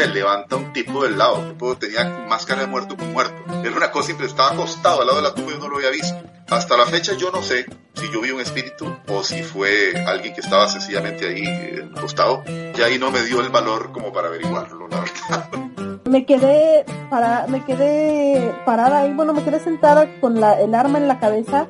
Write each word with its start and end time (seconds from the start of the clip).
se 0.00 0.08
levanta 0.08 0.56
un 0.56 0.72
tipo 0.72 1.02
del 1.02 1.18
lado. 1.18 1.42
El 1.42 1.52
tipo 1.52 1.76
tenía 1.76 2.04
máscara 2.28 2.62
de 2.62 2.66
muerto 2.66 2.96
con 2.96 3.12
muerto. 3.12 3.34
Era 3.62 3.76
una 3.76 3.90
cosa 3.90 4.08
simple, 4.08 4.26
estaba 4.26 4.52
acostado 4.52 5.02
al 5.02 5.06
lado 5.06 5.20
de 5.20 5.28
la 5.28 5.34
tumba 5.34 5.52
y 5.52 5.58
no 5.58 5.68
lo 5.68 5.76
había 5.76 5.90
visto. 5.90 6.16
Hasta 6.48 6.76
la 6.76 6.86
fecha 6.86 7.12
yo 7.14 7.30
no 7.30 7.42
sé 7.42 7.66
si 7.94 8.10
yo 8.10 8.22
vi 8.22 8.30
un 8.30 8.40
espíritu 8.40 8.86
o 9.08 9.22
si 9.22 9.42
fue 9.42 9.92
alguien 10.06 10.34
que 10.34 10.40
estaba 10.40 10.68
sencillamente 10.68 11.28
ahí 11.28 11.44
eh, 11.44 11.88
acostado. 11.96 12.42
Y 12.46 12.80
ahí 12.80 12.98
no 12.98 13.10
me 13.10 13.22
dio 13.22 13.40
el 13.40 13.50
valor 13.50 13.92
como 13.92 14.10
para 14.12 14.28
averiguarlo, 14.28 14.88
la 14.88 15.00
verdad. 15.00 15.50
Me 16.06 16.26
quedé, 16.26 16.84
para, 17.08 17.46
me 17.46 17.64
quedé 17.64 18.52
parada 18.64 19.02
ahí, 19.02 19.12
bueno, 19.14 19.32
me 19.32 19.44
quedé 19.44 19.60
sentada 19.60 20.18
con 20.18 20.40
la, 20.40 20.60
el 20.60 20.74
arma 20.74 20.98
en 20.98 21.06
la 21.06 21.20
cabeza 21.20 21.68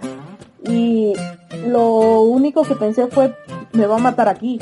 y 0.65 1.12
lo 1.66 2.23
único 2.23 2.62
que 2.62 2.74
pensé 2.74 3.09
fue, 3.09 3.37
me 3.73 3.85
va 3.85 3.97
a 3.97 3.99
matar 3.99 4.29
aquí. 4.29 4.59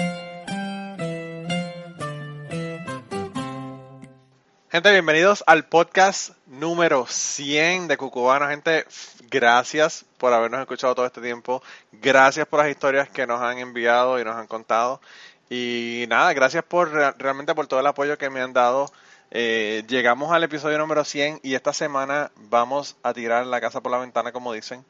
Gente, 4.70 4.92
bienvenidos 4.92 5.42
al 5.46 5.64
podcast 5.64 6.32
número 6.44 7.06
100 7.06 7.88
de 7.88 7.96
Cucubano. 7.96 8.48
Gente, 8.48 8.84
gracias 9.30 10.04
por 10.18 10.34
habernos 10.34 10.60
escuchado 10.60 10.94
todo 10.94 11.06
este 11.06 11.22
tiempo. 11.22 11.62
Gracias 11.90 12.46
por 12.46 12.60
las 12.60 12.68
historias 12.68 13.08
que 13.08 13.26
nos 13.26 13.40
han 13.40 13.56
enviado 13.56 14.20
y 14.20 14.24
nos 14.24 14.36
han 14.36 14.46
contado. 14.46 15.00
Y 15.48 16.04
nada, 16.10 16.34
gracias 16.34 16.64
por 16.64 16.92
realmente 16.92 17.54
por 17.54 17.66
todo 17.66 17.80
el 17.80 17.86
apoyo 17.86 18.18
que 18.18 18.28
me 18.28 18.42
han 18.42 18.52
dado. 18.52 18.92
Eh, 19.30 19.84
llegamos 19.88 20.32
al 20.32 20.44
episodio 20.44 20.76
número 20.76 21.02
100 21.02 21.40
y 21.42 21.54
esta 21.54 21.72
semana 21.72 22.30
vamos 22.36 22.98
a 23.02 23.14
tirar 23.14 23.46
la 23.46 23.62
casa 23.62 23.80
por 23.80 23.90
la 23.90 23.98
ventana, 23.98 24.32
como 24.32 24.52
dicen, 24.52 24.84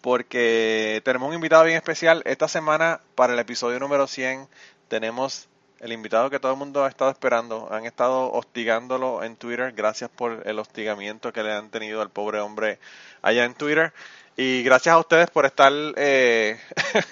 porque 0.00 1.00
tenemos 1.04 1.28
un 1.28 1.36
invitado 1.36 1.62
bien 1.62 1.76
especial. 1.76 2.22
Esta 2.24 2.48
semana, 2.48 3.00
para 3.14 3.34
el 3.34 3.38
episodio 3.38 3.78
número 3.78 4.08
100, 4.08 4.48
tenemos 4.88 5.48
el 5.82 5.92
invitado 5.92 6.30
que 6.30 6.38
todo 6.38 6.52
el 6.52 6.58
mundo 6.58 6.84
ha 6.84 6.88
estado 6.88 7.10
esperando. 7.10 7.68
Han 7.72 7.86
estado 7.86 8.32
hostigándolo 8.32 9.24
en 9.24 9.34
Twitter. 9.34 9.72
Gracias 9.72 10.08
por 10.08 10.42
el 10.46 10.58
hostigamiento 10.60 11.32
que 11.32 11.42
le 11.42 11.52
han 11.52 11.70
tenido 11.70 12.00
al 12.00 12.08
pobre 12.08 12.38
hombre 12.38 12.78
allá 13.20 13.44
en 13.44 13.54
Twitter. 13.54 13.92
Y 14.36 14.62
gracias 14.62 14.94
a 14.94 14.98
ustedes 14.98 15.28
por 15.28 15.44
estar 15.44 15.72
eh, 15.96 16.60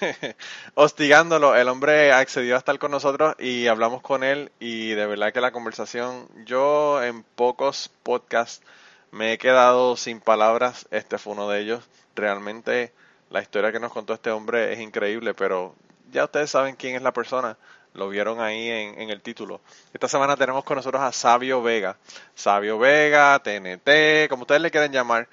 hostigándolo. 0.75 1.53
El 1.53 1.67
hombre 1.67 2.13
accedió 2.13 2.55
a 2.55 2.59
estar 2.59 2.79
con 2.79 2.91
nosotros 2.91 3.35
y 3.39 3.67
hablamos 3.67 4.01
con 4.01 4.23
él. 4.23 4.53
Y 4.61 4.91
de 4.91 5.05
verdad 5.05 5.33
que 5.33 5.41
la 5.41 5.51
conversación, 5.51 6.29
yo 6.45 7.03
en 7.03 7.23
pocos 7.23 7.91
podcasts 8.03 8.65
me 9.11 9.33
he 9.33 9.37
quedado 9.37 9.97
sin 9.97 10.21
palabras. 10.21 10.87
Este 10.91 11.17
fue 11.17 11.33
uno 11.33 11.49
de 11.49 11.59
ellos. 11.59 11.89
Realmente 12.15 12.93
la 13.29 13.41
historia 13.41 13.73
que 13.73 13.81
nos 13.81 13.91
contó 13.91 14.13
este 14.13 14.31
hombre 14.31 14.71
es 14.71 14.79
increíble, 14.79 15.33
pero 15.33 15.75
ya 16.09 16.23
ustedes 16.23 16.51
saben 16.51 16.75
quién 16.77 16.95
es 16.95 17.01
la 17.01 17.11
persona. 17.11 17.57
Lo 17.93 18.07
vieron 18.07 18.39
ahí 18.39 18.69
en, 18.69 19.09
el 19.09 19.21
título. 19.21 19.59
Esta 19.93 20.07
semana 20.07 20.37
tenemos 20.37 20.63
con 20.63 20.77
nosotros 20.77 21.01
a 21.01 21.11
Sabio 21.11 21.61
Vega. 21.61 21.97
Sabio 22.33 22.79
Vega, 22.79 23.37
TNT, 23.39 24.29
como 24.29 24.43
ustedes 24.43 24.61
le 24.61 24.71
quieren 24.71 24.93
llamar. 24.93 25.27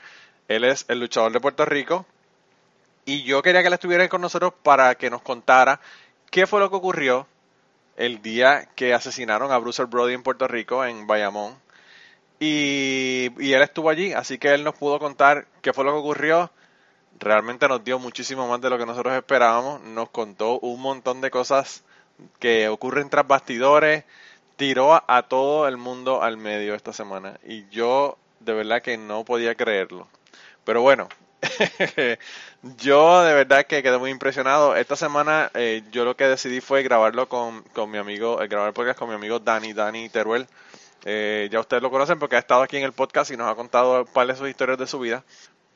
Él 0.49 0.65
es 0.65 0.85
el 0.89 0.99
luchador 0.99 1.31
de 1.31 1.41
Puerto 1.41 1.65
Rico. 1.65 2.05
Y 3.05 3.23
yo 3.23 3.43
quería 3.43 3.61
que 3.61 3.69
él 3.69 3.75
estuviera 3.75 4.09
con 4.09 4.21
nosotros 4.21 4.53
para 4.63 4.97
que 4.97 5.09
nos 5.09 5.23
contara 5.23 5.81
qué 6.31 6.47
fue 6.47 6.59
lo 6.61 6.69
que 6.69 6.77
ocurrió 6.77 7.27
el 7.97 8.23
día 8.23 8.69
que 8.75 8.93
asesinaron 8.93 9.53
a 9.53 9.59
Bruce 9.59 9.85
Brody 9.85 10.15
en 10.15 10.23
Puerto 10.23 10.49
Rico, 10.49 10.85
en 10.85 11.07
Bayamón. 11.07 11.57
Y, 12.41 13.31
y, 13.39 13.53
él 13.53 13.63
estuvo 13.63 13.91
allí, 13.91 14.13
así 14.13 14.39
que 14.39 14.55
él 14.55 14.63
nos 14.63 14.75
pudo 14.75 14.99
contar 14.99 15.47
qué 15.63 15.73
fue 15.73 15.85
lo 15.85 15.93
que 15.93 15.99
ocurrió. 15.99 16.51
Realmente 17.19 17.67
nos 17.67 17.83
dio 17.83 17.99
muchísimo 17.99 18.49
más 18.49 18.61
de 18.61 18.71
lo 18.71 18.79
que 18.79 18.87
nosotros 18.87 19.15
esperábamos. 19.15 19.81
Nos 19.83 20.11
contó 20.11 20.59
un 20.61 20.81
montón 20.81 21.21
de 21.21 21.31
cosas 21.31 21.83
que 22.39 22.69
ocurren 22.69 23.11
tras 23.11 23.27
bastidores, 23.27 24.05
tiró 24.57 25.03
a, 25.07 25.23
todo 25.29 25.69
el 25.69 25.77
mundo 25.77 26.23
al 26.23 26.37
medio 26.37 26.75
esta 26.75 26.93
semana. 26.93 27.39
Y 27.45 27.69
yo 27.69 28.19
de 28.41 28.53
verdad 28.53 28.83
que 28.83 28.97
no 28.99 29.25
podía 29.25 29.55
creerlo. 29.55 30.09
Pero 30.65 30.83
bueno, 30.83 31.09
yo 32.79 33.23
de 33.23 33.35
verdad 33.35 33.67
que 33.67 33.83
quedé 33.83 33.99
muy 33.99 34.11
impresionado. 34.11 34.77
Esta 34.77 34.97
semana 34.97 35.51
eh, 35.55 35.83
yo 35.93 36.05
lo 36.05 36.17
que 36.17 36.25
decidí 36.25 36.61
fue 36.61 36.83
grabarlo 36.83 37.29
con, 37.29 37.63
con 37.73 37.91
mi 37.91 37.99
amigo, 37.99 38.43
eh, 38.43 38.49
grabar 38.49 38.69
el 38.69 38.75
podcast 38.75 38.99
con 38.99 39.09
mi 39.09 39.15
amigo 39.15 39.39
Dani, 39.39 39.73
Dani 39.73 40.09
Teruel. 40.09 40.47
Eh, 41.05 41.49
ya 41.51 41.61
ustedes 41.61 41.83
lo 41.83 41.91
conocen 41.91 42.19
porque 42.19 42.37
ha 42.37 42.41
estado 42.41 42.63
aquí 42.63 42.77
en 42.77 42.85
el 42.85 42.93
podcast 42.93 43.31
y 43.31 43.37
nos 43.37 43.51
ha 43.51 43.55
contado 43.55 44.05
un 44.13 44.27
de 44.27 44.37
sus 44.37 44.49
historias 44.49 44.79
de 44.79 44.87
su 44.87 44.99
vida. 44.99 45.25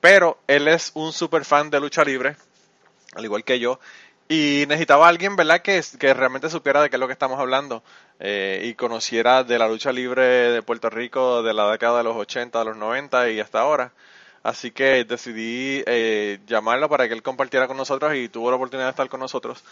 Pero 0.00 0.38
él 0.48 0.66
es 0.66 0.90
un 0.94 1.12
super 1.12 1.44
fan 1.44 1.70
de 1.70 1.78
lucha 1.78 2.04
libre, 2.04 2.36
al 3.14 3.24
igual 3.24 3.44
que 3.44 3.60
yo. 3.60 3.78
Y 4.28 4.64
necesitaba 4.68 5.08
alguien, 5.08 5.36
¿verdad?, 5.36 5.60
que, 5.60 5.82
que 5.98 6.14
realmente 6.14 6.48
supiera 6.48 6.80
de 6.80 6.88
qué 6.88 6.96
es 6.96 7.00
lo 7.00 7.06
que 7.06 7.12
estamos 7.12 7.38
hablando 7.38 7.82
eh, 8.20 8.62
y 8.64 8.74
conociera 8.74 9.44
de 9.44 9.58
la 9.58 9.68
lucha 9.68 9.92
libre 9.92 10.22
de 10.24 10.62
Puerto 10.62 10.88
Rico 10.88 11.42
de 11.42 11.52
la 11.52 11.70
década 11.70 11.98
de 11.98 12.04
los 12.04 12.16
80, 12.16 12.58
de 12.58 12.64
los 12.64 12.76
90 12.76 13.30
y 13.30 13.40
hasta 13.40 13.60
ahora. 13.60 13.92
Así 14.42 14.72
que 14.72 15.04
decidí 15.04 15.84
eh, 15.86 16.40
llamarlo 16.46 16.88
para 16.88 17.06
que 17.06 17.14
él 17.14 17.22
compartiera 17.22 17.68
con 17.68 17.76
nosotros 17.76 18.14
y 18.14 18.28
tuvo 18.28 18.50
la 18.50 18.56
oportunidad 18.56 18.86
de 18.86 18.90
estar 18.90 19.08
con 19.08 19.20
nosotros. 19.20 19.62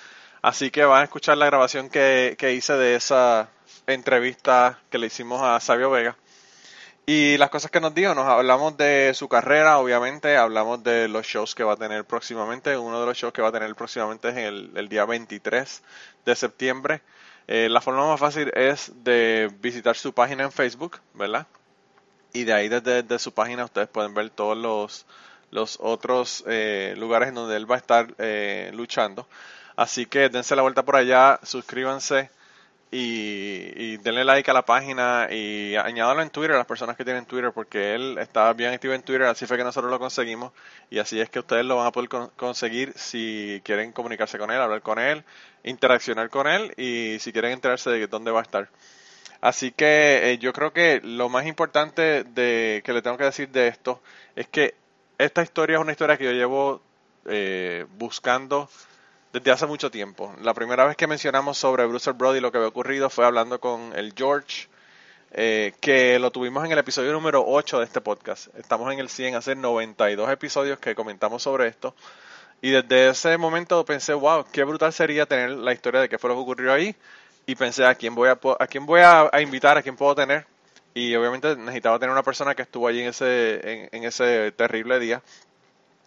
Así 0.43 0.71
que 0.71 0.85
van 0.85 1.01
a 1.03 1.05
escuchar 1.05 1.39
la 1.39 1.47
grabación 1.47 1.89
que, 1.91 2.37
que 2.39 2.53
hice 2.53 2.75
de 2.75 2.95
esa 2.95 3.49
entrevista 3.87 4.79
que 4.91 4.99
le 4.99 5.09
hicimos 5.09 5.43
a 5.43 5.59
Sabio 5.61 5.91
Vega. 5.91 6.17
Y 7.07 7.37
las 7.39 7.51
cosas 7.51 7.71
que 7.71 7.81
nos 7.81 7.95
dio, 7.95 8.15
nos 8.15 8.27
hablamos 8.27 8.77
de 8.77 9.13
su 9.15 9.29
carrera, 9.29 9.79
obviamente, 9.79 10.37
hablamos 10.37 10.83
de 10.85 11.09
los 11.09 11.27
shows 11.27 11.55
que 11.55 11.65
va 11.65 11.73
a 11.73 11.77
tener 11.77 12.05
próximamente. 12.05 12.77
Uno 12.77 13.01
de 13.01 13.07
los 13.07 13.17
shows 13.17 13.33
que 13.33 13.43
va 13.43 13.49
a 13.49 13.53
tener 13.53 13.75
próximamente 13.75 14.29
es 14.29 14.37
el, 14.37 14.71
el 14.77 14.89
día 14.89 15.05
23 15.05 15.83
de 16.25 16.37
septiembre. 16.37 17.03
Eh, 17.53 17.69
la 17.69 17.81
forma 17.81 18.07
más 18.07 18.21
fácil 18.21 18.53
es 18.55 18.93
de 19.03 19.51
visitar 19.61 19.97
su 19.97 20.13
página 20.13 20.45
en 20.45 20.53
Facebook, 20.53 21.01
¿verdad? 21.15 21.49
Y 22.33 22.45
de 22.45 22.53
ahí 22.53 22.69
desde, 22.69 23.19
su 23.19 23.33
página 23.33 23.65
ustedes 23.65 23.89
pueden 23.89 24.15
ver 24.15 24.31
todos 24.31 24.57
los, 24.57 25.05
los 25.51 25.77
otros 25.81 26.45
eh, 26.47 26.95
lugares 26.97 27.31
en 27.31 27.35
donde 27.35 27.57
él 27.57 27.69
va 27.69 27.75
a 27.75 27.79
estar 27.79 28.15
eh, 28.19 28.71
luchando. 28.73 29.27
Así 29.75 30.07
que 30.07 30.29
dense 30.29 30.55
la 30.55 30.63
vuelta 30.63 30.85
por 30.85 30.95
allá, 30.95 31.41
suscríbanse 31.43 32.31
y, 32.93 33.97
denle 33.99 34.25
like 34.25 34.51
a 34.51 34.55
la 34.55 34.65
página 34.65 35.29
y 35.31 35.77
añádalo 35.77 36.23
en 36.23 36.31
Twitter 36.31 36.55
a 36.55 36.59
las 36.59 36.67
personas 36.67 36.97
que 36.97 37.05
tienen 37.05 37.25
Twitter 37.25 37.53
porque 37.53 37.95
él 37.95 38.19
está 38.19 38.53
bien 38.53 38.73
activo 38.73 38.95
en 38.95 39.03
Twitter, 39.03 39.25
así 39.25 39.47
fue 39.47 39.57
que 39.57 39.65
nosotros 39.65 39.91
lo 39.91 39.99
conseguimos 39.99 40.53
y 40.91 40.99
así 40.99 41.21
es 41.21 41.31
que 41.31 41.39
ustedes 41.39 41.65
lo 41.65 41.77
van 41.77 41.87
a 41.87 41.93
poder 41.93 42.09
conseguir 42.37 42.93
si 42.97 43.61
quieren 43.65 43.93
comunicarse 43.93 44.39
con 44.39 44.51
él, 44.51 44.61
hablar 44.61 44.83
con 44.83 44.99
él, 44.99 45.25
interaccionar 45.63 46.31
con 46.31 46.49
él 46.49 46.73
y 46.77 47.19
si 47.21 47.33
quieren 47.33 47.53
enterarse 47.53 47.91
de 47.91 48.07
dónde 48.07 48.31
va 48.33 48.41
a 48.41 48.43
estar. 48.43 48.69
Así 49.41 49.73
que 49.73 50.33
eh, 50.33 50.39
yo 50.39 50.53
creo 50.53 50.73
que 50.73 51.01
lo 51.03 51.29
más 51.29 51.47
importante 51.47 52.25
de 52.25 52.83
que 52.85 52.93
le 52.93 53.03
tengo 53.03 53.17
que 53.17 53.25
decir 53.25 53.49
de 53.51 53.69
esto 53.69 54.03
es 54.37 54.49
que 54.49 54.75
esta 55.17 55.43
historia 55.43 55.77
es 55.77 55.81
una 55.81 55.93
historia 55.93 56.17
que 56.17 56.25
yo 56.25 56.33
llevo 56.33 56.83
eh, 57.27 57.87
buscando 57.97 58.69
desde 59.33 59.51
hace 59.51 59.67
mucho 59.67 59.91
tiempo. 59.91 60.35
La 60.43 60.55
primera 60.55 60.85
vez 60.87 60.97
que 60.97 61.07
mencionamos 61.07 61.59
sobre 61.59 61.87
Bruce 61.87 62.13
Brody 62.13 62.41
lo 62.41 62.51
que 62.51 62.59
había 62.59 62.69
ocurrido 62.69 63.11
fue 63.11 63.25
hablando 63.25 63.61
con 63.61 63.93
el 63.95 64.13
George, 64.17 64.69
eh, 65.33 65.73
que 65.81 66.19
lo 66.19 66.31
tuvimos 66.33 66.65
en 66.65 66.73
el 66.73 66.79
episodio 66.79 67.13
número 67.13 67.45
8 67.47 67.79
de 67.79 67.85
este 67.85 68.01
podcast. 68.01 68.49
Estamos 68.57 68.93
en 68.93 68.99
el 68.99 69.09
100, 69.09 69.37
hace 69.37 69.55
92 69.55 70.31
episodios 70.31 70.79
que 70.79 70.95
comentamos 70.95 71.43
sobre 71.43 71.69
esto. 71.69 71.95
Y 72.61 72.71
desde 72.71 73.11
ese 73.11 73.39
momento 73.39 73.85
pensé, 73.85 74.13
wow, 74.13 74.45
qué 74.53 74.65
brutal 74.65 74.93
sería 74.93 75.27
tener 75.27 75.51
la 75.51 75.73
historia 75.73 76.01
de 76.01 76.09
qué 76.09 76.19
fue 76.19 76.29
lo 76.29 76.37
que 76.37 76.43
ocurrió 76.43 76.73
ahí. 76.73 76.95
Y 77.47 77.55
pensé, 77.55 77.87
¿a 77.87 77.95
quién 77.95 78.15
voy 78.15 78.29
a, 78.29 78.39
a, 78.59 78.67
quién 78.67 78.85
voy 78.85 79.01
a, 79.01 79.31
invitar? 79.41 79.79
¿A 79.79 79.83
quién 79.83 79.97
puedo 79.97 80.15
tener? 80.15 80.47
Y 80.93 81.15
obviamente 81.15 81.57
necesitaba 81.57 81.99
tener 81.99 82.13
una 82.13 82.23
persona 82.23 82.55
que 82.55 82.63
estuvo 82.63 82.87
allí 82.89 83.01
en 83.01 83.09
ese, 83.09 83.89
en 83.93 84.05
ese 84.05 84.53
terrible 84.53 84.99
día. 84.99 85.23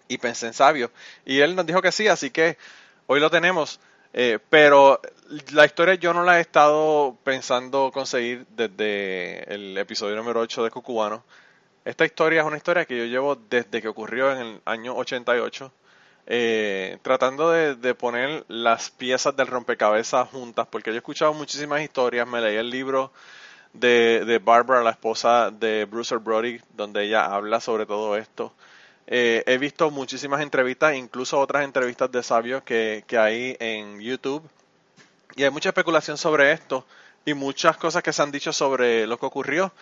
Y 0.09 0.17
pensé 0.17 0.47
en 0.47 0.53
Sabio. 0.53 0.91
Y 1.25 1.39
él 1.39 1.55
nos 1.55 1.65
dijo 1.65 1.81
que 1.81 1.91
sí, 1.91 2.07
así 2.07 2.29
que 2.29 2.57
hoy 3.07 3.19
lo 3.19 3.29
tenemos, 3.29 3.79
eh, 4.13 4.39
pero 4.49 5.01
la 5.51 5.65
historia 5.65 5.95
yo 5.95 6.13
no 6.13 6.23
la 6.23 6.37
he 6.37 6.41
estado 6.41 7.17
pensando 7.23 7.91
conseguir 7.91 8.45
desde 8.49 9.53
el 9.53 9.77
episodio 9.77 10.15
número 10.15 10.39
8 10.41 10.63
de 10.63 10.71
Cucubano. 10.71 11.23
Esta 11.85 12.05
historia 12.05 12.41
es 12.41 12.47
una 12.47 12.57
historia 12.57 12.85
que 12.85 12.97
yo 12.97 13.05
llevo 13.05 13.35
desde 13.35 13.81
que 13.81 13.87
ocurrió 13.87 14.31
en 14.31 14.37
el 14.37 14.61
año 14.65 14.95
88, 14.95 15.71
eh, 16.27 16.97
tratando 17.01 17.51
de, 17.51 17.95
poner 17.95 18.45
las 18.47 18.89
piezas 18.91 19.35
del 19.35 19.47
rompecabezas 19.47 20.29
juntas, 20.29 20.67
porque 20.69 20.91
yo 20.91 20.95
he 20.95 20.97
escuchado 20.97 21.33
muchísimas 21.33 21.81
historias, 21.81 22.27
me 22.27 22.39
leí 22.39 22.55
el 22.55 22.69
libro 22.69 23.11
de, 23.73 24.23
de 24.25 24.39
Barbara, 24.39 24.83
la 24.83 24.91
esposa 24.91 25.51
de 25.51 25.85
Bruce 25.85 26.15
Brody, 26.17 26.61
donde 26.75 27.03
ella 27.03 27.25
habla 27.25 27.59
sobre 27.59 27.85
todo 27.85 28.15
esto. 28.15 28.53
Eh, 29.07 29.43
he 29.45 29.57
visto 29.57 29.91
muchísimas 29.91 30.41
entrevistas, 30.41 30.95
incluso 30.95 31.39
otras 31.39 31.63
entrevistas 31.63 32.11
de 32.11 32.23
sabios 32.23 32.63
que, 32.63 33.03
hay 33.17 33.57
en 33.59 33.99
YouTube. 33.99 34.47
Y 35.35 35.43
hay 35.43 35.49
mucha 35.49 35.69
especulación 35.69 36.17
sobre 36.17 36.51
esto 36.51 36.85
y 37.25 37.33
muchas 37.33 37.77
cosas 37.77 38.03
que 38.03 38.13
se 38.13 38.21
han 38.21 38.31
dicho 38.31 38.53
sobre 38.53 39.07
lo 39.07 39.17
que 39.17 39.25
ocurrió. 39.25 39.73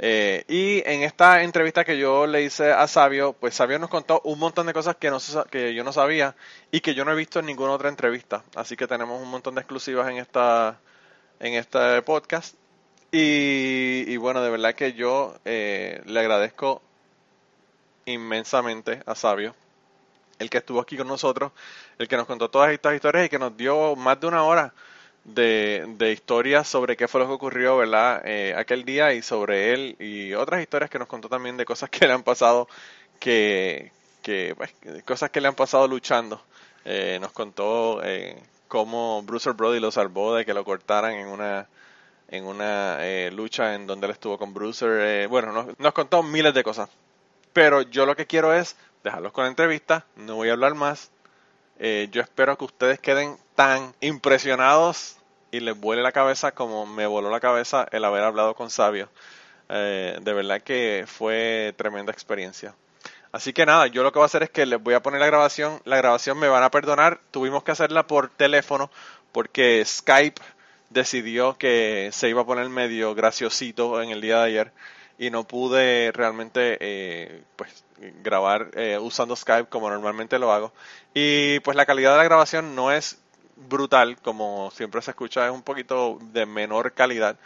Eh, 0.00 0.44
y 0.48 0.82
en 0.88 1.02
esta 1.02 1.42
entrevista 1.42 1.84
que 1.84 1.98
yo 1.98 2.26
le 2.26 2.42
hice 2.42 2.70
a 2.72 2.86
Sabio, 2.86 3.32
pues 3.32 3.54
Sabio 3.54 3.78
nos 3.78 3.90
contó 3.90 4.20
un 4.24 4.38
montón 4.38 4.66
de 4.66 4.72
cosas 4.72 4.96
que, 4.96 5.10
no, 5.10 5.18
que 5.50 5.74
yo 5.74 5.82
no 5.82 5.92
sabía 5.92 6.36
y 6.70 6.80
que 6.80 6.94
yo 6.94 7.04
no 7.04 7.12
he 7.12 7.16
visto 7.16 7.40
en 7.40 7.46
ninguna 7.46 7.72
otra 7.72 7.88
entrevista. 7.88 8.44
Así 8.54 8.76
que 8.76 8.86
tenemos 8.86 9.20
un 9.20 9.28
montón 9.28 9.54
de 9.56 9.62
exclusivas 9.62 10.08
en, 10.08 10.18
esta, 10.18 10.78
en 11.40 11.54
este 11.54 12.02
podcast. 12.02 12.54
Y, 13.10 14.16
bueno, 14.18 14.42
de 14.42 14.50
verdad 14.50 14.74
que 14.74 14.92
yo 14.92 15.34
eh, 15.44 16.02
le 16.04 16.20
agradezco 16.20 16.82
inmensamente 18.12 19.02
a 19.06 19.14
Sabio, 19.14 19.54
el 20.38 20.50
que 20.50 20.58
estuvo 20.58 20.80
aquí 20.80 20.96
con 20.96 21.08
nosotros, 21.08 21.52
el 21.98 22.08
que 22.08 22.16
nos 22.16 22.26
contó 22.26 22.50
todas 22.50 22.72
estas 22.72 22.94
historias 22.94 23.26
y 23.26 23.28
que 23.28 23.38
nos 23.38 23.56
dio 23.56 23.96
más 23.96 24.20
de 24.20 24.26
una 24.26 24.44
hora 24.44 24.72
de, 25.24 25.84
de 25.98 26.12
historias 26.12 26.68
sobre 26.68 26.96
qué 26.96 27.08
fue 27.08 27.20
lo 27.20 27.26
que 27.26 27.32
ocurrió, 27.34 27.76
¿verdad? 27.76 28.22
Eh, 28.24 28.54
aquel 28.56 28.84
día 28.84 29.12
y 29.12 29.22
sobre 29.22 29.72
él 29.74 29.96
y 29.98 30.34
otras 30.34 30.60
historias 30.62 30.90
que 30.90 30.98
nos 30.98 31.08
contó 31.08 31.28
también 31.28 31.56
de 31.56 31.64
cosas 31.64 31.90
que 31.90 32.06
le 32.06 32.12
han 32.14 32.22
pasado, 32.22 32.68
que, 33.20 33.92
que 34.22 34.54
pues, 34.56 34.74
cosas 35.04 35.30
que 35.30 35.40
le 35.40 35.48
han 35.48 35.54
pasado 35.54 35.86
luchando. 35.88 36.42
Eh, 36.84 37.18
nos 37.20 37.32
contó 37.32 38.00
eh, 38.04 38.42
cómo 38.68 39.22
Bruce 39.22 39.50
Brody 39.52 39.80
lo 39.80 39.90
salvó 39.90 40.34
de 40.34 40.44
que 40.46 40.54
lo 40.54 40.64
cortaran 40.64 41.12
en 41.14 41.28
una 41.28 41.68
en 42.28 42.44
una 42.46 42.98
eh, 43.06 43.30
lucha 43.30 43.74
en 43.74 43.86
donde 43.86 44.06
él 44.06 44.12
estuvo 44.12 44.38
con 44.38 44.52
Bruiser. 44.54 45.28
bueno, 45.28 45.52
nos, 45.52 45.78
nos 45.78 45.92
contó 45.92 46.22
miles 46.22 46.54
de 46.54 46.62
cosas. 46.62 46.90
Pero 47.58 47.82
yo 47.82 48.06
lo 48.06 48.14
que 48.14 48.28
quiero 48.28 48.54
es 48.54 48.76
dejarlos 49.02 49.32
con 49.32 49.42
la 49.42 49.50
entrevista, 49.50 50.06
no 50.14 50.36
voy 50.36 50.48
a 50.48 50.52
hablar 50.52 50.76
más. 50.76 51.10
yo 51.76 52.20
espero 52.22 52.56
que 52.56 52.64
ustedes 52.64 53.00
queden 53.00 53.36
tan 53.56 53.96
impresionados 54.00 55.16
y 55.50 55.58
les 55.58 55.76
vuele 55.76 56.02
la 56.02 56.12
cabeza 56.12 56.52
como 56.52 56.86
me 56.86 57.04
voló 57.08 57.30
la 57.30 57.40
cabeza 57.40 57.88
el 57.90 58.04
haber 58.04 58.22
hablado 58.22 58.54
con 58.54 58.70
Sabio. 58.70 59.08
de 59.68 60.20
verdad 60.24 60.62
que 60.62 61.04
fue 61.08 61.74
tremenda 61.76 62.12
experiencia. 62.12 62.76
Así 63.32 63.52
que 63.52 63.66
nada, 63.66 63.88
yo 63.88 64.04
lo 64.04 64.12
que 64.12 64.20
voy 64.20 64.26
a 64.26 64.26
hacer 64.26 64.44
es 64.44 64.50
que 64.50 64.64
les 64.64 64.80
voy 64.80 64.94
a 64.94 65.02
poner 65.02 65.18
la 65.18 65.26
grabación. 65.26 65.80
La 65.84 65.96
grabación 65.96 66.38
me 66.38 66.46
van 66.46 66.62
a 66.62 66.70
perdonar. 66.70 67.18
Tuvimos 67.32 67.64
que 67.64 67.72
hacerla 67.72 68.06
por 68.06 68.28
teléfono 68.28 68.88
porque 69.32 69.82
Skype 69.84 70.40
decidió 70.90 71.58
que 71.58 72.10
se 72.12 72.28
iba 72.28 72.42
a 72.42 72.46
poner 72.46 72.68
medio 72.68 73.16
graciosito 73.16 74.00
en 74.00 74.10
el 74.10 74.20
día 74.20 74.38
de 74.38 74.44
ayer 74.44 74.72
y 75.18 75.30
no 75.30 75.44
pude 75.44 76.12
realmente 76.12 76.78
eh, 76.80 77.42
pues 77.56 77.84
grabar 78.22 78.70
eh, 78.74 78.98
usando 79.00 79.34
Skype 79.34 79.68
como 79.68 79.90
normalmente 79.90 80.38
lo 80.38 80.52
hago. 80.52 80.72
Y 81.14 81.60
pues 81.60 81.76
la 81.76 81.86
calidad 81.86 82.12
de 82.12 82.18
la 82.18 82.24
grabación 82.24 82.74
no 82.74 82.92
es 82.92 83.18
brutal, 83.56 84.16
como 84.22 84.70
siempre 84.70 85.02
se 85.02 85.10
escucha, 85.10 85.46
es 85.46 85.52
un 85.52 85.62
poquito 85.62 86.18
de 86.32 86.46
menor 86.46 86.92
calidad 86.92 87.36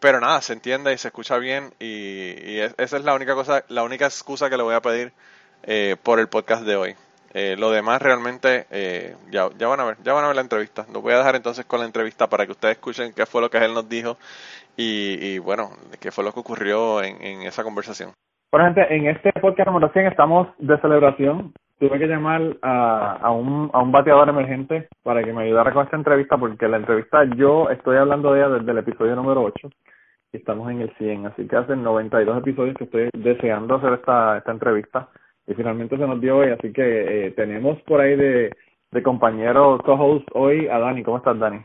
pero 0.00 0.20
nada, 0.20 0.40
se 0.42 0.52
entiende 0.52 0.92
y 0.92 0.98
se 0.98 1.08
escucha 1.08 1.38
bien 1.38 1.72
y, 1.78 2.58
esa 2.58 2.96
es 2.96 3.04
la 3.04 3.14
única 3.14 3.34
cosa, 3.34 3.64
la 3.68 3.82
única 3.82 4.06
excusa 4.06 4.48
que 4.50 4.56
le 4.56 4.62
voy 4.62 4.74
a 4.74 4.82
pedir 4.82 5.12
eh, 5.64 5.96
por 6.02 6.20
el 6.20 6.28
podcast 6.28 6.62
de 6.62 6.76
hoy. 6.76 6.96
Eh, 7.34 7.56
lo 7.58 7.70
demás 7.70 8.00
realmente 8.00 8.66
eh, 8.70 9.14
ya, 9.30 9.50
ya 9.58 9.68
van 9.68 9.80
a 9.80 9.84
ver, 9.84 9.98
ya 10.02 10.12
van 10.12 10.24
a 10.24 10.28
ver 10.28 10.36
la 10.36 10.42
entrevista. 10.42 10.86
Lo 10.92 11.02
voy 11.02 11.12
a 11.12 11.18
dejar 11.18 11.36
entonces 11.36 11.66
con 11.66 11.80
la 11.80 11.86
entrevista 11.86 12.28
para 12.28 12.46
que 12.46 12.52
ustedes 12.52 12.76
escuchen 12.76 13.12
qué 13.12 13.26
fue 13.26 13.40
lo 13.40 13.50
que 13.50 13.58
él 13.58 13.74
nos 13.74 13.88
dijo 13.88 14.16
y, 14.80 15.38
bueno, 15.40 15.70
qué 16.00 16.12
fue 16.12 16.22
lo 16.22 16.32
que 16.32 16.38
ocurrió 16.40 17.02
en, 17.02 17.42
esa 17.42 17.64
conversación. 17.64 18.10
Bueno, 18.52 18.66
gente, 18.66 18.94
en 18.94 19.08
este 19.08 19.32
podcast 19.40 19.66
número 19.66 19.90
100 19.92 20.06
estamos 20.06 20.46
de 20.58 20.78
celebración. 20.78 21.52
Tuve 21.80 21.98
que 21.98 22.06
llamar 22.06 22.56
a, 22.62 23.30
un, 23.32 23.70
a 23.72 23.82
un 23.82 23.92
bateador 23.92 24.28
emergente 24.28 24.88
para 25.02 25.22
que 25.22 25.32
me 25.32 25.44
ayudara 25.44 25.72
con 25.72 25.84
esta 25.84 25.96
entrevista, 25.96 26.38
porque 26.38 26.68
la 26.68 26.76
entrevista 26.76 27.24
yo 27.36 27.70
estoy 27.70 27.96
hablando 27.96 28.32
de 28.32 28.40
ella 28.40 28.48
desde 28.50 28.70
el 28.70 28.78
episodio 28.78 29.16
número 29.16 29.42
8 29.42 29.68
y 30.32 30.36
estamos 30.36 30.70
en 30.70 30.82
el 30.82 30.94
100, 30.96 31.26
así 31.26 31.46
que 31.46 31.56
hace 31.56 31.74
92 31.74 32.38
episodios 32.38 32.76
que 32.76 32.84
estoy 32.84 33.08
deseando 33.14 33.76
hacer 33.76 33.94
esta, 33.94 34.38
esta 34.38 34.52
entrevista 34.52 35.08
y 35.46 35.54
finalmente 35.54 35.96
se 35.96 36.06
nos 36.06 36.20
dio 36.20 36.38
hoy, 36.38 36.50
así 36.50 36.72
que 36.72 37.26
eh, 37.26 37.30
tenemos 37.32 37.80
por 37.82 38.00
ahí 38.00 38.16
de, 38.16 38.52
de 38.90 39.02
compañero 39.02 39.78
co-host 39.84 40.28
hoy 40.34 40.68
a 40.68 40.78
Dani. 40.78 41.02
¿Cómo 41.02 41.18
estás, 41.18 41.38
Dani? 41.38 41.60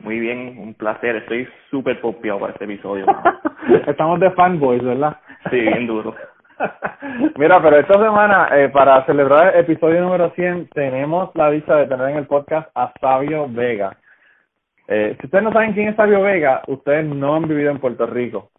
Muy 0.00 0.20
bien, 0.20 0.56
un 0.58 0.74
placer, 0.74 1.16
estoy 1.16 1.48
súper 1.70 2.00
popeado 2.00 2.38
para 2.38 2.52
este 2.52 2.64
episodio. 2.64 3.06
estamos 3.86 4.20
de 4.20 4.30
fanboys, 4.30 4.82
¿verdad? 4.82 5.16
Sí, 5.50 5.60
bien 5.60 5.86
duro. 5.86 6.14
Mira, 7.36 7.60
pero 7.62 7.76
esta 7.78 7.94
semana, 7.94 8.48
eh, 8.52 8.68
para 8.68 9.04
celebrar 9.06 9.54
el 9.54 9.60
episodio 9.60 10.00
número 10.00 10.30
100, 10.30 10.68
tenemos 10.68 11.30
la 11.34 11.50
dicha 11.50 11.76
de 11.76 11.86
tener 11.86 12.10
en 12.10 12.16
el 12.18 12.26
podcast 12.26 12.70
a 12.74 12.92
Fabio 13.00 13.48
Vega. 13.48 13.96
Eh, 14.86 15.16
si 15.20 15.26
ustedes 15.26 15.44
no 15.44 15.52
saben 15.52 15.72
quién 15.74 15.88
es 15.88 15.96
Fabio 15.96 16.22
Vega, 16.22 16.62
ustedes 16.68 17.04
no 17.04 17.34
han 17.34 17.48
vivido 17.48 17.70
en 17.70 17.78
Puerto 17.78 18.06
Rico. 18.06 18.50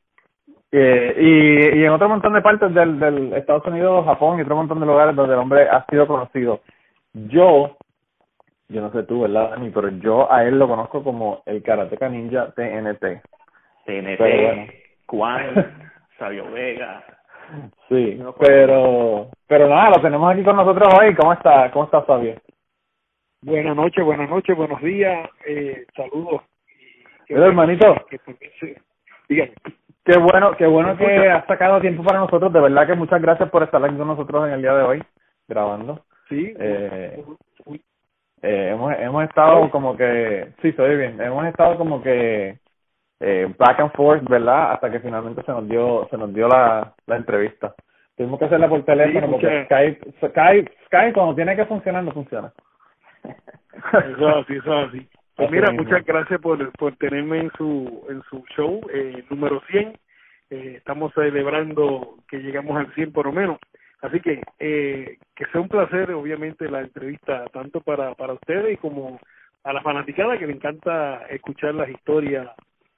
Eh, 0.71 1.15
y, 1.18 1.80
y 1.80 1.83
en 1.83 1.89
otro 1.89 2.07
montón 2.07 2.33
de 2.33 2.42
partes 2.42 2.74
del, 2.74 3.00
del 3.00 3.33
Estados 3.33 3.65
Unidos, 3.65 4.06
Japón 4.06 4.38
y 4.38 4.44
otro 4.44 4.56
montón 4.56 4.80
de 4.80 4.85
lugares 4.85 5.15
donde 5.15 5.33
el 5.33 5.39
hombre 5.39 5.68
ha 5.68 5.85
sido 5.89 6.06
conocido. 6.06 6.62
Yo, 7.13 7.77
yo 8.69 8.81
no 8.81 8.92
sé 8.92 9.04
tú, 9.04 9.21
¿verdad, 9.21 9.50
Dani? 9.51 9.71
Pero 9.71 9.89
yo 9.89 10.31
a 10.31 10.45
él 10.45 10.57
lo 10.60 10.68
conozco 10.68 11.04
como 11.04 11.42
el 11.45 11.62
Karateka 11.63 12.07
Ninja 12.07 12.51
TNT. 12.51 13.21
TNT, 13.86 14.18
pero 14.18 14.68
Juan, 15.07 15.92
Fabio 16.18 16.51
Vega. 16.51 17.04
Sí, 17.89 18.21
pero, 18.39 19.30
pero 19.48 19.68
nada, 19.68 19.89
lo 19.89 20.01
tenemos 20.01 20.31
aquí 20.31 20.44
con 20.44 20.56
nosotros 20.56 20.94
hoy. 21.00 21.16
¿Cómo 21.16 21.33
está, 21.33 21.71
cómo 21.71 21.86
está 21.86 22.04
Fabio? 22.04 22.36
Buenas 23.42 23.75
noches, 23.75 24.06
buenas 24.06 24.30
noches, 24.30 24.56
buenos 24.56 24.81
días, 24.81 25.27
eh, 25.48 25.86
saludos. 25.95 26.42
Hola, 27.30 27.48
hermanito. 27.48 27.95
Qué 29.27 30.18
bueno, 30.18 30.56
qué 30.57 30.68
bueno 30.68 30.98
que 30.98 31.30
has 31.30 31.45
sacado 31.48 31.81
tiempo 31.81 32.04
para 32.04 32.19
nosotros. 32.19 32.51
De 32.54 32.60
verdad 32.60 32.86
que 32.86 32.95
muchas 32.95 33.21
gracias 33.21 33.50
por 33.50 33.63
estar 33.63 33.83
aquí 33.83 33.95
con 33.95 34.07
nosotros 34.07 34.48
en 34.48 34.54
el 34.54 34.62
día 34.62 34.74
de 34.74 34.83
hoy, 34.83 35.04
grabando. 35.48 36.04
Sí. 36.27 36.54
Eh, 36.60 37.24
eh, 38.41 38.69
hemos, 38.74 38.94
hemos 39.00 39.24
estado 39.24 39.69
como 39.69 39.95
que, 39.97 40.53
sí, 40.62 40.69
estoy 40.69 40.97
bien. 40.97 41.19
Hemos 41.21 41.45
estado 41.47 41.77
como 41.77 42.01
que 42.01 42.59
eh, 43.19 43.54
back 43.57 43.80
and 43.80 43.92
forth, 43.94 44.23
¿verdad? 44.30 44.73
Hasta 44.73 44.90
que 44.90 44.99
finalmente 44.99 45.44
se 45.44 45.52
nos 45.52 45.68
dio, 45.68 46.07
se 46.09 46.18
nos 46.18 46.33
dio 46.33 46.47
la, 46.47 46.94
la 47.06 47.16
entrevista. 47.16 47.73
Tuvimos 48.16 48.40
que 48.40 48.45
hacerla 48.45 48.68
por 48.68 48.83
teléfono 48.83 49.31
porque 49.31 49.66
Skype, 49.66 50.11
Skype, 50.28 50.71
Skype 50.87 51.13
cuando 51.13 51.35
tiene 51.35 51.56
que 51.56 51.66
funcionar 51.66 52.04
no 52.04 52.11
funciona. 52.11 52.52
Eso 53.23 54.28
así, 54.28 54.54
eso 54.56 54.73
así. 54.73 55.09
Pues 55.35 55.52
mira, 55.52 55.71
muchas 55.71 56.06
gracias 56.06 56.42
por, 56.42 56.69
por 56.73 56.95
tenerme 56.97 57.40
en 57.40 57.52
su, 57.57 58.06
en 58.09 58.21
su 58.23 58.44
show 58.56 58.81
eh, 58.94 59.23
número 59.30 59.61
100. 59.71 59.97
Eh, 60.49 60.73
estamos 60.78 61.13
celebrando 61.13 62.16
que 62.28 62.40
llegamos 62.40 62.78
al 62.78 62.94
100 62.94 63.13
por 63.13 63.28
lo 63.28 63.31
menos. 63.31 63.57
Así 64.01 64.19
que 64.21 64.41
eh, 64.59 65.18
que 65.35 65.45
sea 65.51 65.61
un 65.61 65.68
placer, 65.68 66.11
obviamente, 66.11 66.69
la 66.69 66.81
entrevista, 66.81 67.45
tanto 67.51 67.81
para, 67.81 68.13
para 68.15 68.33
ustedes 68.33 68.79
como 68.79 69.19
a 69.63 69.73
la 69.73 69.81
fanaticada 69.81 70.37
que 70.37 70.47
le 70.47 70.53
encanta 70.53 71.23
escuchar 71.29 71.75
las 71.75 71.89
historias 71.89 72.47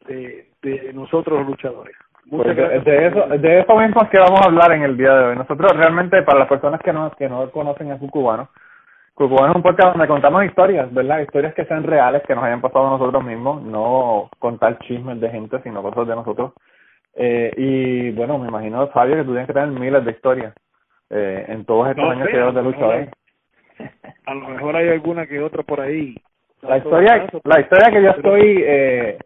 de, 0.07 0.49
de 0.61 0.93
nosotros 0.93 1.39
los 1.39 1.47
luchadores. 1.47 1.95
Muchas 2.25 2.55
pues 2.55 2.85
de, 2.85 3.07
eso, 3.07 3.27
de 3.27 3.59
eso 3.59 3.75
mismo 3.77 4.01
es 4.03 4.09
que 4.09 4.19
vamos 4.19 4.41
a 4.41 4.49
hablar 4.49 4.71
en 4.73 4.83
el 4.83 4.95
día 4.95 5.13
de 5.13 5.25
hoy. 5.25 5.35
Nosotros 5.35 5.71
realmente, 5.75 6.21
para 6.21 6.39
las 6.39 6.47
personas 6.47 6.79
que 6.81 6.93
no, 6.93 7.11
que 7.11 7.27
no 7.27 7.49
conocen 7.49 7.91
a 7.91 7.97
Cucubano, 7.97 8.49
Cucubano 9.15 9.49
es 9.49 9.55
un 9.55 9.63
podcast 9.63 9.93
donde 9.93 10.07
contamos 10.07 10.45
historias, 10.45 10.93
¿verdad? 10.93 11.21
Historias 11.21 11.55
que 11.55 11.65
sean 11.65 11.83
reales, 11.83 12.21
que 12.27 12.35
nos 12.35 12.43
hayan 12.43 12.61
pasado 12.61 12.87
a 12.87 12.91
nosotros 12.91 13.23
mismos, 13.23 13.63
no 13.63 14.29
contar 14.37 14.77
chismes 14.79 15.19
de 15.19 15.29
gente, 15.29 15.59
sino 15.63 15.81
cosas 15.81 16.07
de 16.07 16.15
nosotros. 16.15 16.53
Eh, 17.15 17.51
y 17.57 18.11
bueno, 18.11 18.37
me 18.37 18.47
imagino, 18.47 18.87
Fabio, 18.89 19.15
que 19.15 19.23
tú 19.23 19.31
tienes 19.31 19.47
que 19.47 19.53
tener 19.53 19.69
miles 19.69 20.05
de 20.05 20.11
historias 20.11 20.53
eh, 21.11 21.45
en 21.49 21.65
todos 21.65 21.89
estos 21.89 22.09
años 22.09 22.27
que 22.27 22.33
llevas 22.33 22.55
de 22.55 22.63
lucha. 22.63 22.99
¿eh? 22.99 23.11
A 24.25 24.33
lo 24.33 24.47
mejor 24.49 24.75
hay 24.75 24.89
alguna 24.89 25.27
que 25.27 25.41
otra 25.41 25.63
por 25.63 25.81
ahí. 25.81 26.15
La 26.61 26.77
historia, 26.77 27.27
la 27.43 27.59
historia 27.59 27.91
que 27.91 28.03
yo 28.03 28.09
estoy 28.11 28.63
eh, 28.65 29.17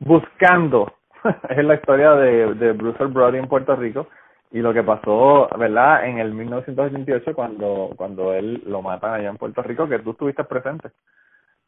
buscando 0.00 0.92
es 1.48 1.64
la 1.64 1.74
historia 1.74 2.12
de, 2.12 2.54
de 2.54 2.72
Bruce 2.72 3.04
Brody 3.04 3.38
en 3.38 3.48
Puerto 3.48 3.74
Rico 3.74 4.06
y 4.52 4.60
lo 4.60 4.72
que 4.72 4.84
pasó, 4.84 5.48
¿verdad? 5.58 6.06
En 6.06 6.18
el 6.18 6.32
1988 6.32 7.34
cuando 7.34 7.90
cuando 7.96 8.32
él 8.34 8.62
lo 8.66 8.82
matan 8.82 9.14
allá 9.14 9.30
en 9.30 9.36
Puerto 9.36 9.62
Rico, 9.62 9.88
que 9.88 9.98
tú 9.98 10.12
estuviste 10.12 10.44
presente. 10.44 10.90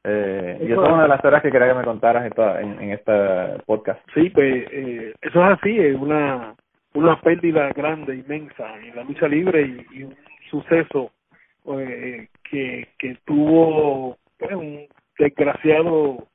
Eh, 0.04 0.58
y 0.60 0.70
eso 0.70 0.86
es 0.86 0.92
una 0.92 1.02
de 1.02 1.08
las 1.08 1.18
historias 1.18 1.42
que 1.42 1.50
quería 1.50 1.68
que 1.68 1.78
me 1.78 1.84
contaras 1.84 2.24
esta, 2.24 2.60
en, 2.60 2.80
en 2.80 2.90
este 2.92 3.60
podcast. 3.66 4.00
Sí, 4.14 4.30
pues 4.30 4.64
eh, 4.70 5.12
eso 5.20 5.44
es 5.44 5.58
así, 5.58 5.76
es 5.76 5.96
una 5.96 6.54
una 6.96 7.20
pérdida 7.20 7.72
grande, 7.72 8.16
inmensa 8.16 8.78
en 8.78 8.96
la 8.96 9.04
lucha 9.04 9.28
libre 9.28 9.84
y, 9.92 10.02
un 10.02 10.16
suceso 10.50 11.12
eh, 11.78 12.28
que, 12.48 12.88
que 12.98 13.16
tuvo 13.24 14.16
pues, 14.38 14.52
un 14.54 14.86
desgraciado 15.18 16.28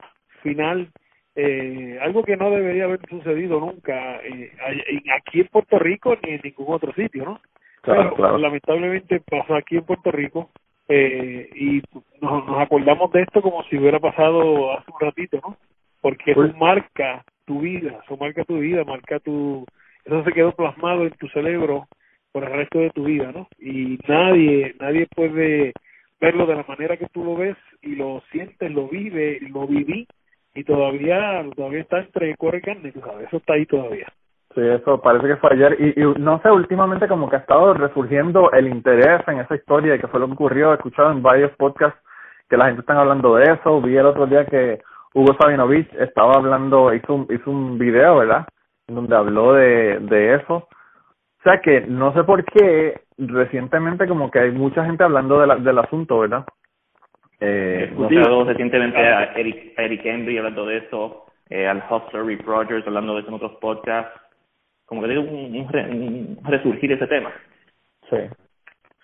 final 0.44 0.90
eh, 1.36 1.98
algo 2.02 2.24
que 2.24 2.36
no 2.36 2.52
debería 2.52 2.84
haber 2.84 3.00
sucedido 3.10 3.60
nunca 3.60 4.18
eh, 4.18 4.52
aquí 5.18 5.40
en 5.42 5.48
Puerto 5.48 5.80
Rico 5.80 6.18
ni 6.24 6.32
en 6.32 6.42
ningún 6.44 6.74
otro 6.74 6.92
sitio, 6.94 7.24
¿no? 7.24 7.42
Claro, 7.82 8.38
lamentablemente 8.38 9.22
pasó 9.22 9.56
aquí 9.56 9.78
en 9.78 9.86
Puerto 9.86 10.12
Rico 10.12 10.50
eh, 10.90 11.50
y 11.56 11.82
nos, 12.22 12.46
nos 12.46 12.60
acordamos 12.60 13.12
de 13.14 13.22
esto 13.22 13.42
como 13.42 13.64
si 13.64 13.78
hubiera 13.78 14.00
pasado 14.00 14.78
hace 14.78 14.92
un 14.92 15.00
ratito, 15.00 15.40
¿no? 15.42 15.58
Porque 16.02 16.32
eso 16.32 16.54
marca 16.58 17.24
tu 17.46 17.62
vida, 17.62 18.02
eso 18.04 18.18
marca 18.18 18.44
tu 18.44 18.58
vida, 18.60 18.84
marca 18.84 19.20
tu... 19.20 19.66
Eso 20.06 20.24
se 20.24 20.32
quedó 20.32 20.52
plasmado 20.54 21.04
en 21.04 21.12
tu 21.12 21.28
cerebro 21.30 21.88
por 22.32 22.44
el 22.44 22.52
resto 22.52 22.80
de 22.80 22.90
tu 22.92 23.04
vida, 23.04 23.32
¿no? 23.32 23.48
Y 23.60 24.00
nadie, 24.08 24.76
nadie 24.80 25.08
puede 25.14 25.74
verlo 26.20 26.46
de 26.46 26.56
la 26.56 26.66
manera 26.68 26.98
que 26.98 27.08
tú 27.08 27.24
lo 27.24 27.36
ves 27.36 27.58
y 27.82 27.96
lo 27.96 28.22
sientes, 28.32 28.72
lo 28.72 28.88
vive, 28.88 29.40
lo 29.50 29.68
viví 29.68 30.08
y 30.54 30.64
todavía 30.64 31.44
todavía 31.56 31.82
está 31.82 32.00
entre 32.00 32.36
corre 32.38 32.60
y 32.60 32.62
carne, 32.62 32.92
tú 32.92 33.02
sabes, 33.02 33.28
eso 33.28 33.38
está 33.38 33.54
ahí 33.54 33.66
todavía. 33.66 34.08
Sí, 34.54 34.62
eso 34.62 35.02
parece 35.02 35.28
que 35.28 35.36
fue 35.38 35.52
ayer. 35.54 35.78
Y, 35.80 36.02
y 36.02 36.14
no 36.20 36.42
sé, 36.42 36.52
últimamente 36.52 37.08
como 37.08 37.30
que 37.30 37.38
ha 37.38 37.40
estado 37.40 37.74
resurgiendo 37.74 38.52
el 38.52 38.68
interés 38.68 39.22
en 39.28 39.40
esa 39.40 39.56
historia 39.56 39.96
y 39.96 40.00
que 40.00 40.08
fue 40.08 40.20
lo 40.20 40.28
que 40.28 40.34
ocurrió. 40.34 40.72
He 40.72 40.76
escuchado 40.76 41.12
en 41.12 41.22
varios 41.22 41.52
podcasts 41.56 42.00
que 42.50 42.58
la 42.58 42.66
gente 42.66 42.82
está 42.82 43.00
hablando 43.00 43.36
de 43.36 43.46
eso. 43.46 43.82
Vi 43.82 43.96
el 43.96 44.06
otro 44.06 44.28
día 44.28 44.46
que 44.46 44.82
Hugo 45.14 45.36
Sabinovich 45.40 45.88
estaba 45.94 46.34
hablando, 46.34 46.94
hizo 46.94 47.14
un, 47.14 47.28
hizo 47.30 47.50
un 47.50 47.78
video, 47.78 48.18
¿verdad? 48.18 48.46
Donde 48.88 49.16
habló 49.16 49.54
de, 49.54 50.00
de 50.00 50.36
eso. 50.36 50.56
O 50.56 51.44
sea 51.44 51.60
que 51.62 51.82
no 51.82 52.14
sé 52.14 52.24
por 52.24 52.44
qué 52.46 53.02
recientemente 53.18 54.08
como 54.08 54.30
que 54.30 54.40
hay 54.40 54.52
mucha 54.52 54.86
gente 54.86 55.04
hablando 55.04 55.40
de 55.40 55.48
la, 55.48 55.56
del 55.56 55.80
asunto, 55.80 56.20
¿verdad? 56.20 56.46
Eh, 57.40 57.78
He 57.80 57.84
escuchado 57.86 58.44
recientemente 58.44 59.00
a 59.00 59.34
Eric, 59.34 59.78
a 59.78 59.84
Eric 59.84 60.02
Henry 60.06 60.38
hablando 60.38 60.66
de 60.66 60.78
eso, 60.78 61.26
eh, 61.50 61.68
al 61.68 61.84
Hustler 61.90 62.26
Rick 62.26 62.46
Rogers 62.46 62.86
hablando 62.86 63.16
de 63.16 63.22
eso 63.22 63.30
en 63.30 63.36
otros 63.36 63.54
podcasts 63.60 64.22
como 64.92 65.04
que 65.04 65.08
digo, 65.08 65.22
un, 65.22 65.56
un, 65.56 66.38
resurgir 66.44 66.92
ese 66.92 67.08
tema. 67.08 67.32
Sí. 68.10 68.18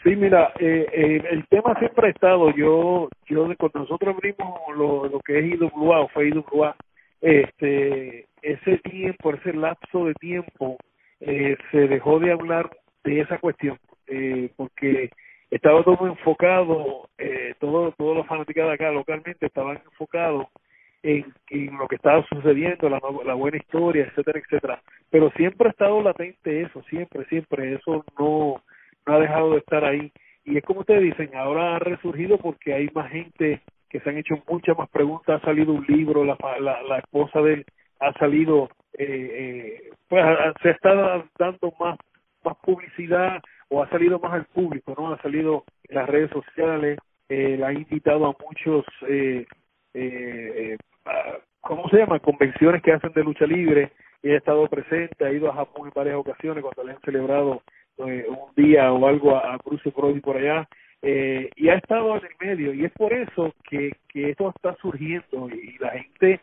Sí, 0.03 0.17
mira, 0.17 0.51
eh, 0.60 0.86
eh, 0.91 1.24
el 1.31 1.48
tema 1.48 1.79
siempre 1.79 2.07
ha 2.07 2.10
estado, 2.10 2.51
yo, 2.51 3.07
yo 3.29 3.48
cuando 3.57 3.79
nosotros 3.79 4.13
abrimos 4.13 4.60
lo, 4.75 5.07
lo 5.07 5.19
que 5.22 5.39
es 5.39 5.46
IWA 5.46 6.01
o 6.01 6.10
fue 6.10 6.27
IWA, 6.27 6.75
este, 7.22 8.25
ese 8.48 8.77
tiempo, 8.77 9.34
ese 9.34 9.54
lapso 9.54 10.06
de 10.06 10.13
tiempo, 10.16 10.77
eh, 11.20 11.58
se 11.72 11.88
dejó 11.88 12.20
de 12.20 12.32
hablar 12.32 12.70
de 13.04 13.22
esa 13.22 13.39
cuestión, 13.39 13.77
eh, 14.08 14.50
porque 14.56 15.10
estaba 15.51 15.84
todo 15.84 16.08
enfocado, 16.08 17.10
eh, 17.18 17.56
todo, 17.60 17.92
todos 17.98 18.18
los 18.18 18.27
fanáticos 18.27 18.63
de 18.63 18.74
acá 18.74 18.92
localmente 18.92 19.46
estaban 19.46 19.82
enfocados 19.84 20.48
en, 21.04 21.25
en 21.50 21.77
lo 21.77 21.88
que 21.88 21.96
estaba 21.96 22.25
sucediendo, 22.27 22.89
la, 22.89 23.01
la 23.25 23.34
buena 23.34 23.58
historia, 23.58 24.06
etcétera, 24.06 24.39
etcétera. 24.39 24.82
Pero 25.10 25.30
siempre 25.32 25.68
ha 25.68 25.72
estado 25.72 26.01
latente 26.01 26.62
eso, 26.62 26.82
siempre, 26.89 27.25
siempre, 27.25 27.74
eso 27.74 28.06
no, 28.18 28.62
no 29.06 29.13
ha 29.13 29.20
dejado 29.20 29.51
de 29.51 29.58
estar 29.60 29.84
ahí. 29.84 30.12
Y 30.46 30.58
es 30.58 30.63
como 30.63 30.82
ustedes 30.82 31.04
dicen, 31.04 31.36
ahora 31.36 31.75
ha 31.75 31.80
resurgido 31.80 32.38
porque 32.38 32.74
hay 32.74 32.89
más 32.94 33.12
gente 33.12 33.62
que 33.89 34.00
se 34.00 34.10
han 34.10 34.18
hecho 34.18 34.36
muchas 34.48 34.77
más 34.77 34.89
preguntas, 34.89 35.42
ha 35.42 35.46
salido 35.46 35.74
un 35.74 35.86
libro, 35.88 36.24
la, 36.24 36.38
la, 36.62 36.82
la 36.84 37.00
esposa 37.00 37.42
de 37.42 37.54
él 37.54 37.66
ha 38.00 38.13
salido, 38.13 38.70
eh, 38.94 39.06
eh, 39.08 39.89
pues 40.08 40.24
se 40.62 40.72
está 40.72 41.24
dando 41.38 41.74
más, 41.80 41.98
más 42.44 42.58
publicidad 42.63 43.42
o 43.70 43.84
ha 43.84 43.89
salido 43.89 44.20
más 44.20 44.34
al 44.34 44.46
público, 44.46 44.96
¿no? 44.98 45.13
Ha 45.13 45.22
salido 45.22 45.63
en 45.89 45.96
las 45.96 46.08
redes 46.08 46.32
sociales, 46.32 46.98
eh, 47.30 47.62
ha 47.63 47.74
invitado 47.74 48.25
a 48.25 48.36
muchos 48.44 48.86
eh, 49.08 49.46
eh, 49.94 50.77
¿cómo 51.62 51.88
se 51.89 51.98
llama? 51.98 52.20
Convenciones 52.20 52.82
que 52.82 52.94
hacen 52.94 53.12
de 53.13 53.24
lucha 53.24 53.46
libre. 53.46 53.92
Y 54.24 54.32
ha 54.32 54.38
estado 54.38 54.68
presente, 54.68 55.25
ha 55.25 55.32
ido 55.32 55.50
a 55.50 55.56
Japón 55.56 55.88
en 55.88 55.94
varias 55.94 56.16
ocasiones 56.16 56.63
cuando 56.63 56.84
le 56.84 56.94
han 56.94 57.01
celebrado 57.01 57.62
eh, 58.00 58.25
un 58.27 58.51
día 58.56 58.92
o 58.92 59.08
algo 59.08 59.36
a, 59.36 59.58
Bruce 59.63 59.92
Brody 59.96 60.20
por 60.20 60.38
allá. 60.38 60.68
Eh, 61.04 61.50
y 61.56 61.70
ha 61.70 61.75
estado 61.75 62.18
en 62.18 62.24
el 62.25 62.48
medio. 62.48 62.74
Y 62.74 62.86
es 62.86 62.92
por 62.94 63.13
eso 63.13 63.54
que, 63.70 63.92
que 64.10 64.32
esto 64.32 64.51
está 64.56 64.75
surgiendo 64.82 65.50
y 65.50 65.77
la 65.80 65.92
gente 65.92 66.42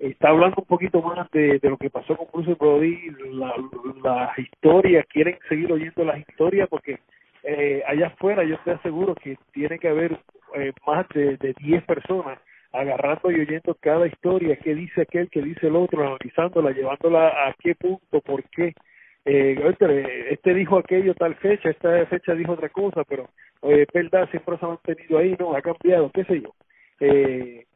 está 0.00 0.30
hablando 0.30 0.56
un 0.58 0.66
poquito 0.66 1.02
más 1.02 1.30
de, 1.30 1.58
de 1.58 1.70
lo 1.70 1.76
que 1.76 1.90
pasó 1.90 2.16
con 2.16 2.26
Bruce 2.32 2.54
Brody, 2.58 3.10
la, 3.32 3.54
las 4.02 4.38
historias, 4.38 5.06
quieren 5.06 5.38
seguir 5.48 5.70
oyendo 5.72 6.04
las 6.04 6.18
historias 6.18 6.68
porque 6.68 6.98
eh, 7.42 7.82
allá 7.86 8.08
afuera 8.08 8.42
yo 8.44 8.54
estoy 8.56 8.76
seguro 8.82 9.14
que 9.14 9.36
tiene 9.52 9.78
que 9.78 9.88
haber 9.88 10.18
eh, 10.54 10.72
más 10.86 11.06
de, 11.10 11.36
de 11.36 11.54
10 11.60 11.84
personas 11.84 12.38
agarrando 12.72 13.30
y 13.30 13.40
oyendo 13.40 13.76
cada 13.80 14.06
historia, 14.06 14.56
qué 14.56 14.74
dice 14.74 15.02
aquel, 15.02 15.28
qué 15.30 15.42
dice 15.42 15.66
el 15.66 15.76
otro, 15.76 16.06
analizándola, 16.06 16.70
llevándola 16.70 17.28
a 17.28 17.54
qué 17.58 17.74
punto, 17.74 18.20
por 18.20 18.42
qué. 18.50 18.74
Eh, 19.24 19.60
este 20.30 20.54
dijo 20.54 20.78
aquello 20.78 21.14
tal 21.14 21.34
fecha, 21.36 21.70
esta 21.70 22.06
fecha 22.06 22.34
dijo 22.34 22.52
otra 22.52 22.68
cosa, 22.70 23.04
pero 23.04 23.28
eh, 23.62 23.86
verdad, 23.92 24.28
siempre 24.30 24.56
se 24.56 24.64
ha 24.64 24.68
mantenido 24.68 25.18
ahí, 25.18 25.36
no, 25.38 25.54
ha 25.54 25.60
cambiado, 25.60 26.10
qué 26.10 26.24
sé 26.24 26.40
yo. 26.40 26.54
Eh, 27.00 27.66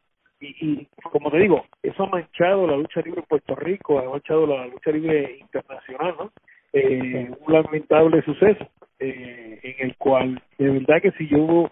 y, 0.44 0.56
y 0.60 0.88
como 1.10 1.30
te 1.30 1.38
digo, 1.38 1.64
eso 1.82 2.04
ha 2.04 2.08
manchado 2.08 2.66
la 2.66 2.76
lucha 2.76 3.00
libre 3.00 3.20
en 3.20 3.26
Puerto 3.26 3.54
Rico, 3.54 3.98
ha 3.98 4.10
manchado 4.10 4.46
la 4.46 4.66
lucha 4.66 4.90
libre 4.90 5.38
internacional, 5.40 6.14
¿no? 6.18 6.32
Eh, 6.72 7.30
un 7.46 7.52
lamentable 7.52 8.22
suceso 8.22 8.66
eh, 8.98 9.60
en 9.62 9.86
el 9.86 9.96
cual, 9.96 10.42
de 10.58 10.70
verdad 10.70 11.00
que 11.02 11.12
si 11.12 11.28
yo 11.28 11.70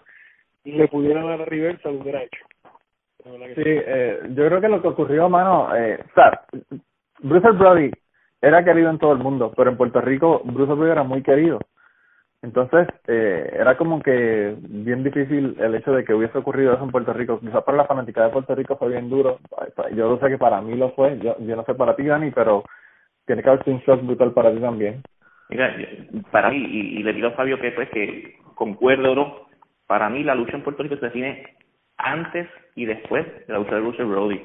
le 0.65 0.89
pudiera 0.89 1.25
dar 1.25 1.41
la 1.41 1.45
reversa, 1.45 1.91
lo 1.91 2.01
hubiera 2.01 2.23
hecho. 2.23 2.45
Sí, 3.25 3.63
eh, 3.65 4.21
yo 4.31 4.47
creo 4.47 4.61
que 4.61 4.69
lo 4.69 4.83
que 4.83 4.89
ocurrió, 4.89 5.29
mano, 5.29 5.75
eh, 5.77 5.99
o 6.01 6.15
sea, 6.15 6.43
Bruce 7.21 7.51
Brody 7.51 7.91
era 8.41 8.65
querido 8.65 8.91
en 8.91 8.99
todo 8.99 9.13
el 9.13 9.19
mundo, 9.19 9.53
pero 9.57 9.71
en 9.71 9.77
Puerto 9.77 10.01
Rico 10.01 10.43
Bruce 10.45 10.73
Brody 10.73 10.91
era 10.91 11.05
muy 11.05 11.23
querido. 11.23 11.61
Entonces, 12.43 12.89
eh, 13.07 13.51
era 13.55 13.77
como 13.77 14.03
que 14.03 14.57
bien 14.61 15.05
difícil 15.05 15.57
el 15.61 15.77
hecho 15.77 15.93
de 15.93 16.05
que 16.05 16.13
hubiese 16.13 16.37
ocurrido 16.39 16.75
eso 16.75 16.83
en 16.83 16.91
Puerto 16.91 17.13
Rico. 17.13 17.39
Quizás 17.39 17.63
para 17.63 17.79
la 17.79 17.87
fanática 17.87 18.25
de 18.25 18.31
Puerto 18.31 18.55
Rico 18.55 18.77
fue 18.77 18.89
bien 18.89 19.09
duro. 19.09 19.39
Yo 19.95 20.09
no 20.09 20.19
sé 20.19 20.29
que 20.29 20.39
para 20.39 20.61
mí 20.61 20.77
lo 20.77 20.91
fue. 20.91 21.19
Yo, 21.19 21.37
yo 21.39 21.57
no 21.57 21.65
sé 21.65 21.75
para 21.75 21.95
ti, 21.95 22.05
Dani, 22.05 22.33
pero 22.33 22.65
tiene 23.27 23.43
que 23.43 23.49
haber 23.49 23.65
sido 23.65 23.77
un 23.77 23.83
shock 23.83 24.03
brutal 24.05 24.33
para 24.33 24.53
ti 24.53 24.59
también. 24.59 25.03
Mira, 25.51 25.77
para 26.33 26.51
mí, 26.51 26.57
y, 26.57 26.99
y 26.99 27.03
le 27.05 27.13
digo 27.13 27.29
a 27.29 27.33
Fabio 27.33 27.61
que 27.61 27.71
pues 27.73 27.89
que 27.91 28.39
concuerdo 28.57 29.15
no, 29.15 29.47
para 29.87 30.09
mí 30.09 30.25
la 30.25 30.35
lucha 30.35 30.57
en 30.57 30.63
Puerto 30.63 30.83
Rico 30.83 30.97
se 30.97 31.07
define 31.07 31.57
antes 31.97 32.49
y 32.75 32.87
después 32.87 33.25
de 33.47 33.53
la 33.53 33.61
lucha 33.61 33.77
de 33.77 33.83
Bruce 33.83 34.03
Brody. 34.03 34.43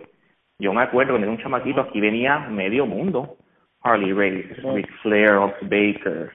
Yo 0.60 0.74
me 0.74 0.84
acuerdo 0.84 1.14
cuando 1.14 1.26
era 1.26 1.36
un 1.36 1.42
chamaquito, 1.42 1.82
aquí 1.82 2.00
venía 2.00 2.40
medio 2.40 2.86
mundo. 2.86 3.38
Harley 3.82 4.12
Race, 4.12 4.56
Ric 4.74 4.92
Flair, 5.02 5.34
Ox 5.34 5.56
Baker, 5.62 6.32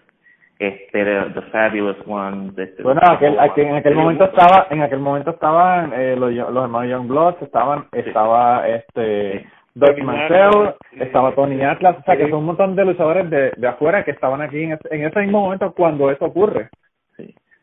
este, 0.63 1.05
the, 1.05 1.43
Fabulous 1.51 1.97
Ones. 2.07 2.57
Este, 2.57 2.83
bueno, 2.83 3.01
aquel, 3.05 3.39
aquel, 3.39 3.67
en 3.67 3.75
aquel 3.77 3.95
momento 3.95 4.25
estaba, 4.25 4.67
en 4.71 4.83
aquel 4.83 5.01
momento 5.01 5.31
estaban 5.31 5.93
eh, 5.95 6.17
los, 6.17 6.33
los 6.33 6.65
hermanos 6.65 6.91
Youngbloods, 6.91 7.43
estaban, 7.43 7.87
estaba 7.93 8.69
este, 8.69 9.47
Doug 9.75 9.99
Mansell, 10.03 10.75
estaba 11.01 11.35
Tony 11.35 11.63
Atlas, 11.63 11.97
o 11.99 12.03
sea 12.05 12.17
que 12.17 12.29
son 12.29 12.41
un 12.41 12.47
montón 12.47 12.77
de 12.77 12.85
luchadores 12.85 13.29
de, 13.29 13.53
de 13.57 13.67
afuera 13.67 14.05
que 14.05 14.13
estaban 14.13 14.41
aquí 14.41 14.63
en, 14.63 14.79
en 14.91 15.05
ese 15.05 15.21
mismo 15.21 15.41
momento 15.41 15.73
cuando 15.73 16.11
eso 16.11 16.27
ocurre. 16.27 16.69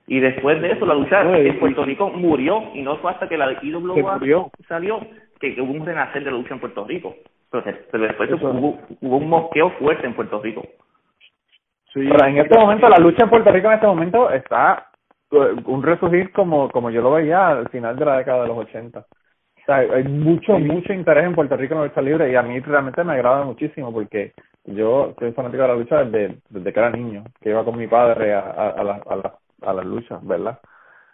Y 0.08 0.20
después 0.20 0.60
de 0.60 0.72
eso, 0.72 0.88
la 0.88 0.96
lucha 0.96 1.22
en 1.22 1.60
Puerto 1.60 1.86
Rico 1.86 2.10
murió 2.10 2.64
y 2.74 2.82
no 2.82 2.98
fue 2.98 3.12
hasta 3.12 3.30
que 3.30 3.38
la 3.38 3.60
IWA 3.62 4.50
salió 4.68 5.00
que 5.40 5.56
hubo 5.62 5.72
un 5.72 5.86
renacer 5.86 6.24
de 6.24 6.32
la 6.32 6.38
lucha 6.38 6.56
en 6.56 6.60
Puerto 6.60 6.84
Rico. 6.84 7.16
Pero, 7.52 7.64
después 8.04 8.32
hubo, 8.32 8.80
hubo, 9.02 9.18
un 9.18 9.30
mosqueo 9.30 9.70
fuerte 9.80 10.08
en 10.08 10.16
Puerto 10.16 10.42
Rico. 10.42 10.64
Sí, 11.94 12.08
pero 12.10 12.26
en 12.26 12.38
este 12.38 12.58
momento, 12.58 12.88
la 12.88 12.98
lucha 12.98 13.24
en 13.24 13.30
Puerto 13.30 13.52
Rico 13.52 13.68
en 13.68 13.74
este 13.74 13.88
momento 13.88 14.30
está 14.30 14.92
eh, 15.32 15.56
un 15.66 15.82
resurgir 15.82 16.32
como, 16.32 16.70
como 16.70 16.92
yo 16.92 17.02
lo 17.02 17.12
veía 17.12 17.50
al 17.50 17.70
final 17.70 17.96
de 17.96 18.06
la 18.06 18.18
década 18.18 18.44
de 18.44 18.48
los 18.48 18.58
80. 18.58 19.00
O 19.00 19.06
sea, 19.66 19.78
hay 19.78 20.04
mucho, 20.04 20.60
mucho 20.60 20.94
interés 20.94 21.26
en 21.26 21.36
Puerto 21.36 21.58
Rico 21.58 21.74
en 21.74 21.82
la 21.82 21.88
lucha 21.88 22.02
libre 22.02 22.32
y 22.32 22.36
a 22.36 22.44
mí 22.44 22.60
realmente 22.60 23.04
me 23.04 23.14
agrada 23.14 23.44
muchísimo 23.44 23.92
porque 23.92 24.34
yo 24.66 25.14
soy 25.18 25.32
fanático 25.32 25.64
de 25.64 25.68
la 25.68 25.76
lucha 25.76 26.04
desde, 26.04 26.38
desde 26.50 26.74
que 26.74 26.80
era 26.80 26.90
niño, 26.92 27.24
que 27.42 27.50
iba 27.50 27.66
con 27.66 27.78
mi 27.78 27.88
padre 27.88 28.34
a, 28.34 28.40
a, 28.40 28.70
a, 28.70 28.84
la, 28.84 29.02
a, 29.08 29.16
la, 29.16 29.34
a 29.62 29.74
las 29.74 29.86
luchas, 29.86 30.26
¿verdad? 30.26 30.60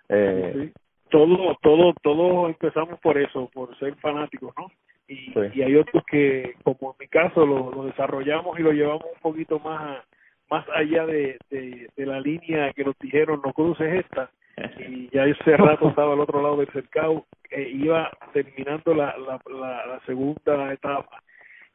Eh, 0.10 0.54
sí. 0.56 0.74
Todo, 1.10 1.56
todo, 1.62 1.94
todo 2.02 2.48
empezamos 2.48 3.00
por 3.00 3.18
eso, 3.18 3.50
por 3.54 3.78
ser 3.78 3.96
fanáticos, 3.96 4.54
¿no? 4.58 4.68
Y, 5.08 5.34
y 5.54 5.62
hay 5.62 5.76
otros 5.76 6.04
que, 6.06 6.56
como 6.64 6.92
en 6.92 6.98
mi 7.00 7.08
caso, 7.08 7.46
lo, 7.46 7.72
lo 7.72 7.86
desarrollamos 7.86 8.60
y 8.60 8.64
lo 8.64 8.72
llevamos 8.72 9.06
un 9.06 9.22
poquito 9.22 9.60
más 9.60 10.04
más 10.50 10.66
allá 10.76 11.06
de, 11.06 11.38
de, 11.50 11.90
de 11.96 12.06
la 12.06 12.20
línea 12.20 12.72
que 12.74 12.84
nos 12.84 12.98
dijeron 13.00 13.42
no 13.44 13.54
cruces 13.54 14.06
esta 14.06 14.30
y 14.88 15.10
ya 15.10 15.26
ese 15.26 15.58
rato 15.58 15.90
estaba 15.90 16.14
al 16.14 16.20
otro 16.20 16.42
lado 16.42 16.58
del 16.58 16.72
cercado 16.72 17.26
iba 17.52 18.12
terminando 18.34 18.94
la, 18.94 19.16
la, 19.18 19.42
la, 19.50 19.86
la 19.86 20.00
segunda 20.06 20.74
etapa 20.74 21.22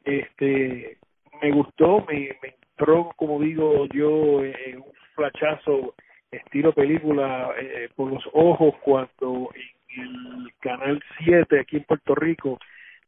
este 0.03 0.97
me 1.41 1.51
gustó 1.51 2.05
me, 2.07 2.37
me 2.41 2.55
entró 2.71 3.11
como 3.15 3.39
digo 3.39 3.87
yo 3.93 4.43
en 4.43 4.77
un 4.77 4.93
flachazo 5.15 5.93
estilo 6.31 6.73
película 6.73 7.51
eh, 7.59 7.89
por 7.95 8.11
los 8.11 8.23
ojos 8.33 8.73
cuando 8.81 9.49
en 9.95 10.45
el 10.45 10.53
canal 10.59 11.01
7 11.23 11.59
aquí 11.59 11.77
en 11.77 11.83
Puerto 11.83 12.15
Rico 12.15 12.59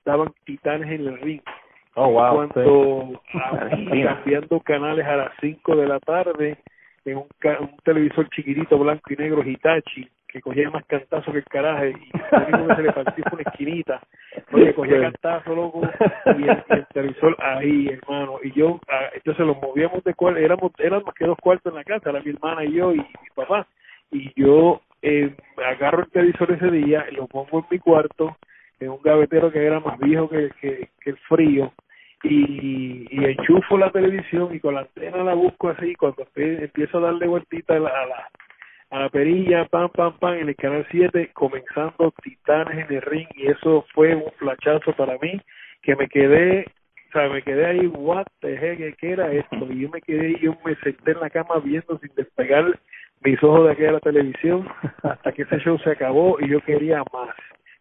daban 0.05 0.33
Titanes 0.45 0.91
en 0.91 1.07
el 1.07 1.19
ring. 1.19 1.41
Oh, 1.95 2.09
wow, 2.09 2.35
cuando 2.35 3.21
cambiando 4.07 4.59
canales 4.61 5.05
a 5.05 5.15
las 5.15 5.31
5 5.41 5.75
de 5.75 5.87
la 5.87 5.99
tarde 5.99 6.57
en 7.05 7.17
un, 7.17 7.27
un 7.59 7.77
televisor 7.83 8.27
chiquitito 8.29 8.79
blanco 8.79 9.13
y 9.13 9.15
negro 9.15 9.43
Hitachi 9.43 10.09
que 10.33 10.41
cogía 10.41 10.67
más 10.71 10.83
cantazo 10.85 11.31
que 11.31 11.37
el 11.37 11.45
caraje 11.45 11.91
y 11.91 12.11
que 12.11 12.75
se 12.75 12.81
le 12.81 12.91
partió 12.91 13.23
una 13.31 13.41
esquinita. 13.43 14.01
Oye, 14.51 14.73
cogía 14.73 14.99
cantazo, 14.99 15.53
loco, 15.53 15.81
y 16.25 16.49
el, 16.49 16.87
televisor 16.91 17.37
ahí, 17.39 17.87
hermano. 17.89 18.39
Y 18.43 18.51
yo, 18.53 18.79
ah, 18.89 19.09
entonces 19.13 19.45
los 19.45 19.61
movíamos 19.61 20.03
de 20.03 20.15
cuarto, 20.15 20.39
éramos, 20.39 20.71
éramos 20.79 21.05
más 21.05 21.13
que 21.13 21.27
dos 21.27 21.37
cuartos 21.37 21.71
en 21.71 21.77
la 21.77 21.83
casa, 21.83 22.09
era 22.09 22.19
mi 22.19 22.31
hermana 22.31 22.65
y 22.65 22.73
yo 22.73 22.93
y 22.93 22.97
mi 22.97 23.29
papá. 23.35 23.67
Y 24.09 24.33
yo 24.35 24.81
eh, 25.03 25.35
agarro 25.63 25.99
el 26.01 26.09
televisor 26.09 26.51
ese 26.51 26.71
día, 26.71 27.05
lo 27.11 27.27
pongo 27.27 27.59
en 27.59 27.65
mi 27.69 27.77
cuarto, 27.77 28.35
en 28.79 28.89
un 28.89 29.01
gavetero 29.03 29.51
que 29.51 29.63
era 29.63 29.79
más 29.79 29.99
viejo 29.99 30.29
que, 30.29 30.49
que, 30.59 30.89
que 30.99 31.11
el 31.11 31.17
frío 31.29 31.71
y, 32.23 33.05
y 33.09 33.25
enchufo 33.25 33.77
la 33.77 33.91
televisión 33.91 34.53
y 34.55 34.59
con 34.59 34.75
la 34.75 34.81
antena 34.81 35.23
la 35.23 35.33
busco 35.33 35.69
así 35.69 35.93
cuando 35.95 36.25
empiezo 36.35 36.97
a 36.97 37.01
darle 37.01 37.27
vueltita 37.27 37.75
a 37.75 37.79
la, 37.79 37.89
a 37.89 38.05
la, 38.05 38.29
a 38.91 38.99
la 38.99 39.09
perilla, 39.09 39.65
pam, 39.65 39.89
pam, 39.89 40.17
pam, 40.19 40.35
en 40.35 40.49
el 40.49 40.55
canal 40.55 40.85
7, 40.89 41.31
comenzando 41.33 42.13
Titanes 42.23 42.89
en 42.89 42.95
el 42.95 43.01
ring 43.01 43.27
y 43.35 43.47
eso 43.47 43.85
fue 43.93 44.15
un 44.15 44.31
flachazo 44.37 44.93
para 44.93 45.17
mí 45.19 45.39
que 45.81 45.95
me 45.95 46.07
quedé 46.07 46.65
o 47.09 47.19
sea, 47.19 47.29
me 47.29 47.43
quedé 47.43 47.63
ahí, 47.63 47.85
what 47.85 48.25
the 48.41 48.55
heck, 48.55 48.97
¿qué 48.97 49.11
era 49.11 49.31
esto? 49.31 49.67
Y 49.69 49.81
yo 49.81 49.89
me 49.89 50.01
quedé 50.01 50.31
y 50.31 50.39
yo 50.39 50.57
me 50.65 50.75
senté 50.77 51.11
en 51.11 51.19
la 51.19 51.29
cama 51.29 51.59
viendo 51.63 51.99
sin 51.99 52.09
despegar 52.15 52.79
mis 53.23 53.41
ojos 53.43 53.65
de 53.65 53.73
aquella 53.73 53.99
televisión 53.99 54.67
hasta 55.03 55.31
que 55.31 55.43
ese 55.43 55.59
show 55.59 55.77
se 55.79 55.91
acabó 55.91 56.37
y 56.39 56.49
yo 56.49 56.59
quería 56.61 57.03
más. 57.13 57.35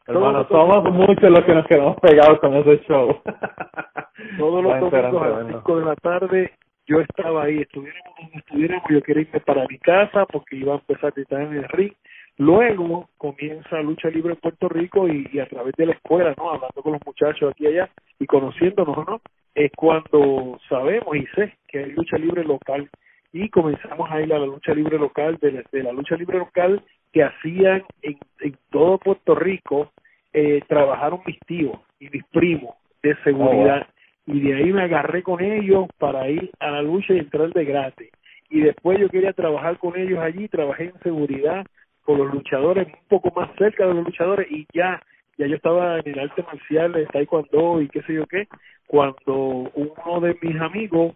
Hermano, 0.06 0.46
somos 0.48 0.84
muchos 0.92 1.30
los 1.30 1.44
que 1.44 1.54
nos 1.54 1.66
quedamos 1.66 1.96
pegados 2.00 2.40
con 2.40 2.54
ese 2.54 2.82
show. 2.86 3.20
Todos 4.38 4.62
los 4.62 4.80
domingos 4.80 5.22
a 5.22 5.28
las 5.28 5.46
5 5.48 5.78
de 5.78 5.84
la 5.84 5.96
tarde 5.96 6.52
yo 6.86 7.00
estaba 7.00 7.44
ahí, 7.44 7.60
estuviéramos 7.60 8.14
donde 8.18 8.38
estuviéramos, 8.38 8.84
yo 8.90 9.02
quería 9.02 9.22
irme 9.22 9.40
para 9.40 9.66
mi 9.68 9.78
casa 9.78 10.26
porque 10.26 10.56
iba 10.56 10.74
a 10.74 10.78
empezar 10.78 11.12
a 11.16 11.20
estar 11.20 11.40
en 11.40 11.54
el 11.54 11.68
ring. 11.68 11.92
Luego 12.38 13.08
comienza 13.18 13.80
lucha 13.82 14.08
libre 14.08 14.32
en 14.34 14.40
Puerto 14.40 14.68
Rico 14.68 15.06
y, 15.06 15.28
y, 15.32 15.38
a 15.38 15.46
través 15.46 15.74
de 15.76 15.86
la 15.86 15.92
escuela, 15.92 16.34
¿no? 16.36 16.50
Hablando 16.50 16.82
con 16.82 16.92
los 16.92 17.00
muchachos 17.06 17.50
aquí 17.50 17.64
y 17.64 17.66
allá 17.68 17.90
y 18.18 18.26
conociéndonos, 18.26 18.96
¿no? 19.06 19.20
Es 19.54 19.70
cuando 19.76 20.58
sabemos 20.68 21.14
y 21.14 21.26
sé 21.34 21.56
que 21.68 21.78
hay 21.78 21.92
lucha 21.92 22.16
libre 22.16 22.42
local 22.42 22.88
y 23.32 23.48
comenzamos 23.50 24.10
a 24.10 24.20
ir 24.20 24.32
a 24.32 24.38
la 24.38 24.46
lucha 24.46 24.74
libre 24.74 24.98
local, 24.98 25.38
de 25.40 25.52
la, 25.52 25.62
de 25.70 25.82
la 25.82 25.92
lucha 25.92 26.16
libre 26.16 26.38
local 26.38 26.82
que 27.12 27.22
hacían 27.22 27.84
en, 28.02 28.18
en 28.40 28.56
todo 28.70 28.98
Puerto 28.98 29.34
Rico, 29.34 29.92
eh, 30.32 30.60
trabajaron 30.66 31.20
mis 31.26 31.38
tíos 31.40 31.78
y 32.00 32.08
mis 32.08 32.24
primos 32.24 32.74
de 33.02 33.14
seguridad. 33.22 33.86
Y 34.26 34.40
de 34.40 34.54
ahí 34.54 34.72
me 34.72 34.82
agarré 34.82 35.22
con 35.22 35.42
ellos 35.42 35.86
para 35.98 36.28
ir 36.28 36.50
a 36.60 36.70
la 36.70 36.82
lucha 36.82 37.12
y 37.12 37.18
entrar 37.18 37.52
de 37.52 37.64
gratis. 37.64 38.10
Y 38.48 38.60
después 38.60 38.98
yo 38.98 39.08
quería 39.08 39.32
trabajar 39.32 39.78
con 39.78 39.98
ellos 39.98 40.20
allí, 40.20 40.48
trabajé 40.48 40.84
en 40.84 41.00
seguridad 41.00 41.66
con 42.02 42.18
los 42.18 42.32
luchadores, 42.32 42.86
un 42.86 43.08
poco 43.08 43.32
más 43.38 43.50
cerca 43.56 43.86
de 43.86 43.94
los 43.94 44.04
luchadores 44.04 44.50
y 44.50 44.66
ya 44.72 45.00
ya 45.38 45.46
yo 45.46 45.56
estaba 45.56 45.98
en 45.98 46.08
el 46.08 46.18
arte 46.18 46.42
marcial 46.42 46.92
de 46.92 47.06
taekwondo 47.06 47.80
y 47.80 47.88
qué 47.88 48.02
sé 48.02 48.14
yo 48.14 48.26
qué, 48.26 48.48
cuando 48.86 49.70
uno 49.74 50.20
de 50.20 50.36
mis 50.42 50.60
amigos 50.60 51.14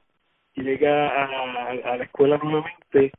llega 0.54 1.08
a, 1.08 1.70
a 1.70 1.96
la 1.98 2.04
escuela 2.04 2.38
nuevamente 2.38 3.12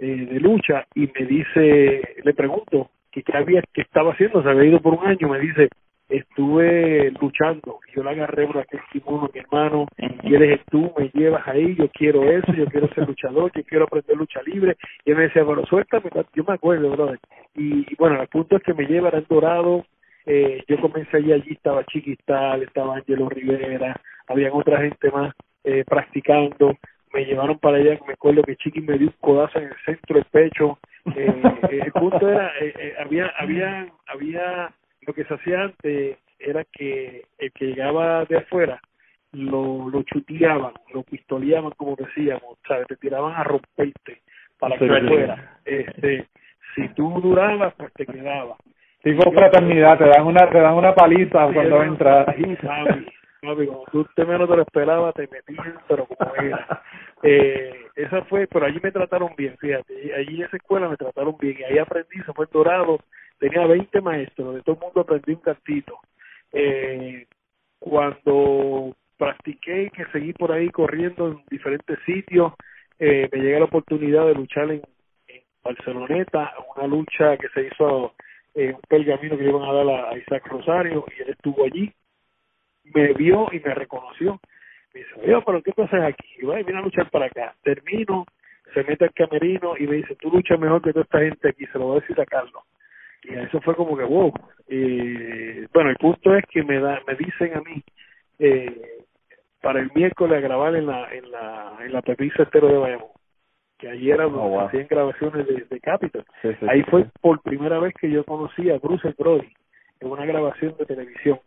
eh, 0.00 0.26
de 0.30 0.40
lucha 0.40 0.86
y 0.94 1.08
me 1.18 1.26
dice, 1.26 2.02
le 2.24 2.34
pregunto 2.34 2.90
que 3.12 3.22
qué 3.22 3.36
había, 3.36 3.62
qué 3.72 3.82
estaba 3.82 4.12
haciendo, 4.12 4.42
se 4.42 4.48
había 4.48 4.70
ido 4.70 4.80
por 4.80 4.94
un 4.94 5.06
año, 5.06 5.28
me 5.28 5.38
dice, 5.40 5.68
estuve 6.08 7.12
luchando, 7.20 7.78
yo 7.94 8.02
le 8.02 8.10
agarré 8.10 8.46
por 8.46 8.58
aquel 8.58 8.80
kimono 8.92 9.30
mi 9.32 9.40
hermano, 9.40 9.86
quieres 10.22 10.60
tú, 10.70 10.92
me 10.98 11.10
llevas 11.14 11.46
ahí, 11.46 11.76
yo 11.76 11.88
quiero 11.90 12.24
eso, 12.24 12.52
yo 12.52 12.66
quiero 12.66 12.88
ser 12.94 13.06
luchador, 13.06 13.52
yo 13.54 13.62
quiero 13.64 13.84
aprender 13.84 14.16
lucha 14.16 14.40
libre, 14.44 14.76
y 15.04 15.10
él 15.10 15.16
me 15.16 15.24
decía, 15.24 15.44
bueno, 15.44 15.64
suéltame, 15.66 16.10
yo 16.34 16.44
me 16.46 16.54
acuerdo, 16.54 16.90
brother, 16.90 17.18
y, 17.54 17.92
y 17.92 17.94
bueno, 17.96 18.20
el 18.20 18.28
punto 18.28 18.56
es 18.56 18.62
que 18.62 18.74
me 18.74 18.86
lleva 18.86 19.10
en 19.10 19.26
Dorado, 19.28 19.84
eh, 20.26 20.62
yo 20.68 20.80
comencé 20.80 21.16
allí, 21.16 21.32
allí 21.32 21.52
estaba 21.52 21.84
Chiquistal, 21.84 22.62
estaba 22.62 22.96
Angelo 22.96 23.28
Rivera, 23.28 24.00
habían 24.28 24.52
otra 24.52 24.80
gente 24.80 25.10
más 25.10 25.34
eh, 25.64 25.84
practicando, 25.86 26.76
me 27.12 27.24
llevaron 27.24 27.58
para 27.58 27.78
allá, 27.78 27.98
me 28.06 28.12
acuerdo 28.14 28.42
que 28.42 28.56
Chiqui 28.56 28.80
me 28.80 28.98
dio 28.98 29.08
un 29.08 29.14
codazo 29.20 29.58
en 29.58 29.64
el 29.64 29.76
centro 29.84 30.16
del 30.16 30.24
pecho, 30.26 30.78
eh, 31.16 31.42
el 31.70 31.92
punto 31.92 32.28
era, 32.28 32.48
eh, 32.60 32.72
eh, 32.78 32.94
había, 33.00 33.26
había, 33.38 33.88
había, 34.06 34.70
lo 35.02 35.12
que 35.12 35.24
se 35.24 35.34
hacía 35.34 35.62
antes 35.62 36.18
era 36.38 36.64
que 36.64 37.24
el 37.38 37.52
que 37.52 37.66
llegaba 37.66 38.24
de 38.26 38.38
afuera 38.38 38.80
lo, 39.32 39.88
lo 39.88 40.02
chuteaban, 40.04 40.72
lo 40.92 41.02
pistoleaban 41.02 41.72
como 41.76 41.96
decíamos, 41.96 42.58
¿sabes? 42.66 42.86
te 42.86 42.96
tiraban 42.96 43.34
a 43.34 43.44
romperte 43.44 44.22
para 44.58 44.76
que 44.76 44.86
fuera. 44.86 45.58
Este, 45.64 46.26
si 46.74 46.88
tú 46.90 47.20
durabas, 47.20 47.74
pues 47.74 47.92
te 47.94 48.06
quedabas. 48.06 48.58
Tipo 49.02 49.32
fraternidad, 49.32 49.98
te 49.98 50.04
dan 50.04 50.26
una, 50.26 50.48
te 50.50 50.58
dan 50.58 50.74
una 50.74 50.94
paliza 50.94 51.48
cuando 51.52 51.82
entras. 51.82 52.26
No, 53.42 53.54
cuando 53.54 53.84
tú 53.90 54.06
te 54.14 54.24
menos 54.24 54.48
te 54.48 54.56
lo 54.56 54.62
esperabas, 54.62 55.14
te 55.14 55.26
metían, 55.28 55.78
pero 55.88 56.06
como 56.06 56.34
era. 56.36 56.82
Eh, 57.22 57.74
esa 57.96 58.24
fue, 58.24 58.46
pero 58.46 58.64
allí 58.64 58.80
me 58.82 58.92
trataron 58.92 59.34
bien, 59.36 59.54
fíjate, 59.58 60.14
allí 60.14 60.36
en 60.36 60.46
esa 60.46 60.56
escuela 60.56 60.88
me 60.88 60.96
trataron 60.96 61.36
bien, 61.38 61.54
y 61.58 61.64
ahí 61.64 61.76
aprendí, 61.76 62.16
se 62.24 62.32
fue 62.32 62.46
dorado, 62.50 62.98
tenía 63.38 63.66
20 63.66 64.00
maestros, 64.00 64.54
de 64.54 64.62
todo 64.62 64.76
el 64.76 64.80
mundo 64.80 65.02
aprendí 65.02 65.32
un 65.32 65.40
cantito. 65.42 65.98
Eh, 66.50 67.26
cuando 67.78 68.96
practiqué, 69.18 69.90
que 69.94 70.06
seguí 70.12 70.32
por 70.32 70.50
ahí 70.50 70.70
corriendo 70.70 71.28
en 71.28 71.44
diferentes 71.50 71.98
sitios, 72.06 72.54
eh, 72.98 73.28
me 73.30 73.38
llega 73.38 73.58
la 73.58 73.66
oportunidad 73.66 74.24
de 74.24 74.34
luchar 74.34 74.70
en, 74.70 74.80
en 75.28 75.42
Barceloneta, 75.62 76.54
una 76.74 76.86
lucha 76.86 77.36
que 77.36 77.50
se 77.50 77.66
hizo 77.66 78.14
en 78.54 78.76
un 78.76 78.80
pergamino 78.88 79.36
que 79.36 79.42
le 79.42 79.50
iban 79.50 79.68
a 79.68 79.74
dar 79.74 79.88
a 79.88 80.16
Isaac 80.16 80.46
Rosario, 80.46 81.04
y 81.14 81.20
él 81.20 81.28
estuvo 81.28 81.66
allí, 81.66 81.92
me 82.94 83.12
vio 83.14 83.48
y 83.52 83.60
me 83.60 83.74
reconoció. 83.74 84.40
Me 84.92 85.00
dice, 85.00 85.12
oye, 85.22 85.42
pero 85.44 85.62
¿qué 85.62 85.72
haces 85.76 86.02
aquí? 86.02 86.28
Y 86.38 86.46
va, 86.46 86.56
viene 86.56 86.78
a 86.78 86.82
luchar 86.82 87.10
para 87.10 87.26
acá. 87.26 87.54
Termino, 87.62 88.26
se 88.74 88.82
mete 88.84 89.04
al 89.04 89.12
camerino 89.12 89.74
y 89.78 89.86
me 89.86 89.96
dice, 89.96 90.16
tú 90.16 90.30
luchas 90.30 90.58
mejor 90.58 90.82
que 90.82 90.92
toda 90.92 91.04
esta 91.04 91.20
gente 91.20 91.48
aquí, 91.48 91.66
se 91.66 91.78
lo 91.78 91.86
voy 91.86 91.98
a 91.98 92.00
decir 92.00 92.20
a 92.20 92.26
Carlos. 92.26 92.62
Y 93.22 93.34
eso 93.34 93.60
fue 93.60 93.74
como 93.74 93.96
que, 93.96 94.04
wow. 94.04 94.32
Y, 94.68 95.66
bueno, 95.66 95.90
el 95.90 95.96
punto 95.96 96.34
es 96.34 96.44
que 96.46 96.62
me 96.62 96.80
da, 96.80 97.00
me 97.06 97.14
dicen 97.14 97.56
a 97.56 97.60
mí, 97.60 97.82
eh, 98.38 99.04
para 99.60 99.80
el 99.80 99.90
miércoles 99.94 100.38
a 100.38 100.40
grabar 100.40 100.74
en 100.74 100.86
la, 100.86 101.12
en 101.12 101.30
la, 101.30 101.76
en 101.80 101.92
la 101.92 102.02
Pepisa 102.02 102.44
Estero 102.44 102.68
de 102.68 102.78
Bayamón 102.78 103.20
que 103.80 103.88
allí 103.88 104.10
eran 104.10 104.28
oh, 104.34 104.48
wow. 104.48 104.60
hacían 104.60 104.86
grabaciones 104.88 105.46
de, 105.46 105.64
de 105.68 105.80
Capitol. 105.80 106.24
Sí, 106.42 106.48
sí, 106.60 106.66
Ahí 106.68 106.82
sí, 106.82 106.90
fue 106.90 107.06
por 107.20 107.40
primera 107.40 107.78
vez 107.78 107.94
que 107.98 108.10
yo 108.10 108.24
conocí 108.24 108.70
a 108.70 108.78
Bruce 108.78 109.14
Brody 109.18 109.52
en 110.00 110.10
una 110.10 110.26
grabación 110.26 110.74
de 110.78 110.86
televisión. 110.86 111.40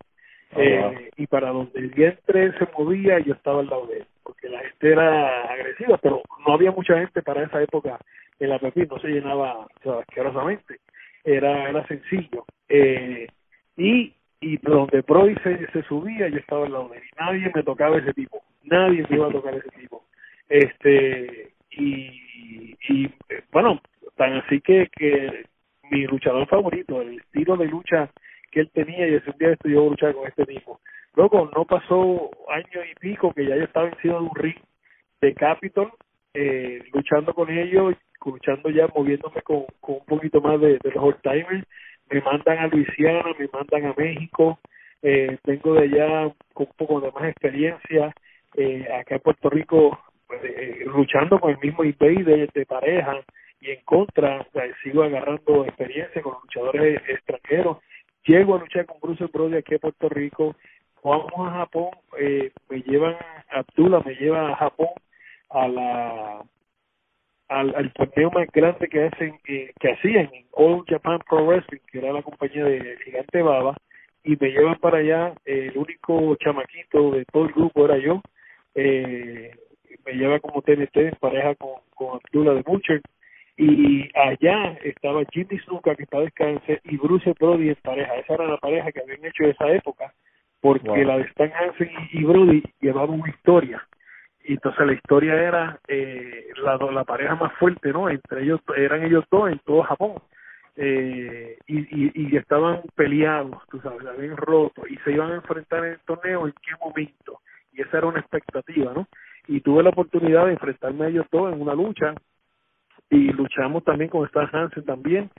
Oh, 0.55 0.61
eh, 0.61 1.11
y 1.17 1.27
para 1.27 1.49
donde 1.49 1.79
el 1.79 1.89
vientre 1.89 2.51
se 2.57 2.67
movía 2.77 3.19
yo 3.19 3.33
estaba 3.33 3.61
al 3.61 3.67
lado 3.67 3.87
de 3.87 3.97
él 3.97 4.05
porque 4.23 4.49
la 4.49 4.59
gente 4.59 4.91
era 4.91 5.43
agresiva 5.51 5.97
pero 5.97 6.21
no 6.45 6.53
había 6.53 6.71
mucha 6.71 6.97
gente 6.99 7.21
para 7.21 7.43
esa 7.43 7.61
época 7.61 7.99
en 8.39 8.49
la 8.49 8.59
Pepín 8.59 8.87
no 8.89 8.99
se 8.99 9.07
llenaba 9.07 9.67
o 9.83 9.99
asquerosamente. 9.99 10.79
Era 11.23 11.69
era 11.69 11.87
sencillo. 11.87 12.45
Eh, 12.67 13.27
y 13.77 14.13
y 14.41 14.57
donde 14.57 15.01
Brody 15.01 15.35
se, 15.35 15.65
se 15.71 15.83
subía 15.83 16.27
yo 16.27 16.37
estaba 16.37 16.65
al 16.65 16.73
lado 16.73 16.89
de 16.89 16.97
él. 16.97 17.03
Y 17.03 17.19
nadie 17.19 17.51
me 17.53 17.63
tocaba 17.63 17.97
ese 17.97 18.13
tipo 18.13 18.43
nadie 18.63 19.05
me 19.09 19.15
iba 19.15 19.27
a 19.27 19.31
tocar 19.31 19.55
ese 19.55 19.69
tipo. 19.79 20.03
Este 20.49 21.53
y 21.71 22.75
y 22.89 23.09
bueno 23.51 23.81
tan 24.15 24.33
así 24.33 24.61
que 24.61 24.89
que 24.95 25.45
mi 25.89 26.05
luchador 26.05 26.47
favorito 26.47 27.01
el 27.01 27.19
estilo 27.19 27.57
de 27.57 27.65
lucha 27.65 28.09
que 28.53 28.61
él 28.61 28.69
tenía 28.71 29.07
y 29.07 29.11
decía 29.11 29.33
un 29.33 29.39
día 29.39 29.51
esto 29.51 29.67
yo 29.67 29.89
luchar 29.89 30.13
con 30.13 30.27
este 30.27 30.45
tipo. 30.45 30.79
Luego 31.15 31.49
no 31.55 31.65
pasó 31.65 32.29
año 32.49 32.85
y 32.89 32.95
pico 32.99 33.33
que 33.33 33.45
ya 33.45 33.55
yo 33.55 33.63
estaba 33.63 33.89
encima 33.89 34.15
de 34.15 34.19
un 34.19 34.35
ring 34.35 34.57
de 35.21 35.33
Capitol, 35.33 35.91
eh, 36.33 36.83
luchando 36.93 37.33
con 37.33 37.49
ellos, 37.49 37.95
luchando 38.25 38.69
ya, 38.69 38.87
moviéndome 38.95 39.41
con, 39.41 39.65
con 39.79 39.95
un 39.95 40.05
poquito 40.05 40.39
más 40.41 40.59
de, 40.61 40.77
de 40.83 40.91
los 40.91 41.03
old 41.03 41.21
timers. 41.21 41.65
Me 42.11 42.21
mandan 42.21 42.59
a 42.59 42.67
Luisiana, 42.67 43.23
me 43.39 43.47
mandan 43.51 43.85
a 43.85 43.93
México, 43.97 44.59
eh, 45.01 45.37
vengo 45.43 45.73
de 45.73 45.83
allá 45.83 46.33
con 46.53 46.67
un 46.67 46.73
poco 46.77 47.01
de 47.01 47.11
más 47.11 47.25
experiencia. 47.25 48.13
Eh, 48.55 48.87
acá 48.93 49.15
en 49.15 49.21
Puerto 49.21 49.49
Rico, 49.49 49.99
pues, 50.27 50.41
eh, 50.43 50.83
luchando 50.85 51.39
con 51.39 51.51
el 51.51 51.57
mismo 51.57 51.83
eBay 51.83 52.23
de, 52.23 52.65
pareja 52.67 53.19
y 53.59 53.71
en 53.71 53.81
contra, 53.83 54.45
sigo 54.83 55.03
agarrando 55.03 55.65
experiencia 55.65 56.21
con 56.21 56.33
luchadores 56.41 57.01
extranjeros 57.07 57.77
llego 58.25 58.55
a 58.55 58.59
luchar 58.59 58.85
con 58.85 58.99
Bruce 58.99 59.25
Brody 59.31 59.57
aquí 59.57 59.75
a 59.75 59.79
Puerto 59.79 60.09
Rico, 60.09 60.55
vamos 61.03 61.31
a 61.37 61.51
Japón, 61.51 61.89
eh, 62.19 62.51
me 62.69 62.81
llevan, 62.81 63.15
Abdullah 63.51 64.01
me 64.05 64.15
lleva 64.15 64.51
a 64.51 64.55
Japón 64.55 64.89
a 65.49 65.67
la 65.67 66.45
al, 67.49 67.93
torneo 67.93 68.31
más 68.31 68.47
grande 68.51 68.87
que 68.87 69.03
hacen 69.03 69.39
eh, 69.47 69.71
que 69.79 69.91
hacían 69.91 70.29
en 70.33 70.45
All 70.51 70.83
Japan 70.87 71.19
Pro 71.29 71.45
Wrestling, 71.45 71.79
que 71.91 71.99
era 71.99 72.13
la 72.13 72.23
compañía 72.23 72.65
de 72.65 72.97
Gigante 73.03 73.41
Baba, 73.41 73.75
y 74.23 74.35
me 74.39 74.49
llevan 74.49 74.79
para 74.79 74.99
allá, 74.99 75.33
eh, 75.45 75.69
el 75.71 75.77
único 75.77 76.35
chamaquito 76.37 77.11
de 77.11 77.25
todo 77.25 77.45
el 77.45 77.53
grupo 77.53 77.85
era 77.85 77.97
yo, 77.97 78.21
eh, 78.75 79.51
me 80.05 80.13
lleva 80.13 80.39
como 80.39 80.61
TNT 80.61 80.95
en 80.97 81.15
pareja 81.19 81.55
con, 81.55 81.75
con 81.95 82.19
Abdullah 82.23 82.53
de 82.53 82.61
Butcher, 82.61 83.01
y 83.57 84.09
allá 84.17 84.77
estaba 84.83 85.21
Jimmy 85.31 85.59
Snuka 85.65 85.95
que 85.95 86.03
está 86.03 86.19
descanse 86.19 86.81
y 86.85 86.97
Bruce 86.97 87.33
Brody 87.39 87.69
en 87.69 87.75
pareja 87.75 88.15
esa 88.15 88.33
era 88.33 88.47
la 88.47 88.57
pareja 88.57 88.91
que 88.91 89.01
habían 89.01 89.23
hecho 89.25 89.43
en 89.43 89.51
esa 89.51 89.69
época 89.71 90.13
porque 90.59 90.87
Wow. 90.89 91.03
la 91.05 91.17
de 91.17 91.23
Stan 91.23 91.51
Hansen 91.53 91.91
y, 92.11 92.23
Brody 92.23 92.63
llevaban 92.81 93.19
una 93.19 93.29
historia 93.29 93.85
y 94.43 94.53
entonces 94.53 94.85
la 94.87 94.93
historia 94.93 95.35
era 95.35 95.79
eh, 95.87 96.47
la, 96.63 96.77
la 96.77 97.03
pareja 97.03 97.35
más 97.35 97.53
fuerte 97.59 97.93
no 97.93 98.09
entre 98.09 98.43
ellos 98.43 98.59
eran 98.75 99.03
ellos 99.03 99.23
dos 99.29 99.51
en 99.51 99.59
todo 99.59 99.83
Japón 99.83 100.15
eh, 100.75 101.57
y, 101.67 101.79
y, 101.79 102.11
y 102.15 102.37
estaban 102.37 102.81
peleados, 102.95 103.61
tú 103.69 103.79
sabes, 103.81 104.05
habían 104.07 104.35
roto 104.37 104.87
y 104.87 104.97
se 104.97 105.11
iban 105.11 105.31
a 105.31 105.35
enfrentar 105.35 105.85
en 105.85 105.93
el 105.93 105.99
torneo 105.99 106.47
en 106.47 106.53
qué 106.53 106.71
momento. 106.83 107.41
Y 107.71 107.81
esa 107.81 107.99
era 107.99 108.07
una 108.07 108.19
expectativa, 108.19 108.91
¿no? 108.93 109.07
Y 109.47 109.61
tuve 109.61 109.83
la 109.83 109.89
oportunidad 109.89 110.47
de 110.47 110.53
enfrentarme 110.53 111.05
a 111.05 111.09
ellos 111.09 111.27
todos 111.29 111.53
en 111.53 111.61
una 111.61 111.75
lucha 111.75 112.15
y 113.13 113.31
luchamos 113.31 113.83
también 113.83 114.09
con 114.09 114.25
Stan 114.25 114.49
Hansen 114.51 114.83
también. 114.85 115.29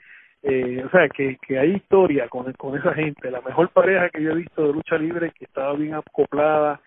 Eh, 0.43 0.83
o 0.85 0.89
sea, 0.89 1.09
que, 1.09 1.37
que 1.45 1.57
hay 1.57 1.71
historia 1.73 2.27
con, 2.29 2.51
con 2.53 2.77
esa 2.77 2.93
gente. 2.93 3.31
La 3.31 3.41
mejor 3.41 3.69
pareja 3.69 4.09
que 4.09 4.21
yo 4.21 4.31
he 4.31 4.35
visto 4.35 4.67
de 4.67 4.73
lucha 4.73 4.97
libre 4.97 5.31
que 5.31 5.45
estaba 5.45 5.73
bien 5.73 5.95
acoplada, 5.95 6.79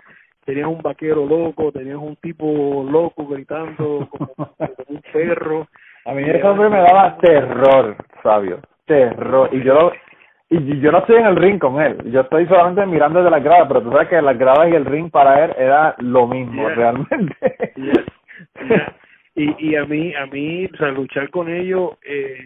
tenías 0.45 0.69
un 0.69 0.81
vaquero 0.81 1.27
loco, 1.27 1.73
tenías 1.73 1.99
un 1.99 2.17
tipo 2.17 2.87
loco 2.89 3.27
gritando 3.27 4.09
como, 4.11 4.55
un 4.89 5.03
perro. 5.13 5.67
A 6.07 6.13
mí 6.15 6.23
ese 6.23 6.43
hombre 6.43 6.71
me 6.71 6.79
daba 6.79 7.19
terror, 7.19 7.97
Fabio, 8.23 8.61
terror. 8.87 9.51
Y 9.53 9.63
yo 9.63 9.93
y 10.51 10.81
yo 10.81 10.91
no 10.91 10.99
estoy 10.99 11.17
en 11.17 11.27
el 11.27 11.37
ring 11.37 11.59
con 11.59 11.79
él, 11.79 12.11
yo 12.11 12.23
estoy 12.23 12.47
solamente 12.47 12.87
mirando 12.87 13.19
desde 13.19 13.31
las 13.31 13.45
gradas, 13.45 13.69
pero 13.69 13.83
tú 13.83 13.91
sabes 13.91 14.09
que 14.09 14.23
las 14.23 14.39
gradas 14.39 14.71
y 14.71 14.77
el 14.77 14.87
ring 14.87 15.11
para 15.11 15.45
él 15.45 15.55
era 15.59 15.95
lo 15.99 16.27
mismo, 16.27 16.67
realmente. 16.71 17.37
Y, 19.39 19.71
y 19.71 19.77
a 19.77 19.85
mí, 19.85 20.13
a 20.17 20.27
mí, 20.27 20.67
o 20.67 20.77
sea, 20.77 20.89
luchar 20.89 21.31
con 21.31 21.49
ellos 21.49 21.93
eh, 22.03 22.39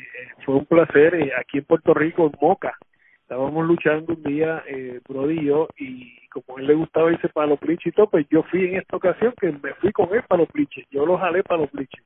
fue 0.45 0.57
un 0.57 0.67
placer. 0.67 1.15
Eh, 1.15 1.33
aquí 1.39 1.59
en 1.59 1.65
Puerto 1.65 1.95
Rico, 1.95 2.27
en 2.27 2.39
Moca, 2.39 2.77
estábamos 3.23 3.67
luchando 3.67 4.13
un 4.13 4.23
día, 4.23 4.63
eh, 4.69 5.01
Brody 5.09 5.41
y 5.41 5.45
yo, 5.47 5.69
y 5.79 6.29
como 6.29 6.59
a 6.59 6.61
él 6.61 6.67
le 6.67 6.75
gustaba 6.75 7.11
irse 7.11 7.31
para 7.31 7.47
los 7.47 7.59
pliches 7.59 7.87
y 7.87 7.93
todo, 7.93 8.11
pues 8.11 8.27
yo 8.31 8.43
fui 8.43 8.67
en 8.67 8.77
esta 8.77 8.99
ocasión 8.99 9.33
que 9.41 9.53
me 9.53 9.73
fui 9.81 9.91
con 9.93 10.13
él 10.15 10.23
para 10.29 10.43
los 10.43 10.51
pliches, 10.51 10.85
yo 10.91 11.07
lo 11.07 11.17
jalé 11.17 11.43
para 11.43 11.63
los 11.63 11.71
pliches. 11.71 12.05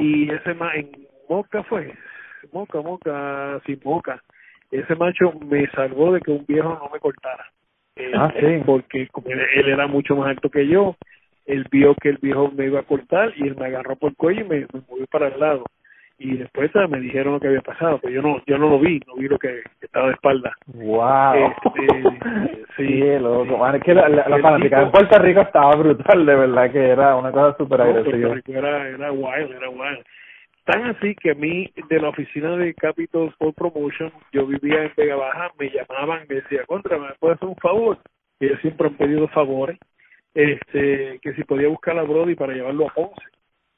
Y 0.00 0.30
ese 0.30 0.54
más 0.54 0.74
en 0.76 0.90
Moca 1.28 1.62
fue, 1.64 1.92
Moca, 2.54 2.80
Moca, 2.80 3.60
sin 3.66 3.80
Moca, 3.84 4.22
ese 4.70 4.94
macho 4.94 5.32
me 5.44 5.68
salvó 5.72 6.14
de 6.14 6.20
que 6.20 6.30
un 6.30 6.46
viejo 6.46 6.70
no 6.70 6.88
me 6.90 7.00
cortara. 7.00 7.44
Eh, 7.96 8.12
ah, 8.14 8.32
sí. 8.38 8.62
Porque 8.64 9.08
como 9.08 9.28
él, 9.28 9.40
él, 9.56 9.68
era 9.68 9.86
mucho 9.86 10.16
más 10.16 10.28
alto 10.28 10.48
que 10.48 10.66
yo, 10.66 10.96
él 11.52 11.66
vio 11.70 11.94
que 11.94 12.10
el 12.10 12.18
viejo 12.18 12.50
me 12.56 12.66
iba 12.66 12.80
a 12.80 12.84
cortar 12.84 13.32
y 13.36 13.48
él 13.48 13.56
me 13.56 13.66
agarró 13.66 13.96
por 13.96 14.10
el 14.10 14.16
cuello 14.16 14.40
y 14.42 14.48
me, 14.48 14.60
me 14.72 14.80
movió 14.88 15.06
para 15.06 15.28
el 15.28 15.40
lado 15.40 15.64
y 16.20 16.36
después 16.36 16.70
me 16.90 17.00
dijeron 17.00 17.32
lo 17.32 17.40
que 17.40 17.48
había 17.48 17.62
pasado, 17.62 17.98
pero 18.00 18.12
yo 18.12 18.20
no 18.20 18.42
yo 18.46 18.58
no 18.58 18.68
lo 18.68 18.78
vi, 18.78 19.00
no 19.06 19.14
vi 19.14 19.26
lo 19.26 19.38
que, 19.38 19.62
estaba 19.80 20.08
de 20.08 20.12
espalda. 20.12 20.52
Wow. 20.66 21.34
Este, 21.34 22.66
sí, 22.76 23.00
sí, 23.00 23.18
loco. 23.18 23.56
Man, 23.56 23.76
es 23.76 23.82
que 23.82 23.94
la, 23.94 24.06
la, 24.06 24.28
la 24.28 24.38
fanática 24.38 24.82
en 24.82 24.90
Puerto 24.90 25.18
Rico 25.18 25.40
estaba 25.40 25.74
brutal, 25.76 26.26
de 26.26 26.34
verdad 26.34 26.70
que 26.70 26.88
era 26.88 27.16
una 27.16 27.32
cosa 27.32 27.56
súper 27.56 27.80
agresiva. 27.80 28.36
Era, 28.46 28.88
era 28.88 29.12
wild, 29.12 29.50
era 29.50 29.70
wild. 29.70 30.04
Tan 30.66 30.84
así 30.84 31.14
que 31.14 31.30
a 31.30 31.34
mí, 31.34 31.72
de 31.88 31.98
la 31.98 32.10
oficina 32.10 32.54
de 32.54 32.74
Capital 32.74 33.28
Sport 33.28 33.56
Promotion, 33.56 34.12
yo 34.30 34.46
vivía 34.46 34.84
en 34.84 34.92
Vega 34.94 35.16
Baja, 35.16 35.50
me 35.58 35.70
llamaban, 35.70 36.26
me 36.28 36.34
decía, 36.36 36.66
contra, 36.66 36.98
¿me 36.98 37.08
puedes 37.18 37.38
hacer 37.38 37.48
un 37.48 37.56
favor? 37.56 37.98
Y 38.38 38.44
ellos 38.44 38.60
siempre 38.60 38.88
han 38.88 38.94
pedido 38.94 39.26
favores, 39.28 39.78
este 40.34 41.18
que 41.22 41.32
si 41.34 41.44
podía 41.44 41.68
buscar 41.68 41.98
a 41.98 42.02
Brody 42.02 42.34
para 42.34 42.52
llevarlo 42.54 42.88
a 42.88 42.94
Ponce 42.94 43.22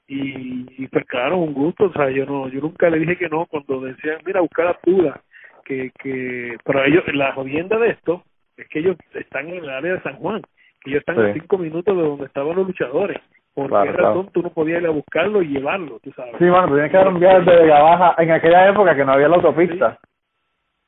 y, 0.06 0.66
y, 0.82 0.88
pues 0.88 1.04
claro 1.06 1.38
un 1.38 1.54
gusto 1.54 1.84
o 1.86 1.92
sea 1.92 2.10
yo 2.10 2.26
no 2.26 2.48
yo 2.48 2.60
nunca 2.60 2.90
le 2.90 2.98
dije 2.98 3.16
que 3.16 3.28
no 3.28 3.46
cuando 3.46 3.80
decían 3.80 4.18
mira 4.26 4.40
buscar 4.40 4.66
a 4.66 4.74
Puda 4.74 5.20
que 5.64 5.90
que 6.02 6.56
para 6.64 6.86
ellos 6.86 7.04
la 7.14 7.32
jodienda 7.32 7.78
de 7.78 7.90
esto 7.90 8.22
es 8.56 8.68
que 8.68 8.80
ellos 8.80 8.96
están 9.14 9.48
en 9.48 9.64
el 9.64 9.70
área 9.70 9.94
de 9.94 10.02
San 10.02 10.16
Juan 10.16 10.42
que 10.82 10.90
ellos 10.90 11.00
están 11.00 11.16
Sí. 11.16 11.22
a 11.30 11.32
cinco 11.34 11.56
minutos 11.58 11.96
de 11.96 12.02
donde 12.02 12.26
estaban 12.26 12.56
los 12.56 12.66
luchadores 12.66 13.18
por 13.54 13.68
Claro, 13.68 13.84
qué 13.90 13.96
claro. 13.96 14.08
razón 14.08 14.32
tú 14.32 14.42
no 14.42 14.50
podías 14.50 14.80
ir 14.82 14.88
a 14.88 14.90
buscarlo 14.90 15.40
y 15.42 15.48
llevarlo 15.48 16.00
tú 16.02 16.12
sabes 16.12 16.34
Sí, 16.38 16.44
bueno, 16.48 16.68
tenías 16.68 16.90
que 16.90 16.96
dar 16.96 17.08
un 17.08 17.20
viaje 17.20 17.38
desde 17.40 17.62
Vega 17.62 17.82
Baja 17.82 18.14
en 18.22 18.30
aquella 18.30 18.68
época 18.68 18.94
que 18.96 19.04
no 19.04 19.12
había 19.12 19.28
la 19.28 19.36
autopista. 19.36 19.98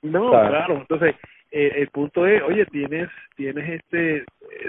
No, 0.03 0.29
Claro. 0.31 0.49
claro. 0.51 0.75
Entonces, 0.77 1.15
eh, 1.57 1.83
el 1.83 1.89
punto 1.91 2.27
es, 2.27 2.43
oye, 2.43 2.67
tienes, 2.67 3.09
tienes 3.37 3.81
este, 3.81 4.17
eh, 4.17 4.25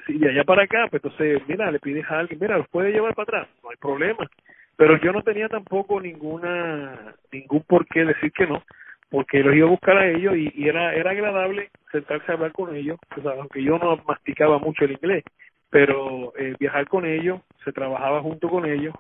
si 0.06 0.20
de 0.20 0.30
allá 0.30 0.44
para 0.44 0.66
acá, 0.66 0.86
pues 0.88 1.04
entonces, 1.04 1.42
mira, 1.48 1.72
le 1.72 1.80
pides 1.80 2.06
a 2.12 2.20
alguien, 2.20 2.40
mira, 2.40 2.60
los 2.60 2.68
puede 2.70 2.92
llevar 2.92 3.16
para 3.16 3.40
atrás, 3.40 3.56
no 3.64 3.72
hay 3.72 3.78
problema. 3.78 4.30
Pero 4.78 5.02
yo 5.02 5.12
no 5.12 5.24
tenía 5.24 5.50
tampoco 5.50 6.00
ninguna, 6.00 7.16
ningún 7.32 7.64
por 7.64 7.88
qué 7.88 8.06
decir 8.06 8.32
que 8.34 8.46
no, 8.46 8.62
porque 9.10 9.40
los 9.40 9.56
iba 9.56 9.66
a 9.66 9.72
buscar 9.72 9.98
a 9.98 10.08
ellos 10.08 10.36
y, 10.38 10.68
era, 10.68 10.94
era 10.94 11.10
agradable 11.10 11.72
sentarse 11.92 12.32
a 12.32 12.36
hablar 12.36 12.52
con 12.52 12.76
ellos, 12.76 13.00
o 13.18 13.22
sea, 13.24 13.32
aunque 13.32 13.64
yo 13.64 13.80
no 13.80 13.98
masticaba 14.08 14.60
mucho 14.60 14.86
el 14.86 14.92
inglés, 14.92 15.24
pero 15.72 16.34
eh, 16.38 16.54
viajar 16.60 16.88
con 16.88 17.08
ellos, 17.08 17.42
se 17.64 17.72
trabajaba 17.72 18.22
junto 18.22 18.48
con 18.48 18.64
ellos 18.68 18.94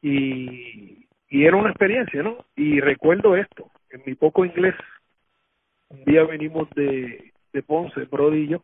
y, 0.00 1.08
y 1.28 1.44
era 1.44 1.56
una 1.56 1.70
experiencia, 1.70 2.22
¿no? 2.22 2.44
Y 2.54 2.78
recuerdo 2.78 3.34
esto, 3.34 3.68
en 3.90 4.02
mi 4.06 4.14
poco 4.14 4.44
inglés, 4.44 4.76
un 5.88 6.04
día 6.04 6.24
venimos 6.24 6.70
de, 6.70 7.31
de 7.52 7.62
Ponce, 7.62 8.04
Brody 8.04 8.44
y 8.44 8.48
yo, 8.48 8.60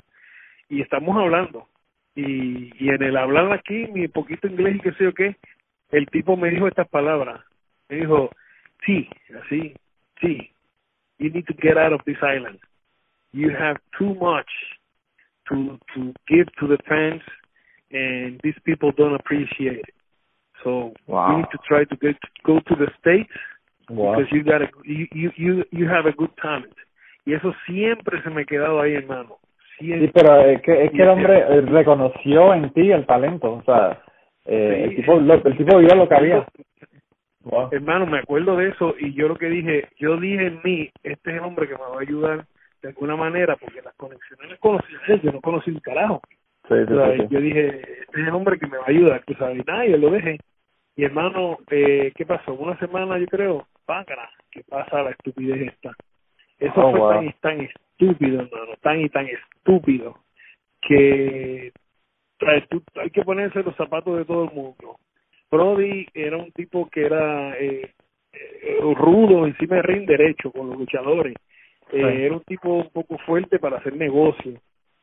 y 0.69 0.81
estamos 0.83 1.17
hablando. 1.17 1.67
Y, 2.15 2.73
y 2.85 2.89
en 2.89 3.03
el 3.03 3.17
hablar 3.17 3.53
aquí, 3.53 3.87
mi 3.93 4.09
poquito 4.09 4.49
inglés 4.49 4.77
y 4.77 4.81
qué 4.81 4.93
sé 4.93 5.05
yo 5.05 5.15
qué, 5.15 5.37
el 5.93 6.07
tipo 6.09 6.37
me 6.37 6.51
dijo 6.51 6.67
estas 6.67 6.89
palabras. 6.89 7.41
Me 7.89 7.97
dijo, 7.97 8.31
sí, 8.85 9.09
así, 9.45 9.75
sí, 10.21 10.51
you 11.19 11.31
need 11.31 11.45
to 11.47 11.55
get 11.61 11.77
out 11.79 11.93
of 11.93 12.03
this 12.05 12.19
island. 12.23 12.59
You 13.33 13.51
have 13.51 13.77
too 13.99 14.15
much 14.15 14.49
to, 15.49 15.79
to 15.95 16.13
give 16.27 16.47
to 16.61 16.67
the 16.67 16.79
fans 16.89 17.23
and 17.91 18.41
these 18.43 18.59
people 18.65 18.93
don't 18.97 19.15
appreciate 19.15 19.79
it. 19.79 19.95
So 20.65 20.93
Wow. 21.07 21.31
you 21.31 21.37
need 21.39 21.51
to 21.53 21.59
try 21.67 21.85
to 21.85 21.97
get, 21.97 22.17
go 22.45 22.61
to 22.61 22.75
the 22.75 22.91
States 23.01 23.31
Wow. 23.89 24.17
because 24.17 24.31
you 24.33 24.43
got 24.45 24.61
a, 24.61 24.69
you, 24.85 25.07
you 25.13 25.33
you 25.37 25.65
you 25.71 25.89
have 25.89 26.05
a 26.05 26.13
good 26.13 26.31
talent 26.43 26.75
y 27.25 27.35
eso 27.35 27.55
siempre 27.67 28.23
se 28.23 28.31
me 28.31 28.43
ha 28.43 28.45
quedado 28.45 28.81
ahí 28.81 28.95
hermano 28.95 29.37
Sí, 29.79 29.87
siempre 29.87 30.11
pero 30.13 30.41
es 30.41 30.61
que, 30.63 30.85
es 30.87 30.91
que 30.91 31.03
el 31.03 31.09
hombre 31.09 31.39
eh, 31.39 31.61
reconoció 31.61 32.53
en 32.53 32.71
ti 32.73 32.91
el 32.91 33.07
talento, 33.07 33.53
o 33.55 33.63
sea, 33.63 34.03
eh, 34.45 34.75
Sí. 34.79 34.85
el 34.91 34.97
tipo 34.97 35.15
lo, 35.21 35.35
el 35.35 35.57
tipo 35.57 35.79
vio 35.79 35.95
lo 35.95 36.09
que 36.09 36.15
había. 36.17 36.47
Wow. 37.45 37.69
hermano 37.73 38.05
me 38.07 38.19
acuerdo 38.19 38.57
de 38.57 38.69
eso 38.71 38.95
y 38.99 39.15
yo 39.15 39.29
lo 39.29 39.37
que 39.37 39.47
dije 39.49 39.89
yo 39.99 40.17
dije 40.17 40.49
en 40.49 40.61
mí 40.65 40.91
este 41.05 41.31
es 41.31 41.37
el 41.37 41.45
hombre 41.45 41.67
que 41.69 41.75
me 41.75 41.81
va 41.81 41.97
a 41.97 42.01
ayudar 42.01 42.45
de 42.83 42.89
alguna 42.89 43.15
manera 43.17 43.57
porque 43.57 43.81
las 43.81 43.95
conexiones 43.95 44.51
las 44.51 44.59
conocí 44.59 44.93
a 44.95 45.13
él, 45.13 45.21
yo 45.23 45.33
no 45.33 45.41
conocí 45.41 45.71
un 45.71 45.79
carajo 45.81 46.21
Sí, 46.69 46.75
sí, 46.87 46.95
sí, 46.95 47.21
sí. 47.23 47.27
yo 47.31 47.41
dije 47.41 47.67
este 48.03 48.21
es 48.21 48.27
el 48.29 48.35
hombre 48.35 48.59
que 48.59 48.67
me 48.67 48.77
va 48.77 48.85
a 48.87 48.91
ayudar 48.91 49.23
tú 49.25 49.35
sabes 49.35 49.59
y 49.61 49.63
nada 49.71 49.87
yo 49.87 49.97
lo 49.97 50.11
dejé 50.11 50.39
y 50.97 51.05
hermano 51.05 51.59
eh, 51.71 52.13
qué 52.17 52.27
pasó 52.27 52.53
una 52.55 52.77
semana 52.81 53.17
yo 53.19 53.27
creo 53.27 53.67
págara 53.87 54.29
qué 54.51 54.63
pasa 54.69 55.03
la 55.05 55.11
estupidez 55.11 55.69
esta 55.73 55.93
eso 56.59 56.75
Oh, 56.77 56.91
fue 56.91 57.01
wow. 57.01 57.11
tan 57.13 57.27
y 57.27 57.33
tan 57.41 57.61
estúpido 57.61 58.41
hermano 58.43 58.73
tan 58.83 59.01
y 59.01 59.09
tan 59.09 59.27
estúpido 59.27 60.19
que 60.83 61.73
tú- 62.69 62.83
hay 63.01 63.11
que 63.11 63.23
ponerse 63.23 63.63
los 63.63 63.75
zapatos 63.77 64.17
de 64.19 64.25
todo 64.25 64.45
el 64.45 64.53
mundo 64.53 64.97
Brody 65.51 66.07
era 66.15 66.37
un 66.37 66.53
tipo 66.53 66.89
que 66.91 67.03
era 67.07 67.57
eh, 67.59 67.91
eh, 68.33 68.79
rudo 68.95 69.47
encima 69.47 69.77
de 69.77 69.83
ring 69.83 70.07
derecho 70.07 70.51
con 70.53 70.69
los 70.71 70.79
luchadores 70.79 71.35
Eh, 71.91 72.03
Sí. 72.03 72.23
era 72.27 72.35
un 72.35 72.45
tipo 72.45 72.69
un 72.75 72.91
poco 72.91 73.17
fuerte 73.27 73.59
para 73.59 73.79
hacer 73.79 73.97
negocio 73.97 74.61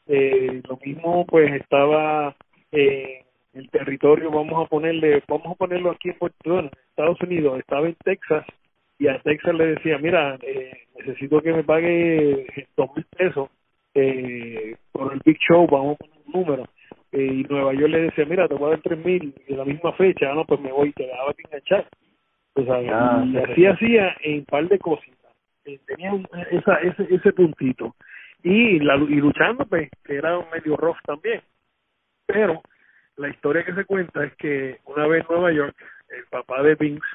eh, 0.07 0.61
lo 0.69 0.77
mismo 0.85 1.25
pues 1.25 1.51
estaba 1.53 2.35
eh, 2.71 3.23
en 3.53 3.59
el 3.61 3.69
territorio 3.71 4.29
vamos 4.29 4.63
a 4.63 4.69
ponerle 4.69 5.23
vamos 5.27 5.47
a 5.47 5.55
ponerlo 5.55 5.89
aquí 5.91 6.09
en 6.09 6.17
Puerto 6.19 6.61
Rico, 6.61 6.77
Estados 6.89 7.19
Unidos 7.21 7.57
estaba 7.59 7.87
en 7.87 7.95
Texas 8.03 8.45
y 8.99 9.07
a 9.07 9.19
Texas 9.19 9.53
le 9.55 9.67
decía 9.75 9.97
mira 9.97 10.37
eh, 10.41 10.71
necesito 10.97 11.41
que 11.41 11.53
me 11.53 11.63
pague 11.63 12.47
dos 12.77 12.89
mil 12.95 13.05
pesos 13.17 13.49
eh, 13.93 14.75
por 14.91 15.13
el 15.13 15.21
Big 15.25 15.37
Show 15.39 15.67
vamos 15.67 15.95
a 15.95 15.97
poner 16.05 16.19
un 16.25 16.31
número 16.33 16.63
eh, 17.11 17.23
y 17.25 17.43
Nueva 17.43 17.73
York 17.73 17.91
le 17.91 18.01
decía 18.01 18.25
mira 18.25 18.47
te 18.47 18.55
voy 18.55 18.67
a 18.67 18.69
dar 18.71 18.81
tres 18.81 19.03
mil 19.03 19.33
en 19.47 19.57
la 19.57 19.65
misma 19.65 19.93
fecha 19.93 20.31
ah, 20.31 20.35
no 20.35 20.45
pues 20.45 20.59
me 20.61 20.71
voy 20.71 20.89
y 20.89 20.93
te 20.93 21.07
daba 21.07 21.33
que 21.33 21.43
enganchar. 21.45 21.87
Sea, 22.55 22.75
Ah, 22.89 23.25
y 23.25 23.31
sí, 23.31 23.37
así 23.37 23.55
sí. 23.55 23.65
hacía 23.67 24.15
en 24.21 24.39
un 24.39 24.45
par 24.45 24.65
de 24.69 24.79
cositas. 24.79 25.31
Eh, 25.65 25.77
tenía 25.87 26.13
un- 26.13 26.25
esa, 26.51 26.75
ese, 26.75 27.05
ese 27.13 27.33
puntito. 27.33 27.93
Y, 28.43 28.79
la, 28.79 28.95
y 28.95 29.15
luchando 29.15 29.65
pues 29.65 29.89
que 30.05 30.15
era 30.15 30.37
un 30.37 30.45
medio 30.51 30.77
rough 30.77 30.95
también. 31.05 31.41
Pero 32.25 32.61
la 33.17 33.27
historia 33.27 33.65
que 33.65 33.73
se 33.73 33.83
cuenta 33.83 34.23
es 34.23 34.33
que 34.37 34.77
una 34.85 35.05
vez 35.05 35.25
en 35.27 35.35
Nueva 35.35 35.51
York 35.51 35.75
el 36.17 36.23
papá 36.29 36.63
de 36.63 36.75
Vince 36.75 37.05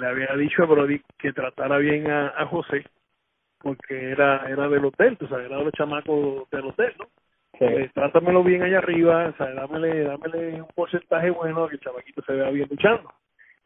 le 0.00 0.06
había 0.06 0.34
dicho 0.36 0.62
a 0.62 0.66
Brody 0.66 1.00
que 1.18 1.32
tratara 1.32 1.78
bien 1.78 2.10
a, 2.10 2.28
a 2.36 2.46
José 2.46 2.84
porque 3.58 4.10
era 4.12 4.48
era 4.48 4.68
del 4.68 4.84
hotel, 4.86 5.16
tú 5.18 5.26
sabes, 5.26 5.46
era 5.46 5.58
de 5.58 5.64
los 5.64 5.72
chamacos 5.74 6.48
del 6.50 6.64
hotel, 6.66 6.94
¿no? 6.98 7.06
Sí. 7.58 7.64
Eh, 7.66 7.90
trátamelo 7.92 8.42
bien 8.42 8.62
allá 8.62 8.78
arriba, 8.78 9.26
o 9.26 9.36
sea, 9.36 9.52
dámele, 9.52 10.04
dámele 10.04 10.62
un 10.62 10.68
porcentaje 10.74 11.28
bueno 11.30 11.68
que 11.68 11.74
el 11.74 11.80
chamaquito 11.80 12.22
se 12.22 12.32
vea 12.32 12.48
bien 12.50 12.66
luchando. 12.70 13.12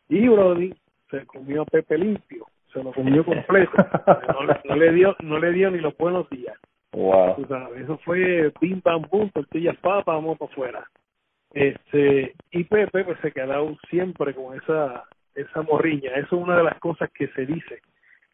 Y 0.08 0.26
Brody 0.26 0.74
se 1.10 1.24
comió 1.26 1.62
a 1.62 1.66
Pepe 1.66 1.96
limpio, 1.98 2.46
se 2.72 2.82
lo 2.82 2.92
comió 2.92 3.24
completo, 3.24 3.70
no, 4.32 4.44
le- 4.44 4.60
no 4.64 4.76
le 4.76 4.92
dio 4.92 5.16
no 5.22 5.38
le 5.38 5.52
dio 5.52 5.70
ni 5.70 5.78
los 5.78 5.96
buenos 5.96 6.28
días. 6.30 6.56
Wow. 6.92 7.36
Tú 7.36 7.46
sabes, 7.46 7.82
eso 7.82 7.98
fue 7.98 8.52
pim 8.60 8.80
pam 8.80 9.02
pum, 9.02 9.30
tortillas 9.30 9.76
papas, 9.76 10.16
vamos 10.16 10.38
para 10.38 10.50
afuera. 10.50 10.84
Este, 11.52 12.34
y 12.50 12.64
Pepe 12.64 13.04
pues 13.04 13.18
se 13.20 13.30
quedó 13.30 13.76
siempre 13.88 14.34
con 14.34 14.56
esa 14.56 15.04
esa 15.34 15.62
morriña, 15.62 16.10
eso 16.12 16.36
es 16.36 16.42
una 16.42 16.56
de 16.56 16.64
las 16.64 16.78
cosas 16.78 17.10
que 17.12 17.28
se 17.28 17.46
dice, 17.46 17.80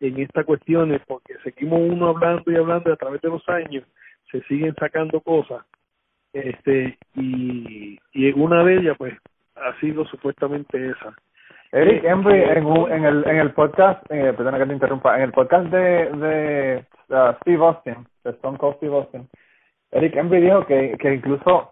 en 0.01 0.19
estas 0.19 0.45
cuestiones 0.45 1.01
porque 1.07 1.35
seguimos 1.45 1.81
uno 1.81 2.09
hablando 2.09 2.51
y 2.51 2.57
hablando 2.57 2.91
y 2.91 2.93
a 2.93 2.97
través 2.97 3.21
de 3.21 3.29
los 3.29 3.47
años 3.49 3.85
se 4.31 4.43
siguen 4.43 4.75
sacando 4.77 5.21
cosas 5.21 5.65
este 6.33 6.97
y, 7.17 7.99
y 8.13 8.33
una 8.33 8.65
de 8.65 8.77
ellas 8.77 8.97
pues 8.99 9.15
ha 9.57 9.79
sido 9.81 10.07
supuestamente 10.07 10.91
esa. 10.91 11.15
Eric 11.73 12.05
Embry 12.05 12.41
en, 12.41 12.67
en 12.67 13.05
el 13.05 13.29
en 13.29 13.37
el 13.37 13.53
podcast 13.53 14.03
eh, 14.11 14.33
perdona 14.37 14.59
que 14.59 14.67
te 14.67 14.73
interrumpa 14.73 15.17
en 15.17 15.23
el 15.23 15.33
podcast 15.33 15.67
de 15.67 16.11
de 16.11 16.87
uh, 17.11 17.33
Steve 17.41 17.65
Austin 17.65 18.07
de 18.25 18.31
Stone 18.31 18.59
Cold 18.59 18.77
Steve 18.77 18.97
Austin 18.97 19.29
Eric 19.93 20.17
Embry 20.17 20.41
dijo 20.41 20.67
que 20.67 20.97
que 20.99 21.15
incluso 21.15 21.71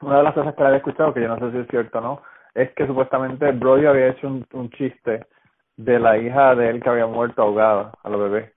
una 0.00 0.18
de 0.18 0.22
las 0.24 0.34
cosas 0.34 0.54
que 0.54 0.60
le 0.60 0.66
había 0.66 0.78
escuchado 0.78 1.14
que 1.14 1.22
yo 1.22 1.28
no 1.28 1.38
sé 1.38 1.50
si 1.52 1.58
es 1.58 1.68
cierto 1.68 1.98
o 1.98 2.00
no 2.02 2.22
es 2.54 2.70
que 2.72 2.86
supuestamente 2.86 3.50
Brody 3.52 3.86
había 3.86 4.08
hecho 4.08 4.26
un, 4.26 4.46
un 4.52 4.70
chiste 4.70 5.26
de 5.76 5.98
la 5.98 6.18
hija 6.18 6.54
de 6.54 6.70
él 6.70 6.82
que 6.82 6.88
había 6.88 7.06
muerto 7.06 7.42
ahogada 7.42 7.92
a 8.02 8.08
los 8.08 8.20
bebés 8.20 8.52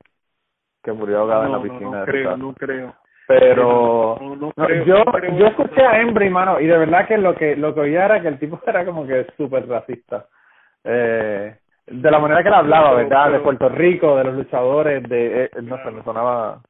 que 0.86 0.94
murió 0.94 1.20
ahogada 1.20 1.48
en 1.48 1.52
la 1.52 1.62
piscina 1.62 1.90
no, 1.90 2.00
de 2.00 2.06
creo 2.06 2.38
no 2.38 2.54
creo. 2.54 2.96
Pero 3.28 4.18
no, 4.40 4.52
creo, 4.52 4.86
yo 4.86 5.04
creo 5.06 5.36
yo 5.36 5.48
escuché 5.48 5.82
a 5.84 6.00
Embry 6.00 6.30
mano 6.30 6.60
y 6.60 6.68
de 6.68 6.78
verdad 6.78 7.08
que 7.08 7.18
lo 7.18 7.36
que 7.36 7.56
lo 7.56 7.74
que 7.74 7.80
oía 7.80 8.06
era 8.06 8.22
que 8.22 8.28
el 8.28 8.40
tipo 8.40 8.62
era 8.68 8.86
como 8.86 9.06
que 9.06 9.26
súper 9.36 9.68
racista. 9.68 10.28
Eh, 10.84 11.56
de 11.88 12.12
la 12.12 12.20
manera 12.20 12.44
que 12.44 12.50
él 12.50 12.54
hablaba 12.54 12.94
verdad 12.94 13.32
de 13.32 13.40
Puerto 13.40 13.68
Rico 13.70 14.16
de 14.16 14.24
los 14.26 14.36
luchadores 14.36 15.04
de 15.10 15.46
eh, 15.46 15.50
no 15.64 15.78
sé 15.84 15.92
me 15.92 16.04
sonaba 16.04 16.62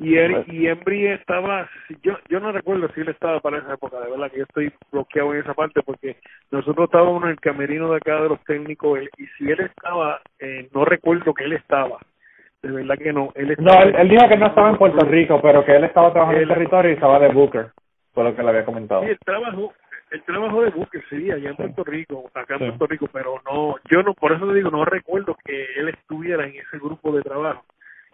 y 0.00 0.14
Pues- 0.16 0.48
y 0.48 0.66
Embry 0.68 1.06
estaba 1.08 1.68
yo 2.02 2.16
yo 2.28 2.38
no 2.40 2.52
recuerdo 2.52 2.88
si 2.94 3.00
él 3.00 3.08
estaba 3.08 3.40
para 3.40 3.58
esa 3.58 3.74
época 3.74 3.98
de 4.00 4.10
verdad 4.10 4.30
que 4.30 4.38
yo 4.38 4.44
estoy 4.44 4.72
bloqueado 4.92 5.34
en 5.34 5.40
esa 5.40 5.54
parte 5.54 5.82
porque 5.82 6.16
nosotros 6.52 6.84
estábamos 6.86 7.22
en 7.24 7.30
el 7.30 7.40
camerino 7.40 7.90
de 7.90 7.96
acá 7.96 8.20
de 8.22 8.28
los 8.28 8.42
técnicos 8.44 8.98
él- 8.98 9.10
y 9.18 9.26
si 9.36 9.50
él 9.50 9.60
estaba 9.60 10.20
eh, 10.38 10.68
no 10.72 10.84
recuerdo 10.84 11.34
que 11.34 11.44
él 11.44 11.52
estaba. 11.54 11.98
De 12.62 12.70
verdad 12.72 12.96
que 12.98 13.12
no 13.12 13.32
él 13.36 13.54
no 13.58 13.82
él, 13.82 13.94
él 13.96 14.08
dijo 14.08 14.28
que 14.28 14.36
no 14.36 14.46
estaba 14.46 14.70
en 14.70 14.76
Puerto 14.78 15.04
Rico 15.06 15.40
pero 15.42 15.64
que 15.64 15.74
él 15.76 15.84
estaba 15.84 16.12
trabajando 16.12 16.42
en 16.42 16.48
el 16.48 16.54
territorio 16.54 16.90
y 16.90 16.94
estaba 16.94 17.18
de 17.18 17.28
Booker 17.28 17.66
fue 18.14 18.24
lo 18.24 18.34
que 18.34 18.42
le 18.42 18.48
había 18.48 18.64
comentado. 18.64 19.02
Sí, 19.02 19.10
el 19.10 19.18
trabajo, 19.20 19.72
el 20.10 20.22
trabajo 20.22 20.62
de 20.62 20.70
Booker 20.70 21.02
sí, 21.08 21.30
allá 21.30 21.50
en 21.50 21.56
Puerto 21.56 21.84
Rico, 21.84 22.30
acá 22.34 22.54
en 22.54 22.58
Sí. 22.60 22.64
Puerto 22.66 22.86
Rico, 22.86 23.08
pero 23.12 23.40
no, 23.48 23.76
yo 23.90 24.02
no, 24.02 24.12
por 24.14 24.32
eso 24.32 24.44
te 24.48 24.54
digo, 24.54 24.70
no 24.70 24.84
recuerdo 24.84 25.36
que 25.44 25.66
él 25.76 25.88
estuviera 25.90 26.44
en 26.46 26.54
ese 26.56 26.78
grupo 26.78 27.12
de 27.12 27.22
trabajo, 27.22 27.64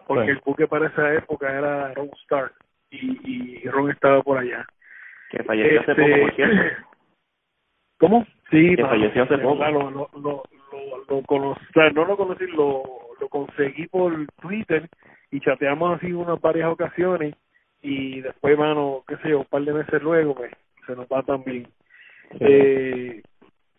porque 0.07 0.25
Sí. 0.25 0.31
el 0.31 0.41
buque 0.45 0.67
para 0.67 0.87
esa 0.87 1.13
época 1.13 1.51
era 1.51 1.93
Ron 1.93 2.09
Stark 2.23 2.53
y, 2.91 3.61
y 3.63 3.69
Ron 3.69 3.91
estaba 3.91 4.21
por 4.21 4.37
allá. 4.37 4.65
Que 5.31 5.43
falleció 5.43 5.81
hace 5.81 5.91
Este, 5.91 6.03
poco, 6.03 6.21
por 6.21 6.35
cierto. 6.35 6.57
¿Cómo? 7.99 8.27
Sí, 8.51 8.75
Que 8.75 8.83
falleció 8.85 9.23
hace 9.23 9.37
poco. 9.37 9.65
Lo, 9.71 9.89
lo, 9.91 10.09
lo, 10.21 10.43
lo, 11.09 11.21
conocí, 11.23 11.61
no 11.93 12.05
lo 12.05 12.17
conocí, 12.17 12.45
lo, 12.47 12.83
lo 13.19 13.29
conseguí 13.29 13.87
por 13.87 14.13
Twitter 14.41 14.87
y 15.31 15.39
chateamos 15.39 15.97
así 15.97 16.11
unas 16.13 16.39
varias 16.41 16.69
ocasiones 16.69 17.35
y 17.81 18.21
después, 18.21 18.57
mano, 18.57 19.03
qué 19.07 19.17
sé 19.17 19.29
yo, 19.29 19.39
un 19.39 19.45
par 19.45 19.61
de 19.63 19.73
meses 19.73 20.01
luego, 20.01 20.35
pues, 20.35 20.51
se 20.85 20.95
nos 20.95 21.07
va 21.07 21.21
también. 21.23 21.67
Eh, 22.39 23.21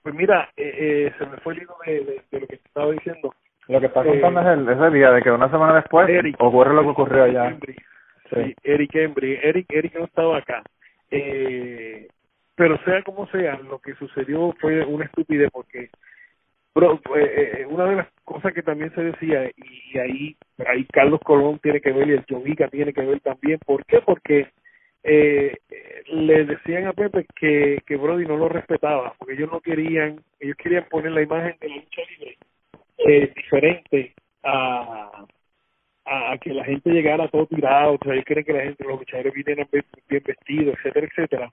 pues 0.03 0.15
mira, 0.15 0.49
eh, 0.57 0.75
eh, 1.09 1.13
se 1.19 1.27
me 1.27 1.37
fue 1.39 1.55
el 1.55 1.63
hilo 1.63 1.77
de, 1.85 1.93
de, 2.05 2.23
de 2.31 2.41
lo 2.41 2.47
que 2.47 2.57
te 2.59 2.69
estaba 2.69 2.93
diciendo. 2.93 3.35
Lo 3.69 3.81
que 3.81 3.87
está 3.87 4.03
Eh, 4.03 4.21
contando 4.21 4.41
es 4.41 4.47
el, 4.59 4.69
ese 4.69 4.91
día 4.91 5.11
de 5.13 5.23
que 5.23 5.31
una 5.31 5.51
semana 5.51 5.77
después 5.77 6.09
Eric. 6.09 6.37
ocurre 6.39 6.75
lo 6.75 6.83
que 6.83 6.89
ocurrió 6.89 7.25
allá 7.25 7.49
Embry. 7.49 7.75
Sí. 7.75 8.37
Sí, 8.45 8.55
Eric 8.65 8.95
Embry. 8.97 9.39
Eric, 9.43 9.67
Eric 9.71 9.95
no 9.99 10.05
estaba 10.05 10.39
acá. 10.39 10.63
Eh, 11.11 12.09
pero 12.57 12.79
sea 12.85 13.03
como 13.03 13.27
sea, 13.29 13.59
lo 13.59 13.79
que 13.79 13.95
sucedió 13.95 14.53
fue 14.61 14.85
una 14.85 15.05
estupidez 15.05 15.51
porque 15.53 15.91
bro, 16.75 17.01
eh, 17.17 17.61
eh, 17.61 17.67
una 17.69 17.85
de 17.87 17.97
las 17.97 18.09
cosas 18.25 18.53
que 18.53 18.63
también 18.63 18.93
se 18.95 19.03
decía, 19.03 19.47
y, 19.49 19.53
y 19.95 19.99
ahí 19.99 20.37
ahí 20.67 20.85
Carlos 20.93 21.21
Colón 21.25 21.59
tiene 21.61 21.81
que 21.81 21.93
ver 21.93 22.09
y 22.09 22.13
el 22.13 22.25
Jovica 22.29 22.69
tiene 22.69 22.93
que 22.93 23.03
ver 23.03 23.21
también. 23.21 23.59
¿Por 23.65 23.85
qué? 23.87 24.01
Porque 24.01 24.49
eh, 25.05 25.57
eh, 25.71 26.03
le 26.09 26.45
decían 26.45 26.87
a 26.87 26.93
Pepe 26.93 27.27
que, 27.37 27.81
que 27.87 27.97
Brody 27.97 28.27
no 28.27 28.37
lo 28.37 28.49
respetaba, 28.49 29.15
porque 29.19 29.35
ellos 29.35 29.51
no 29.53 29.61
querían, 29.61 30.21
ellos 30.41 30.57
querían 30.57 30.85
poner 30.91 31.13
la 31.13 31.23
imagen 31.23 31.57
de 31.61 31.69
la 31.69 31.77
lucha 31.77 32.03
libre 32.11 32.37
eh, 32.99 33.33
diferente 33.35 34.15
a, 34.43 35.27
a, 36.05 36.39
que 36.39 36.55
la 36.55 36.65
gente 36.65 36.91
llegara 36.91 37.29
todo 37.29 37.47
tirado, 37.47 37.95
o 37.95 37.99
sea, 38.03 38.15
ellos 38.15 38.25
quieren 38.25 38.45
que 38.45 38.53
la 38.53 38.63
gente, 38.63 38.85
los 38.85 38.99
luchadores 38.99 39.35
vinieran 39.35 39.69
bien, 39.71 39.85
vestidos, 40.25 40.77
etcétera, 40.79 41.07
etcétera. 41.07 41.51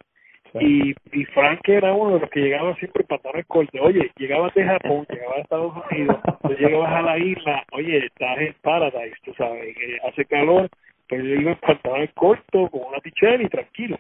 Y, 0.60 0.94
y 1.12 1.26
Frank 1.34 1.68
era 1.68 1.94
uno 1.94 2.16
de 2.16 2.20
los 2.20 2.30
que 2.30 2.42
llegaba 2.42 2.76
siempre 2.76 3.04
pantalones 3.06 3.48
cortos. 3.48 3.82
Oye, 3.82 4.12
llegabas 4.18 4.54
de 4.54 4.64
Japón, 4.64 5.06
llegabas 5.10 5.38
a 5.38 5.42
Estados 5.42 5.74
Unidos, 5.92 6.18
tú 6.44 6.50
llegabas 6.50 6.92
a 6.92 7.02
la 7.02 7.18
isla, 7.18 7.64
oye, 7.72 8.06
estás 8.06 8.38
en 8.38 8.56
Paradise, 8.62 9.16
tú 9.24 9.34
sabes, 9.34 9.76
que 9.76 9.98
hace 10.08 10.26
calor, 10.26 10.70
pero 11.10 11.24
yo 11.24 11.36
iba 11.36 11.52
en 11.52 11.58
pantalones 11.58 12.14
cortos, 12.14 12.70
con 12.70 12.82
una 12.88 13.00
tichera 13.00 13.42
y 13.42 13.48
tranquilo, 13.48 13.98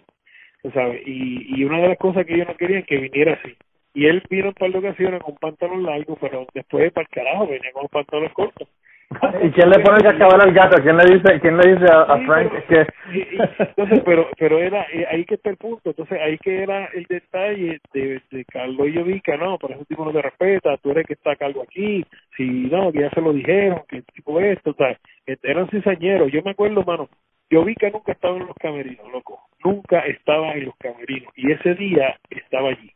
tú 0.61 0.69
sabes. 0.71 1.01
Y, 1.07 1.59
y 1.59 1.63
una 1.63 1.81
de 1.81 1.87
las 1.89 1.97
cosas 1.97 2.23
que 2.25 2.35
ellos 2.35 2.47
no 2.47 2.55
querían 2.55 2.83
que 2.83 2.97
viniera 2.97 3.33
así. 3.33 3.55
Y 3.93 4.07
él 4.07 4.23
vino 4.29 4.47
en 4.47 4.53
par 4.53 4.71
de 4.71 4.79
ocasiones 4.79 5.21
con 5.21 5.35
pantalón 5.35 5.83
largo, 5.83 6.17
pero 6.19 6.47
después 6.53 6.91
para 6.93 7.03
el 7.05 7.09
carajo 7.09 7.47
venía 7.47 7.71
con 7.73 7.87
pantalones 7.89 8.33
cortos. 8.33 8.67
¿Y 9.43 9.51
quién 9.51 9.69
le 9.69 9.77
pone 9.79 9.97
el 9.97 10.03
cascabel 10.03 10.41
al 10.41 10.53
gato? 10.53 10.81
¿Quién 10.81 10.97
le 10.97 11.03
dice, 11.13 11.39
quién 11.39 11.55
le 11.57 11.75
dice 11.75 11.85
a, 11.93 12.01
a 12.01 12.17
Sí, 12.17 12.25
Frank 12.25 12.51
pero- 12.51 12.67
que... 12.67 12.93
y- 13.13 13.19
y- 13.35 13.39
entonces 13.59 14.01
pero 14.03 14.27
pero 14.39 14.57
era 14.57 14.87
eh, 14.91 15.05
ahí 15.11 15.23
que 15.25 15.35
está 15.35 15.51
el 15.51 15.57
punto 15.57 15.91
entonces 15.91 16.19
ahí 16.19 16.39
que 16.39 16.63
era 16.63 16.85
el 16.95 17.03
detalle 17.03 17.79
de, 17.93 18.21
de 18.31 18.45
Carlos 18.45 18.87
Llovica 18.87 19.37
no 19.37 19.59
pero 19.59 19.75
ese 19.75 19.85
tipo 19.85 20.03
no 20.03 20.11
te 20.11 20.21
respeta 20.23 20.77
tú 20.77 20.89
eres 20.91 21.05
que 21.05 21.13
está 21.13 21.33
a 21.33 21.35
cargo 21.35 21.61
aquí 21.61 22.03
si 22.37 22.43
no 22.71 22.91
que 22.91 23.01
ya 23.01 23.11
se 23.11 23.21
lo 23.21 23.33
dijeron 23.33 23.83
que 23.87 24.01
tipo 24.15 24.39
esto 24.39 24.71
o 24.71 24.73
sea 24.73 24.97
eran 25.43 25.69
cizañeros 25.69 26.31
yo 26.31 26.41
me 26.43 26.51
acuerdo 26.51 26.81
mano 26.83 27.07
Llovica 27.51 27.91
nunca 27.91 28.13
estaba 28.13 28.37
en 28.37 28.47
los 28.47 28.55
camerinos 28.55 29.11
loco 29.11 29.41
nunca 29.63 29.99
estaba 30.07 30.53
en 30.53 30.65
los 30.65 30.75
camerinos 30.77 31.31
y 31.35 31.51
ese 31.51 31.75
día 31.75 32.17
estaba 32.31 32.69
allí 32.69 32.91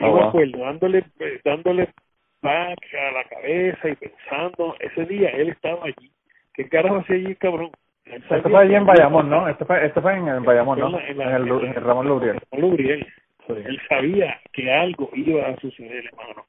Oh, 0.00 0.14
me 0.14 0.20
wow. 0.20 0.28
acuerdo 0.28 0.58
dándole 0.58 0.98
eh, 1.20 1.40
dándole 1.44 1.88
back 2.42 2.78
a 2.94 3.12
la 3.12 3.24
cabeza 3.24 3.88
y 3.88 3.94
pensando 3.96 4.76
ese 4.80 5.04
día 5.06 5.28
él 5.30 5.50
estaba 5.50 5.84
allí 5.84 6.10
qué 6.54 6.68
carajo 6.68 6.96
hacía 6.96 7.16
allí 7.16 7.34
cabrón 7.36 7.70
Esto 8.06 8.42
fue 8.50 8.60
allí 8.60 8.74
en 8.74 8.86
Bayamón, 8.86 9.28
¿no? 9.30 9.46
Esto 9.48 9.64
fue, 9.66 9.84
esto 9.86 10.00
fue 10.02 10.14
en, 10.14 10.26
en 10.28 10.42
Bayamón, 10.42 10.78
¿no? 10.80 10.98
En 11.00 11.18
la- 11.18 11.24
En 11.28 11.34
el, 11.36 11.42
Lu- 11.44 11.60
en 11.60 11.68
el 11.76 11.84
Ramón 11.84 12.08
Lubriel. 12.08 12.38
Ramón 12.50 12.70
Lubriel. 12.70 13.06
Sí. 13.46 13.52
Él 13.64 13.80
sabía 13.88 14.40
que 14.52 14.72
algo 14.72 15.10
iba 15.14 15.46
a 15.48 15.56
suceder, 15.60 16.06
hermano. 16.06 16.44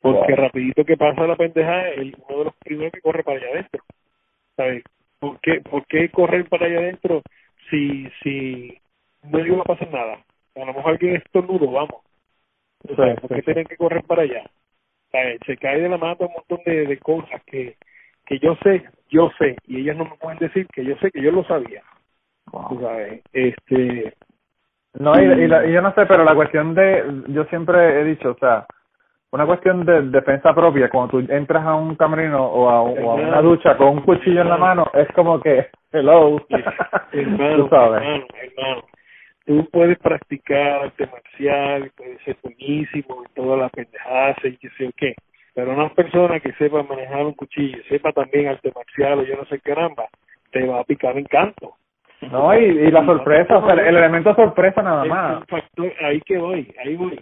Porque 0.00 0.32
Wow. 0.34 0.44
rapidito 0.44 0.84
que 0.84 0.96
pasa 0.96 1.26
la 1.26 1.36
pendeja, 1.36 1.88
él 1.90 2.16
uno 2.28 2.38
de 2.38 2.44
los 2.46 2.54
primeros 2.56 2.92
que 2.92 3.00
corre 3.00 3.22
para 3.22 3.38
allá 3.38 3.48
adentro. 3.52 3.82
¿Sabes? 4.56 4.82
¿Por 5.18 5.40
qué, 5.40 5.60
¿Por 5.60 5.86
qué 5.86 6.08
correr 6.10 6.48
para 6.48 6.66
allá 6.66 6.78
adentro 6.78 7.22
si, 7.70 8.08
si 8.22 8.76
no 9.22 9.38
iba 9.46 9.60
a 9.60 9.64
pasar 9.64 9.90
nada? 9.92 10.18
A 10.56 10.60
lo 10.60 10.66
mejor 10.74 10.92
alguien 10.92 11.16
estornudo, 11.16 11.70
vamos. 11.70 12.02
O 12.88 12.94
sea, 12.96 13.14
¿Por 13.16 13.34
qué 13.34 13.42
tienen 13.42 13.66
que 13.66 13.76
correr 13.76 14.02
para 14.04 14.22
allá? 14.22 14.42
¿Sabes? 15.10 15.40
Se 15.46 15.56
cae 15.56 15.80
de 15.80 15.88
la 15.88 15.98
mata 15.98 16.26
un 16.26 16.32
montón 16.32 16.58
de, 16.66 16.86
de 16.86 16.98
cosas 16.98 17.42
que, 17.46 17.76
que 18.26 18.38
yo 18.38 18.56
sé, 18.62 18.84
yo 19.10 19.30
sé, 19.38 19.56
y 19.66 19.80
ellas 19.80 19.96
no 19.96 20.04
me 20.04 20.16
pueden 20.16 20.38
decir 20.38 20.66
que 20.68 20.84
yo 20.84 20.96
sé 20.96 21.10
que 21.10 21.22
yo 21.22 21.30
lo 21.30 21.44
sabía. 21.44 21.82
Tú 22.68 22.80
sabes, 22.80 23.22
este, 23.32 24.14
No, 24.94 25.18
y, 25.20 25.24
y, 25.24 25.48
la- 25.48 25.66
y 25.66 25.72
yo 25.72 25.82
no 25.82 25.92
sé, 25.94 26.06
pero 26.06 26.24
la 26.24 26.34
cuestión 26.34 26.74
de, 26.74 27.22
yo 27.28 27.44
siempre 27.46 28.00
he 28.00 28.04
dicho, 28.04 28.30
o 28.32 28.38
sea, 28.38 28.66
una 29.32 29.46
cuestión 29.46 29.84
de 29.84 30.02
defensa 30.02 30.54
propia, 30.54 30.88
cuando 30.88 31.18
tú 31.18 31.32
entras 31.32 31.64
a 31.64 31.74
un 31.74 31.96
camerino 31.96 32.44
o 32.44 32.68
a, 32.70 32.82
o 32.82 33.10
a 33.10 33.14
una 33.14 33.40
ducha 33.40 33.76
con 33.76 33.88
un 33.88 34.00
cuchillo 34.02 34.42
en 34.42 34.48
la 34.48 34.56
mano, 34.56 34.90
es 34.94 35.08
como 35.14 35.40
que, 35.40 35.68
hello, 35.92 36.40
hermano, 37.12 37.56
tú 37.56 37.68
sabes. 37.68 38.02
hermano, 38.02 38.26
hermano, 38.40 38.82
tú 39.44 39.68
puedes 39.70 39.98
practicar 39.98 40.84
arte 40.84 41.06
marcial, 41.06 41.90
puedes 41.96 42.20
ser 42.22 42.36
buenísimo 42.42 43.24
en 43.24 43.34
todas 43.34 43.58
las 43.58 43.70
pendejadas 43.70 44.36
y 44.44 44.56
qué 44.56 44.68
sé 44.70 44.84
yo 44.84 44.90
qué, 44.96 45.14
pero 45.54 45.72
una 45.72 45.88
persona 45.90 46.40
que 46.40 46.52
sepa 46.54 46.82
manejar 46.82 47.24
un 47.24 47.34
cuchillo, 47.34 47.78
sepa 47.88 48.12
también 48.12 48.48
arte 48.48 48.72
marcial 48.74 49.20
o 49.20 49.24
yo 49.24 49.36
no 49.36 49.44
sé 49.44 49.60
qué 49.60 49.74
caramba, 49.74 50.04
te 50.50 50.66
va 50.66 50.80
a 50.80 50.84
picar 50.84 51.16
en 51.16 51.24
canto. 51.24 51.74
No, 52.22 52.58
y, 52.58 52.64
y 52.64 52.90
la 52.90 53.04
sorpresa, 53.04 53.58
o 53.58 53.66
sea, 53.66 53.74
el 53.74 53.96
elemento 53.96 54.34
sorpresa 54.34 54.82
nada 54.82 55.04
más. 55.04 55.42
el 55.42 55.46
factor, 55.46 55.92
ahí 56.02 56.20
que 56.22 56.38
voy, 56.38 56.74
ahí 56.82 56.96
voy. 56.96 57.20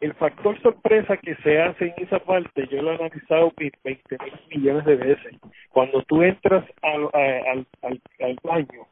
El 0.00 0.14
factor 0.14 0.58
sorpresa 0.62 1.16
que 1.16 1.34
se 1.36 1.60
hace 1.60 1.86
en 1.86 2.04
esa 2.04 2.20
parte, 2.20 2.66
yo 2.68 2.80
lo 2.80 2.92
he 2.92 2.94
analizado 2.94 3.52
20 3.56 3.78
mil 3.84 4.32
millones 4.48 4.84
de 4.86 4.96
veces. 4.96 5.34
Cuando 5.70 6.02
tú 6.04 6.22
entras 6.22 6.64
al, 6.82 7.08
al, 7.12 7.66
al, 7.82 8.00
al 8.20 8.38
baño 8.42 8.86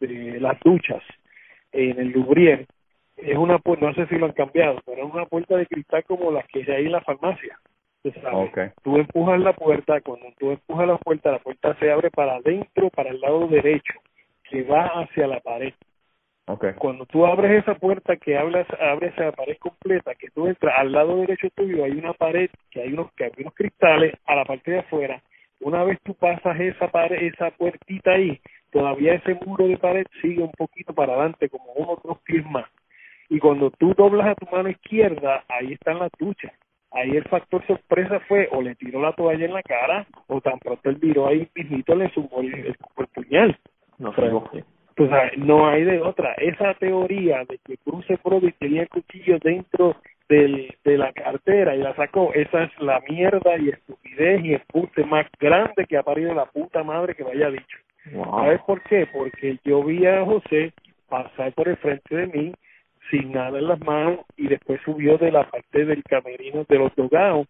de 0.00 0.40
las 0.40 0.58
duchas 0.60 1.02
en 1.72 1.98
el 1.98 2.08
Lubriel, 2.08 2.66
es 3.16 3.36
una 3.36 3.58
puerta, 3.58 3.86
no 3.86 3.94
sé 3.94 4.06
si 4.06 4.16
lo 4.16 4.26
han 4.26 4.32
cambiado, 4.32 4.80
pero 4.86 5.06
es 5.06 5.12
una 5.12 5.26
puerta 5.26 5.56
de 5.56 5.66
cristal 5.66 6.04
como 6.04 6.30
las 6.30 6.46
que 6.48 6.60
hay 6.70 6.86
en 6.86 6.92
la 6.92 7.00
farmacia. 7.00 7.58
tú 8.02 8.12
sabes. 8.20 8.50
Okay. 8.50 8.68
Tú 8.82 8.96
empujas 8.96 9.40
la 9.40 9.52
puerta, 9.52 10.00
cuando 10.00 10.26
tú 10.38 10.50
empujas 10.50 10.86
la 10.86 10.98
puerta, 10.98 11.32
la 11.32 11.38
puerta 11.38 11.76
se 11.78 11.90
abre 11.90 12.10
para 12.10 12.36
adentro, 12.36 12.90
para 12.90 13.10
el 13.10 13.20
lado 13.20 13.46
derecho, 13.46 13.94
que 14.50 14.62
va 14.62 14.86
hacia 14.86 15.26
la 15.26 15.40
pared 15.40 15.74
Okay. 16.44 16.72
cuando 16.72 17.06
tú 17.06 17.24
abres 17.24 17.62
esa 17.62 17.76
puerta 17.76 18.16
que 18.16 18.36
hablas, 18.36 18.66
abres 18.80 19.12
esa 19.12 19.30
pared 19.30 19.56
completa, 19.58 20.12
que 20.16 20.28
tú 20.30 20.48
entras 20.48 20.74
al 20.76 20.90
lado 20.90 21.18
derecho 21.18 21.48
tuyo 21.54 21.84
hay 21.84 21.92
una 21.92 22.14
pared 22.14 22.50
que 22.68 22.82
hay 22.82 22.92
unos 22.92 23.12
que 23.12 23.26
hay 23.26 23.30
unos 23.38 23.54
cristales 23.54 24.12
a 24.26 24.34
la 24.34 24.44
parte 24.44 24.72
de 24.72 24.80
afuera, 24.80 25.22
una 25.60 25.84
vez 25.84 26.00
tú 26.02 26.14
pasas 26.14 26.58
esa 26.58 26.88
pared, 26.88 27.22
esa 27.32 27.52
puertita 27.52 28.10
ahí, 28.10 28.40
todavía 28.72 29.14
ese 29.14 29.34
muro 29.46 29.68
de 29.68 29.76
pared 29.76 30.06
sigue 30.20 30.42
un 30.42 30.50
poquito 30.52 30.92
para 30.92 31.12
adelante, 31.12 31.48
como 31.48 31.72
uno 31.76 31.92
o 31.92 32.00
dos 32.02 32.18
pies 32.22 32.44
más. 32.46 32.66
Y 33.28 33.38
cuando 33.38 33.70
tú 33.70 33.94
doblas 33.94 34.28
a 34.28 34.34
tu 34.34 34.46
mano 34.50 34.68
izquierda, 34.68 35.44
ahí 35.48 35.74
están 35.74 35.98
las 35.98 36.10
duchas. 36.18 36.52
Ahí 36.90 37.10
el 37.10 37.24
factor 37.24 37.66
sorpresa 37.66 38.20
fue 38.28 38.48
o 38.52 38.60
le 38.60 38.74
tiró 38.74 39.00
la 39.00 39.12
toalla 39.12 39.46
en 39.46 39.54
la 39.54 39.62
cara 39.62 40.06
o 40.26 40.40
tan 40.42 40.58
pronto 40.58 40.90
él 40.90 40.96
viró 40.96 41.26
ahí 41.26 41.48
mismito 41.54 41.94
le 41.94 42.10
sumó 42.10 42.40
el, 42.40 42.54
el, 42.66 42.76
puñal. 43.14 43.56
No 43.98 44.14
sé. 44.14 44.64
Pues, 44.96 45.10
no 45.38 45.66
hay 45.66 45.84
de 45.84 46.00
otra. 46.00 46.34
Esa 46.34 46.74
teoría 46.74 47.44
de 47.48 47.58
que 47.64 47.78
Bruce 47.84 48.18
Brody 48.22 48.52
tenía 48.52 48.82
el 48.82 48.88
cuchillo 48.88 49.38
dentro 49.42 49.96
del, 50.28 50.74
de 50.84 50.98
la 50.98 51.12
cartera 51.12 51.74
y 51.74 51.78
la 51.78 51.94
sacó, 51.94 52.32
esa 52.34 52.64
es 52.64 52.70
la 52.80 53.00
mierda 53.08 53.56
y 53.58 53.70
estupidez 53.70 54.44
y 54.44 54.54
embuste 54.54 55.04
más 55.04 55.26
grande 55.40 55.86
que 55.86 55.96
ha 55.96 56.02
parido 56.02 56.34
la 56.34 56.46
puta 56.46 56.82
madre 56.82 57.14
que 57.14 57.24
me 57.24 57.32
haya 57.32 57.50
dicho. 57.50 57.78
¿Sabes 58.10 58.60
por 58.62 58.82
qué? 58.82 59.06
Porque 59.12 59.58
yo 59.64 59.84
vi 59.84 60.06
a 60.06 60.24
José 60.24 60.72
pasar 61.08 61.52
por 61.52 61.68
el 61.68 61.76
frente 61.76 62.16
de 62.16 62.26
mí 62.26 62.52
sin 63.10 63.32
nada 63.32 63.58
en 63.58 63.68
las 63.68 63.80
manos 63.80 64.20
y 64.36 64.48
después 64.48 64.80
subió 64.84 65.18
de 65.18 65.30
la 65.30 65.48
parte 65.50 65.84
del 65.84 66.02
camerino 66.02 66.64
de 66.68 66.78
los 66.78 66.94
dogados 66.96 67.46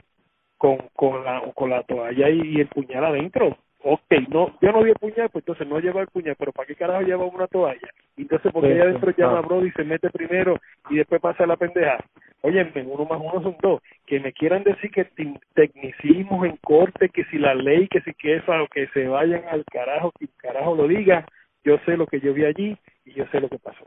con, 0.58 0.78
con, 0.94 1.24
la, 1.24 1.42
con 1.54 1.70
la 1.70 1.82
toalla 1.84 2.28
y, 2.28 2.60
el 2.60 2.68
puñal 2.68 3.04
adentro. 3.04 3.56
Ok, 3.84 4.12
no, 4.28 4.56
yo 4.60 4.70
no 4.70 4.82
vi 4.82 4.90
el 4.90 4.96
puñal, 4.96 5.28
pues 5.30 5.42
entonces 5.42 5.66
no 5.66 5.80
lleva 5.80 6.02
el 6.02 6.06
puñal, 6.06 6.36
pero 6.38 6.52
¿para 6.52 6.66
qué 6.66 6.76
carajo 6.76 7.02
lleva 7.02 7.24
una 7.24 7.48
toalla? 7.48 7.88
Entonces, 8.16 8.52
porque 8.52 8.72
allá 8.72 8.84
adentro 8.84 9.12
llama 9.16 9.38
a 9.38 9.42
Brody 9.42 9.68
y 9.68 9.72
se 9.72 9.82
mete 9.82 10.08
primero 10.10 10.60
y 10.88 10.96
después 10.96 11.20
pasa 11.20 11.46
la 11.46 11.56
pendeja. 11.56 11.98
Oye, 12.42 12.70
uno 12.86 13.04
más 13.04 13.20
uno 13.20 13.42
son 13.42 13.56
dos. 13.60 13.80
Que 14.06 14.20
me 14.20 14.32
quieran 14.32 14.62
decir 14.62 14.90
que 14.90 15.06
tecnicismos 15.54 16.46
en 16.46 16.56
corte, 16.58 17.08
que 17.08 17.24
si 17.24 17.38
la 17.38 17.54
ley, 17.54 17.88
que 17.88 18.00
si 18.02 18.12
que 18.14 18.36
eso, 18.36 18.52
que 18.72 18.86
se 18.88 19.08
vayan 19.08 19.44
al 19.50 19.64
carajo, 19.64 20.12
que 20.18 20.26
el 20.26 20.30
carajo 20.36 20.76
lo 20.76 20.86
diga. 20.86 21.26
Yo 21.64 21.78
sé 21.84 21.96
lo 21.96 22.06
que 22.06 22.20
yo 22.20 22.34
vi 22.34 22.44
allí 22.44 22.76
y 23.04 23.14
yo 23.14 23.24
sé 23.32 23.40
lo 23.40 23.48
que 23.48 23.58
pasó. 23.58 23.86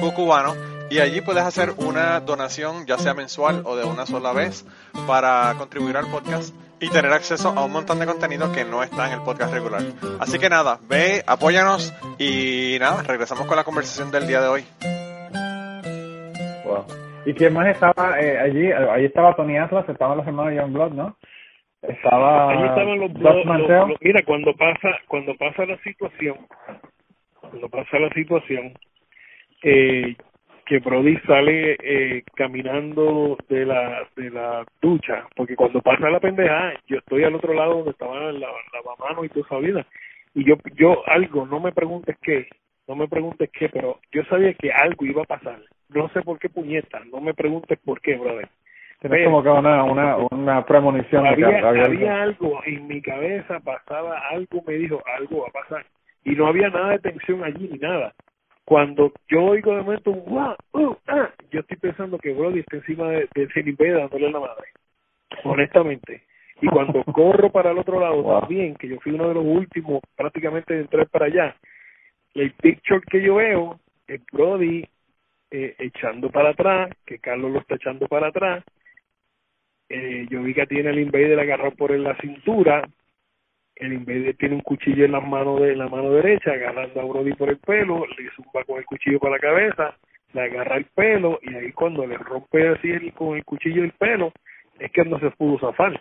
cucubano 0.00 0.54
y 0.90 1.00
allí 1.00 1.22
puedes 1.22 1.42
hacer 1.42 1.70
una 1.78 2.20
donación 2.20 2.84
ya 2.86 2.98
sea 2.98 3.14
mensual 3.14 3.62
o 3.64 3.76
de 3.76 3.84
una 3.84 4.04
sola 4.04 4.32
vez 4.32 4.66
para 5.06 5.54
contribuir 5.56 5.96
al 5.96 6.06
podcast 6.10 6.54
y 6.80 6.90
tener 6.90 7.12
acceso 7.12 7.48
a 7.56 7.64
un 7.64 7.72
montón 7.72 7.98
de 8.00 8.06
contenido 8.06 8.52
que 8.52 8.64
no 8.64 8.82
está 8.82 9.06
en 9.06 9.14
el 9.14 9.24
podcast 9.24 9.54
regular. 9.54 9.82
Así 10.20 10.38
que 10.38 10.50
nada, 10.50 10.78
ve, 10.88 11.22
apóyanos 11.26 11.94
y 12.18 12.76
nada, 12.80 13.02
regresamos 13.04 13.46
con 13.46 13.56
la 13.56 13.64
conversación 13.64 14.10
del 14.10 14.26
día 14.26 14.40
de 14.40 14.48
hoy. 14.48 14.64
Wow. 16.64 16.84
¿Y 17.24 17.34
quién 17.34 17.54
más 17.54 17.68
estaba 17.68 18.20
eh, 18.20 18.38
allí? 18.38 18.72
Allí 18.72 19.06
estaba 19.06 19.34
Tony 19.36 19.56
Atlas, 19.56 19.88
estaban 19.88 20.18
los 20.18 20.26
hermanos 20.26 20.54
Young 20.54 20.72
Blood, 20.72 20.92
¿no? 20.92 21.16
Estaba 21.82 22.50
allí 22.50 22.64
estaban 22.64 23.00
los, 23.00 23.10
los, 23.12 24.00
mira 24.00 24.22
cuando 24.24 24.52
pasa 24.54 24.88
cuando 25.08 25.34
pasa 25.36 25.66
la 25.66 25.76
situación 25.78 26.36
cuando 27.40 27.68
pasa 27.68 27.98
la 27.98 28.08
situación 28.10 28.72
eh, 29.62 30.16
que 30.66 30.78
Brody 30.78 31.16
sale 31.26 31.76
eh, 31.82 32.22
caminando 32.34 33.36
de 33.48 33.66
la 33.66 34.08
de 34.16 34.30
la 34.30 34.64
ducha, 34.80 35.26
porque 35.36 35.56
cuando 35.56 35.80
pasa 35.80 36.10
la 36.10 36.20
pendeja, 36.20 36.72
yo 36.86 36.98
estoy 36.98 37.24
al 37.24 37.34
otro 37.34 37.52
lado 37.54 37.76
donde 37.76 37.90
estaba 37.90 38.32
la, 38.32 38.48
la 38.48 39.06
mano 39.08 39.24
y 39.24 39.28
toda 39.28 39.46
esa 39.46 39.58
vida, 39.58 39.86
y 40.34 40.44
yo 40.44 40.56
yo 40.74 41.02
algo, 41.06 41.46
no 41.46 41.60
me 41.60 41.72
preguntes 41.72 42.16
qué, 42.22 42.48
no 42.86 42.94
me 42.96 43.08
preguntes 43.08 43.50
qué, 43.50 43.68
pero 43.68 44.00
yo 44.12 44.24
sabía 44.24 44.54
que 44.54 44.72
algo 44.72 45.04
iba 45.04 45.22
a 45.22 45.26
pasar, 45.26 45.60
no 45.88 46.08
sé 46.10 46.22
por 46.22 46.38
qué 46.38 46.48
puñeta, 46.48 47.00
no 47.12 47.20
me 47.20 47.34
preguntes 47.34 47.78
por 47.84 48.00
qué, 48.00 48.16
brother. 48.16 48.48
Tienes 49.00 49.24
como 49.24 49.42
que 49.42 49.48
una, 49.48 49.82
una, 49.82 50.16
una 50.30 50.64
premonición. 50.64 51.26
Había, 51.26 51.58
había 51.58 52.22
algo 52.22 52.60
en 52.64 52.86
mi 52.86 53.02
cabeza, 53.02 53.58
pasaba 53.58 54.16
algo, 54.30 54.62
me 54.64 54.74
dijo, 54.74 55.02
algo 55.18 55.42
va 55.42 55.48
a 55.48 55.64
pasar. 55.64 55.86
Y 56.24 56.36
no 56.36 56.46
había 56.46 56.68
nada 56.68 56.90
de 56.90 56.98
tensión 57.00 57.42
allí 57.42 57.68
ni 57.72 57.78
nada. 57.78 58.14
Cuando 58.64 59.12
yo 59.28 59.42
oigo 59.44 59.74
de 59.74 59.82
momento 59.82 60.10
un 60.10 60.24
wow, 60.24 60.56
uh, 60.72 60.96
ah, 61.08 61.30
yo 61.50 61.60
estoy 61.60 61.76
pensando 61.78 62.18
que 62.18 62.32
Brody 62.32 62.60
está 62.60 62.76
encima 62.76 63.08
de, 63.08 63.28
de 63.34 63.92
dándole 63.92 64.30
la 64.30 64.40
madre. 64.40 64.68
Honestamente. 65.44 66.22
Y 66.60 66.68
cuando 66.68 67.02
corro 67.12 67.50
para 67.50 67.72
el 67.72 67.78
otro 67.78 68.00
lado 68.00 68.40
también, 68.40 68.76
que 68.76 68.88
yo 68.88 69.00
fui 69.00 69.12
uno 69.12 69.28
de 69.28 69.34
los 69.34 69.44
últimos 69.44 70.00
prácticamente 70.16 70.74
de 70.74 70.82
entrar 70.82 71.08
para 71.08 71.26
allá, 71.26 71.56
el 72.34 72.52
picture 72.52 73.00
que 73.10 73.20
yo 73.20 73.36
veo 73.36 73.80
es 74.06 74.20
Brody 74.32 74.86
eh, 75.50 75.74
echando 75.78 76.30
para 76.30 76.50
atrás, 76.50 76.90
que 77.04 77.18
Carlos 77.18 77.52
lo 77.52 77.58
está 77.58 77.74
echando 77.74 78.06
para 78.06 78.28
atrás. 78.28 78.64
Eh, 79.88 80.26
yo 80.30 80.42
vi 80.42 80.54
que 80.54 80.66
tiene 80.66 80.90
el 80.90 81.00
invader 81.00 81.38
agarrado 81.38 81.72
por 81.72 81.90
la 81.90 82.16
cintura, 82.16 82.88
el 83.76 83.92
Invader 83.92 84.36
tiene 84.36 84.56
un 84.56 84.60
cuchillo 84.60 85.04
en 85.04 85.12
la 85.12 85.20
mano 85.20 85.58
de 85.58 85.74
la 85.74 85.88
mano 85.88 86.10
derecha, 86.10 86.52
agarrando 86.52 87.00
a 87.00 87.04
Brody 87.04 87.32
por 87.34 87.48
el 87.48 87.58
pelo, 87.58 88.06
le 88.06 88.30
zumba 88.36 88.64
con 88.64 88.78
el 88.78 88.84
cuchillo 88.84 89.18
para 89.18 89.34
la 89.34 89.40
cabeza, 89.40 89.96
le 90.32 90.42
agarra 90.42 90.76
el 90.76 90.84
pelo 90.86 91.38
y 91.42 91.54
ahí 91.54 91.72
cuando 91.72 92.06
le 92.06 92.16
rompe 92.18 92.68
así 92.68 92.90
el, 92.90 93.12
con 93.12 93.36
el 93.36 93.44
cuchillo 93.44 93.82
el 93.82 93.92
pelo, 93.92 94.32
es 94.78 94.90
que 94.92 95.04
no 95.04 95.18
se 95.18 95.30
pudo 95.30 95.58
zafar. 95.58 96.00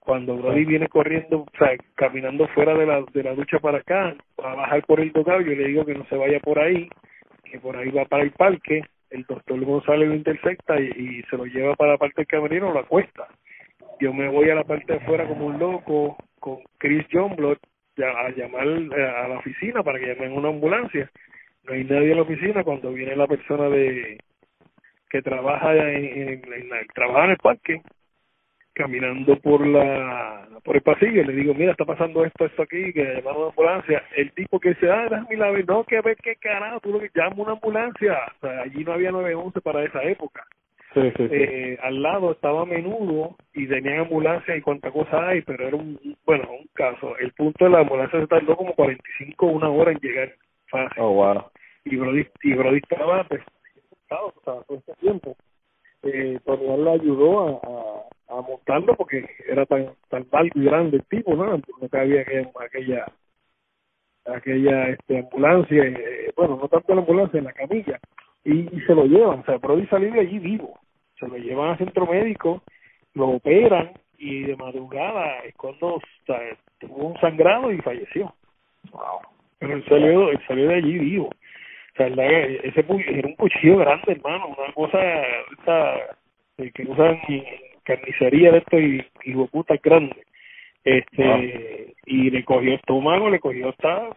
Cuando 0.00 0.36
Brody 0.36 0.64
viene 0.64 0.88
corriendo, 0.88 1.40
o 1.40 1.58
sea, 1.58 1.76
caminando 1.96 2.46
fuera 2.48 2.74
de 2.74 2.86
la, 2.86 3.04
de 3.12 3.22
la 3.24 3.34
ducha 3.34 3.58
para 3.58 3.78
acá, 3.78 4.14
a 4.42 4.54
bajar 4.54 4.84
por 4.86 5.00
el 5.00 5.10
doctor, 5.10 5.44
yo 5.44 5.52
le 5.52 5.68
digo 5.68 5.84
que 5.84 5.94
no 5.94 6.06
se 6.06 6.16
vaya 6.16 6.38
por 6.40 6.60
ahí, 6.60 6.88
que 7.50 7.58
por 7.58 7.76
ahí 7.76 7.90
va 7.90 8.04
para 8.04 8.22
el 8.22 8.30
parque, 8.30 8.82
el 9.10 9.24
doctor 9.24 9.58
González 9.64 10.08
lo 10.08 10.14
intercepta 10.14 10.80
y, 10.80 10.90
y 10.96 11.22
se 11.28 11.36
lo 11.36 11.44
lleva 11.46 11.74
para 11.74 11.92
la 11.92 11.98
parte 11.98 12.14
del 12.18 12.26
camerino, 12.26 12.72
lo 12.72 12.80
acuesta. 12.80 13.26
Yo 13.98 14.12
me 14.12 14.28
voy 14.28 14.50
a 14.50 14.54
la 14.54 14.64
parte 14.64 14.92
de 14.92 14.98
afuera 14.98 15.26
como 15.26 15.46
un 15.46 15.58
loco, 15.58 16.16
con 16.46 16.58
Chris 16.78 17.04
Johnblot 17.10 17.58
a 17.98 18.30
llamar 18.30 18.68
eh, 18.68 19.04
a 19.04 19.26
la 19.26 19.38
oficina 19.38 19.82
para 19.82 19.98
que 19.98 20.14
llamen 20.14 20.30
una 20.30 20.50
ambulancia. 20.50 21.10
No 21.64 21.72
hay 21.72 21.82
nadie 21.82 22.12
en 22.12 22.18
la 22.18 22.22
oficina 22.22 22.62
cuando 22.62 22.92
viene 22.92 23.16
la 23.16 23.26
persona 23.26 23.68
de 23.68 24.16
que 25.10 25.22
trabaja 25.22 25.74
en, 25.74 26.28
en, 26.30 26.42
trabaja 26.94 27.24
en 27.24 27.30
el 27.32 27.36
parque 27.38 27.82
caminando 28.74 29.36
por 29.40 29.66
la 29.66 30.46
por 30.62 30.76
el 30.76 30.82
pasillo 30.82 31.24
le 31.24 31.32
digo 31.32 31.54
mira 31.54 31.72
está 31.72 31.84
pasando 31.84 32.24
esto 32.24 32.44
esto 32.44 32.62
aquí 32.62 32.92
que 32.92 33.04
llamaron 33.04 33.42
una 33.42 33.50
ambulancia 33.50 34.04
el 34.16 34.32
tipo 34.32 34.60
que 34.60 34.70
dice 34.70 34.90
ah 34.90 35.08
déjame 35.08 35.36
la 35.36 35.52
no 35.52 35.84
que 35.84 36.00
ver 36.00 36.16
qué 36.16 36.36
carajo 36.36 36.80
tú 36.80 36.90
lo 36.90 37.00
que 37.00 37.10
llama 37.14 37.36
una 37.38 37.52
ambulancia 37.52 38.18
allí 38.64 38.84
no 38.84 38.92
había 38.92 39.12
911 39.12 39.60
para 39.62 39.84
esa 39.84 40.02
época 40.02 40.44
eh, 40.96 41.78
al 41.82 42.02
lado 42.02 42.32
estaba 42.32 42.64
menudo 42.64 43.36
y 43.52 43.66
tenían 43.66 44.00
ambulancia 44.00 44.56
y 44.56 44.62
cuánta 44.62 44.90
cosa 44.90 45.28
hay, 45.28 45.42
pero 45.42 45.68
era 45.68 45.76
un, 45.76 45.98
bueno, 46.24 46.48
un 46.50 46.68
caso. 46.72 47.16
El 47.18 47.32
punto 47.32 47.64
de 47.64 47.70
la 47.70 47.80
ambulancia 47.80 48.20
se 48.20 48.26
tardó 48.26 48.56
como 48.56 48.74
45 48.74 49.46
una 49.46 49.68
hora 49.68 49.92
en 49.92 49.98
llegar 49.98 50.34
fácil. 50.68 51.02
Oh, 51.02 51.12
wow. 51.12 51.44
Y 51.84 51.96
Brody, 51.96 52.26
y 52.42 52.54
Brody 52.54 52.78
estaba, 52.78 53.24
pues, 53.24 53.42
sea, 54.08 54.18
todo 54.44 54.78
este 54.78 54.94
tiempo. 55.00 55.36
Eh, 56.02 56.38
Tony 56.44 56.82
le 56.82 56.90
ayudó 56.90 57.40
a, 57.40 58.34
a, 58.34 58.38
a, 58.38 58.42
montarlo 58.42 58.94
porque 58.96 59.28
era 59.48 59.66
tan 59.66 59.90
tan 60.08 60.26
alto 60.32 60.58
y 60.58 60.64
grande 60.64 60.98
el 60.98 61.04
tipo, 61.04 61.34
¿no? 61.34 61.56
No 61.56 61.88
cabía 61.90 62.20
aquella, 62.20 62.50
aquella 62.60 63.06
aquella 64.26 64.88
este, 64.90 65.18
ambulancia, 65.18 65.84
eh, 65.84 66.32
bueno, 66.36 66.58
no 66.60 66.68
tanto 66.68 66.94
la 66.94 67.00
ambulancia, 67.00 67.38
en 67.38 67.44
la 67.44 67.52
camilla, 67.52 67.98
y, 68.44 68.60
y 68.76 68.80
se 68.86 68.94
lo 68.94 69.04
llevan, 69.04 69.40
o 69.40 69.44
sea, 69.44 69.58
Brody 69.58 69.86
salió 69.86 70.12
de 70.12 70.20
allí 70.20 70.38
vivo 70.38 70.78
se 71.18 71.28
lo 71.28 71.36
llevan 71.36 71.70
al 71.70 71.78
centro 71.78 72.06
médico, 72.06 72.62
lo 73.14 73.28
operan 73.28 73.92
y 74.18 74.42
de 74.42 74.56
madrugada 74.56 75.38
es 75.44 75.54
cuando 75.54 76.00
tuvo 76.78 77.08
un 77.08 77.20
sangrado 77.20 77.72
y 77.72 77.78
falleció. 77.78 78.34
Wow. 78.92 79.20
Pero 79.58 79.74
él 79.74 79.84
salió, 79.88 80.30
él 80.30 80.40
salió 80.46 80.68
de 80.68 80.74
allí 80.74 80.98
vivo. 80.98 81.28
O 81.28 81.96
sea, 81.96 82.06
ese 82.08 82.80
era 82.80 83.28
un 83.28 83.36
cuchillo 83.36 83.78
grande, 83.78 84.12
hermano, 84.12 84.48
una 84.48 84.72
cosa 84.74 84.98
eh, 86.58 86.70
que 86.74 86.82
usan 86.82 87.18
en 87.28 87.44
carnicería 87.84 88.52
de 88.52 88.58
esto 88.58 88.78
y, 88.78 89.04
y 89.24 89.34
puta 89.46 89.76
grande. 89.82 90.16
Este, 90.84 91.94
y 92.04 92.30
le 92.30 92.44
cogió 92.44 92.74
estómago, 92.74 93.30
le 93.30 93.40
cogió 93.40 93.70
esta, 93.70 94.08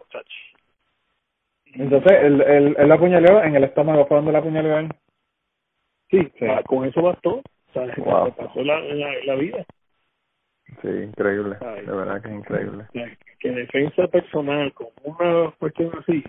Entonces, 1.73 2.11
él, 2.21 2.41
él, 2.41 2.75
él 2.77 2.89
la 2.89 2.95
apuñaleó 2.95 3.41
en 3.43 3.55
el 3.55 3.63
estómago, 3.63 4.05
¿fue 4.07 4.17
donde 4.17 4.33
la 4.33 4.39
apuñaleó 4.39 4.77
él? 4.77 4.89
Sí, 6.09 6.31
con 6.65 6.85
eso 6.85 7.01
bastó. 7.01 7.35
O 7.35 7.73
sea, 7.73 7.85
pasó 8.35 8.63
la, 8.63 8.79
la, 8.79 9.35
vida. 9.35 9.63
Sí, 10.81 10.87
increíble, 10.87 11.55
de 11.59 11.91
verdad 11.91 12.21
que 12.21 12.29
es 12.29 12.35
increíble. 12.35 12.85
Que 13.39 13.51
defensa 13.51 14.07
personal 14.07 14.73
con 14.73 14.87
una 15.03 15.51
cuestión 15.59 15.91
así, 15.99 16.23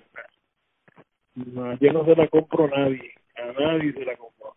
yo 1.34 1.92
no 1.92 2.04
se 2.04 2.16
la 2.16 2.28
compro 2.28 2.64
a 2.64 2.68
nadie, 2.68 3.12
a 3.36 3.60
nadie 3.60 3.92
se 3.92 4.04
la 4.04 4.16
compro. 4.16 4.54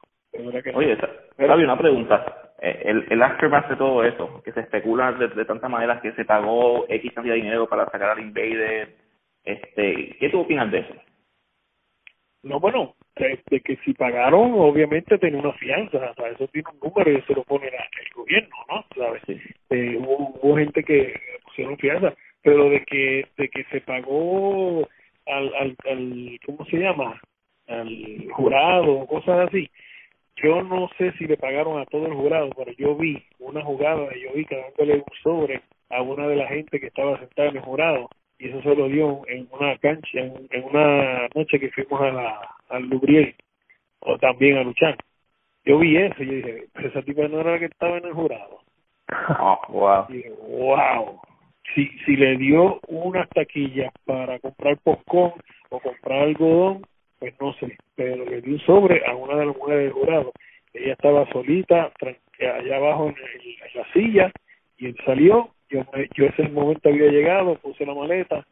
Oye, 0.75 0.97
Fabio, 1.37 1.65
una 1.65 1.77
pregunta. 1.77 2.53
Eh, 2.59 2.81
el, 2.85 3.05
el 3.09 3.21
aftermath 3.21 3.69
de 3.69 3.75
todo 3.75 4.03
eso, 4.03 4.41
que 4.43 4.51
se 4.53 4.61
especula 4.61 5.11
de, 5.11 5.27
de 5.27 5.45
tantas 5.45 5.69
maneras 5.69 6.01
que 6.01 6.13
se 6.13 6.25
pagó 6.25 6.85
X 6.87 7.11
cantidad 7.13 7.35
de 7.35 7.41
dinero 7.41 7.67
para 7.67 7.85
sacar 7.85 8.11
al 8.11 8.19
Invader, 8.19 8.95
este, 9.43 10.15
¿qué 10.19 10.29
tú 10.29 10.41
opinas 10.41 10.71
de 10.71 10.79
eso? 10.79 10.93
No, 12.43 12.59
bueno, 12.59 12.95
de, 13.15 13.61
que 13.61 13.77
si 13.85 13.93
pagaron, 13.93 14.53
obviamente 14.55 15.17
tiene 15.17 15.37
una 15.37 15.53
fianza, 15.53 15.97
o 15.97 16.13
sea, 16.13 16.27
eso 16.29 16.47
tiene 16.49 16.67
un 16.73 16.89
número 16.89 17.11
y 17.11 17.15
eso 17.15 17.33
lo 17.33 17.43
pone 17.43 17.67
el 17.67 18.13
gobierno, 18.13 18.55
¿no? 18.69 18.85
¿Sabes? 18.95 19.23
Eh, 19.69 19.97
hubo, 19.97 20.37
hubo, 20.41 20.57
gente 20.57 20.83
que 20.83 21.13
pusieron 21.45 21.77
fianza, 21.77 22.13
pero 22.41 22.69
de 22.69 22.83
que 22.83 23.25
de 23.37 23.47
que 23.47 23.63
se 23.65 23.79
pagó 23.81 24.87
al, 25.25 25.55
al, 25.55 25.77
al 25.89 26.39
¿cómo 26.45 26.65
se 26.65 26.77
llama? 26.77 27.19
al 27.67 28.29
jurado, 28.31 29.05
cosas 29.07 29.47
así. 29.47 29.69
Yo 30.35 30.63
no 30.63 30.89
sé 30.97 31.13
si 31.13 31.25
le 31.25 31.37
pagaron 31.37 31.79
a 31.79 31.85
todo 31.85 32.07
el 32.07 32.13
jurado, 32.13 32.49
pero 32.57 32.71
yo 32.73 32.95
vi 32.95 33.23
una 33.39 33.63
jugada, 33.63 34.09
yo 34.15 34.33
vi 34.33 34.45
que 34.45 34.57
dándole 34.57 34.95
un 34.95 35.05
sobre 35.21 35.61
a 35.89 36.01
una 36.01 36.27
de 36.27 36.35
la 36.35 36.47
gente 36.47 36.79
que 36.79 36.87
estaba 36.87 37.19
sentada 37.19 37.49
en 37.49 37.57
el 37.57 37.63
jurado 37.63 38.09
y 38.39 38.49
eso 38.49 38.61
se 38.61 38.75
lo 38.75 38.87
dio 38.87 39.21
en 39.27 39.47
una 39.51 39.77
cancha, 39.77 40.19
en, 40.19 40.63
una 40.63 41.27
noche 41.35 41.59
que 41.59 41.71
fuimos 41.71 42.01
a 42.01 42.11
la, 42.11 42.55
al 42.69 42.89
Lubriel 42.89 43.35
o 43.99 44.17
también 44.17 44.57
a 44.57 44.63
luchar. 44.63 44.97
Yo 45.65 45.79
vi 45.79 45.95
eso 45.97 46.21
y 46.23 46.25
yo 46.25 46.33
dije, 46.33 46.65
pero 46.73 46.89
esa 46.89 47.01
tipa 47.03 47.27
no 47.27 47.39
era 47.39 47.51
la 47.53 47.59
que 47.59 47.65
estaba 47.65 47.97
en 47.97 48.05
el 48.05 48.13
jurado. 48.13 48.59
Oh, 49.39 49.59
wow. 49.69 50.05
Y 50.09 50.13
dije, 50.13 50.31
wow. 50.47 51.21
Si, 51.73 51.87
si 52.05 52.15
le 52.17 52.37
dio 52.37 52.79
unas 52.87 53.29
taquillas 53.29 53.93
para 54.05 54.37
comprar 54.39 54.77
popcorn 54.79 55.33
o 55.69 55.79
comprar 55.79 56.23
algodón, 56.23 56.81
pues 57.19 57.33
no 57.39 57.53
sé, 57.53 57.77
pero 57.95 58.25
le 58.25 58.41
dio 58.41 58.55
un 58.55 58.59
sobre 58.61 59.05
a 59.05 59.15
una 59.15 59.37
de 59.37 59.45
las 59.45 59.55
mujeres 59.55 59.83
del 59.85 59.93
jurado. 59.93 60.33
Ella 60.73 60.93
estaba 60.93 61.31
solita, 61.31 61.91
allá 62.39 62.75
abajo 62.75 63.07
en, 63.07 63.15
en 63.15 63.79
la 63.79 63.93
silla, 63.93 64.31
y 64.77 64.87
él 64.87 64.97
salió 65.05 65.49
yo, 65.73 65.85
yo 66.15 66.25
ese 66.25 66.47
momento 66.49 66.89
había 66.89 67.11
llegado, 67.11 67.55
puse 67.55 67.85
la 67.85 67.95
maleta, 67.95 68.45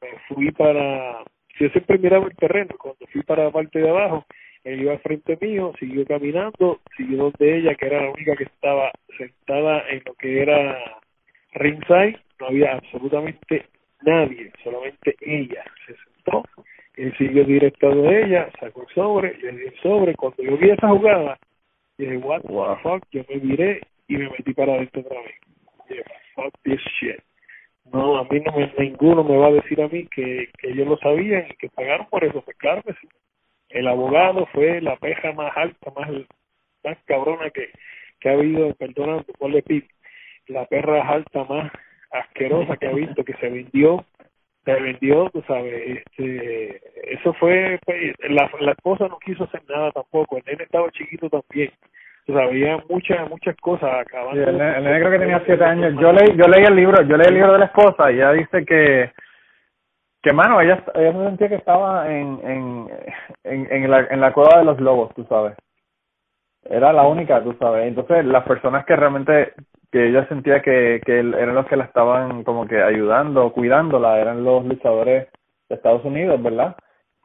me 0.00 0.08
fui 0.28 0.50
para, 0.52 1.22
yo 1.58 1.68
siempre 1.68 1.98
miraba 1.98 2.26
el 2.26 2.36
terreno, 2.36 2.74
cuando 2.78 3.06
fui 3.12 3.22
para 3.22 3.44
la 3.44 3.50
parte 3.50 3.78
de 3.78 3.88
abajo, 3.88 4.24
él 4.64 4.82
iba 4.82 4.92
al 4.92 5.00
frente 5.00 5.36
mío, 5.40 5.72
siguió 5.78 6.06
caminando, 6.06 6.80
siguió 6.96 7.24
donde 7.24 7.58
ella, 7.58 7.74
que 7.74 7.86
era 7.86 8.02
la 8.02 8.10
única 8.10 8.36
que 8.36 8.44
estaba 8.44 8.90
sentada 9.18 9.84
en 9.90 10.02
lo 10.06 10.14
que 10.14 10.40
era 10.40 10.78
ringside, 11.52 12.18
no 12.40 12.46
había 12.46 12.74
absolutamente 12.74 13.66
nadie, 14.02 14.50
solamente 14.64 15.16
ella 15.20 15.64
se 15.86 15.94
sentó, 15.94 16.44
él 16.96 17.14
siguió 17.18 17.44
directo 17.44 17.90
de 17.94 18.24
ella, 18.24 18.50
sacó 18.58 18.82
el 18.82 18.94
sobre, 18.94 19.36
le 19.38 19.52
di 19.52 19.66
el 19.66 19.78
sobre, 19.80 20.14
cuando 20.14 20.42
yo 20.42 20.56
vi 20.56 20.70
esa 20.70 20.88
jugada, 20.88 21.38
dije, 21.98 22.16
what 22.18 22.42
the 22.42 22.82
fuck, 22.82 23.04
yo 23.10 23.24
me 23.28 23.36
miré 23.36 23.80
y 24.08 24.16
me 24.16 24.30
metí 24.30 24.54
para 24.54 24.74
adentro 24.74 25.02
otra 25.02 25.20
vez 25.20 25.34
fuck 26.34 26.52
this 26.64 26.80
shit. 26.98 27.20
No, 27.92 28.16
a 28.18 28.24
mí 28.24 28.40
no 28.40 28.52
me, 28.52 28.72
ninguno 28.78 29.24
me 29.24 29.36
va 29.36 29.48
a 29.48 29.52
decir 29.52 29.80
a 29.82 29.88
mí 29.88 30.06
que, 30.06 30.48
que 30.58 30.70
ellos 30.70 30.86
lo 30.86 30.96
sabían 30.98 31.46
y 31.50 31.56
que 31.56 31.68
pagaron 31.68 32.06
por 32.06 32.24
eso. 32.24 32.42
Pues. 32.42 32.96
El 33.68 33.88
abogado 33.88 34.46
fue 34.52 34.80
la 34.80 34.96
peja 34.96 35.32
más 35.32 35.52
alta, 35.56 35.90
más, 35.96 36.10
más 36.84 36.98
cabrona 37.06 37.50
que, 37.50 37.70
que 38.20 38.28
ha 38.28 38.32
habido, 38.32 38.74
perdonando, 38.74 39.24
le 39.48 39.62
pit, 39.62 39.86
la 40.46 40.66
perra 40.66 41.06
alta 41.08 41.44
más 41.44 41.72
asquerosa 42.10 42.76
que 42.76 42.86
ha 42.86 42.92
visto, 42.92 43.24
que 43.24 43.34
se 43.34 43.48
vendió, 43.48 44.04
se 44.64 44.74
vendió, 44.74 45.30
tú 45.30 45.42
sabes, 45.46 45.98
este, 45.98 46.80
eso 47.14 47.32
fue, 47.34 47.78
pues, 47.84 48.14
la, 48.28 48.50
la 48.60 48.72
esposa 48.72 49.08
no 49.08 49.18
quiso 49.18 49.44
hacer 49.44 49.62
nada 49.68 49.90
tampoco, 49.92 50.36
el 50.36 50.44
nene 50.46 50.64
estaba 50.64 50.90
chiquito 50.92 51.28
también, 51.28 51.72
había 52.28 52.78
muchas 52.88 53.28
muchas 53.28 53.56
cosas 53.56 53.90
acabando. 54.00 54.42
el, 54.42 54.56
nene 54.56 55.00
creo 55.00 55.10
que 55.10 55.18
tenía 55.18 55.42
siete 55.44 55.64
años. 55.64 55.94
Yo 56.00 56.12
leí, 56.12 56.36
yo 56.36 56.44
leí 56.48 56.64
el 56.64 56.76
libro, 56.76 57.02
yo 57.02 57.16
leí 57.16 57.28
el 57.28 57.34
libro 57.34 57.52
de 57.52 57.58
la 57.58 57.64
esposa 57.66 58.10
y 58.10 58.16
ella 58.16 58.32
dice 58.32 58.64
que 58.64 59.10
que 60.22 60.32
mano, 60.32 60.60
ella, 60.60 60.82
ella 60.94 61.12
se 61.12 61.24
sentía 61.24 61.48
que 61.48 61.54
estaba 61.56 62.08
en, 62.08 62.38
en, 62.44 62.86
en, 63.42 63.72
en, 63.72 63.90
la, 63.90 64.06
en 64.08 64.20
la 64.20 64.32
cueva 64.32 64.58
de 64.58 64.64
los 64.64 64.80
lobos, 64.80 65.12
tú 65.14 65.24
sabes. 65.28 65.56
Era 66.64 66.92
la 66.92 67.02
única, 67.02 67.42
tú 67.42 67.56
sabes. 67.58 67.88
Entonces, 67.88 68.24
las 68.24 68.44
personas 68.44 68.86
que 68.86 68.94
realmente, 68.94 69.52
que 69.90 70.08
ella 70.08 70.26
sentía 70.28 70.62
que, 70.62 71.00
que 71.04 71.18
eran 71.18 71.56
los 71.56 71.66
que 71.66 71.76
la 71.76 71.84
estaban 71.84 72.44
como 72.44 72.68
que 72.68 72.80
ayudando, 72.80 73.52
cuidándola, 73.52 74.20
eran 74.20 74.44
los 74.44 74.64
luchadores 74.64 75.26
de 75.68 75.74
Estados 75.74 76.04
Unidos, 76.04 76.40
¿verdad? 76.40 76.76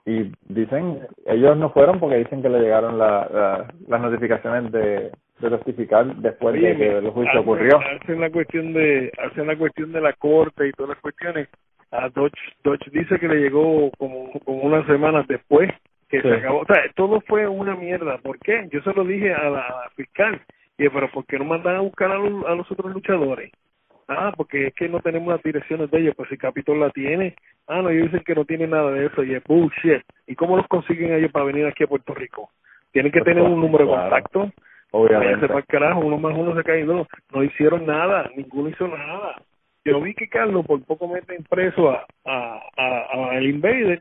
Y 0.07 0.31
dicen, 0.47 1.01
ellos 1.25 1.57
no 1.57 1.69
fueron 1.71 1.99
porque 1.99 2.15
dicen 2.15 2.41
que 2.41 2.47
le 2.47 2.61
llegaron 2.61 2.97
la, 2.97 3.67
las 3.89 4.01
notificaciones 4.01 4.71
de, 4.71 5.11
de 5.41 5.49
testificar 5.49 6.15
después 6.15 6.55
de 6.55 6.77
que 6.77 6.97
el 6.99 7.09
juicio 7.09 7.41
ocurrió. 7.41 7.77
Hacen 7.77 8.21
la 8.21 8.29
cuestión 8.31 8.71
de, 8.71 9.11
hacen 9.17 9.47
la 9.47 9.57
cuestión 9.57 9.91
de 9.91 9.99
la 9.99 10.13
corte 10.13 10.65
y 10.65 10.71
todas 10.71 10.91
las 10.91 11.01
cuestiones. 11.01 11.49
A 11.91 12.07
Dodge, 12.07 12.39
Dodge 12.63 12.89
dice 12.89 13.19
que 13.19 13.27
le 13.27 13.41
llegó 13.41 13.91
como, 13.97 14.31
como 14.45 14.61
unas 14.61 14.85
semanas 14.87 15.27
después 15.27 15.69
que 16.07 16.21
se 16.21 16.33
acabó. 16.35 16.59
O 16.59 16.65
sea, 16.65 16.81
todo 16.95 17.19
fue 17.27 17.45
una 17.45 17.75
mierda. 17.75 18.17
¿Por 18.19 18.39
qué? 18.39 18.65
Yo 18.71 18.81
se 18.83 18.93
lo 18.93 19.03
dije 19.03 19.33
a 19.33 19.49
la, 19.49 19.91
fiscal. 19.97 20.39
Y 20.77 20.83
dije, 20.83 20.93
pero 20.93 21.11
¿por 21.11 21.25
qué 21.25 21.37
no 21.37 21.43
mandan 21.43 21.75
a 21.75 21.81
buscar 21.81 22.11
a 22.11 22.17
los, 22.17 22.45
a 22.45 22.55
los 22.55 22.71
otros 22.71 22.93
luchadores? 22.93 23.51
Ah, 24.07 24.31
porque 24.35 24.67
es 24.67 24.73
que 24.73 24.87
no 24.87 25.01
tenemos 25.01 25.27
las 25.27 25.43
direcciones 25.43 25.91
de 25.91 25.99
ellos, 25.99 26.15
pues 26.15 26.29
si 26.29 26.37
Capitol 26.37 26.79
la 26.79 26.89
tiene. 26.91 27.35
Ah, 27.67 27.81
no, 27.81 27.89
ellos 27.89 28.05
dicen 28.05 28.23
que 28.25 28.35
no 28.35 28.45
tienen 28.45 28.69
nada 28.69 28.91
de 28.91 29.07
eso 29.07 29.23
y 29.23 29.33
es 29.33 29.43
bullshit. 29.43 30.01
¿Y 30.27 30.35
cómo 30.35 30.55
los 30.55 30.67
consiguen 30.67 31.13
ellos 31.13 31.31
para 31.31 31.45
venir 31.45 31.65
aquí 31.65 31.83
a 31.83 31.87
Puerto 31.87 32.13
Rico? 32.13 32.49
Tienen 32.91 33.11
que 33.11 33.21
tener 33.21 33.43
un 33.43 33.59
número 33.59 33.85
de 33.85 33.91
contacto. 33.91 34.51
Obviamente. 34.91 35.47
para 35.47 35.59
el 35.59 35.65
carajo, 35.65 35.99
uno 35.99 36.17
más 36.17 36.33
uno 36.37 36.55
se 36.55 36.63
cae 36.63 36.85
no, 36.85 37.05
no 37.33 37.43
hicieron 37.43 37.85
nada, 37.85 38.31
ninguno 38.35 38.69
hizo 38.69 38.87
nada. 38.87 39.41
Yo 39.83 40.01
vi 40.01 40.13
que 40.13 40.29
Carlos 40.29 40.65
por 40.65 40.81
poco 40.85 41.07
mete 41.07 41.35
impreso 41.35 41.91
a, 41.91 42.05
a, 42.25 42.61
a, 42.77 43.29
a 43.29 43.37
el 43.37 43.47
Invader 43.47 43.99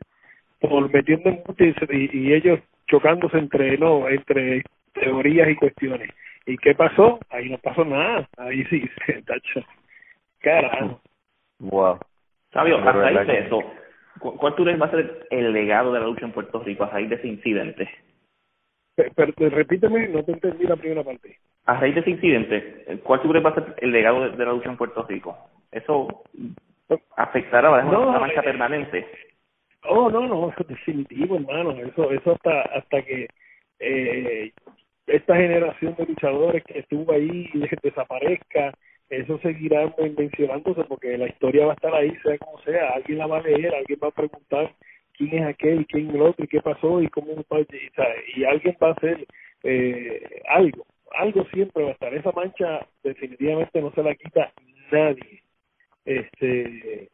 por 0.59 0.91
metiendo 0.91 1.29
en 1.29 1.43
y, 1.91 2.17
y 2.17 2.33
ellos 2.33 2.59
chocándose 2.87 3.37
entre 3.37 3.77
no 3.77 4.07
entre 4.09 4.63
teorías 4.93 5.49
y 5.49 5.55
cuestiones. 5.55 6.09
¿Y 6.45 6.57
qué 6.57 6.73
pasó? 6.73 7.19
Ahí 7.29 7.49
no 7.49 7.57
pasó 7.57 7.83
nada. 7.83 8.27
Ahí 8.37 8.63
sí, 8.65 8.89
se 9.05 9.21
tacho. 9.23 9.61
Carajo. 10.39 11.01
Wow. 11.59 11.99
Sabio, 12.51 12.77
a 12.77 12.91
raíz 12.91 13.27
de 13.27 13.39
eso, 13.39 13.59
¿cuál 14.19 14.55
tú 14.55 14.63
crees 14.63 14.81
va 14.81 14.85
a 14.85 14.91
ser 14.91 15.27
el 15.31 15.51
legado 15.51 15.93
de 15.93 15.99
la 15.99 16.05
lucha 16.05 16.25
en 16.25 16.31
Puerto 16.31 16.59
Rico 16.63 16.83
a 16.83 16.89
raíz 16.89 17.09
de 17.09 17.15
ese 17.15 17.27
incidente? 17.27 17.89
Pero, 18.95 19.33
repíteme, 19.37 20.07
no 20.07 20.23
te 20.23 20.31
entendí 20.31 20.65
la 20.65 20.75
primera 20.75 21.03
parte. 21.03 21.37
A 21.65 21.79
raíz 21.79 21.95
de 21.95 22.01
ese 22.01 22.11
incidente, 22.11 22.99
¿cuál 23.03 23.21
tú 23.21 23.29
crees 23.29 23.45
va 23.45 23.49
a 23.49 23.55
ser 23.55 23.75
el 23.79 23.91
legado 23.91 24.29
de, 24.29 24.45
la 24.45 24.51
lucha 24.51 24.69
en 24.69 24.77
Puerto 24.77 25.03
Rico? 25.03 25.37
¿Eso 25.71 26.23
afectará, 27.15 27.67
a 27.67 27.85
una 27.85 28.19
marca 28.19 28.39
eh, 28.39 28.43
permanente? 28.43 29.05
Oh, 29.83 30.09
no, 30.09 30.27
no, 30.27 30.49
eso 30.49 30.61
es 30.61 30.67
definitivo, 30.67 31.35
hermano. 31.35 31.71
Eso, 31.71 32.11
eso 32.11 32.31
hasta, 32.31 32.61
hasta 32.61 33.01
que 33.03 33.27
eh, 33.79 34.51
esta 35.05 35.35
generación 35.35 35.95
de 35.95 36.05
luchadores 36.05 36.63
que 36.63 36.79
estuvo 36.79 37.11
ahí 37.11 37.49
desaparezca 37.83 38.73
eso 39.09 39.39
seguirá 39.39 39.93
mencionándose 40.17 40.83
porque 40.83 41.17
la 41.17 41.27
historia 41.27 41.65
va 41.65 41.71
a 41.71 41.75
estar 41.75 41.93
ahí, 41.93 42.13
sea 42.23 42.37
como 42.39 42.59
sea, 42.61 42.89
alguien 42.89 43.19
la 43.19 43.27
va 43.27 43.37
a 43.37 43.41
leer, 43.41 43.73
alguien 43.73 43.99
va 44.03 44.09
a 44.09 44.11
preguntar 44.11 44.73
quién 45.17 45.33
es 45.33 45.47
aquel, 45.47 45.85
quién 45.87 46.09
es 46.09 46.15
el 46.15 46.21
otro, 46.21 46.43
y 46.43 46.47
qué 46.47 46.61
pasó, 46.61 47.01
y 47.01 47.07
cómo 47.07 47.31
y, 47.33 48.41
y 48.41 48.43
alguien 48.43 48.75
va 48.81 48.89
a 48.89 48.91
hacer 48.91 49.25
eh, 49.63 50.41
algo, 50.49 50.85
algo 51.17 51.45
siempre 51.53 51.83
va 51.83 51.89
a 51.89 51.93
estar, 51.93 52.13
esa 52.13 52.31
mancha 52.31 52.85
definitivamente 53.03 53.81
no 53.81 53.91
se 53.91 54.03
la 54.03 54.13
quita 54.15 54.51
nadie. 54.91 55.41
Este, 56.05 57.09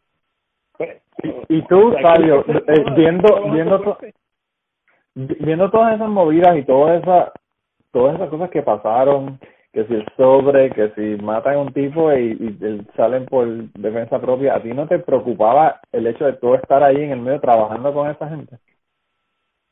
y, 1.50 1.62
tú, 1.64 1.94
Fabio, 2.02 2.46
eh, 2.48 2.86
viendo, 2.96 3.52
viendo, 3.52 3.98
viendo 5.16 5.72
todas 5.72 5.96
esas 5.96 6.10
movidas 6.10 6.58
y 6.58 6.64
todas 6.64 7.02
esas, 7.02 7.32
todas 7.92 8.16
esas 8.16 8.30
cosas 8.30 8.50
que 8.50 8.62
pasaron, 8.62 9.40
que 9.74 9.86
si 9.86 9.94
el 9.96 10.06
sobre, 10.16 10.70
que 10.70 10.92
si 10.92 11.22
matan 11.24 11.56
a 11.56 11.60
un 11.60 11.74
tipo 11.74 12.14
y, 12.14 12.34
y, 12.34 12.88
salen 12.96 13.26
por 13.26 13.48
defensa 13.74 14.22
propia, 14.22 14.56
¿a 14.56 14.62
ti 14.62 14.70
no 14.70 14.88
te 14.88 15.00
preocupaba 15.00 15.82
el 15.92 16.06
hecho 16.06 16.26
de 16.26 16.34
tú 16.34 16.54
estar 16.54 16.84
ahí 16.84 16.98
en 16.98 17.12
el 17.12 17.20
medio 17.20 17.42
trabajando 17.42 17.92
con 17.92 18.10
esa 18.10 18.30
gente? 18.30 18.58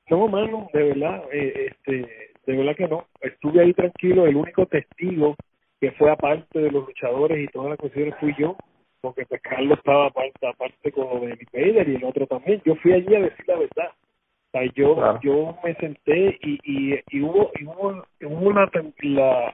No, 0.09 0.27
mano, 0.27 0.67
de 0.73 0.83
verdad, 0.89 1.23
eh, 1.31 1.67
este, 1.69 2.31
de 2.47 2.57
verdad 2.57 2.75
que 2.75 2.87
no. 2.87 3.05
Estuve 3.21 3.61
ahí 3.61 3.73
tranquilo, 3.73 4.25
el 4.25 4.35
único 4.35 4.65
testigo 4.65 5.35
que 5.79 5.91
fue 5.91 6.11
aparte 6.11 6.59
de 6.59 6.71
los 6.71 6.87
luchadores 6.87 7.37
y 7.39 7.47
todas 7.47 7.69
las 7.69 7.79
cuestiones 7.79 8.15
fui 8.19 8.33
yo, 8.39 8.57
porque 9.01 9.25
pues 9.27 9.39
Carlos 9.41 9.77
estaba 9.77 10.07
aparte, 10.07 10.47
aparte 10.47 10.91
con 10.91 11.09
lo 11.09 11.19
de 11.27 11.35
mi 11.35 11.45
Vader 11.53 11.87
y 11.87 11.95
el 11.95 12.03
otro 12.03 12.25
también. 12.25 12.59
Yo 12.65 12.75
fui 12.77 12.93
allí 12.93 13.15
a 13.15 13.21
decir 13.21 13.45
la 13.47 13.57
verdad. 13.57 13.91
O 13.91 14.51
sea, 14.51 14.65
yo, 14.75 15.19
yo 15.21 15.57
me 15.63 15.75
senté 15.75 16.37
y, 16.41 16.59
y, 16.65 16.99
y 17.09 17.21
hubo, 17.21 17.51
y 17.57 17.65
hubo, 17.65 18.03
hubo 18.21 18.49
una, 18.49 18.69
la, 19.03 19.53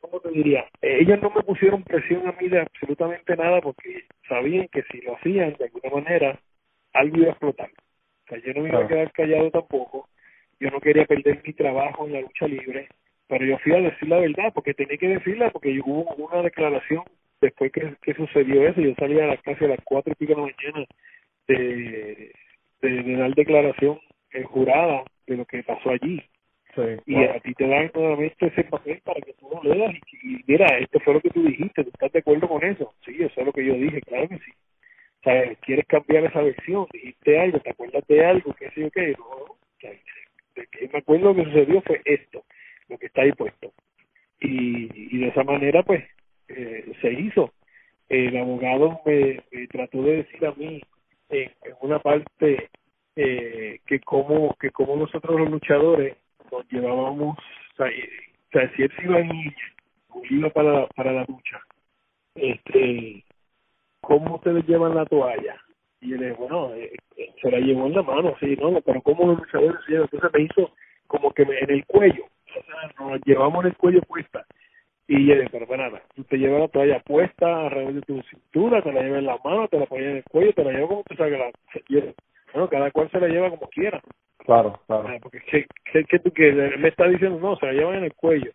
¿cómo 0.00 0.20
te 0.20 0.30
diría? 0.30 0.64
Ellos 0.80 1.20
no 1.20 1.30
me 1.30 1.42
pusieron 1.42 1.82
presión 1.82 2.26
a 2.26 2.32
mí 2.32 2.48
de 2.48 2.60
absolutamente 2.60 3.36
nada 3.36 3.60
porque 3.60 4.04
sabían 4.28 4.68
que 4.68 4.82
si 4.90 5.00
lo 5.02 5.16
hacían 5.16 5.54
de 5.58 5.64
alguna 5.66 5.90
manera, 6.02 6.40
algo 6.92 7.18
iba 7.18 7.28
a 7.28 7.30
explotar. 7.30 7.70
O 7.70 8.28
sea, 8.28 8.38
yo 8.38 8.54
no 8.54 8.62
me 8.62 8.68
iba 8.70 8.84
a 8.84 8.88
quedar 8.88 9.12
callado 9.12 9.50
tampoco. 9.50 10.08
Yo 10.60 10.70
no 10.70 10.80
quería 10.80 11.04
perder 11.04 11.42
mi 11.44 11.52
trabajo 11.52 12.06
en 12.06 12.12
la 12.12 12.20
lucha 12.20 12.46
libre, 12.46 12.88
pero 13.26 13.44
yo 13.44 13.58
fui 13.58 13.72
a 13.72 13.80
decir 13.80 14.08
la 14.08 14.18
verdad 14.18 14.52
porque 14.54 14.74
tenía 14.74 14.96
que 14.96 15.08
decirla 15.08 15.50
porque 15.50 15.80
hubo 15.84 16.14
una 16.14 16.42
declaración 16.42 17.02
después 17.40 17.72
que, 17.72 17.94
que 18.00 18.14
sucedió 18.14 18.66
eso. 18.66 18.80
Yo 18.80 18.94
salí 18.94 19.18
a 19.20 19.26
las 19.26 19.42
casi 19.42 19.64
a 19.64 19.68
las 19.68 19.80
cuatro 19.84 20.12
y 20.12 20.16
pico 20.16 20.34
de 20.34 20.40
la 20.40 20.46
mañana 20.46 20.86
de, 21.48 22.32
de, 22.80 23.16
dar 23.16 23.34
declaración 23.34 23.98
en 24.30 24.44
jurada 24.44 25.02
de 25.26 25.36
lo 25.36 25.44
que 25.44 25.62
pasó 25.62 25.90
allí. 25.90 26.22
Y 27.06 27.24
a 27.24 27.38
ti 27.40 27.54
te 27.54 27.66
dan 27.66 27.90
nuevamente 27.94 28.46
ese 28.46 28.64
papel 28.64 29.00
para 29.04 29.20
que 29.20 29.34
tú 29.34 29.48
lo 29.50 29.74
leas 29.74 29.94
y, 30.22 30.42
mira, 30.46 30.66
esto 30.78 31.00
fue 31.00 31.14
lo 31.14 31.20
que 31.20 31.30
tú 31.30 31.42
dijiste, 31.42 31.84
¿tú 31.84 31.90
estás 31.92 32.12
de 32.12 32.20
acuerdo 32.20 32.48
con 32.48 32.64
eso? 32.64 32.94
Sí, 33.04 33.16
eso 33.18 33.40
es 33.40 33.46
lo 33.46 33.52
que 33.52 33.64
yo 33.64 33.74
dije, 33.74 34.00
claro 34.02 34.28
que 34.28 34.38
sí. 34.38 34.52
O 35.20 35.22
sea, 35.24 35.54
¿quieres 35.56 35.86
cambiar 35.86 36.24
esa 36.24 36.42
versión? 36.42 36.86
Dijiste 36.92 37.38
algo, 37.38 37.60
¿te 37.60 37.70
acuerdas 37.70 38.06
de 38.08 38.24
algo? 38.24 38.54
¿Qué 38.54 38.70
sé 38.70 38.80
yo 38.80 38.90
qué? 38.90 39.14
No, 39.18 39.24
o 39.24 39.58
sea, 39.80 39.90
de 39.90 40.66
que 40.66 40.88
me 40.92 40.98
acuerdo 40.98 41.32
lo 41.32 41.36
que 41.36 41.44
sucedió 41.44 41.82
fue 41.82 42.00
esto, 42.04 42.44
lo 42.88 42.98
que 42.98 43.06
está 43.06 43.22
ahí 43.22 43.32
puesto. 43.32 43.72
Y, 44.40 45.16
y 45.16 45.18
de 45.18 45.28
esa 45.28 45.44
manera, 45.44 45.82
pues, 45.82 46.02
eh, 46.48 46.92
se 47.00 47.12
hizo. 47.12 47.52
El 48.08 48.36
abogado 48.36 49.00
me, 49.06 49.42
trató 49.68 50.02
de 50.02 50.16
decir 50.18 50.44
a 50.46 50.52
mí 50.52 50.82
en, 51.28 51.50
una 51.80 51.98
parte 51.98 52.68
eh, 53.16 53.80
que 53.86 54.00
como 54.00 54.54
que 54.60 54.70
como 54.70 54.96
nosotros 54.96 55.38
los 55.40 55.50
luchadores 55.50 56.16
nos 56.52 56.68
llevábamos, 56.70 57.38
o 57.38 57.76
sea, 57.76 58.70
si 58.76 58.82
él 58.82 58.92
se 58.96 59.04
iba 59.04 59.20
iba 60.30 60.50
para, 60.50 60.86
para 60.88 61.12
la 61.12 61.24
lucha, 61.24 61.60
este, 62.34 63.24
¿cómo 64.00 64.36
ustedes 64.36 64.66
llevan 64.66 64.94
la 64.94 65.06
toalla? 65.06 65.56
Y 66.00 66.10
yo 66.10 66.16
le 66.18 66.32
bueno, 66.32 66.74
eh, 66.74 66.92
eh, 67.16 67.34
se 67.40 67.50
la 67.50 67.58
llevó 67.58 67.86
en 67.86 67.94
la 67.94 68.02
mano, 68.02 68.34
sí, 68.38 68.56
no, 68.60 68.80
pero 68.82 69.00
¿cómo 69.02 69.26
los 69.26 69.38
luchadores 69.38 69.78
se 69.86 69.92
llevan? 69.92 70.08
Entonces 70.12 70.30
me 70.34 70.44
hizo 70.44 70.74
como 71.06 71.32
que 71.32 71.42
en 71.42 71.70
el 71.70 71.86
cuello, 71.86 72.24
o 72.24 72.62
sea, 72.62 73.06
nos 73.06 73.20
llevamos 73.24 73.64
en 73.64 73.70
el 73.70 73.76
cuello 73.76 74.02
puesta. 74.02 74.44
Y 75.08 75.26
yo 75.26 75.34
le 75.34 75.42
dije, 75.42 75.58
pero 75.66 75.76
nada, 75.76 76.02
tú 76.14 76.24
te 76.24 76.38
llevas 76.38 76.60
la 76.60 76.68
toalla 76.68 77.00
puesta 77.00 77.66
alrededor 77.66 77.94
de 77.94 78.02
tu 78.02 78.22
cintura, 78.22 78.82
te 78.82 78.92
la 78.92 79.02
llevas 79.02 79.18
en 79.18 79.26
la 79.26 79.38
mano, 79.44 79.68
te 79.68 79.78
la 79.78 79.86
pones 79.86 80.06
en 80.06 80.16
el 80.18 80.24
cuello, 80.24 80.52
te 80.52 80.64
la 80.64 80.72
llevas 80.72 80.88
como 80.88 81.02
te 81.04 81.16
salga 81.16 81.38
la... 81.38 81.50
Bueno, 82.52 82.68
cada 82.68 82.90
cual 82.90 83.10
se 83.10 83.20
la 83.20 83.28
lleva 83.28 83.50
como 83.50 83.68
quiera. 83.68 84.00
Claro, 84.38 84.80
claro. 84.86 85.08
Porque 85.22 85.40
¿qué, 85.50 85.66
qué, 85.92 86.04
qué 86.04 86.18
tú 86.18 86.32
que 86.32 86.52
me 86.52 86.88
está 86.88 87.06
diciendo? 87.08 87.38
No, 87.38 87.56
se 87.56 87.66
la 87.66 87.72
llevan 87.72 87.96
en 87.96 88.04
el 88.04 88.14
cuello. 88.14 88.52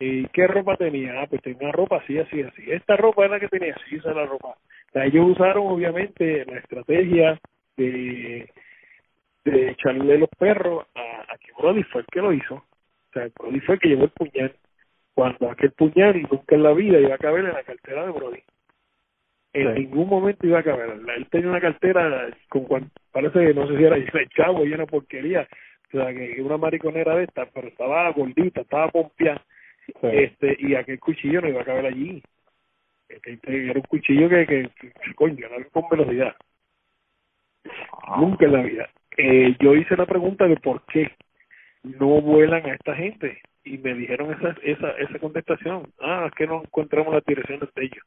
¿Y 0.00 0.26
qué 0.28 0.46
ropa 0.46 0.76
tenía? 0.76 1.22
Ah, 1.22 1.26
pues 1.28 1.42
tenía 1.42 1.72
ropa 1.72 1.96
así, 1.96 2.18
así, 2.18 2.40
así. 2.42 2.70
Esta 2.70 2.96
ropa 2.96 3.24
era 3.24 3.34
la 3.34 3.40
que 3.40 3.48
tenía, 3.48 3.74
sí, 3.88 3.96
esa 3.96 4.10
es 4.10 4.16
la 4.16 4.26
ropa. 4.26 4.54
ellos 4.94 5.26
usaron 5.30 5.66
obviamente 5.66 6.44
la 6.46 6.58
estrategia 6.58 7.38
de, 7.76 8.48
de 9.44 9.70
echarle 9.70 10.18
los 10.18 10.28
perros 10.38 10.86
a, 10.94 11.32
a 11.32 11.38
que 11.38 11.52
Brody 11.58 11.82
fue 11.84 12.02
el 12.02 12.06
que 12.06 12.20
lo 12.20 12.32
hizo. 12.32 12.54
O 12.54 13.12
sea, 13.12 13.28
Brody 13.38 13.60
fue 13.60 13.74
el 13.74 13.80
que 13.80 13.88
llevó 13.88 14.04
el 14.04 14.10
puñal. 14.10 14.54
Cuando 15.14 15.50
aquel 15.50 15.72
puñal 15.72 16.16
y 16.16 16.22
nunca 16.22 16.54
en 16.54 16.62
la 16.62 16.72
vida 16.72 17.00
iba 17.00 17.16
a 17.16 17.18
caber 17.18 17.44
en 17.44 17.54
la 17.54 17.64
cartera 17.64 18.06
de 18.06 18.12
Brody. 18.12 18.42
En 19.52 19.74
ningún 19.74 20.08
momento 20.08 20.46
iba 20.46 20.58
a 20.58 20.62
caber. 20.62 21.00
Él 21.16 21.26
tenía 21.30 21.48
una 21.48 21.60
cartera 21.60 22.28
con 22.48 22.90
parece 23.12 23.46
que 23.46 23.54
no 23.54 23.66
sé 23.66 23.76
si 23.76 23.84
era 23.84 23.96
el 23.96 24.28
chavo 24.30 24.64
y 24.64 24.72
una 24.72 24.86
porquería. 24.86 25.48
O 25.88 25.90
sea, 25.90 26.12
que 26.12 26.42
una 26.42 26.58
mariconera 26.58 27.16
de 27.16 27.24
esta, 27.24 27.46
pero 27.46 27.68
estaba 27.68 28.10
gordita, 28.12 28.60
estaba 28.60 28.90
pompeada 28.90 29.42
este 30.02 30.54
y 30.58 30.74
aquel 30.74 31.00
cuchillo 31.00 31.40
no 31.40 31.48
iba 31.48 31.62
a 31.62 31.64
caber 31.64 31.86
allí. 31.86 32.22
Este, 33.08 33.38
era 33.70 33.80
un 33.80 33.86
cuchillo 33.86 34.28
que, 34.28 34.46
que, 34.46 35.14
coño 35.14 35.46
era 35.46 35.64
con 35.70 35.88
velocidad. 35.90 36.36
Ah. 37.92 38.16
nunca 38.20 38.44
en 38.44 38.52
la 38.52 38.62
vida. 38.62 38.90
Eh, 39.16 39.56
yo 39.60 39.74
hice 39.74 39.96
la 39.96 40.06
pregunta 40.06 40.46
de 40.46 40.56
por 40.56 40.84
qué 40.86 41.10
no 41.82 42.20
vuelan 42.20 42.66
a 42.66 42.74
esta 42.74 42.94
gente 42.94 43.40
y 43.64 43.78
me 43.78 43.94
dijeron 43.94 44.32
esa 44.32 44.54
esa 44.62 44.90
esa 44.92 45.18
contestación. 45.18 45.90
Ah 46.00 46.26
es 46.28 46.34
que 46.34 46.46
no 46.46 46.62
encontramos 46.62 47.14
las 47.14 47.24
direcciones 47.24 47.72
de 47.74 47.84
ellos 47.84 48.04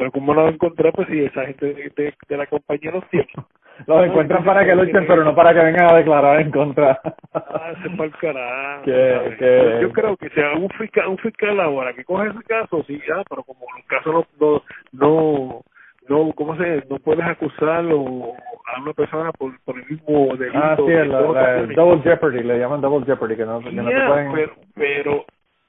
pero 0.00 0.12
cómo 0.12 0.32
no 0.32 0.44
lo 0.44 0.48
encontrar 0.48 0.94
pues 0.94 1.08
si 1.08 1.22
esa 1.22 1.44
gente 1.44 1.74
de, 1.74 2.14
de, 2.26 2.36
la 2.38 2.46
compañía 2.46 2.90
los 2.90 3.06
tiene 3.10 3.28
los 3.86 4.06
encuentran 4.06 4.42
para 4.44 4.64
que 4.64 4.74
luchen, 4.74 5.06
pero 5.06 5.24
no 5.24 5.34
para 5.34 5.52
que 5.52 5.60
vengan 5.60 5.92
a 5.92 5.96
declarar 5.98 6.40
en 6.40 6.50
contra. 6.50 6.98
Ah, 7.34 7.72
el 7.84 8.12
carajo. 8.12 8.84
Yo 8.86 9.92
creo 9.92 10.16
que 10.16 10.30
sea 10.30 10.54
un 10.54 10.70
fiscal, 10.70 11.06
un 11.08 11.18
fiscal 11.18 11.60
ahora 11.60 11.92
que 11.92 12.04
coge 12.04 12.28
ese 12.28 12.42
caso, 12.44 12.82
sí, 12.86 12.98
ya, 13.06 13.22
pero 13.28 13.42
como 13.42 13.66
los 13.76 13.84
casos 13.86 14.26
no, 14.40 14.62
no, 14.92 15.60
no, 16.08 16.32
¿cómo 16.32 16.56
se 16.56 16.82
No 16.88 16.96
puedes 16.98 17.26
acusarlo 17.26 18.32
a 18.74 18.80
una 18.80 18.94
persona 18.94 19.32
por, 19.32 19.52
por 19.64 19.78
el 19.78 19.86
mismo 19.86 20.34
delito. 20.34 20.58
Ah, 20.62 20.76
sí, 20.78 20.92
el, 20.92 21.74
double 21.74 22.02
jeopardy, 22.02 22.42
le 22.42 22.58
llaman 22.58 22.80
double 22.80 23.04
jeopardy, 23.04 23.36
que 23.36 23.44
no, 23.44 23.60
que 23.60 23.70
no 23.70 23.86
te 23.86 24.06
pueden... 24.06 24.32
Pero, 24.32 24.52
pero, 24.74 25.24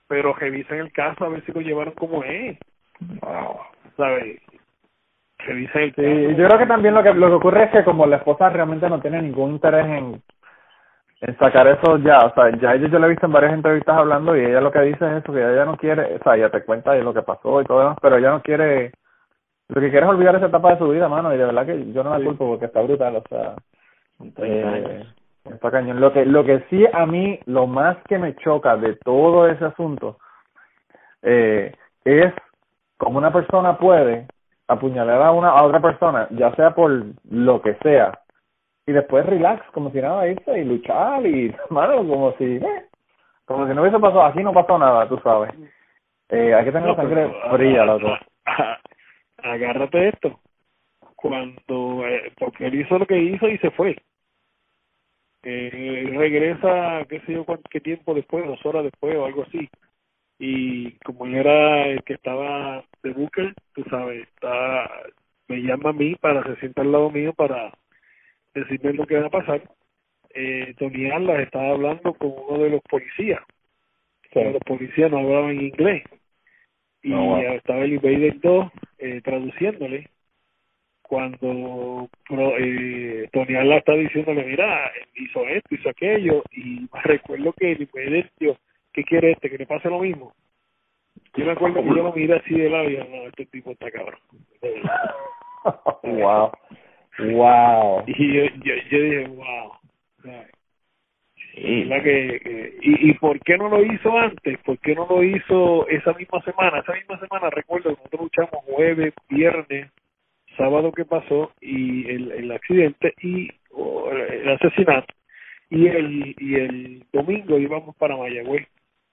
pero 0.08 0.34
revisen 0.36 0.80
el 0.80 0.94
caso 0.94 1.26
a 1.26 1.30
ver 1.30 1.44
si 1.46 1.52
lo 1.52 1.60
llevaron 1.60 1.94
como 1.96 2.24
es. 2.24 2.58
Wow. 3.20 3.60
¿Sabes? 3.98 4.40
Sí, 5.46 6.36
yo 6.36 6.48
creo 6.48 6.60
que 6.60 6.68
también 6.68 6.94
lo 6.94 7.02
que 7.02 7.14
lo 7.16 7.28
que 7.28 7.34
ocurre 7.34 7.64
es 7.64 7.72
que 7.72 7.84
como 7.84 8.06
la 8.06 8.18
esposa 8.18 8.50
realmente 8.50 8.88
no 8.88 9.00
tiene 9.02 9.22
ningún 9.24 9.52
interés 9.52 9.86
en 9.88 10.22
en 11.22 11.38
sacar 11.38 11.68
eso 11.68 11.98
ya, 12.00 12.20
o 12.26 12.34
sea, 12.34 12.50
ya 12.58 12.74
ella 12.74 12.88
yo 12.88 12.98
la 12.98 13.06
he 13.06 13.12
visto 13.12 13.28
en 13.28 13.32
varias 13.32 13.54
entrevistas 13.54 13.96
hablando 13.96 14.36
y 14.36 14.44
ella 14.44 14.60
lo 14.60 14.72
que 14.72 14.82
dice 14.82 15.06
es 15.06 15.24
eso, 15.24 15.32
que 15.32 15.40
ella 15.40 15.66
no 15.66 15.78
quiere, 15.78 16.16
o 16.16 16.24
sea, 16.24 16.36
ella 16.36 16.50
te 16.50 16.64
cuenta 16.64 16.94
de 16.94 17.04
lo 17.04 17.14
que 17.14 17.22
pasó 17.22 17.62
y 17.62 17.66
todo 17.66 17.80
demás, 17.80 17.98
pero 18.02 18.18
ella 18.18 18.32
no 18.32 18.42
quiere, 18.42 18.92
lo 19.68 19.82
que 19.82 19.92
quiere 19.92 20.06
es 20.08 20.12
olvidar 20.12 20.36
esa 20.36 20.48
etapa 20.48 20.72
de 20.72 20.80
su 20.80 20.90
vida, 20.90 21.08
mano, 21.08 21.34
y 21.34 21.38
de 21.38 21.46
verdad 21.46 21.66
que 21.68 21.92
yo 21.94 22.04
no 22.04 22.18
la 22.18 22.26
culpo 22.26 22.48
porque 22.48 22.66
está 22.66 22.82
brutal, 22.82 23.18
o 23.18 23.24
sea, 23.30 23.56
eh, 24.38 25.06
está 25.46 25.70
cañón. 25.70 26.00
Lo 26.00 26.12
que, 26.12 26.26
lo 26.26 26.44
que 26.44 26.66
sí 26.72 26.86
a 26.92 27.06
mí, 27.06 27.40
lo 27.46 27.68
más 27.68 27.98
que 28.08 28.18
me 28.18 28.36
choca 28.38 28.76
de 28.78 28.96
todo 28.96 29.48
ese 29.48 29.66
asunto, 29.66 30.18
eh, 31.22 31.72
es 32.04 32.34
como 33.02 33.18
una 33.18 33.34
persona 33.34 33.80
puede 33.80 34.28
apuñalar 34.68 35.24
a 35.24 35.32
una 35.32 35.50
a 35.50 35.64
otra 35.64 35.82
persona, 35.82 36.28
ya 36.30 36.54
sea 36.54 36.76
por 36.76 37.04
lo 37.32 37.60
que 37.64 37.74
sea, 37.82 38.12
y 38.86 38.92
después 38.92 39.26
relax, 39.26 39.68
como 39.72 39.90
si 39.90 40.00
nada 40.00 40.28
irse 40.28 40.60
y 40.60 40.66
luchar 40.66 41.26
y, 41.26 41.52
mano, 41.72 41.98
como 42.08 42.32
si, 42.38 42.58
eh, 42.58 42.86
como 43.46 43.68
si 43.68 43.74
no 43.74 43.82
hubiese 43.82 43.98
pasado, 44.00 44.24
aquí 44.24 44.44
no 44.44 44.54
pasó 44.54 44.78
nada, 44.78 45.10
tú 45.10 45.20
sabes. 45.24 45.52
Eh, 46.30 46.54
hay 46.54 46.64
que 46.64 46.72
tener 46.72 46.90
la 46.90 46.96
sangre 46.96 47.34
fría, 47.50 47.86
loco. 47.86 48.16
Agárrate 49.38 50.10
esto. 50.10 50.40
Cuando, 51.16 52.08
eh, 52.08 52.32
porque 52.38 52.68
él 52.68 52.82
hizo 52.82 53.00
lo 53.00 53.08
que 53.08 53.18
hizo 53.18 53.48
y 53.50 53.58
se 53.58 53.72
fue. 53.72 53.98
Eh, 55.42 56.14
regresa, 56.16 57.04
qué 57.10 57.20
sé 57.22 57.34
yo, 57.34 57.46
qué 57.72 57.80
tiempo 57.82 58.14
después, 58.14 58.46
dos 58.46 58.64
horas 58.64 58.84
después 58.84 59.16
o 59.16 59.26
algo 59.26 59.42
así 59.42 59.68
y 60.44 60.94
como 61.06 61.28
él 61.28 61.36
era 61.36 61.86
el 61.86 62.04
que 62.04 62.16
estaba 62.16 62.84
de 63.04 63.12
Booker, 63.12 63.54
tú 63.76 63.84
sabes, 63.92 64.28
está, 64.28 64.90
me 65.48 65.58
llama 65.58 65.92
a 65.92 65.94
mí 65.94 66.16
para 66.16 66.44
se 66.44 66.56
sienta 66.56 66.82
al 66.82 66.92
lado 66.92 67.12
mío 67.12 67.32
para 67.34 67.72
decirme 68.56 68.94
lo 68.94 69.06
que 69.06 69.20
va 69.20 69.28
a 69.28 69.30
pasar. 69.30 69.62
Eh, 70.34 70.74
Tony 70.80 71.12
Allas 71.12 71.42
estaba 71.42 71.70
hablando 71.70 72.16
con 72.16 72.34
uno 72.50 72.64
de 72.64 72.72
los 72.72 72.82
policías. 72.90 73.40
los 74.34 74.64
policías 74.66 75.12
no 75.12 75.20
hablaban 75.20 75.62
inglés. 75.62 76.06
Y 77.04 77.14
estaba 77.56 77.84
el 77.84 77.94
Invader 77.94 78.40
2 78.40 78.72
eh, 78.98 79.22
traduciéndole. 79.24 80.10
Cuando 81.04 82.10
eh, 82.58 83.30
Tony 83.32 83.56
Allas 83.58 83.78
está 83.78 83.94
diciéndole, 83.94 84.44
mira, 84.44 84.92
hizo 85.18 85.48
esto, 85.48 85.76
hizo 85.76 85.90
aquello. 85.90 86.44
Y 86.52 86.90
recuerdo 87.04 87.54
que 87.54 87.74
el 87.74 87.82
Invader, 87.84 88.32
Dios, 88.40 88.58
¿qué 88.94 89.04
quiere 89.04 89.32
este? 89.32 89.50
Que 89.50 89.58
le 89.58 89.66
pase 89.66 89.90
lo 89.90 90.00
mismo. 90.00 90.34
Yo 91.36 91.46
me 91.46 91.52
acuerdo 91.52 91.82
que 91.82 91.88
yo 91.88 92.04
lo 92.04 92.14
miré 92.14 92.36
así 92.36 92.54
de 92.54 92.70
lado 92.70 92.90
y 92.90 92.98
no, 92.98 93.28
este 93.28 93.46
tipo 93.48 93.72
está 93.72 93.90
cabrón. 93.92 94.20
wow. 96.04 96.52
Wow. 97.20 98.04
Y 98.08 98.34
yo, 98.34 98.44
yo, 98.64 98.74
yo 98.90 99.02
dije, 99.02 99.28
wow. 99.28 99.72
Sí. 101.54 101.90
que, 102.04 102.78
y, 102.82 103.10
¿Y 103.10 103.14
por 103.16 103.40
qué 103.42 103.58
no 103.58 103.70
lo 103.70 103.84
hizo 103.84 104.18
antes? 104.18 104.58
¿Por 104.60 104.78
qué 104.80 104.96
no 104.96 105.08
lo 105.10 105.24
hizo 105.24 105.88
esa 105.88 106.14
misma 106.14 106.42
semana? 106.44 106.80
Esa 106.80 106.94
misma 106.94 107.20
semana, 107.20 107.50
recuerdo 107.50 107.90
que 107.90 107.96
nosotros 107.98 108.22
luchamos 108.24 108.64
jueves, 108.66 109.14
viernes, 109.30 109.92
sábado 110.58 110.92
que 110.92 111.06
pasó 111.06 111.52
y 111.62 112.10
el, 112.10 112.32
el 112.32 112.52
accidente 112.52 113.14
y 113.22 113.50
el 114.12 114.50
asesinato 114.50 115.14
y 115.70 115.88
el 115.88 116.36
y 116.38 116.56
el 116.56 117.06
domingo 117.14 117.58
íbamos 117.58 117.96
para 117.96 118.18
Mayagüez 118.18 118.68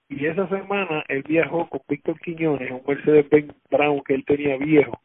y 0.09 0.25
esa 0.25 0.47
semana 0.49 1.03
él 1.07 1.23
viajó 1.27 1.69
con 1.69 1.81
Víctor 1.87 2.19
Quiñones, 2.19 2.71
un 2.71 2.81
Mercedes-Benz 2.87 3.53
Brown 3.69 4.01
que 4.03 4.15
él 4.15 4.25
tenía 4.25 4.57
viejo. 4.57 4.99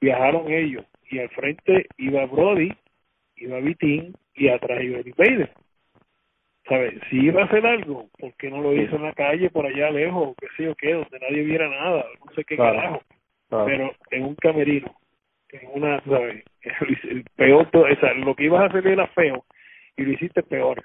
Viajaron 0.00 0.50
ellos. 0.50 0.84
Y 1.10 1.18
al 1.18 1.28
frente 1.30 1.86
iba 1.98 2.26
Brody, 2.26 2.72
iba 3.36 3.58
Vitín 3.60 4.12
y 4.34 4.48
atrás 4.48 4.82
iba 4.82 4.98
Eddie 4.98 5.14
Bader. 5.16 5.50
¿sabes? 6.68 6.94
Si 7.10 7.16
iba 7.18 7.42
a 7.42 7.46
hacer 7.46 7.66
algo, 7.66 8.08
¿por 8.18 8.32
qué 8.34 8.48
no 8.50 8.60
lo 8.60 8.72
hizo 8.74 8.94
en 8.96 9.02
la 9.02 9.12
calle, 9.12 9.50
por 9.50 9.66
allá 9.66 9.90
lejos, 9.90 10.36
qué 10.40 10.46
sé 10.56 10.62
yo 10.64 10.74
qué, 10.76 10.92
donde 10.94 11.18
nadie 11.18 11.42
viera 11.42 11.68
nada, 11.68 12.04
no 12.24 12.32
sé 12.34 12.44
qué 12.44 12.54
Claro. 12.56 12.76
carajo? 12.76 13.02
Claro. 13.48 13.64
Pero 13.66 13.92
en 14.12 14.24
un 14.24 14.34
camerino, 14.36 14.94
en 15.48 15.68
una, 15.74 16.00
¿sabes? 16.04 16.44
El 17.10 17.24
peor, 17.34 17.68
to- 17.70 17.80
o 17.82 17.96
sea, 17.96 18.14
lo 18.14 18.34
que 18.36 18.44
ibas 18.44 18.62
a 18.62 18.66
hacer 18.66 18.86
era 18.86 19.06
feo 19.08 19.44
y 19.96 20.02
lo 20.02 20.12
hiciste 20.12 20.42
peor. 20.44 20.84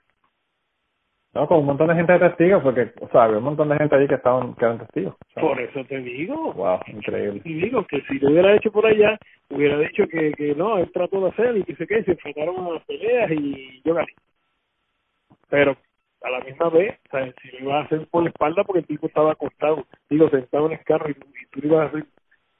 No, 1.36 1.46
con 1.50 1.60
un 1.60 1.66
montón 1.66 1.90
de 1.90 1.96
gente 1.96 2.14
de 2.14 2.20
testigos, 2.20 2.64
porque, 2.64 2.94
o 3.02 3.10
sea, 3.10 3.24
había 3.24 3.40
un 3.40 3.44
montón 3.44 3.68
de 3.68 3.76
gente 3.76 3.94
allí 3.94 4.08
que 4.08 4.16
estaban, 4.16 4.56
que 4.56 4.64
eran 4.64 4.80
testigos. 4.80 5.16
O 5.16 5.34
sea, 5.34 5.44
Por 5.44 5.60
eso 5.60 5.84
te 5.84 6.00
digo. 6.00 6.54
Wow, 6.54 6.80
increíble. 6.88 7.42
Y 7.44 7.56
digo 7.56 7.86
que 7.88 8.02
si 8.04 8.20
lo 8.20 8.30
hubiera 8.30 8.56
hecho 8.56 8.72
por 8.72 8.86
allá, 8.86 9.20
hubiera 9.50 9.78
dicho 9.80 10.08
que, 10.08 10.32
que 10.32 10.56
no, 10.56 10.78
él 10.78 10.90
trató 10.94 11.20
de 11.20 11.30
hacer 11.32 11.58
y 11.58 11.64
que 11.64 11.76
sé 11.76 11.86
qué, 11.88 12.04
se 12.04 12.12
enfrentaron 12.12 12.66
a 12.66 12.72
las 12.76 12.86
peleas 12.86 13.30
y 13.32 13.82
yo 13.84 13.94
gané. 13.94 14.14
Pero 15.50 15.76
a 16.22 16.30
la 16.30 16.40
misma 16.40 16.70
vez, 16.70 16.98
¿sabes? 17.12 17.36
si 17.42 17.50
lo 17.58 17.66
ibas 17.66 17.82
a 17.82 17.86
hacer 17.86 18.08
por 18.08 18.24
la 18.24 18.30
espalda 18.30 18.64
porque 18.64 18.80
el 18.80 18.88
tipo 18.88 19.08
estaba 19.08 19.34
acostado, 19.34 19.86
digo, 20.10 20.30
sentado 20.30 20.68
en 20.68 20.72
el 20.72 20.84
carro 20.86 21.10
y, 21.10 21.12
y 21.12 21.46
tú 21.52 21.68
lo 21.68 21.68
ibas 21.68 21.82
a 21.82 21.90
hacer 21.90 22.06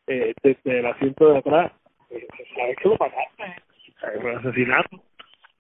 eh, 0.08 0.34
desde 0.44 0.80
el 0.80 0.86
asiento 0.86 1.32
de 1.32 1.38
atrás, 1.38 1.72
eh, 2.10 2.28
sabes 2.54 2.76
que 2.76 2.90
lo 2.90 2.98
pagaste, 2.98 3.56
¿sabes? 4.02 4.22
Fue 4.22 4.36
asesinato. 4.36 5.02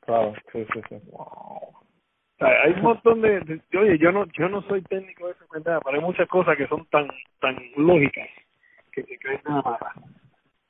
Claro, 0.02 0.34
sí, 0.52 0.66
sí, 0.74 0.82
sí. 0.90 0.96
O 1.14 1.85
sea, 2.38 2.48
hay 2.64 2.72
un 2.74 2.82
montón 2.82 3.22
de, 3.22 3.40
de- 3.42 3.78
oye 3.78 3.98
yo 3.98 4.12
no 4.12 4.26
yo 4.38 4.50
no 4.50 4.62
soy 4.64 4.82
técnico 4.84 5.28
de 5.28 5.34
cuenta 5.48 5.80
pero 5.82 5.98
hay 5.98 6.04
muchas 6.04 6.28
cosas 6.28 6.58
que 6.58 6.68
son 6.68 6.86
tan 6.88 7.08
tan 7.40 7.58
lógicas 7.78 8.28
que 8.92 9.04
se 9.04 9.18
caen 9.18 9.42
nada 9.48 9.62
más 9.62 9.80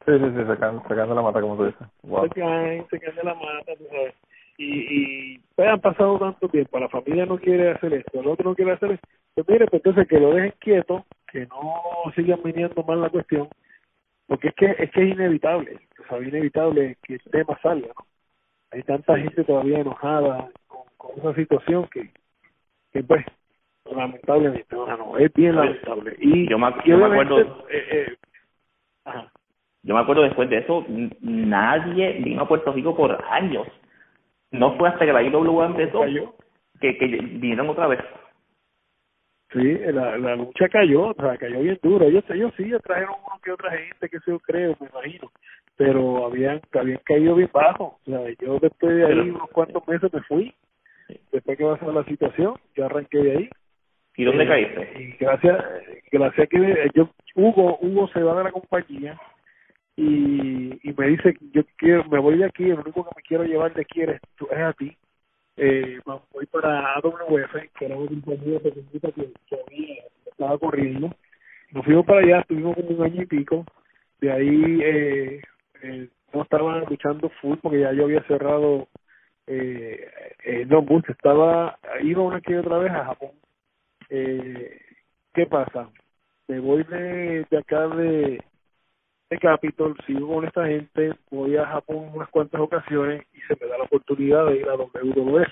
Sí, 0.05 0.11
sí, 0.19 0.25
sí, 0.37 0.43
sacando, 0.45 0.83
sacando 0.87 1.15
la 1.15 1.21
mata, 1.23 1.41
como 1.41 1.57
tú 1.57 1.65
dices. 1.65 1.87
Wow. 2.03 2.27
se 2.27 2.39
caen 2.39 2.85
se 2.89 2.99
caen 2.99 3.15
de 3.15 3.23
la 3.23 3.33
mata 3.33 3.75
tú 3.77 3.85
sabes 3.89 4.13
y 4.57 5.33
y 5.35 5.39
pues 5.55 5.67
han 5.67 5.81
pasado 5.81 6.19
tanto 6.19 6.47
tiempo 6.49 6.79
la 6.79 6.89
familia 6.89 7.25
no 7.25 7.37
quiere 7.37 7.71
hacer 7.71 7.93
esto 7.93 8.19
el 8.21 8.27
otro 8.27 8.49
no 8.49 8.55
quiere 8.55 8.73
hacer 8.73 8.91
esto 8.91 9.07
pues 9.33 9.47
mire 9.49 9.65
pues 9.65 9.81
entonces 9.83 10.07
que 10.07 10.19
lo 10.19 10.33
dejen 10.33 10.53
quieto 10.59 11.05
que 11.31 11.45
no 11.47 11.81
sigan 12.15 12.41
viniendo 12.43 12.83
mal 12.83 13.01
la 13.01 13.09
cuestión 13.09 13.49
porque 14.27 14.49
es 14.49 14.55
que 14.55 14.65
es 14.79 14.91
que 14.91 15.03
es 15.03 15.11
inevitable 15.15 15.79
o 16.03 16.07
sea 16.07 16.17
es 16.19 16.27
inevitable 16.27 16.97
que 17.03 17.15
el 17.15 17.21
tema 17.31 17.59
salga 17.63 17.87
¿no? 17.87 18.05
hay 18.71 18.83
tanta 18.83 19.17
gente 19.17 19.43
todavía 19.43 19.79
enojada 19.79 20.49
con, 21.07 21.19
esa 21.19 21.33
situación 21.35 21.87
que, 21.91 22.09
que 22.93 23.03
pues 23.03 23.25
lamentablemente 23.91 24.75
no, 24.75 24.97
no, 24.97 25.17
es 25.17 25.31
bien 25.33 25.55
lamentable. 25.55 26.15
Y 26.19 26.49
Yo 26.49 26.57
me- 26.57 26.73
yo 26.85 26.97
acuerdo- 27.05 27.67
eh, 27.69 27.87
eh, 27.91 28.15
ajá, 29.05 29.31
Yo 29.83 29.93
me 29.93 29.99
acuerdo 30.01 30.23
después 30.23 30.49
de 30.49 30.57
eso, 30.57 30.83
nadie 31.21 32.13
vino 32.23 32.41
a 32.41 32.47
Puerto 32.47 32.71
Rico 32.73 32.95
por 32.95 33.23
años. 33.29 33.67
No 34.51 34.75
fue 34.77 34.89
hasta 34.89 35.05
que 35.05 35.13
la 35.13 35.21
IWA 35.21 35.65
empezó 35.67 36.01
que, 36.81 36.97
que 36.97 37.05
vinieron 37.07 37.69
otra 37.69 37.87
vez. 37.87 37.99
sí 39.51 39.61
la, 39.77 40.17
la 40.17 40.35
lucha 40.35 40.67
cayó 40.69 41.09
o 41.09 41.13
sea 41.13 41.37
cayó 41.37 41.59
bien 41.61 41.79
duro. 41.83 42.05
Ellos 42.05 42.23
ellos 42.29 42.51
sí 42.57 42.69
trajeron 42.83 43.15
uno 43.25 43.39
que 43.43 43.51
otra 43.51 43.71
gente 43.71 44.09
que 44.09 44.19
se 44.21 44.31
yo 44.31 44.39
creo 44.39 44.75
me 44.79 44.87
imagino. 44.87 45.31
Pero 45.77 46.25
habían 46.25 46.61
habían 46.73 46.99
caído 47.05 47.35
bien 47.35 47.49
bajo. 47.53 47.99
O 48.05 48.09
sea 48.09 48.21
yo 48.39 48.57
después 48.59 48.95
de 48.95 49.05
ahí 49.05 49.13
Pero- 49.13 49.35
unos 49.35 49.49
cuantos 49.51 49.87
meses 49.87 50.11
me 50.13 50.21
fui 50.23 50.53
después 51.31 51.57
que 51.57 51.63
pasó 51.63 51.91
la 51.91 52.03
situación 52.05 52.55
yo 52.75 52.85
arranqué 52.85 53.17
de 53.19 53.31
ahí 53.37 53.49
¿Y 54.17 54.23
dónde 54.23 54.43
Eh, 54.43 54.47
caíste? 54.47 54.93
Y 54.97 55.23
gracias, 55.23 55.65
gracias 56.11 56.49
que 56.49 56.57
eh, 56.57 56.89
yo, 56.93 57.09
Hugo, 57.35 57.77
Hugo 57.81 58.07
se 58.09 58.21
va 58.21 58.37
de 58.37 58.45
la 58.45 58.51
compañía 58.51 59.19
y, 59.97 60.79
y 60.83 60.93
me 60.97 61.07
dice, 61.07 61.35
yo 61.51 61.63
quiero, 61.77 62.05
me 62.05 62.19
voy 62.19 62.37
de 62.37 62.45
aquí, 62.45 62.63
el 62.63 62.79
único 62.79 63.03
que 63.03 63.15
me 63.15 63.21
quiero 63.23 63.43
llevar 63.43 63.73
de 63.73 63.81
aquí 63.81 64.01
eres 64.01 64.21
tú, 64.37 64.47
es 64.51 64.57
a 64.57 64.73
ti. 64.73 64.95
Eh, 65.57 65.99
voy 66.05 66.45
para 66.47 66.95
AWF, 66.95 67.53
que 67.77 67.85
era 67.85 67.95
una 67.95 68.07
compañía 68.07 68.59
pequeñita 68.59 69.11
que, 69.11 69.31
que 69.49 70.03
estaba 70.29 70.57
corriendo. 70.57 71.11
Nos 71.71 71.85
fuimos 71.85 72.05
para 72.05 72.19
allá, 72.19 72.39
estuvimos 72.39 72.75
como 72.75 72.89
un 72.89 73.03
año 73.03 73.21
y 73.21 73.25
pico. 73.25 73.65
De 74.19 74.31
ahí 74.31 74.79
eh, 74.83 75.41
eh, 75.81 76.09
no 76.33 76.41
estaba 76.43 76.79
luchando 76.79 77.29
full 77.41 77.57
porque 77.61 77.79
ya 77.79 77.93
yo 77.93 78.05
había 78.05 78.21
cerrado 78.23 78.87
eh, 79.47 80.11
eh, 80.43 80.65
no 80.65 80.81
mucho, 80.81 81.11
estaba, 81.11 81.77
iba 82.01 82.21
una 82.23 82.41
que 82.41 82.57
otra 82.57 82.77
vez 82.79 82.91
a 82.91 83.05
Japón 83.05 83.31
eh, 84.09 84.79
¿qué 85.33 85.45
pasa? 85.45 85.89
Me 86.47 86.59
voy 86.59 86.83
de, 86.83 87.45
de 87.49 87.57
acá 87.57 87.87
de, 87.87 88.43
de 89.29 89.39
Capitol, 89.39 89.95
sigo 90.05 90.35
con 90.35 90.45
esta 90.45 90.65
gente, 90.67 91.13
voy 91.31 91.57
a 91.57 91.65
Japón 91.65 92.11
unas 92.13 92.29
cuantas 92.29 92.61
ocasiones 92.61 93.25
y 93.33 93.41
se 93.41 93.55
me 93.59 93.67
da 93.67 93.77
la 93.77 93.85
oportunidad 93.85 94.45
de 94.47 94.57
ir 94.57 94.69
a 94.69 94.75
WWF. 94.75 95.51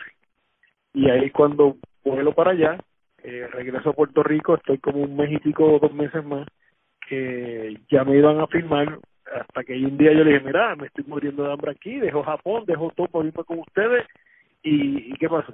Y 0.93 1.09
ahí 1.09 1.31
cuando 1.31 1.77
vuelo 2.03 2.33
para 2.33 2.51
allá, 2.51 2.77
eh, 3.23 3.47
regreso 3.51 3.89
a 3.89 3.93
Puerto 3.93 4.21
Rico, 4.21 4.55
estoy 4.55 4.77
como 4.77 4.99
un 4.99 5.39
pico 5.43 5.65
o 5.65 5.79
dos 5.79 5.93
meses 5.93 6.23
más, 6.23 6.47
que 7.07 7.79
ya 7.89 8.03
me 8.03 8.17
iban 8.17 8.39
a 8.39 8.47
firmar 8.47 8.99
hasta 9.31 9.63
que 9.63 9.73
un 9.73 9.97
día 9.97 10.13
yo 10.13 10.23
le 10.23 10.33
dije, 10.33 10.45
mira, 10.45 10.75
me 10.75 10.87
estoy 10.87 11.03
muriendo 11.05 11.43
de 11.43 11.53
hambre 11.53 11.71
aquí, 11.71 11.99
dejo 11.99 12.23
Japón, 12.23 12.63
dejo 12.65 12.91
todo 12.95 13.07
por 13.07 13.25
irme 13.25 13.43
con 13.43 13.59
ustedes 13.59 14.05
y, 14.61 15.13
¿y 15.13 15.13
qué 15.13 15.29
pasó? 15.29 15.53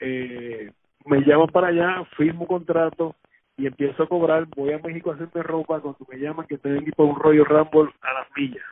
Eh, 0.00 0.70
me 1.06 1.20
llaman 1.20 1.48
para 1.48 1.68
allá, 1.68 2.04
firmo 2.16 2.46
contrato 2.46 3.14
y 3.56 3.66
empiezo 3.66 4.02
a 4.02 4.08
cobrar, 4.08 4.46
voy 4.56 4.72
a 4.72 4.78
México 4.78 5.10
a 5.10 5.14
hacerme 5.14 5.42
ropa 5.42 5.80
cuando 5.80 5.98
me 6.10 6.18
llaman 6.18 6.46
que 6.46 6.58
tengo 6.58 6.78
que 6.80 6.86
ir 6.86 6.94
por 6.94 7.06
un 7.06 7.16
rollo 7.16 7.44
Rumble 7.44 7.92
a 8.00 8.12
las 8.14 8.26
millas. 8.36 8.64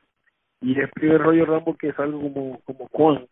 Y 0.60 0.72
es 0.72 0.78
el 0.78 0.88
primer 0.88 1.20
rollo 1.20 1.44
Rumble 1.44 1.76
que 1.78 1.92
salgo 1.92 2.20
como, 2.20 2.60
como 2.64 2.88
Juan. 2.88 3.26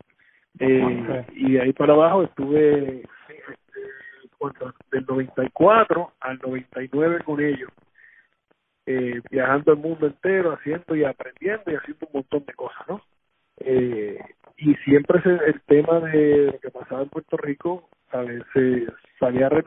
Eh, 0.59 1.27
y 1.35 1.53
de 1.53 1.63
ahí 1.63 1.73
para 1.73 1.95
abajo 1.95 2.23
estuve 2.25 3.01
este, 3.01 3.43
¿cuánto? 4.39 4.73
del 4.91 5.05
94 5.07 6.13
al 6.21 6.39
99 6.39 7.25
con 7.25 7.41
ellos, 7.41 7.71
eh, 8.87 9.21
viajando 9.31 9.73
el 9.73 9.79
mundo 9.79 10.07
entero, 10.07 10.53
haciendo 10.53 10.95
y 10.95 11.05
aprendiendo 11.05 11.71
y 11.71 11.75
haciendo 11.75 12.07
un 12.07 12.21
montón 12.21 12.45
de 12.47 12.55
cosas, 12.55 12.89
¿no? 12.89 13.03
Eh, 13.59 14.19
y 14.59 14.75
siempre 14.77 15.21
el 15.25 15.61
tema 15.63 16.01
de 16.01 16.47
lo 16.53 16.59
que 16.59 16.71
pasaba 16.71 17.03
en 17.03 17.09
Puerto 17.09 17.37
Rico 17.37 17.89
a 18.13 18.21
veces 18.21 18.89
salía 19.19 19.49
a 19.49 19.63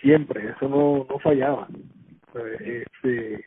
siempre 0.00 0.50
eso 0.50 0.68
no 0.68 1.06
no 1.08 1.18
fallaba 1.18 1.66
este 2.60 3.44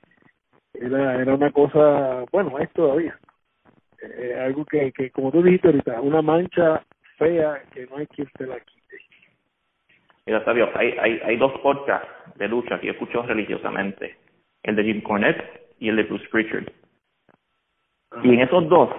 era 0.74 1.22
era 1.22 1.34
una 1.34 1.52
cosa 1.52 2.26
bueno 2.32 2.58
es 2.60 2.72
todavía 2.72 3.18
eh, 4.02 4.38
algo 4.40 4.66
que 4.66 4.92
que 4.92 5.12
como 5.12 5.32
tú 5.32 5.44
dijiste 5.44 5.68
ahorita 5.68 6.02
una 6.02 6.22
mancha 6.22 6.84
fea 7.18 7.62
que 7.74 7.86
no 7.88 7.98
hay 7.98 8.08
quien 8.08 8.28
te 8.38 8.48
la 8.48 8.60
quite 8.60 8.82
Mira, 10.24 10.46
Sabio, 10.46 10.70
hay, 10.76 10.96
hay, 11.00 11.20
hay 11.26 11.38
dos 11.38 11.52
podcasts 11.62 12.08
de 12.36 12.48
lucha 12.48 12.80
que 12.80 12.86
yo 12.88 12.94
escucho 12.94 13.24
religiosamente. 13.24 14.18
El 14.64 14.76
de 14.76 14.84
Jim 14.84 15.02
Cornette 15.02 15.70
y 15.80 15.90
el 15.90 15.96
de 15.96 16.04
Bruce 16.04 16.28
Pritchard. 16.30 16.72
Y 18.24 18.34
en 18.34 18.42
esos 18.42 18.68
dos 18.70 18.90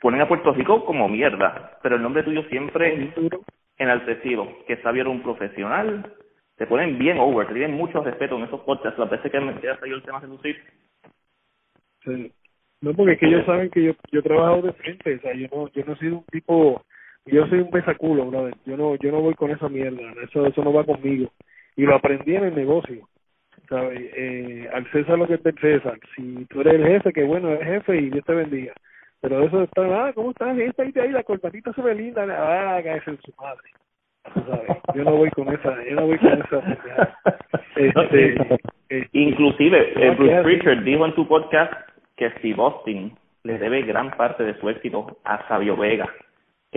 ponen 0.00 0.20
a 0.20 0.28
Puerto 0.28 0.52
Rico 0.52 0.84
como 0.84 1.08
mierda, 1.08 1.78
pero 1.82 1.96
el 1.96 2.02
nombre 2.02 2.22
tuyo 2.22 2.42
siempre 2.44 3.12
enaltecido, 3.78 4.46
que 4.66 4.76
Sabio 4.78 5.02
era 5.02 5.10
un 5.10 5.22
profesional, 5.22 6.12
te 6.56 6.66
ponen 6.66 6.98
bien 6.98 7.18
over, 7.18 7.46
te 7.46 7.54
tienen 7.54 7.76
mucho 7.76 8.02
respeto 8.02 8.36
en 8.36 8.44
esos 8.44 8.60
podcasts, 8.60 8.98
las 8.98 9.10
veces 9.10 9.30
que 9.30 9.40
me 9.40 9.58
queda 9.60 9.78
salido 9.78 9.98
el 9.98 10.02
tema 10.02 10.20
de 10.20 10.28
lucir. 10.28 10.56
Sí. 12.04 12.32
No, 12.80 12.94
porque 12.94 13.12
es 13.12 13.18
que 13.18 13.26
ellos 13.26 13.46
saben 13.46 13.70
que 13.70 13.82
yo 13.82 13.92
yo 14.12 14.20
he 14.20 14.22
trabajado 14.22 14.62
de 14.62 14.72
frente, 14.74 15.16
o 15.16 15.20
sea, 15.20 15.34
yo 15.34 15.48
no 15.50 15.68
yo 15.68 15.84
no 15.84 15.92
he 15.94 15.98
sido 15.98 16.18
un 16.18 16.24
tipo, 16.26 16.82
yo 17.24 17.46
soy 17.46 17.60
un 17.60 17.70
besaculo, 17.70 18.26
brother. 18.26 18.54
Yo 18.64 18.76
no 18.76 18.96
yo 18.96 19.10
no 19.10 19.20
voy 19.20 19.34
con 19.34 19.50
esa 19.50 19.68
mierda, 19.68 20.02
eso 20.22 20.46
eso 20.46 20.62
no 20.62 20.72
va 20.72 20.84
conmigo. 20.84 21.30
Y 21.74 21.82
lo 21.82 21.96
aprendí 21.96 22.36
en 22.36 22.44
el 22.44 22.54
negocio. 22.54 23.08
¿Sabes? 23.68 24.00
Eh, 24.16 24.68
al 24.72 24.90
César 24.92 25.18
lo 25.18 25.26
que 25.26 25.34
es 25.34 25.42
del 25.42 25.58
César. 25.58 25.98
Si 26.14 26.44
tú 26.46 26.60
eres 26.60 26.74
el 26.74 26.86
jefe, 26.86 27.12
que 27.12 27.24
bueno, 27.24 27.50
eres 27.50 27.66
jefe 27.66 27.96
y 27.96 28.10
Dios 28.10 28.24
te 28.24 28.34
bendiga. 28.34 28.72
Pero 29.20 29.42
eso 29.42 29.62
está, 29.62 29.82
ah, 29.82 30.12
¿cómo 30.14 30.30
estás? 30.30 30.56
Esta 30.58 30.82
ahí, 30.82 30.92
ahí, 31.00 31.10
la 31.10 31.24
corbatita 31.24 31.72
se 31.72 31.82
ve 31.82 31.94
linda, 31.94 32.22
ah, 32.22 32.80
cállese 32.82 33.10
en 33.10 33.20
su 33.22 33.32
madre. 33.40 33.70
¿Sabes? 34.34 34.82
Yo 34.94 35.04
no 35.04 35.16
voy 35.16 35.30
con 35.30 35.48
esa, 35.48 35.84
yo 35.84 35.96
no 35.96 36.06
voy 36.06 36.18
con 36.18 36.32
esa. 36.32 36.62
Este, 37.76 38.58
este, 38.88 39.08
Inclusive, 39.12 39.92
eh, 39.96 40.14
Bruce. 40.16 40.42
Pritchard 40.42 40.82
dijo 40.82 41.04
en 41.04 41.14
tu 41.14 41.28
podcast 41.28 41.72
que 42.16 42.30
Steve 42.38 42.56
Austin 42.62 43.14
le 43.42 43.58
debe 43.58 43.82
gran 43.82 44.10
parte 44.12 44.44
de 44.44 44.58
su 44.58 44.70
éxito 44.70 45.18
a 45.24 45.46
Sabio 45.46 45.76
Vega, 45.76 46.08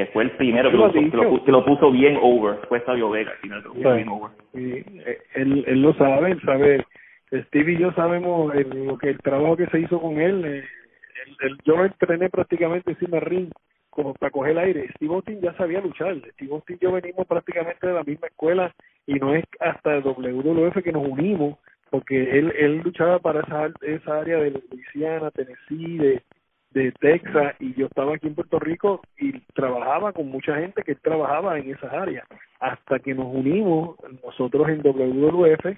que 0.05 0.11
fue 0.13 0.23
el 0.23 0.31
primero 0.31 0.69
que 0.71 0.77
Lo 0.77 0.83
lo, 0.83 0.89
ha 0.89 0.93
que 0.93 1.01
lo, 1.01 1.05
dicho. 1.29 1.43
que 1.45 1.51
lo 1.51 1.65
puso 1.65 1.91
bien 1.91 2.17
over, 2.21 2.59
fue 2.69 2.79
Sabio 2.85 3.09
Vega, 3.09 3.33
lo 3.43 3.73
puso 3.73 3.89
Sí. 3.91 3.95
bien 3.97 4.09
over. 4.09 4.31
Sí, 4.53 4.83
eh, 5.05 5.17
él, 5.35 5.63
él 5.67 5.81
lo 5.81 5.93
sabe, 5.95 6.31
él 6.31 6.41
sabe. 6.45 6.85
Steve 7.47 7.73
y 7.73 7.77
yo 7.77 7.91
sabemos 7.93 8.55
el, 8.55 8.85
lo 8.87 8.97
que 8.97 9.09
el 9.09 9.19
trabajo 9.19 9.55
que 9.57 9.67
se 9.67 9.79
hizo 9.81 9.99
con 10.01 10.19
él. 10.19 10.43
eh, 10.45 10.63
yo 11.65 11.75
lo 11.77 11.85
entrené 11.85 12.29
prácticamente 12.29 12.91
encima 12.91 13.17
del 13.19 13.25
ring 13.29 13.49
como 13.89 14.13
para 14.13 14.31
coger 14.31 14.51
el 14.53 14.57
aire. 14.59 14.87
Steve 14.95 15.13
Austin 15.13 15.41
ya 15.41 15.53
sabía 15.55 15.81
luchar. 15.81 16.15
Steve 16.33 16.53
Austin 16.53 16.77
y 16.79 16.83
yo 16.83 16.91
venimos 16.93 17.27
prácticamente 17.27 17.85
de 17.85 17.93
la 17.93 18.03
misma 18.03 18.27
escuela 18.27 18.73
y 19.05 19.15
no 19.15 19.35
es 19.35 19.43
hasta 19.59 19.95
el 19.97 20.03
WWF 20.03 20.81
que 20.83 20.91
nos 20.91 21.05
unimos 21.07 21.57
porque 21.91 22.37
él 22.37 22.53
él 22.57 22.81
luchaba 22.83 23.19
para 23.19 23.41
esa 23.41 23.69
esa 23.81 24.19
área 24.19 24.37
de 24.37 24.51
Louisiana, 24.51 25.31
Tennessee, 25.31 25.97
de 25.97 26.21
de 26.71 26.91
Texas 26.93 27.55
y 27.59 27.73
yo 27.73 27.87
estaba 27.87 28.15
aquí 28.15 28.27
en 28.27 28.35
Puerto 28.35 28.59
Rico 28.59 29.01
y 29.17 29.39
trabajaba 29.53 30.13
con 30.13 30.29
mucha 30.29 30.55
gente 30.55 30.83
que 30.83 30.95
trabajaba 30.95 31.57
en 31.57 31.71
esas 31.71 31.91
áreas 31.91 32.27
hasta 32.59 32.99
que 32.99 33.13
nos 33.13 33.25
unimos 33.25 33.95
nosotros 34.23 34.69
en 34.69 34.81
WWF 34.81 35.77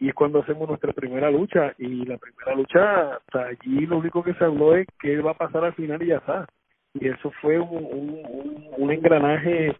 y 0.00 0.08
es 0.08 0.14
cuando 0.14 0.40
hacemos 0.40 0.68
nuestra 0.68 0.92
primera 0.92 1.30
lucha 1.30 1.74
y 1.78 2.04
la 2.04 2.18
primera 2.18 2.54
lucha 2.54 3.14
hasta 3.16 3.46
allí 3.46 3.86
lo 3.86 3.98
único 3.98 4.22
que 4.22 4.34
se 4.34 4.44
habló 4.44 4.76
es 4.76 4.86
qué 5.00 5.18
va 5.20 5.32
a 5.32 5.38
pasar 5.38 5.64
al 5.64 5.74
final 5.74 6.02
y 6.02 6.06
ya 6.06 6.16
está. 6.16 6.46
Y 6.94 7.08
eso 7.08 7.32
fue 7.40 7.58
un, 7.58 7.84
un, 7.84 8.68
un 8.76 8.92
engranaje 8.92 9.76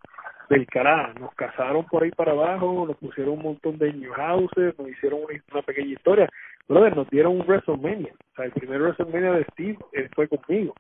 del 0.48 0.66
carajo. 0.66 1.18
Nos 1.18 1.34
casaron 1.34 1.84
por 1.86 2.02
ahí 2.02 2.10
para 2.10 2.32
abajo, 2.32 2.84
nos 2.86 2.96
pusieron 2.96 3.34
un 3.34 3.42
montón 3.42 3.78
de 3.78 3.92
new 3.92 4.12
houses, 4.12 4.78
nos 4.78 4.88
hicieron 4.88 5.20
una, 5.52 5.62
pequeña 5.62 5.92
historia. 5.92 6.28
Brother, 6.68 6.96
nos 6.96 7.08
dieron 7.10 7.40
un 7.40 7.46
WrestleMania. 7.46 8.12
O 8.12 8.36
sea, 8.36 8.44
el 8.46 8.52
primer 8.52 8.80
WrestleMania 8.80 9.32
de 9.32 9.44
Steve 9.52 9.78
él 9.92 10.10
fue 10.14 10.28
conmigo. 10.28 10.74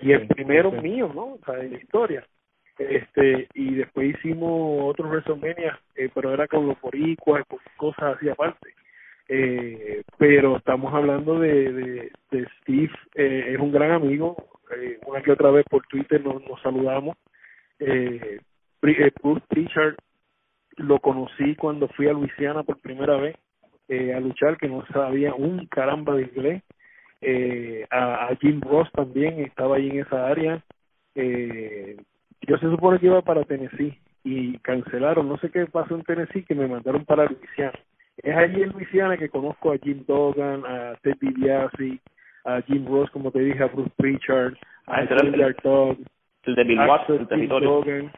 Y 0.00 0.12
el 0.12 0.26
primero 0.28 0.72
mío, 0.72 1.10
¿no? 1.14 1.34
O 1.34 1.40
sea, 1.44 1.60
en 1.60 1.72
la 1.72 1.78
historia. 1.78 2.26
Este, 2.78 3.48
y 3.54 3.74
después 3.74 4.16
hicimos 4.16 4.90
otros 4.90 5.10
WrestleMania, 5.10 5.78
eh, 5.96 6.08
pero 6.14 6.32
era 6.32 6.48
con 6.48 6.66
los 6.66 6.80
boricuas, 6.80 7.44
con 7.46 7.58
cosas 7.76 8.16
así 8.16 8.28
aparte. 8.28 8.74
Eh, 9.28 10.02
pero 10.18 10.56
estamos 10.56 10.92
hablando 10.92 11.38
de, 11.38 11.72
de, 11.72 12.12
de 12.30 12.46
Steve, 12.60 12.92
eh, 13.14 13.52
es 13.54 13.58
un 13.58 13.72
gran 13.72 13.92
amigo, 13.92 14.36
eh, 14.76 14.98
una 15.06 15.22
que 15.22 15.32
otra 15.32 15.50
vez 15.50 15.64
por 15.68 15.86
Twitter 15.86 16.24
nos, 16.24 16.42
nos 16.46 16.60
saludamos. 16.60 17.16
Eh, 17.78 18.40
Bruce 18.82 19.44
Pritchard 19.48 19.94
lo 20.76 20.98
conocí 20.98 21.54
cuando 21.56 21.88
fui 21.88 22.08
a 22.08 22.12
Luisiana 22.12 22.62
por 22.62 22.78
primera 22.80 23.16
vez 23.16 23.36
eh, 23.88 24.12
a 24.14 24.20
luchar, 24.20 24.56
que 24.56 24.68
no 24.68 24.84
sabía 24.92 25.34
un 25.34 25.66
caramba 25.66 26.14
de 26.14 26.22
inglés. 26.22 26.62
Eh, 27.20 27.86
a, 27.90 28.26
a 28.26 28.36
Jim 28.36 28.60
Ross 28.60 28.90
también 28.92 29.40
estaba 29.40 29.76
ahí 29.76 29.90
en 29.90 30.00
esa 30.00 30.26
área. 30.28 30.62
Eh, 31.14 31.96
yo 32.42 32.56
se 32.58 32.68
supone 32.70 32.98
que 32.98 33.06
iba 33.06 33.22
para 33.22 33.44
Tennessee 33.44 33.96
y 34.24 34.58
cancelaron, 34.58 35.28
no 35.28 35.36
sé 35.38 35.50
qué 35.50 35.66
pasó 35.66 35.94
en 35.94 36.02
Tennessee, 36.02 36.42
que 36.44 36.54
me 36.54 36.66
mandaron 36.66 37.04
para 37.04 37.26
Luisiana. 37.26 37.78
Es 38.16 38.36
allí 38.36 38.62
en 38.62 38.70
Luisiana 38.70 39.16
que 39.16 39.28
conozco 39.28 39.72
a 39.72 39.78
Jim 39.78 40.04
Dogan, 40.06 40.64
a 40.66 40.94
Ted 41.02 41.16
DiBiase, 41.20 41.98
a 42.44 42.60
Jim 42.62 42.86
Ross, 42.86 43.10
como 43.10 43.30
te 43.30 43.40
dije, 43.40 43.62
a 43.62 43.66
Bruce 43.66 43.92
Pritchard, 43.96 44.54
a 44.86 45.02
era 45.02 45.20
el- 45.22 45.32
de 45.32 45.38
el 47.14 47.28
territorio. 47.28 47.70
Dogan, 47.70 48.12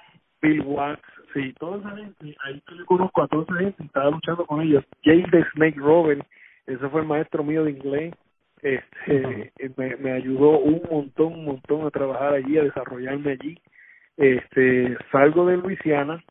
Bill 0.45 0.61
Watts, 0.66 1.01
sí, 1.32 1.55
toda 1.59 1.78
esa 1.78 1.97
gente, 1.97 2.36
ahí 2.45 2.62
yo 2.68 2.76
le 2.76 2.84
conozco 2.84 3.22
a 3.22 3.28
toda 3.28 3.45
esa 3.45 3.55
gente, 3.55 3.82
estaba 3.82 4.11
luchando 4.11 4.45
con 4.45 4.61
ellos. 4.61 4.84
Jay 5.03 5.22
the 5.30 5.42
Snake 5.55 5.78
Robin, 5.78 6.22
ese 6.66 6.86
fue 6.90 7.01
el 7.01 7.07
maestro 7.07 7.42
mío 7.42 7.64
de 7.64 7.70
inglés, 7.70 8.14
este, 8.61 9.51
me, 9.78 9.97
me 9.97 10.12
ayudó 10.12 10.59
un 10.59 10.82
montón, 10.90 11.32
un 11.32 11.45
montón 11.47 11.86
a 11.86 11.90
trabajar 11.90 12.34
allí, 12.34 12.59
a 12.59 12.64
desarrollarme 12.64 13.32
allí. 13.32 13.59
Este, 14.18 14.97
salgo 15.11 15.47
de 15.47 15.57
Luisiana, 15.57 16.22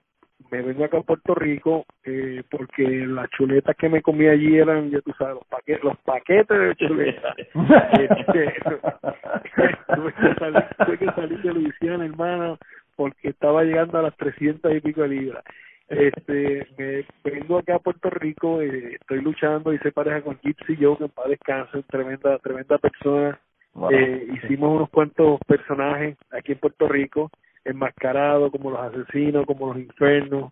me 0.52 0.62
vengo 0.62 0.86
acá 0.86 1.00
a 1.00 1.02
Puerto 1.02 1.34
Rico, 1.34 1.86
eh, 2.04 2.44
porque 2.52 2.84
las 3.08 3.28
chuletas 3.32 3.76
que 3.76 3.90
me 3.90 4.04
comí 4.04 4.28
allí 4.28 4.58
eran, 4.58 4.92
ya 4.92 5.02
tú 5.02 5.12
sabes, 5.18 5.36
los 5.36 5.46
paquetes, 5.46 5.84
los 5.84 5.98
paquetes 6.02 6.60
de 6.60 6.76
chuletas. 6.76 7.36
Este, 7.94 8.54
tuve 9.96 10.14
que 10.14 10.36
salir, 10.36 10.66
tuve 10.86 10.98
que 11.00 11.06
salir 11.06 11.42
de 11.42 11.54
Luisiana, 11.54 12.06
hermano, 12.06 12.60
porque 12.96 13.30
estaba 13.30 13.64
llegando 13.64 13.98
a 13.98 14.04
las 14.04 14.16
300 14.18 14.76
y 14.76 14.82
pico 14.82 15.02
de 15.02 15.08
libras. 15.08 15.44
Este, 15.88 16.68
me 16.78 17.32
vengo 17.32 17.58
acá 17.58 17.76
a 17.76 17.80
Puerto 17.80 18.10
Rico, 18.10 18.62
eh, 18.62 18.96
estoy 19.00 19.22
luchando, 19.22 19.74
hice 19.74 19.92
pareja 19.92 20.22
con 20.22 20.40
Gypsy 20.40 20.78
Joe, 20.80 20.98
que 20.98 21.06
en 21.06 21.10
paz 21.10 21.28
descanse, 21.30 21.84
tremenda, 21.84 22.38
tremenda 22.40 22.78
persona. 22.78 23.40
Wow. 23.74 23.92
Eh, 23.92 24.28
hicimos 24.36 24.76
unos 24.76 24.90
cuantos 24.90 25.40
personajes 25.48 26.18
aquí 26.32 26.52
en 26.52 26.60
Puerto 26.60 26.88
Rico, 26.88 27.32
enmascarados 27.66 28.52
como 28.52 28.72
los 28.72 28.80
asesinos, 28.80 29.46
como 29.46 29.74
los 29.74 29.78
infernos. 29.78 30.52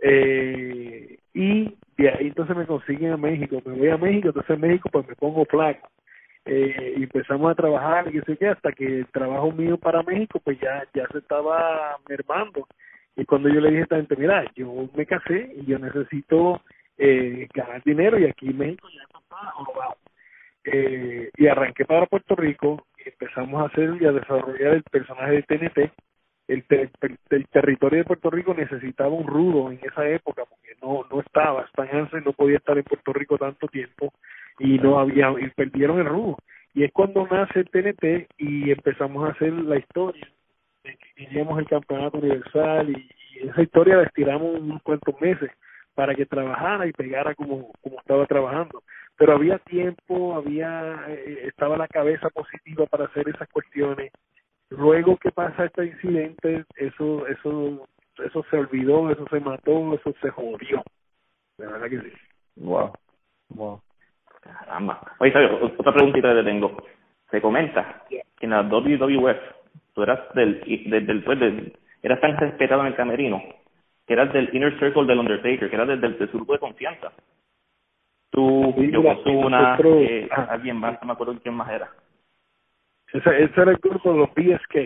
Eh, 0.00 1.18
y 1.34 1.76
de 1.96 2.08
ahí 2.08 2.26
entonces 2.28 2.56
me 2.56 2.66
consiguen 2.66 3.12
a 3.12 3.16
México. 3.16 3.60
Me 3.64 3.74
voy 3.74 3.88
a 3.88 3.96
México, 3.96 4.28
entonces 4.28 4.50
en 4.50 4.60
México 4.60 4.88
pues 4.92 5.06
me 5.08 5.14
pongo 5.16 5.44
flaco. 5.44 5.88
Eh, 6.44 6.94
empezamos 6.96 7.50
a 7.52 7.54
trabajar 7.54 8.12
y 8.12 8.20
sé 8.22 8.36
qué, 8.36 8.48
hasta 8.48 8.72
que 8.72 8.84
el 8.84 9.06
trabajo 9.06 9.52
mío 9.52 9.78
para 9.78 10.02
México 10.02 10.40
pues 10.42 10.58
ya, 10.60 10.84
ya 10.94 11.06
se 11.12 11.18
estaba 11.18 11.96
mermando. 12.08 12.66
Y 13.16 13.24
cuando 13.24 13.48
yo 13.48 13.60
le 13.60 13.68
dije 13.68 13.80
a 13.80 13.84
esta 13.84 13.96
gente, 13.96 14.16
mira, 14.16 14.44
yo 14.56 14.88
me 14.94 15.06
casé 15.06 15.52
y 15.56 15.66
yo 15.66 15.78
necesito 15.78 16.60
eh, 16.98 17.46
ganar 17.54 17.82
dinero 17.84 18.18
y 18.18 18.24
aquí 18.24 18.52
México 18.52 18.88
ya 18.92 19.02
está 19.02 19.36
jorobado 19.52 19.96
eh, 20.64 21.30
y 21.36 21.46
arranqué 21.46 21.84
para 21.84 22.06
Puerto 22.06 22.34
Rico 22.36 22.86
y 22.98 23.08
empezamos 23.08 23.62
a 23.62 23.66
hacer 23.66 23.96
y 24.00 24.06
a 24.06 24.12
desarrollar 24.12 24.74
el 24.74 24.82
personaje 24.84 25.32
de 25.32 25.42
TNT. 25.42 25.92
El, 26.48 26.64
te- 26.64 26.90
el, 27.30 27.48
territorio 27.48 27.98
de 28.00 28.04
Puerto 28.04 28.28
Rico 28.30 28.52
necesitaba 28.52 29.10
un 29.10 29.26
rudo 29.26 29.70
en 29.70 29.78
esa 29.82 30.06
época 30.08 30.42
porque 30.44 30.74
no 30.82 31.06
no 31.10 31.20
estaba, 31.20 31.62
Stan 31.66 32.08
no 32.24 32.32
podía 32.32 32.56
estar 32.56 32.76
en 32.76 32.84
Puerto 32.84 33.12
Rico 33.12 33.38
tanto 33.38 33.68
tiempo 33.68 34.12
y 34.58 34.78
no 34.78 34.98
había 34.98 35.30
y 35.40 35.48
perdieron 35.50 35.98
el 35.98 36.06
rudo. 36.06 36.38
Y 36.74 36.84
es 36.84 36.92
cuando 36.92 37.26
nace 37.26 37.60
el 37.60 37.70
TNT 37.70 38.28
y 38.38 38.70
empezamos 38.70 39.28
a 39.28 39.32
hacer 39.32 39.52
la 39.52 39.76
historia 39.78 40.26
de 40.84 40.96
que 40.96 41.24
queríamos 41.26 41.58
el 41.58 41.66
campeonato 41.66 42.18
universal 42.18 42.90
y, 42.90 43.08
esa 43.42 43.62
historia 43.62 43.96
la 43.96 44.04
estiramos 44.04 44.60
unos 44.60 44.80
cuantos 44.82 45.20
meses 45.20 45.50
para 45.94 46.14
que 46.14 46.26
trabajara 46.26 46.86
y 46.86 46.92
pegara 46.92 47.34
como, 47.34 47.72
como 47.82 47.98
estaba 47.98 48.24
trabajando. 48.26 48.84
Pero 49.16 49.32
había 49.32 49.58
tiempo, 49.58 50.36
había 50.36 51.06
eh, 51.08 51.48
estaba 51.48 51.76
la 51.76 51.88
cabeza 51.88 52.28
positiva 52.30 52.86
para 52.86 53.06
hacer 53.06 53.28
esas 53.28 53.48
cuestiones. 53.48 54.12
Luego 54.68 55.16
que 55.16 55.32
pasa 55.32 55.64
este 55.64 55.86
incidente, 55.86 56.64
eso 56.76 57.26
eso 57.26 57.88
eso 58.24 58.44
se 58.50 58.56
olvidó, 58.56 59.10
eso 59.10 59.26
se 59.28 59.40
mató, 59.40 59.94
eso 59.94 60.14
se 60.20 60.30
jodió. 60.30 60.84
De 61.58 61.66
verdad 61.66 61.88
que 61.88 62.00
sí. 62.00 62.12
Wow. 62.56 62.92
Wow. 63.48 63.82
Caramba. 64.42 65.00
Oye, 65.18 65.32
Sabio, 65.32 65.72
otra 65.78 65.92
preguntita 65.92 66.28
que 66.30 66.34
te 66.42 66.44
tengo. 66.44 66.76
Se 67.30 67.40
comenta 67.40 68.04
que 68.08 68.22
en 68.40 68.50
la 68.50 68.62
WWF 68.62 69.38
tú 69.94 70.02
eras 70.02 70.20
del, 70.34 70.60
del, 70.90 71.06
del, 71.06 71.22
pues, 71.24 71.38
del- 71.40 71.72
eras 72.02 72.20
tan 72.20 72.36
respetado 72.36 72.80
en 72.82 72.88
el 72.88 72.94
camerino 72.96 73.42
que 74.06 74.14
eras 74.14 74.32
del 74.32 74.50
inner 74.52 74.76
circle 74.80 75.06
del 75.06 75.20
Undertaker, 75.20 75.70
que 75.70 75.76
eras 75.76 75.86
del, 75.88 76.00
del, 76.00 76.18
del 76.18 76.28
grupo 76.28 76.52
de 76.54 76.58
confianza. 76.58 77.12
Tú, 78.30 78.74
Sí, 78.78 78.88
nosotros- 78.88 79.96
eh, 80.00 80.28
ah. 80.32 80.48
alguien 80.50 80.76
más, 80.76 80.98
no 81.00 81.06
me 81.06 81.12
acuerdo 81.12 81.38
quién 81.40 81.54
más 81.54 81.70
era. 81.70 81.88
Ese, 83.12 83.44
ese 83.44 83.60
era 83.60 83.70
el 83.70 83.76
grupo 83.76 84.12
de 84.12 84.18
los 84.18 84.30
PSK. 84.30 84.76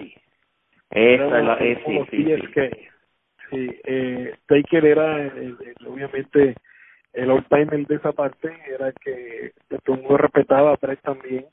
Esa 0.90 1.38
es 1.38 1.44
la, 1.44 1.54
eh, 1.60 1.82
sí, 1.86 1.94
los 1.94 2.08
sí, 2.08 2.16
sí. 2.16 2.24
PSK. 2.24 2.90
Sí, 3.50 3.80
eh, 3.84 4.34
Taker 4.46 4.84
era 4.84 5.22
el- 5.22 5.56
el- 5.60 5.86
obviamente 5.86 6.54
el 7.16 7.30
old 7.30 7.46
timer 7.48 7.86
de 7.86 7.96
esa 7.96 8.12
parte, 8.12 8.54
era 8.68 8.92
que 8.92 9.52
todo 9.84 9.96
el 9.96 10.02
mundo 10.02 10.18
respetaba, 10.18 10.72
a 10.72 10.76
Brett 10.76 11.00
también. 11.02 11.46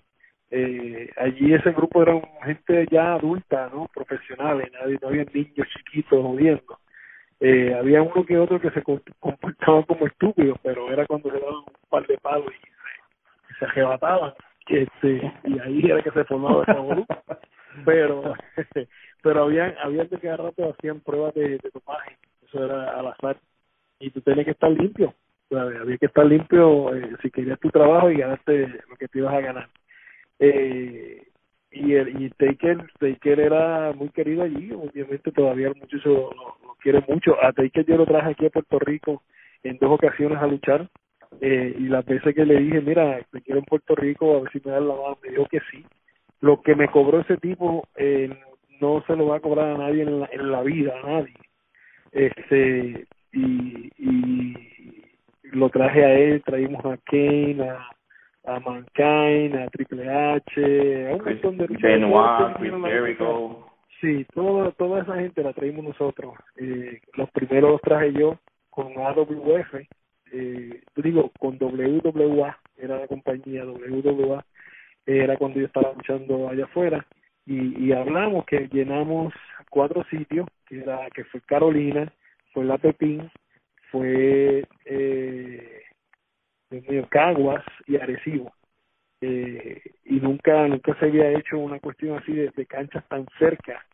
Eh, 0.51 1.09
allí 1.18 1.53
ese 1.53 1.72
grupo 1.72 2.03
era 2.03 2.22
gente 2.45 2.86
ya 2.91 3.14
adulta, 3.16 3.70
¿no? 3.74 3.88
Profesionales, 3.93 4.72
nadie, 4.74 4.99
no 5.01 5.07
había 5.07 5.26
niños 5.34 5.68
chiquitos 5.70 6.22
jodiendo. 6.22 6.80
Eh, 7.39 7.74
había 7.74 8.01
uno 8.03 8.26
que 8.26 8.38
otro 8.38 8.59
que 8.61 8.72
se 8.72 8.84
com- 8.84 9.01
comportaban 9.20 9.84
como 9.84 10.05
estúpidos, 10.07 10.59
pero 10.64 10.91
era 10.91 11.05
cuando 11.07 11.32
se 11.32 11.39
daban 11.39 11.55
un 11.55 11.89
par 11.89 12.05
de 12.07 12.18
palos 12.20 12.51
y 12.53 13.53
se, 13.53 13.59
se 13.59 13.66
arrebataban. 13.66 14.34
Este, 14.68 15.34
y 15.45 15.59
ahí 15.59 15.82
era 15.86 16.01
que 16.03 16.11
se 16.11 16.24
formaba 16.26 16.61
el 16.68 16.76
revolú. 16.76 17.05
pero 17.86 18.34
pero 19.24 19.43
había 19.43 19.76
había 19.82 20.07
que 20.07 20.20
cada 20.20 20.38
rato 20.38 20.70
hacían 20.72 21.01
pruebas 21.01 21.34
de, 21.34 21.57
de 21.57 21.70
dopaje 21.74 22.18
eso 22.43 22.64
era 22.66 22.91
al 22.99 23.07
azar 23.07 23.38
y 23.99 24.11
tú 24.11 24.22
tenías 24.22 24.45
que 24.45 24.51
estar 24.51 24.70
limpio 24.72 25.14
había 25.60 25.97
que 25.97 26.06
estar 26.08 26.26
limpio 26.26 26.95
eh, 26.95 27.16
si 27.22 27.32
querías 27.32 27.60
tu 27.60 27.70
trabajo 27.70 28.10
y 28.10 28.18
ganarte 28.18 28.68
lo 28.89 28.95
que 28.97 29.08
te 29.08 29.20
ibas 29.20 29.34
a 29.34 29.41
ganar. 29.41 29.70
Eh, 30.39 31.28
y 31.72 31.93
el, 31.93 32.22
y 32.22 32.30
Taker 32.32 32.86
Taker 32.99 33.39
era 33.39 33.93
muy 33.93 34.10
querido 34.10 34.43
allí 34.43 34.72
obviamente 34.72 35.32
todavía 35.32 35.70
muchacho 35.70 36.10
lo, 36.10 36.32
lo 36.68 36.76
quiere 36.82 37.04
mucho. 37.08 37.36
A 37.43 37.51
Taker 37.51 37.86
yo 37.86 37.97
lo 37.97 38.06
traje 38.06 38.32
aquí 38.32 38.45
a 38.45 38.49
Puerto 38.49 38.80
Rico 38.80 39.24
en 39.64 39.78
dos 39.78 39.91
ocasiones 39.91 40.38
a 40.39 40.47
luchar 40.47 40.89
eh, 41.41 41.76
y 41.78 41.84
las 41.84 42.06
veces 42.06 42.36
que 42.36 42.45
le 42.45 42.60
dije 42.60 42.82
mira 42.82 43.20
te 43.32 43.41
quiero 43.41 43.60
en 43.60 43.66
Puerto 43.66 43.95
Rico 43.95 44.38
a 44.38 44.41
ver 44.41 44.51
si 44.51 44.62
me 44.64 44.72
dan 44.72 44.88
la 44.88 44.95
mano 44.95 45.18
me 45.24 45.30
dijo 45.30 45.47
que 45.49 45.60
sí. 45.72 45.86
Lo 46.41 46.62
que 46.62 46.76
me 46.76 46.89
cobró 46.89 47.22
ese 47.22 47.38
tipo 47.38 47.88
eh, 47.95 48.30
no 48.82 49.04
se 49.08 49.16
lo 49.16 49.28
va 49.28 49.38
a 49.38 49.39
cobrar 49.39 49.76
a 49.76 49.78
nadie 49.78 50.04
en 50.04 50.20
la, 50.20 50.30
en 50.32 50.51
la 50.51 50.62
vida, 50.62 50.93
a 51.01 51.08
nadie. 51.08 51.34
Este, 52.12 53.08
y, 53.32 53.91
y 53.97 55.03
lo 55.54 55.70
traje 55.70 56.04
a 56.04 56.14
él, 56.14 56.41
traímos 56.43 56.84
a 56.86 56.97
Kane, 57.06 57.70
a, 57.70 57.89
a 58.45 58.60
Mankind, 58.60 59.56
a 59.56 59.68
Triple 59.68 60.10
H, 60.10 61.08
a 61.10 61.14
un 61.14 61.20
Chris 61.20 61.43
montón 61.43 61.58
de. 61.58 61.78
Benoit, 61.78 62.58
Chris 62.58 62.74
Jericho. 62.86 63.66
Sí, 64.01 64.26
toda, 64.34 64.72
toda 64.72 65.01
esa 65.01 65.16
gente 65.16 65.43
la 65.43 65.54
traímos 65.54 65.86
nosotros. 65.86 66.34
Eh, 66.58 66.99
los 67.16 67.30
primeros 67.32 67.72
los 67.72 67.82
traje 67.82 68.12
yo 68.12 68.38
con 68.70 68.97
AWF, 68.97 69.76
eh, 70.34 70.82
digo, 70.97 71.32
con 71.39 71.58
WWA, 71.58 72.58
era 72.78 72.99
la 72.99 73.08
compañía 73.08 73.64
WWA, 73.66 74.43
era 75.06 75.38
cuando 75.38 75.60
yo 75.60 75.68
estaba 75.68 75.93
luchando 75.93 76.49
allá 76.49 76.66
afuera. 76.66 77.06
y, 77.45 77.86
y 77.86 77.93
hablamos 77.93 78.45
que 78.45 78.68
llenamos 78.72 79.34
cuatro 79.70 80.04
sitios, 80.10 80.47
que 80.68 80.80
era 80.80 81.08
que 81.14 81.24
fue 81.26 81.41
Carolina, 81.41 82.12
fue 82.54 82.66
La 82.66 82.78
Pepín, 82.78 83.30
fue 83.93 84.65
eh, 84.85 85.83
Caguas 87.09 87.63
y 87.85 87.97
Arecibo. 87.97 88.51
Eh, 89.21 89.81
y 90.05 90.15
nunca 90.15 90.67
nunca 90.67 90.97
se 90.99 91.05
había 91.05 91.31
hecho 91.31 91.59
una 91.59 91.79
cuestión 91.79 92.17
así 92.17 92.33
de, 92.33 92.49
de 92.49 92.65
canchas 92.65 93.07
tan 93.07 93.25
cerca, 93.37 93.85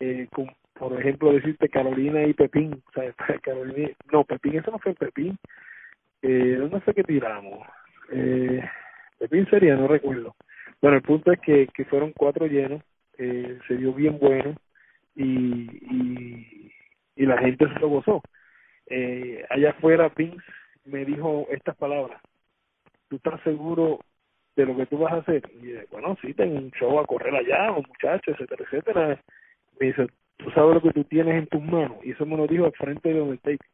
eh, 0.00 0.28
por 0.74 1.00
ejemplo, 1.00 1.32
decirte 1.32 1.68
Carolina 1.68 2.22
y 2.24 2.34
Pepín, 2.34 2.82
o 2.96 3.00
no, 4.12 4.24
Pepín, 4.24 4.56
eso 4.58 4.72
no 4.72 4.78
fue 4.80 4.92
Pepín, 4.94 5.38
eh, 6.20 6.56
¿dónde 6.58 6.80
fue 6.80 6.92
que 6.92 7.04
tiramos? 7.04 7.66
Eh, 8.12 8.60
Pepín 9.18 9.48
sería, 9.48 9.76
no 9.76 9.86
recuerdo. 9.88 10.34
Bueno, 10.82 10.96
el 10.96 11.02
punto 11.02 11.32
es 11.32 11.40
que, 11.40 11.68
que 11.68 11.84
fueron 11.86 12.12
cuatro 12.12 12.46
llenos, 12.46 12.82
eh, 13.18 13.58
se 13.68 13.76
dio 13.76 13.94
bien 13.94 14.18
bueno 14.18 14.54
y, 15.14 15.24
y, 15.24 16.72
y 17.16 17.26
la 17.26 17.38
gente 17.38 17.66
se 17.72 17.78
lo 17.78 17.88
gozó. 17.88 18.20
Eh, 18.86 19.44
allá 19.50 19.70
afuera, 19.70 20.12
Vince 20.16 20.44
me 20.84 21.04
dijo 21.04 21.46
estas 21.50 21.76
palabras, 21.76 22.20
¿tú 23.08 23.16
estás 23.16 23.40
seguro 23.42 24.00
de 24.56 24.66
lo 24.66 24.76
que 24.76 24.86
tú 24.86 24.98
vas 24.98 25.12
a 25.12 25.16
hacer? 25.16 25.42
Y 25.54 25.66
dije, 25.66 25.86
bueno, 25.90 26.16
sí, 26.20 26.34
tengo 26.34 26.56
un 26.56 26.70
show 26.72 26.98
a 26.98 27.06
correr 27.06 27.34
allá, 27.34 27.72
un 27.72 27.84
muchacho, 27.86 28.32
etcétera, 28.32 28.64
etcétera. 28.64 29.20
Me 29.80 29.86
dice, 29.86 30.06
tú 30.36 30.50
sabes 30.50 30.74
lo 30.74 30.82
que 30.82 30.92
tú 30.92 31.04
tienes 31.04 31.34
en 31.34 31.46
tus 31.46 31.62
manos. 31.62 31.98
Y 32.02 32.12
eso 32.12 32.26
me 32.26 32.36
lo 32.36 32.46
dijo 32.46 32.66
al 32.66 32.72
frente 32.72 33.08
de 33.08 33.18
donde 33.18 33.32
Undertaker. 33.32 33.68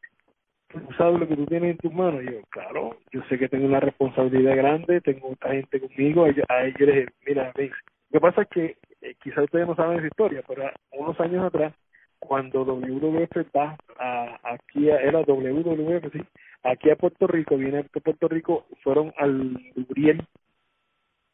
Tú 0.69 0.93
sabes 0.97 1.19
lo 1.19 1.27
que 1.27 1.35
tú 1.35 1.45
tienes 1.47 1.71
en 1.71 1.77
tus 1.77 1.93
manos. 1.93 2.23
Y 2.23 2.27
yo, 2.27 2.41
claro, 2.49 2.97
yo 3.11 3.21
sé 3.29 3.37
que 3.37 3.49
tengo 3.49 3.65
una 3.65 3.81
responsabilidad 3.81 4.55
grande, 4.55 5.01
tengo 5.01 5.31
otra 5.31 5.51
gente 5.51 5.81
conmigo. 5.81 6.23
A 6.23 6.29
ellos 6.29 6.79
les 6.79 6.95
dije, 6.95 7.07
mira, 7.27 7.51
Vince, 7.57 7.75
lo 8.09 8.19
que 8.19 8.21
pasa 8.21 8.41
es 8.43 8.47
que 8.49 8.77
eh, 9.01 9.15
quizás 9.21 9.43
ustedes 9.43 9.67
no 9.67 9.75
saben 9.75 9.97
esa 9.97 10.07
historia, 10.07 10.43
pero 10.47 10.69
unos 10.91 11.19
años 11.19 11.43
atrás, 11.45 11.73
cuando 12.21 12.63
WWF 12.63 13.55
va 13.55 13.75
a, 13.99 14.39
aquí, 14.43 14.89
a, 14.89 15.01
era 15.01 15.19
WWF, 15.21 16.13
sí, 16.13 16.21
aquí 16.63 16.89
a 16.89 16.95
Puerto 16.95 17.27
Rico, 17.27 17.57
viene 17.57 17.79
a 17.79 17.83
Puerto 17.83 18.27
Rico, 18.27 18.65
fueron 18.83 19.13
al 19.17 19.59
Uriel 19.89 20.25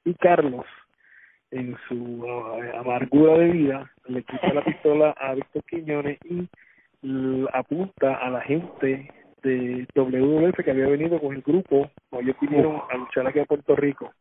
y 0.05 0.13
Carlos, 0.15 0.65
en 1.51 1.77
su 1.87 1.95
uh, 1.95 2.77
amargura 2.79 3.37
de 3.37 3.51
vida, 3.51 3.91
le 4.07 4.23
quita 4.23 4.53
la 4.53 4.63
pistola 4.65 5.11
a 5.11 5.35
Víctor 5.35 5.63
Quiñones 5.65 6.17
y 6.25 6.47
apunta 7.53 8.15
a 8.15 8.29
la 8.29 8.41
gente 8.41 9.11
de 9.43 9.87
WWF 9.93 10.63
que 10.63 10.71
había 10.71 10.87
venido 10.87 11.19
con 11.19 11.35
el 11.35 11.41
grupo, 11.41 11.91
ellos 12.11 12.35
vinieron 12.41 12.81
a 12.89 12.97
luchar 12.97 13.27
aquí 13.27 13.39
a 13.39 13.45
Puerto 13.45 13.75
Rico 13.75 14.11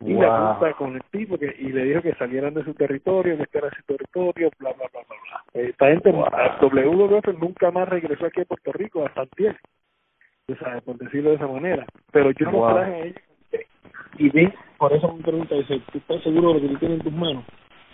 y 0.00 0.14
le 0.14 0.26
apunta 0.26 0.72
con 0.74 0.94
el 0.94 1.02
tipo 1.10 1.36
que, 1.36 1.54
y 1.58 1.68
le 1.68 1.84
dijo 1.84 2.02
que 2.02 2.14
salieran 2.14 2.54
de 2.54 2.64
su 2.64 2.72
territorio, 2.74 3.36
que 3.36 3.42
este 3.42 3.58
era 3.58 3.70
su 3.70 3.82
territorio, 3.82 4.50
bla, 4.58 4.72
bla, 4.72 4.86
bla, 4.92 5.02
bla, 5.06 5.16
bla. 5.22 5.62
Esta 5.62 5.88
gente, 5.88 6.10
wow. 6.10 6.26
WWF 6.62 7.38
nunca 7.38 7.70
más 7.70 7.88
regresó 7.88 8.26
aquí 8.26 8.40
a 8.40 8.44
Puerto 8.46 8.72
Rico 8.72 9.04
hasta 9.04 9.22
el 9.22 9.56
o 10.48 10.56
sea, 10.56 10.80
por 10.80 10.96
decirlo 10.98 11.30
de 11.30 11.36
esa 11.36 11.46
manera. 11.46 11.86
Pero 12.12 12.30
yo 12.32 12.50
wow. 12.50 12.68
no 12.68 12.74
traje 12.74 12.92
a 12.92 13.04
ellos 13.04 13.22
y 14.18 14.28
vi, 14.30 14.48
por 14.78 14.92
eso 14.92 15.14
me 15.14 15.22
pregunta, 15.22 15.54
dice, 15.54 15.80
¿tú 15.92 15.98
estás 15.98 16.22
seguro 16.22 16.54
de 16.54 16.54
lo 16.54 16.60
que 16.60 16.68
tú 16.68 16.78
tienes 16.78 16.98
en 16.98 17.04
tus 17.04 17.12
manos? 17.12 17.44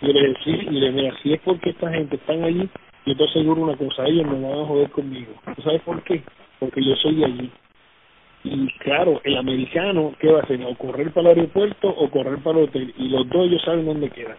Y 0.01 0.07
yo 0.07 0.13
le 0.13 0.27
dije, 0.29 0.39
sí, 0.43 0.51
y 0.51 0.71
le 0.71 0.87
dije, 0.87 0.91
mira, 0.91 1.15
si 1.21 1.33
es 1.33 1.41
porque 1.41 1.69
esta 1.69 1.89
gente 1.91 2.15
están 2.15 2.43
allí, 2.43 2.69
yo 3.05 3.11
estoy 3.11 3.29
seguro 3.29 3.61
una 3.61 3.77
cosa, 3.77 4.05
ellos 4.05 4.25
me 4.25 4.41
van 4.41 4.59
a 4.59 4.65
joder 4.65 4.89
conmigo. 4.91 5.33
¿Tú 5.55 5.61
sabes 5.61 5.81
por 5.83 6.01
qué? 6.03 6.23
Porque 6.59 6.83
yo 6.83 6.95
soy 6.95 7.15
de 7.15 7.25
allí 7.25 7.51
y 8.47 8.67
claro, 8.79 9.21
el 9.23 9.37
americano, 9.37 10.13
¿qué 10.19 10.31
va 10.31 10.39
a 10.39 10.43
hacer? 10.43 10.59
O 10.63 10.75
correr 10.75 11.11
para 11.11 11.31
el 11.31 11.39
aeropuerto 11.39 11.89
o 11.89 12.09
correr 12.09 12.37
para 12.39 12.59
el 12.59 12.65
hotel. 12.65 12.93
Y 12.97 13.09
los 13.09 13.27
dos 13.29 13.47
ellos 13.47 13.61
saben 13.63 13.85
dónde 13.85 14.09
quedan. 14.09 14.37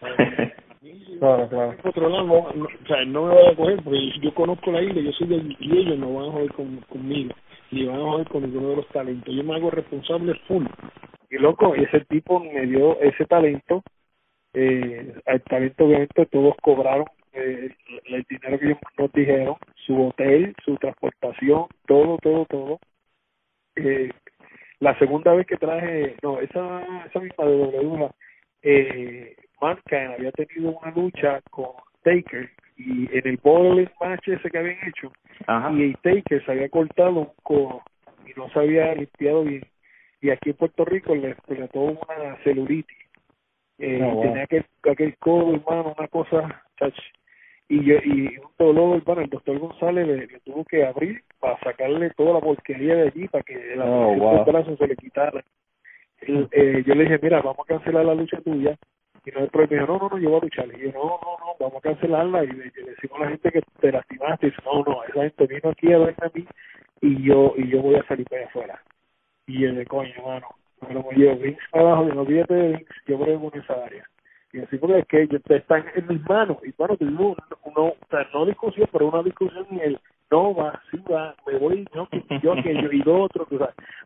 claro, 1.18 1.48
claro. 1.48 1.76
Otro 1.84 2.08
lado, 2.08 2.24
no, 2.24 2.52
no, 2.54 2.64
o 2.64 2.86
sea, 2.86 3.04
no 3.04 3.26
me 3.26 3.34
voy 3.34 3.46
a 3.46 3.56
coger 3.56 3.82
porque 3.82 4.12
yo 4.20 4.34
conozco 4.34 4.72
la 4.72 4.82
isla, 4.82 5.00
yo 5.00 5.12
soy 5.12 5.28
de 5.28 5.36
allí 5.36 5.56
y 5.60 5.78
ellos 5.78 5.98
no 5.98 6.14
van 6.14 6.28
a 6.28 6.32
joder 6.32 6.52
con, 6.52 6.76
conmigo, 6.88 7.34
ni 7.70 7.84
van 7.84 8.00
a 8.00 8.04
joder 8.04 8.28
con 8.28 8.42
ninguno 8.42 8.70
de 8.70 8.76
los 8.76 8.88
talentos. 8.88 9.34
Yo 9.34 9.44
me 9.44 9.54
hago 9.56 9.70
responsable 9.70 10.34
full. 10.46 10.66
Y 11.30 11.38
loco, 11.38 11.74
ese 11.74 12.00
tipo 12.06 12.40
me 12.40 12.66
dio 12.66 12.98
ese 13.00 13.24
talento. 13.26 13.82
Eh, 14.52 15.14
el 15.26 15.42
talento, 15.42 15.84
obviamente, 15.84 16.26
todos 16.26 16.54
cobraron 16.60 17.06
eh, 17.32 17.70
el 18.06 18.24
dinero 18.28 18.58
que 18.58 18.66
ellos 18.66 18.78
nos 18.98 19.12
dijeron, 19.12 19.56
su 19.86 20.08
hotel, 20.08 20.54
su 20.64 20.74
transportación, 20.76 21.66
todo, 21.86 22.18
todo, 22.18 22.46
todo 22.46 22.80
eh, 23.84 24.10
la 24.80 24.98
segunda 24.98 25.34
vez 25.34 25.46
que 25.46 25.56
traje, 25.56 26.16
no, 26.22 26.40
esa, 26.40 27.04
esa 27.06 27.20
misma 27.20 27.44
de 27.44 27.56
W, 27.58 28.08
eh, 28.62 29.36
Mankind 29.60 30.12
había 30.16 30.32
tenido 30.32 30.78
una 30.78 30.90
lucha 30.92 31.40
con 31.50 31.66
Taker 32.02 32.50
y 32.76 33.08
en 33.16 33.26
el 33.28 33.36
bowling 33.42 33.88
match 34.00 34.28
ese 34.28 34.50
que 34.50 34.58
habían 34.58 34.78
hecho, 34.88 35.12
Ajá. 35.46 35.70
y 35.72 35.92
Taker 36.02 36.44
se 36.44 36.52
había 36.52 36.68
cortado 36.70 37.10
un 37.20 37.32
codo 37.42 37.82
y 38.26 38.38
no 38.38 38.48
se 38.50 38.58
había 38.58 38.94
limpiado 38.94 39.44
bien. 39.44 39.64
Y 40.22 40.30
aquí 40.30 40.50
en 40.50 40.56
Puerto 40.56 40.84
Rico 40.84 41.14
le 41.14 41.30
explotó 41.30 41.80
una 41.80 42.36
celulitis. 42.44 42.96
Eh, 43.78 44.00
Oh, 44.02 44.10
wow. 44.14 44.22
Tenía 44.22 44.42
aquel, 44.44 44.64
aquel 44.90 45.16
codo, 45.18 45.54
hermano, 45.54 45.94
una 45.96 46.08
cosa, 46.08 46.62
chach, 46.78 46.94
y 47.70 47.84
yo, 47.84 47.94
y 48.04 48.36
un 48.38 48.50
dolor, 48.58 48.98
hermano, 48.98 49.22
el 49.22 49.30
doctor 49.30 49.58
González 49.58 50.06
le, 50.06 50.26
le 50.26 50.40
tuvo 50.40 50.64
que 50.64 50.84
abrir 50.84 51.22
para 51.38 51.58
sacarle 51.60 52.10
toda 52.10 52.34
la 52.34 52.40
porquería 52.40 52.96
de 52.96 53.02
allí 53.08 53.28
para 53.28 53.44
que 53.44 53.76
la 53.76 53.84
Oh, 53.86 54.14
wow. 54.16 54.44
brazo 54.44 54.76
se 54.76 54.86
le 54.86 54.96
quitara. 54.96 55.42
Él, 56.20 56.48
eh, 56.52 56.82
yo 56.84 56.94
le 56.94 57.04
dije, 57.04 57.18
mira, 57.22 57.40
vamos 57.40 57.60
a 57.60 57.68
cancelar 57.68 58.04
la 58.04 58.14
lucha 58.14 58.40
tuya. 58.42 58.76
Y 59.24 59.30
no, 59.30 59.46
pero 59.48 59.68
me 59.68 59.76
dijo, 59.76 59.86
no, 59.86 59.98
no, 59.98 60.08
no, 60.10 60.18
yo 60.18 60.30
voy 60.30 60.38
a 60.40 60.42
luchar. 60.42 60.66
Y 60.76 60.80
yo, 60.82 60.92
no, 60.92 61.04
no, 61.04 61.36
no, 61.38 61.54
vamos 61.58 61.76
a 61.78 61.80
cancelarla. 61.80 62.44
Y 62.44 62.48
le, 62.48 62.64
le 62.74 62.90
decimos 62.90 63.20
a 63.20 63.24
la 63.24 63.30
gente 63.30 63.50
que 63.52 63.62
te 63.80 63.92
lastimaste. 63.92 64.46
Y 64.48 64.50
dice, 64.50 64.62
no, 64.66 64.82
no, 64.84 65.04
esa 65.04 65.22
gente 65.22 65.46
vino 65.46 65.70
aquí 65.70 65.92
a 65.92 65.98
verme 65.98 66.16
a 66.20 66.30
mí 66.34 66.46
y 67.02 67.22
yo, 67.22 67.54
y 67.56 67.68
yo 67.68 67.80
voy 67.82 67.94
a 67.94 68.02
salir 68.04 68.26
para 68.28 68.42
allá 68.42 68.48
afuera. 68.50 68.82
Y 69.46 69.60
yo 69.60 69.72
de 69.72 69.86
coño, 69.86 70.12
mano, 70.26 70.46
me 70.86 70.94
lo 70.94 71.10
llevo 71.12 71.36
Vince 71.36 71.60
abajo, 71.72 72.08
y 72.08 72.14
no 72.14 72.22
olvídate 72.22 72.54
de 72.54 72.68
Vince, 72.68 72.94
yo 73.06 73.18
brego 73.18 73.50
en 73.52 73.60
esa 73.60 73.84
área. 73.84 74.04
Y 74.52 74.60
así 74.60 74.78
porque 74.78 74.98
es 74.98 75.06
que 75.06 75.22
ellos 75.22 75.40
están 75.48 75.84
en 75.94 76.06
mis 76.08 76.28
manos. 76.28 76.58
Y 76.64 76.72
bueno, 76.76 76.96
tuvimos 76.96 77.36
uno, 77.64 77.84
o 77.86 77.96
sea, 78.10 78.26
no 78.34 78.46
discusión, 78.46 78.88
pero 78.92 79.08
una 79.08 79.22
discusión 79.22 79.66
y 79.70 79.80
él, 79.80 80.00
no 80.30 80.54
va, 80.54 80.80
sí 80.90 80.98
va, 81.10 81.34
me 81.46 81.58
voy, 81.58 81.86
no, 81.94 82.08
yo, 82.42 82.54
que 82.62 82.74
yo, 82.74 82.92
y 82.92 83.02
lo 83.02 83.22
otro, 83.22 83.46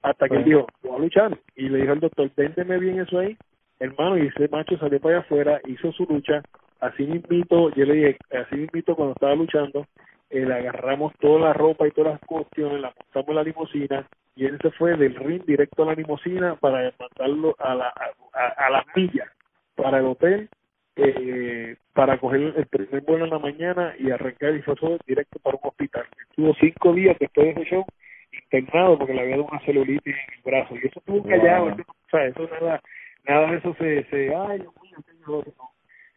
hasta 0.02 0.28
que 0.28 0.36
él 0.36 0.44
dijo, 0.44 0.66
voy 0.82 0.96
a 0.96 0.98
luchar. 0.98 1.38
Y 1.54 1.68
le 1.68 1.78
dijo 1.78 1.92
al 1.92 2.00
doctor, 2.00 2.30
véndeme 2.36 2.78
bien 2.78 3.00
eso 3.00 3.18
ahí, 3.18 3.36
hermano, 3.78 4.18
y 4.18 4.26
ese 4.26 4.48
macho 4.48 4.76
salió 4.78 5.00
para 5.00 5.16
allá 5.16 5.24
afuera, 5.24 5.60
hizo 5.66 5.92
su 5.92 6.04
lucha, 6.04 6.42
así 6.80 7.04
mismito, 7.04 7.70
yo 7.74 7.84
le 7.84 7.94
dije, 7.94 8.18
así 8.32 8.56
mismito 8.56 8.96
cuando 8.96 9.12
estaba 9.12 9.34
luchando, 9.34 9.86
eh, 10.30 10.46
le 10.46 10.54
agarramos 10.54 11.12
toda 11.20 11.40
la 11.40 11.52
ropa 11.52 11.86
y 11.86 11.90
todas 11.90 12.12
las 12.12 12.20
cuestiones, 12.22 12.80
la 12.80 12.94
montamos 12.98 13.28
en 13.28 13.34
la 13.34 13.42
limusina, 13.42 14.08
y 14.36 14.46
él 14.46 14.58
se 14.62 14.70
fue 14.72 14.96
del 14.96 15.14
ring 15.14 15.44
directo 15.44 15.82
a 15.82 15.86
la 15.86 15.94
limusina 15.94 16.56
para 16.56 16.92
mandarlo 16.98 17.54
a, 17.58 17.74
la, 17.74 17.88
a, 17.88 18.38
a, 18.38 18.66
a 18.66 18.70
las 18.70 18.84
millas 18.96 19.28
para 19.76 19.98
el 19.98 20.06
hotel 20.06 20.48
eh, 20.96 21.76
para 21.92 22.18
coger 22.18 22.54
el 22.56 22.66
primer 22.66 23.00
vuelo 23.02 23.24
en 23.24 23.30
la 23.30 23.38
mañana 23.38 23.94
y 23.98 24.10
arrancar 24.10 24.54
y 24.54 24.62
fue 24.62 24.76
todo 24.76 24.98
directo 25.06 25.38
para 25.40 25.56
un 25.56 25.68
hospital. 25.68 26.04
Estuvo 26.30 26.54
cinco 26.54 26.92
días 26.92 27.16
después 27.18 27.46
de 27.46 27.62
ese 27.62 27.70
show 27.70 27.84
internado 28.32 28.98
porque 28.98 29.14
le 29.14 29.20
había 29.22 29.36
dado 29.36 29.48
una 29.50 29.60
celulitis 29.60 30.14
en 30.14 30.34
el 30.34 30.42
brazo 30.44 30.74
y 30.74 30.86
eso 30.86 30.98
estuvo 30.98 31.18
Wow. 31.18 31.28
callado, 31.28 31.68
eso, 31.70 31.82
o 31.82 32.10
sea, 32.10 32.26
eso 32.26 32.48
nada, 32.60 32.80
nada 33.24 33.50
de 33.50 33.56
eso 33.58 33.74
se, 33.78 34.04
se 34.04 34.34
ay, 34.34 34.58
Dios 34.60 34.74
mío. 34.82 35.44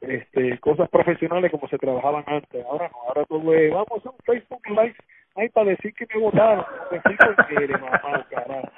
Este, 0.02 0.60
cosas 0.60 0.90
profesionales 0.90 1.50
como 1.50 1.68
se 1.68 1.78
trabajaban 1.80 2.24
antes, 2.28 2.64
ahora 2.66 2.90
no, 2.90 2.98
ahora 3.08 3.26
todo 3.26 3.54
es, 3.54 3.72
vamos 3.72 3.88
a 3.92 3.96
hacer 3.96 4.12
un 4.12 4.18
Facebook 4.26 4.68
Live, 4.70 4.96
ay, 5.36 5.50
para 5.50 5.70
decir 5.72 5.92
que 5.96 6.06
me 6.14 6.22
votaron, 6.22 6.66
explico 6.92 7.26
que 7.50 7.68
mamá, 7.78 8.28
carajo. 8.30 8.70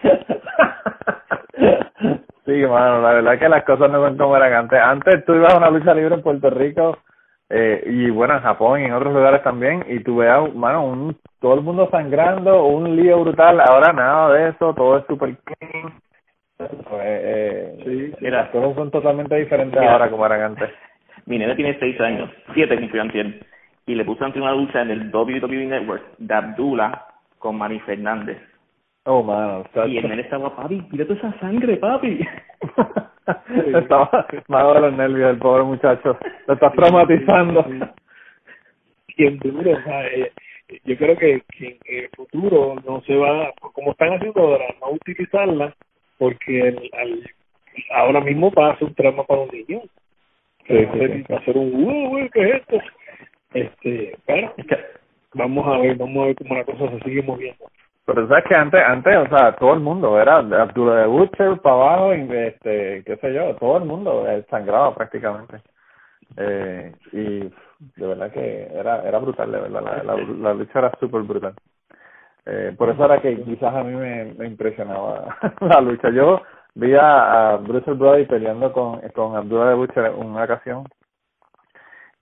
Sí, 2.50 2.66
mano, 2.66 3.00
la 3.04 3.14
verdad 3.14 3.36
es 3.36 3.40
que 3.40 3.48
las 3.50 3.64
cosas 3.64 3.92
no 3.92 4.04
son 4.04 4.18
como 4.18 4.36
eran 4.36 4.54
antes. 4.54 4.80
Antes 4.82 5.24
tú 5.24 5.36
ibas 5.36 5.54
a 5.54 5.58
una 5.58 5.70
lucha 5.70 5.94
libre 5.94 6.16
en 6.16 6.24
Puerto 6.24 6.50
Rico 6.50 6.98
eh, 7.48 7.84
y 7.86 8.10
bueno, 8.10 8.34
en 8.38 8.42
Japón 8.42 8.82
y 8.82 8.86
en 8.86 8.94
otros 8.94 9.14
lugares 9.14 9.44
también 9.44 9.86
y 9.88 10.00
tú 10.00 10.18
veas, 10.18 10.52
mano, 10.56 10.84
un, 10.84 11.16
todo 11.40 11.54
el 11.54 11.62
mundo 11.62 11.88
sangrando, 11.92 12.66
un 12.66 12.96
lío 12.96 13.20
brutal. 13.20 13.62
Ahora 13.62 13.94
nada 13.94 14.34
de 14.34 14.50
eso, 14.50 14.74
todo 14.74 14.98
es 14.98 15.06
super 15.06 15.38
clean. 15.44 15.94
Pues, 16.58 16.72
eh, 17.04 17.78
Sí, 17.86 18.14
Mira. 18.20 18.42
las 18.42 18.50
cosas 18.50 18.74
son 18.76 18.90
totalmente 18.90 19.36
diferentes 19.36 19.80
Mira. 19.80 19.94
ahora 19.94 20.10
como 20.10 20.26
eran 20.26 20.42
antes. 20.42 20.72
Mi 21.28 21.38
nene 21.38 21.54
tiene 21.56 21.78
seis 21.80 22.02
años, 22.02 22.32
siete 22.56 22.80
cumplió 22.80 23.04
antier, 23.04 23.46
y 23.86 23.94
le 23.94 24.06
puso 24.06 24.26
ante 24.26 24.42
una 24.42 24.54
lucha 24.54 24.82
en 24.82 24.90
el 24.90 25.14
WWE 25.14 25.68
Network 25.68 26.04
de 26.18 26.34
Abdullah 26.34 27.06
con 27.38 27.60
Manny 27.60 27.80
Fernández. 27.82 28.40
Oh, 29.12 29.24
mano, 29.24 29.62
está- 29.62 29.88
Y 29.88 29.98
el 29.98 30.08
nene 30.08 30.22
estaba, 30.22 30.56
papi, 30.56 30.84
mira 30.92 31.04
toda 31.04 31.18
esa 31.18 31.40
sangre, 31.40 31.78
papi. 31.78 32.20
estaba 33.74 34.28
malo 34.48 34.74
de 34.76 34.82
los 34.82 34.94
nervios 34.94 35.32
el 35.32 35.40
pobre 35.40 35.64
muchacho. 35.64 36.16
Lo 36.46 36.54
estás 36.54 36.74
traumatizando. 36.74 37.64
Sí, 37.64 37.80
sí. 37.80 37.86
Y 39.18 39.26
en 39.26 39.40
duro, 39.40 39.72
o 39.72 39.82
sea, 39.82 40.06
eh, 40.10 40.32
yo 40.86 40.96
creo 40.96 41.18
que, 41.18 41.42
que 41.58 41.80
en 41.86 42.04
el 42.04 42.10
futuro 42.10 42.76
no 42.86 43.02
se 43.02 43.16
va, 43.16 43.52
como 43.74 43.94
están 43.94 44.14
haciendo 44.14 44.42
ahora, 44.42 44.66
no 44.80 44.92
utilizarla, 44.92 45.76
porque 46.20 46.68
el, 46.68 46.92
al, 46.94 47.32
ahora 47.96 48.22
mismo 48.22 48.52
va 48.52 48.74
a 48.74 48.78
ser 48.78 48.90
un 48.90 48.94
trauma 48.94 49.24
para 49.26 49.42
un 49.42 49.50
niño. 49.50 49.82
hacer, 50.66 51.26
hacer 51.36 51.58
un 51.58 51.84
uh, 51.84 52.30
¿qué 52.32 52.42
es 52.42 52.56
esto? 52.58 52.78
Este, 53.56 54.16
pero 54.28 54.54
vamos 55.34 55.66
a 55.68 55.80
ver, 55.80 55.98
vamos 55.98 56.24
a 56.24 56.26
ver 56.28 56.36
cómo 56.36 56.54
la 56.54 56.64
cosa 56.64 56.92
se 56.92 57.00
sigue 57.06 57.24
moviendo. 57.24 57.66
Pero 58.14 58.28
sabes 58.28 58.44
que 58.46 58.56
antes, 58.56 58.82
antes, 58.84 59.18
o 59.18 59.28
sea, 59.28 59.56
todo 59.56 59.74
el 59.76 59.82
mundo 59.82 60.20
era 60.20 60.38
Abdullah 60.38 61.02
de 61.02 61.08
Butcher 61.08 61.60
para 61.62 61.76
abajo, 61.76 62.14
este, 62.14 63.04
qué 63.06 63.18
sé 63.22 63.34
yo, 63.34 63.56
todo 63.58 63.78
el 63.78 63.86
mundo 63.86 64.26
sangraba 64.50 64.96
prácticamente. 64.96 65.62
Eh, 66.36 66.92
y 67.12 67.40
de 68.00 68.08
verdad 68.08 68.32
que 68.32 68.68
era 68.74 69.04
era 69.08 69.20
brutal, 69.20 69.52
de 69.52 69.60
verdad, 69.60 70.04
la, 70.04 70.16
la, 70.16 70.54
lucha 70.56 70.80
era 70.80 70.92
súper 71.00 71.22
brutal. 71.22 71.54
Eh, 72.48 72.74
por 72.76 72.90
eso 72.90 73.06
era 73.06 73.22
que 73.22 73.44
quizás 73.44 73.76
a 73.76 73.84
mí 73.84 73.96
me, 73.96 74.34
me 74.34 74.48
impresionaba 74.48 75.38
la 75.62 75.82
lucha. 75.82 76.10
Yo 76.10 76.42
vi 76.74 76.96
a, 76.96 77.52
a 77.52 77.58
Bruce 77.58 77.92
Brody 77.94 78.26
peleando 78.26 78.72
con, 78.74 79.02
con 79.10 79.36
Abdullah 79.36 79.70
de 79.70 79.76
Butcher 79.76 80.06
en 80.06 80.26
una 80.26 80.46
ocasión 80.46 80.86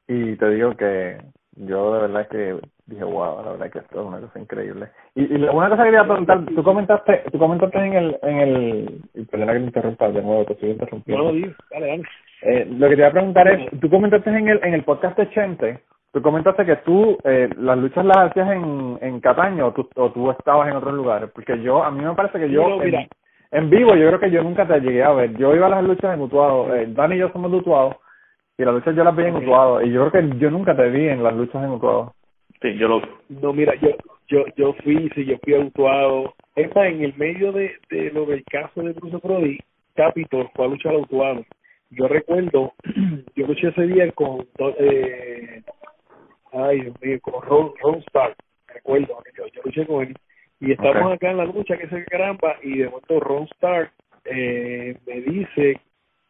y 0.07 0.35
te 0.35 0.49
digo 0.49 0.75
que 0.75 1.17
yo 1.55 1.93
de 1.93 2.01
verdad 2.01 2.27
que 2.27 2.59
dije, 2.87 3.03
wow, 3.03 3.43
la 3.43 3.51
verdad 3.51 3.71
que 3.71 3.79
esto 3.79 4.01
es 4.01 4.07
una 4.07 4.19
cosa 4.19 4.39
increíble. 4.39 4.87
Y, 5.13 5.23
y 5.23 5.35
una 5.35 5.69
cosa 5.69 5.83
que 5.83 5.89
quería 5.89 6.05
preguntar, 6.05 6.45
tú 6.45 6.63
comentaste, 6.63 7.23
tú 7.31 7.37
comentaste 7.37 7.77
en 7.77 7.93
el, 7.93 8.17
en 8.21 8.37
el, 8.37 9.01
y 9.13 9.25
perdona 9.25 9.53
que 9.53 9.59
me 9.59 9.65
interrumpa 9.65 10.09
de 10.09 10.21
nuevo, 10.21 10.45
te 10.45 10.53
estoy 10.53 10.71
interrumpiendo. 10.71 11.31
No, 11.31 11.47
dale, 11.71 11.87
dale. 11.87 12.03
Eh, 12.41 12.65
lo 12.69 12.87
que 12.87 12.95
te 12.95 13.01
iba 13.01 13.09
a 13.09 13.11
preguntar 13.11 13.47
es, 13.49 13.79
tú 13.79 13.89
comentaste 13.89 14.29
en 14.29 14.47
el, 14.47 14.59
en 14.63 14.73
el 14.73 14.83
podcast 14.83 15.17
de 15.17 15.29
Chente, 15.31 15.79
tú 16.13 16.21
comentaste 16.21 16.65
que 16.65 16.77
tú 16.77 17.17
eh, 17.25 17.49
las 17.57 17.77
luchas 17.77 18.05
las 18.05 18.17
hacías 18.17 18.51
en, 18.51 18.97
en 19.01 19.19
Cataño 19.19 19.67
o 19.67 19.73
tú, 19.73 19.89
o 19.95 20.11
tú 20.11 20.31
estabas 20.31 20.69
en 20.69 20.77
otros 20.77 20.93
lugares, 20.93 21.29
porque 21.33 21.61
yo, 21.61 21.83
a 21.83 21.91
mí 21.91 22.03
me 22.03 22.13
parece 22.13 22.39
que 22.39 22.49
yo, 22.49 22.81
en, 22.81 23.07
en, 23.51 23.69
vivo, 23.69 23.95
yo 23.95 24.07
creo 24.07 24.19
que 24.19 24.31
yo 24.31 24.43
nunca 24.43 24.65
te 24.65 24.79
llegué 24.79 25.03
a 25.03 25.11
ver. 25.11 25.35
Yo 25.35 25.53
iba 25.53 25.65
a 25.65 25.71
las 25.71 25.83
luchas 25.83 26.13
en 26.13 26.21
Utuado, 26.21 26.73
eh, 26.73 26.85
Dani 26.89 27.15
y 27.15 27.19
yo 27.19 27.29
somos 27.31 27.51
de 27.51 27.57
Utuado, 27.57 27.99
y 28.57 28.63
las 28.63 28.75
luchas 28.75 28.95
yo 28.95 29.03
las 29.03 29.15
vi 29.15 29.25
en 29.25 29.35
Utuado, 29.35 29.81
y 29.81 29.91
yo 29.91 30.09
creo 30.09 30.23
que 30.23 30.37
yo 30.37 30.49
nunca 30.51 30.75
te 30.75 30.89
vi 30.89 31.09
en 31.09 31.21
las 31.21 31.35
luchas 31.35 31.61
en 31.63 31.71
Utuado. 31.71 32.13
Sí, 32.61 32.75
yo 32.77 32.87
lo... 32.87 33.01
No, 33.29 33.53
mira, 33.53 33.75
yo 33.75 33.95
yo 34.27 34.45
yo 34.55 34.73
fui, 34.83 35.09
sí, 35.15 35.25
yo 35.25 35.37
fui 35.43 35.53
a 35.53 35.59
Utuado. 35.59 36.33
Es 36.55 36.75
en 36.75 37.03
el 37.03 37.15
medio 37.15 37.51
de, 37.51 37.75
de 37.89 38.11
lo 38.11 38.25
del 38.25 38.43
caso 38.45 38.81
de 38.81 38.93
Bruce 38.93 39.17
Brody, 39.23 39.59
Capitol 39.95 40.49
fue 40.55 40.65
a 40.65 40.69
luchar 40.69 40.95
a 40.95 40.99
Utuado. 40.99 41.45
Yo 41.91 42.07
recuerdo, 42.07 42.73
yo 43.35 43.47
luché 43.47 43.69
ese 43.69 43.87
día 43.87 44.11
con... 44.11 44.45
Eh, 44.79 45.61
ay, 46.51 46.81
Dios 46.81 46.95
mío, 47.01 47.19
con 47.21 47.41
Ron, 47.41 47.71
Ron 47.81 47.99
Stark, 48.07 48.35
recuerdo, 48.67 49.23
yo, 49.37 49.47
yo 49.47 49.61
luché 49.63 49.85
con 49.85 50.07
él. 50.07 50.15
Y 50.59 50.71
estamos 50.71 51.13
acá 51.13 51.31
en 51.31 51.37
la 51.37 51.45
lucha, 51.45 51.77
que 51.77 51.87
se 51.87 52.03
caramba, 52.05 52.57
y 52.63 52.79
de 52.79 52.89
momento 52.89 53.19
Ron 53.19 53.43
Stark 53.53 53.91
eh, 54.25 54.97
me 55.05 55.21
dice 55.21 55.79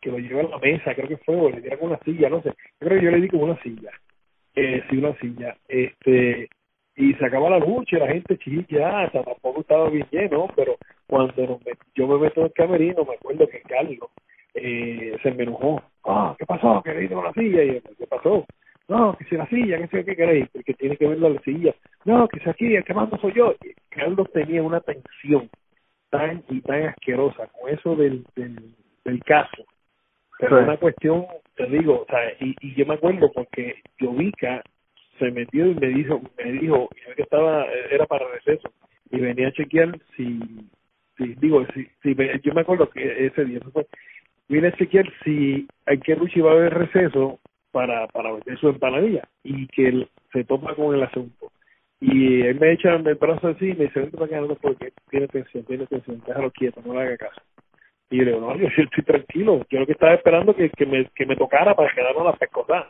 que 0.01 0.11
lo 0.11 0.19
lleva 0.19 0.41
a 0.41 0.49
la 0.49 0.57
mesa, 0.59 0.93
creo 0.93 1.07
que 1.07 1.17
fue, 1.17 1.35
o 1.35 1.49
le 1.49 1.61
diera 1.61 1.77
con 1.77 1.89
una 1.89 1.99
silla, 1.99 2.29
no 2.29 2.41
sé. 2.41 2.49
Yo 2.49 2.87
creo 2.87 2.99
que 2.99 3.05
yo 3.05 3.11
le 3.11 3.21
di 3.21 3.29
como 3.29 3.45
una 3.45 3.61
silla 3.63 3.91
eh, 4.57 4.83
una 4.91 5.15
silla. 5.19 5.55
Este, 5.67 6.49
y 6.95 7.13
se 7.13 7.25
acaba 7.25 7.49
la 7.49 7.59
lucha 7.59 7.99
la 7.99 8.07
gente 8.07 8.37
chilla, 8.39 9.05
o 9.05 9.11
sea, 9.11 9.23
tampoco 9.23 9.61
estaba 9.61 9.89
bien 9.89 10.07
lleno, 10.11 10.47
pero 10.55 10.77
cuando 11.05 11.59
yo 11.93 12.07
me 12.07 12.17
meto 12.17 12.41
en 12.41 12.47
el 12.47 12.53
camerino, 12.53 13.05
me 13.05 13.13
acuerdo 13.13 13.47
que 13.47 13.61
Carlos 13.61 14.09
eh, 14.55 15.15
se 15.21 15.31
me 15.31 15.43
enojó. 15.43 15.81
Ah, 16.05 16.35
¿qué 16.39 16.45
pasó? 16.45 16.81
¿Qué 16.83 16.93
le 16.93 17.07
con 17.07 17.23
la 17.23 17.33
silla? 17.33 17.63
Y 17.63 17.75
yo, 17.75 17.81
¿qué 17.99 18.07
pasó? 18.07 18.45
No, 18.87 19.15
que 19.15 19.25
si 19.25 19.35
la 19.35 19.47
silla, 19.47 19.77
que 19.77 19.87
sé 19.87 20.05
qué 20.05 20.15
queréis, 20.15 20.49
porque 20.51 20.73
tiene 20.73 20.97
que 20.97 21.07
ver 21.07 21.19
la 21.19 21.39
silla. 21.41 21.75
No, 22.05 22.27
que 22.27 22.39
si 22.39 22.49
aquí, 22.49 22.75
el 22.75 22.83
que 22.83 22.93
mando 22.93 23.17
soy 23.19 23.33
yo. 23.33 23.53
Y 23.63 23.73
Carlos 23.89 24.31
tenía 24.33 24.63
una 24.63 24.79
tensión 24.79 25.49
tan 26.09 26.43
y 26.49 26.61
tan 26.61 26.83
asquerosa 26.83 27.47
con 27.47 27.69
eso 27.69 27.95
del, 27.95 28.25
del, 28.35 28.73
del 29.05 29.23
caso. 29.23 29.65
Pero 30.39 30.59
una 30.59 30.77
cuestión 30.77 31.25
te 31.55 31.65
digo, 31.65 32.01
o 32.01 32.05
sea, 32.05 32.19
y, 32.39 32.55
y 32.61 32.75
yo 32.75 32.85
me 32.85 32.93
acuerdo 32.93 33.31
porque 33.33 33.81
Jovica 33.99 34.63
se 35.17 35.31
metió 35.31 35.65
y 35.65 35.75
me 35.75 35.87
dijo, 35.87 36.21
me 36.37 36.51
dijo, 36.53 36.89
que 37.15 37.23
estaba, 37.23 37.65
era 37.89 38.05
para 38.05 38.27
receso, 38.29 38.71
y 39.09 39.19
venía 39.19 39.47
a 39.47 39.53
chequear 39.53 39.97
si, 40.15 40.39
si 41.17 41.33
digo, 41.35 41.65
si, 41.73 41.87
si 42.03 42.15
yo 42.43 42.53
me 42.53 42.61
acuerdo 42.61 42.89
que 42.89 43.25
ese 43.25 43.45
día, 43.45 43.57
eso 43.57 43.71
fue, 43.71 43.87
vine 44.47 44.67
a 44.67 44.75
chequear 44.75 45.05
si 45.23 45.67
hay 45.85 45.99
que 45.99 46.15
lucha 46.15 46.39
iba 46.39 46.51
a 46.51 46.53
haber 46.53 46.73
receso 46.73 47.39
para, 47.71 48.07
para 48.07 48.31
vender 48.31 48.59
su 48.59 48.69
empanadilla, 48.69 49.27
y 49.43 49.67
que 49.67 49.87
él 49.87 50.09
se 50.31 50.43
topa 50.43 50.75
con 50.75 50.95
el 50.95 51.03
asunto. 51.03 51.51
Y 51.99 52.43
él 52.43 52.59
me 52.59 52.73
echa 52.73 52.93
el 52.93 53.15
brazo 53.15 53.47
así 53.47 53.69
y 53.69 53.73
me 53.73 53.85
dice, 53.85 54.01
vente 54.01 54.17
para 54.17 54.37
acá, 54.37 54.55
porque 54.61 54.93
tiene 55.09 55.27
tensión, 55.27 55.65
tiene 55.65 55.87
tensión, 55.87 56.21
déjalo 56.27 56.51
quieto, 56.51 56.81
no 56.85 56.93
le 56.93 57.01
haga 57.01 57.17
caso. 57.17 57.41
Y 58.09 58.17
yo 58.17 58.23
le 58.23 58.31
digo, 58.31 58.47
no, 58.47 58.55
yo, 58.55 58.67
estoy 58.67 59.03
tranquilo. 59.03 59.65
Yo 59.69 59.79
lo 59.79 59.85
que 59.85 59.91
estaba 59.91 60.13
esperando 60.13 60.55
que, 60.55 60.69
que, 60.69 60.85
me, 60.85 61.05
que 61.15 61.25
me 61.25 61.35
tocara 61.35 61.75
para 61.75 61.93
quedarme 61.93 62.23
la 62.23 62.33
pescosa. 62.33 62.87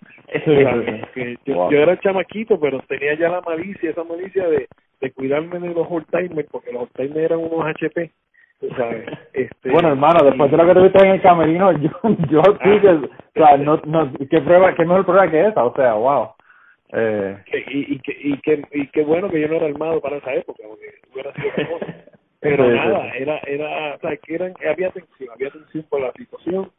que 1.13 1.37
yo, 1.45 1.71
yo, 1.71 1.77
era 1.77 1.99
chamaquito, 1.99 2.59
pero 2.59 2.79
tenía 2.87 3.15
ya 3.15 3.29
la 3.29 3.41
malicia, 3.41 3.89
esa 3.89 4.03
malicia 4.03 4.47
de, 4.47 4.67
de 5.01 5.11
cuidarme 5.11 5.59
de 5.59 5.73
los 5.73 5.87
old-timers, 5.89 6.47
porque 6.51 6.71
los 6.71 6.83
old-timers 6.83 7.17
eran 7.17 7.39
unos 7.39 7.65
HP. 7.65 8.11
¿sabes? 8.75 9.05
Este, 9.33 9.69
bueno, 9.69 9.89
hermano, 9.89 10.23
después 10.23 10.49
de 10.49 10.57
lo 10.57 10.65
que 10.65 10.73
tuviste 10.73 11.05
en 11.05 11.11
el 11.13 11.21
camerino, 11.21 11.71
yo, 11.73 11.89
yo 12.29 12.41
sí 12.63 12.79
que, 12.81 12.89
o 12.89 13.09
sea, 13.35 13.57
no, 13.57 13.79
no, 13.85 14.11
¿qué 14.29 14.41
prueba, 14.41 14.73
qué 14.73 14.83
mejor 14.83 15.05
prueba 15.05 15.29
que 15.29 15.47
esa? 15.47 15.63
O 15.63 15.75
sea, 15.75 15.93
wow. 15.93 16.29
Eh. 16.93 17.37
Y, 17.69 17.95
y, 17.95 17.99
que, 17.99 18.17
y, 18.19 18.37
que, 18.39 18.63
y 18.71 18.87
qué 18.87 19.03
bueno 19.03 19.29
que 19.29 19.41
yo 19.41 19.47
no 19.47 19.55
era 19.55 19.67
armado 19.67 20.01
para 20.01 20.17
esa 20.17 20.33
época, 20.33 20.63
porque 20.67 20.85
hubiera 21.13 21.33
sido. 21.33 21.51
pero 22.39 22.69
nada, 22.69 23.11
era, 23.15 23.39
era, 23.39 23.95
o 23.95 23.99
sea, 23.99 24.17
que 24.17 24.35
eran, 24.35 24.53
había 24.69 24.91
tensión, 24.91 25.29
había 25.33 25.49
tensión 25.49 25.83
por 25.89 26.01
la 26.01 26.11
situación, 26.13 26.71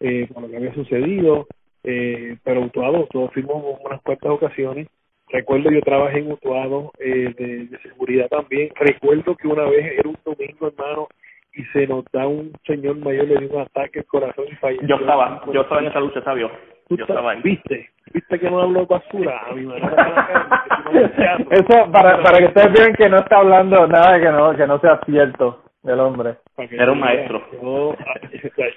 eh, 0.00 0.28
por 0.32 0.42
lo 0.42 0.50
que 0.50 0.56
había 0.56 0.74
sucedido, 0.74 1.46
eh, 1.84 2.36
pero 2.44 2.62
Utuado, 2.62 3.06
todos 3.10 3.32
fuimos 3.32 3.78
unas 3.84 4.00
cuantas 4.02 4.30
ocasiones. 4.30 4.88
Recuerdo 5.28 5.70
yo 5.70 5.80
trabajé 5.80 6.18
en 6.18 6.32
Utuado 6.32 6.92
eh, 6.98 7.32
de, 7.36 7.66
de, 7.66 7.78
seguridad 7.78 8.28
también. 8.28 8.70
Recuerdo 8.76 9.36
que 9.36 9.48
una 9.48 9.64
vez 9.64 9.98
era 9.98 10.08
un 10.08 10.18
domingo, 10.24 10.68
hermano, 10.68 11.08
y 11.54 11.64
se 11.72 11.86
nos 11.86 12.04
da 12.12 12.26
un 12.26 12.52
señor 12.66 12.96
mayor, 12.98 13.26
le 13.26 13.38
dio 13.40 13.56
un 13.56 13.62
ataque 13.62 14.00
al 14.00 14.06
corazón 14.06 14.44
y 14.50 14.54
falleció. 14.56 14.86
Yo 14.86 14.96
estaba, 14.96 15.42
yo 15.52 15.62
estaba 15.62 15.80
en 15.80 15.86
esa 15.88 16.00
lucha, 16.00 16.22
sabio. 16.22 16.50
Yo 16.88 17.04
estaba 17.04 17.32
ahí. 17.32 17.40
¿Viste? 17.42 17.90
¿Viste 18.12 18.38
que 18.38 18.50
no 18.50 18.60
hablo 18.60 18.86
basura? 18.86 19.42
A 19.48 19.52
mi 19.54 19.66
Eso, 21.50 21.90
para, 21.90 22.22
para 22.22 22.38
que 22.38 22.46
ustedes 22.46 22.72
vean 22.72 22.94
que 22.94 23.08
no 23.08 23.18
está 23.18 23.38
hablando 23.38 23.86
nada 23.86 24.20
que 24.20 24.30
no, 24.30 24.56
que 24.56 24.66
no 24.66 24.78
sea 24.80 25.00
cierto 25.04 25.62
del 25.82 26.00
hombre. 26.00 26.36
Era 26.56 26.92
un 26.92 27.00
maestro. 27.00 27.42
Yo, 27.60 27.94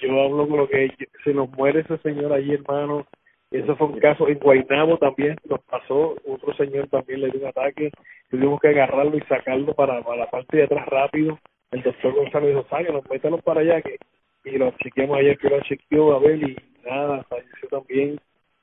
yo 0.01 0.21
hablo 0.23 0.47
con 0.47 0.57
lo 0.57 0.67
que 0.67 0.91
se 1.23 1.33
nos 1.33 1.49
muere 1.51 1.81
ese 1.81 1.97
señor 1.99 2.33
ahí, 2.33 2.53
hermano. 2.53 3.05
Eso 3.51 3.75
fue 3.75 3.87
un 3.87 3.99
caso 3.99 4.27
en 4.27 4.37
Guaynabo 4.37 4.97
también 4.97 5.35
nos 5.49 5.59
pasó, 5.61 6.15
otro 6.27 6.53
señor 6.53 6.87
también 6.89 7.21
le 7.21 7.31
dio 7.31 7.41
un 7.41 7.47
ataque, 7.47 7.89
tuvimos 8.29 8.59
que 8.59 8.67
agarrarlo 8.67 9.17
y 9.17 9.21
sacarlo 9.21 9.73
para, 9.73 10.03
para 10.03 10.17
la 10.17 10.29
parte 10.29 10.57
de 10.57 10.63
atrás 10.65 10.85
rápido. 10.85 11.39
El 11.71 11.81
doctor 11.81 12.13
Gonzalo 12.13 12.45
dijo, 12.45 12.65
sáquenos, 12.69 13.09
métanos 13.09 13.41
para 13.41 13.61
allá 13.61 13.81
que 13.81 13.97
y 14.45 14.57
lo 14.57 14.71
chequeamos 14.83 15.17
ayer 15.17 15.37
que 15.37 15.49
lo 15.49 15.59
chequeó 15.61 16.15
a 16.15 16.19
ver 16.19 16.41
y 16.41 16.55
nada, 16.85 17.23
falleció 17.23 17.69
también. 17.69 18.19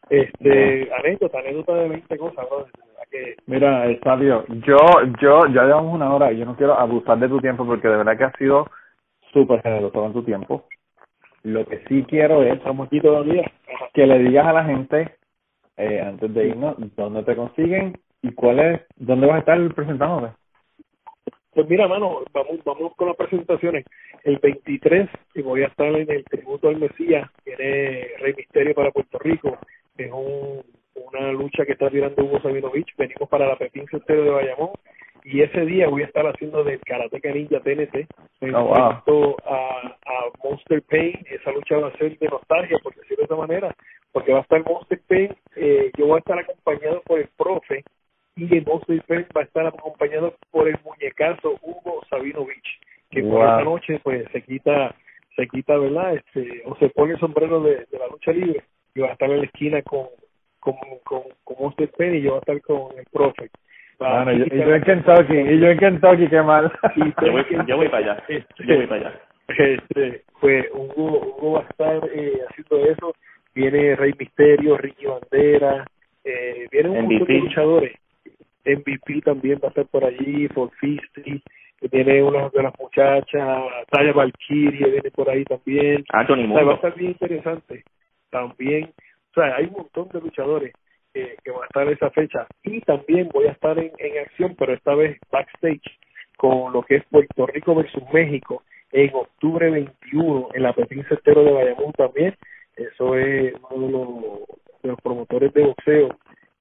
Este, 0.08 0.88
anécdota, 0.94 1.38
anécdota 1.38 1.74
de 1.74 1.88
20 1.88 2.18
cosas, 2.18 2.46
bro. 2.48 2.66
Que... 3.10 3.36
Mira, 3.46 3.86
Sabio, 4.02 4.44
yo, 4.48 4.78
yo, 5.20 5.46
ya 5.46 5.64
llevamos 5.64 5.94
una 5.94 6.12
hora 6.14 6.32
y 6.32 6.38
yo 6.38 6.44
no 6.44 6.56
quiero 6.56 6.78
abusar 6.78 7.18
de 7.18 7.28
tu 7.28 7.40
tiempo 7.40 7.64
porque 7.64 7.88
de 7.88 7.96
verdad 7.96 8.16
que 8.18 8.24
ha 8.24 8.32
sido 8.32 8.66
súper 9.32 9.62
generoso 9.62 10.06
en 10.06 10.12
tu 10.12 10.22
tiempo. 10.22 10.64
Lo 11.42 11.64
que 11.64 11.84
sí 11.88 12.04
quiero 12.08 12.42
es, 12.42 12.54
estamos 12.54 12.86
aquí 12.86 13.00
todavía, 13.00 13.50
que 13.94 14.06
le 14.06 14.18
digas 14.18 14.46
a 14.46 14.52
la 14.52 14.64
gente, 14.64 15.16
eh, 15.76 16.00
antes 16.00 16.32
de 16.34 16.48
irnos, 16.48 16.76
dónde 16.96 17.22
te 17.22 17.36
consiguen 17.36 17.98
y 18.22 18.32
cuál 18.32 18.58
es, 18.58 18.80
dónde 18.96 19.26
vas 19.26 19.36
a 19.36 19.40
estar 19.40 19.74
presentándote. 19.74 20.34
Pues 21.56 21.70
mira, 21.70 21.88
mano, 21.88 22.22
vamos, 22.34 22.62
vamos 22.66 22.94
con 22.96 23.08
las 23.08 23.16
presentaciones. 23.16 23.86
El 24.24 24.36
23 24.40 25.08
y 25.36 25.40
voy 25.40 25.62
a 25.62 25.68
estar 25.68 25.86
en 25.86 26.10
el 26.10 26.22
tributo 26.24 26.68
al 26.68 26.76
Mesías, 26.76 27.30
tiene 27.44 28.08
Rey 28.18 28.34
Misterio 28.36 28.74
para 28.74 28.90
Puerto 28.90 29.18
Rico. 29.20 29.56
Es 29.96 30.12
un, 30.12 30.62
una 30.96 31.32
lucha 31.32 31.64
que 31.64 31.72
está 31.72 31.88
tirando 31.88 32.22
Hugo 32.22 32.42
Sabinovich. 32.42 32.94
Venimos 32.98 33.26
para 33.30 33.46
la 33.46 33.56
Pepín 33.56 33.86
Centero 33.86 34.24
de 34.24 34.30
Bayamón 34.32 34.72
y 35.24 35.40
ese 35.40 35.62
día 35.62 35.88
voy 35.88 36.02
a 36.02 36.06
estar 36.08 36.26
haciendo 36.26 36.62
del 36.62 36.78
Karate 36.80 37.22
Ninja 37.32 37.60
TNT. 37.60 38.06
Oh, 38.54 39.02
wow. 39.06 39.36
a, 39.46 39.96
a 40.04 40.24
Monster 40.44 40.82
Pain. 40.82 41.14
Esa 41.30 41.52
lucha 41.52 41.78
va 41.78 41.88
a 41.88 41.96
ser 41.96 42.18
de 42.18 42.28
nostalgia, 42.28 42.76
por 42.82 42.94
decirlo 42.96 43.22
de 43.22 43.24
esa 43.24 43.34
manera, 43.34 43.74
porque 44.12 44.32
va 44.34 44.40
a 44.40 44.42
estar 44.42 44.62
Monster 44.62 45.00
Pain. 45.08 45.34
Eh, 45.56 45.90
yo 45.96 46.06
voy 46.06 46.16
a 46.16 46.18
estar 46.18 46.38
acompañado 46.38 47.00
por 47.06 47.18
el 47.18 47.28
profe 47.34 47.82
y 48.36 48.56
el 48.56 48.64
Monster 48.64 49.02
Pain 49.06 49.26
va 49.36 49.40
a 49.40 49.44
estar 49.44 49.66
acompañado 49.66 50.34
por 50.50 50.68
el 50.68 50.76
muñecazo 50.84 51.58
Hugo 51.62 52.02
Sabinovich, 52.08 52.80
que 53.10 53.22
por 53.22 53.40
esta 53.40 53.64
noche 53.64 54.00
pues 54.02 54.26
se 54.32 54.42
quita, 54.42 54.94
se 55.34 55.48
quita, 55.48 55.76
¿verdad? 55.76 56.14
Este, 56.14 56.62
o 56.66 56.76
se 56.76 56.88
pone 56.90 57.14
el 57.14 57.20
sombrero 57.20 57.60
de, 57.62 57.86
de 57.90 57.98
la 57.98 58.08
lucha 58.08 58.32
libre 58.32 58.62
y 58.94 59.00
va 59.00 59.08
a 59.08 59.12
estar 59.12 59.30
en 59.30 59.38
la 59.38 59.44
esquina 59.44 59.82
con, 59.82 60.06
con, 60.60 60.74
con, 61.04 61.22
con 61.44 61.56
Monster 61.58 61.90
Pain 61.96 62.14
y 62.14 62.22
yo 62.22 62.30
voy 62.30 62.36
a 62.36 62.40
estar 62.40 62.60
con 62.62 62.98
el 62.98 63.04
profe. 63.12 63.50
Bueno, 63.98 64.32
y, 64.32 64.38
yo 64.50 64.74
en 64.74 64.82
Kentucky, 64.82 65.36
y 65.36 65.58
yo 65.58 65.68
en 65.68 65.78
Kentucky, 65.78 66.28
qué 66.28 66.42
mal. 66.42 66.70
yo, 66.96 67.32
voy, 67.32 67.44
yo 67.66 67.76
voy 67.76 67.88
para 67.88 68.12
allá, 68.12 68.24
este, 68.28 68.66
yo 68.66 68.76
voy 68.76 68.86
para 68.86 69.08
allá. 69.08 69.20
Este, 69.48 70.24
pues 70.40 70.66
Hugo, 70.74 71.20
Hugo 71.20 71.52
va 71.52 71.60
a 71.60 71.68
estar 71.68 72.10
eh, 72.12 72.40
haciendo 72.48 72.84
eso 72.84 73.14
viene 73.56 73.96
Rey 73.96 74.12
Misterio, 74.18 74.76
Ricky 74.76 75.06
Bandera, 75.06 75.86
eh, 76.22 76.68
vienen 76.70 76.92
un 76.92 77.06
montón 77.06 77.26
de 77.26 77.38
luchadores. 77.38 77.92
MVP 78.66 79.22
también 79.22 79.58
va 79.62 79.68
a 79.68 79.70
estar 79.70 79.86
por 79.86 80.04
allí, 80.04 80.48
For 80.48 80.70
Fisty, 80.80 81.42
viene 81.90 82.22
una 82.22 82.48
de 82.48 82.62
las 82.62 82.78
muchachas, 82.78 83.64
Taya 83.90 84.12
Valkyrie 84.12 84.90
viene 84.90 85.10
por 85.10 85.30
ahí 85.30 85.44
también. 85.44 86.04
Anthony 86.12 86.52
va 86.52 86.72
a 86.72 86.74
estar 86.74 86.94
bien 86.94 87.12
interesante. 87.12 87.84
También, 88.30 88.92
o 89.30 89.34
sea, 89.34 89.56
hay 89.56 89.66
un 89.66 89.74
montón 89.74 90.08
de 90.08 90.20
luchadores 90.20 90.72
que, 91.12 91.36
que 91.44 91.50
van 91.50 91.62
a 91.62 91.66
estar 91.66 91.86
en 91.86 91.92
esa 91.94 92.10
fecha. 92.10 92.46
Y 92.62 92.80
también 92.80 93.28
voy 93.32 93.46
a 93.46 93.52
estar 93.52 93.78
en, 93.78 93.92
en 93.98 94.18
acción, 94.18 94.54
pero 94.58 94.72
esta 94.72 94.94
vez 94.94 95.18
backstage, 95.30 95.98
con 96.36 96.72
lo 96.72 96.82
que 96.82 96.96
es 96.96 97.04
Puerto 97.06 97.46
Rico 97.46 97.74
versus 97.74 98.02
México 98.12 98.62
en 98.92 99.14
octubre 99.14 99.70
21 99.70 100.48
en 100.54 100.62
la 100.62 100.72
Pepín 100.72 101.04
Cestero 101.08 101.44
de 101.44 101.52
Bayamón 101.52 101.92
también. 101.92 102.34
Eso 102.76 103.16
es 103.16 103.54
uno 103.70 103.86
de 103.86 103.92
los, 103.92 104.82
de 104.82 104.88
los 104.90 105.00
promotores 105.00 105.52
de 105.54 105.62
boxeo 105.62 106.16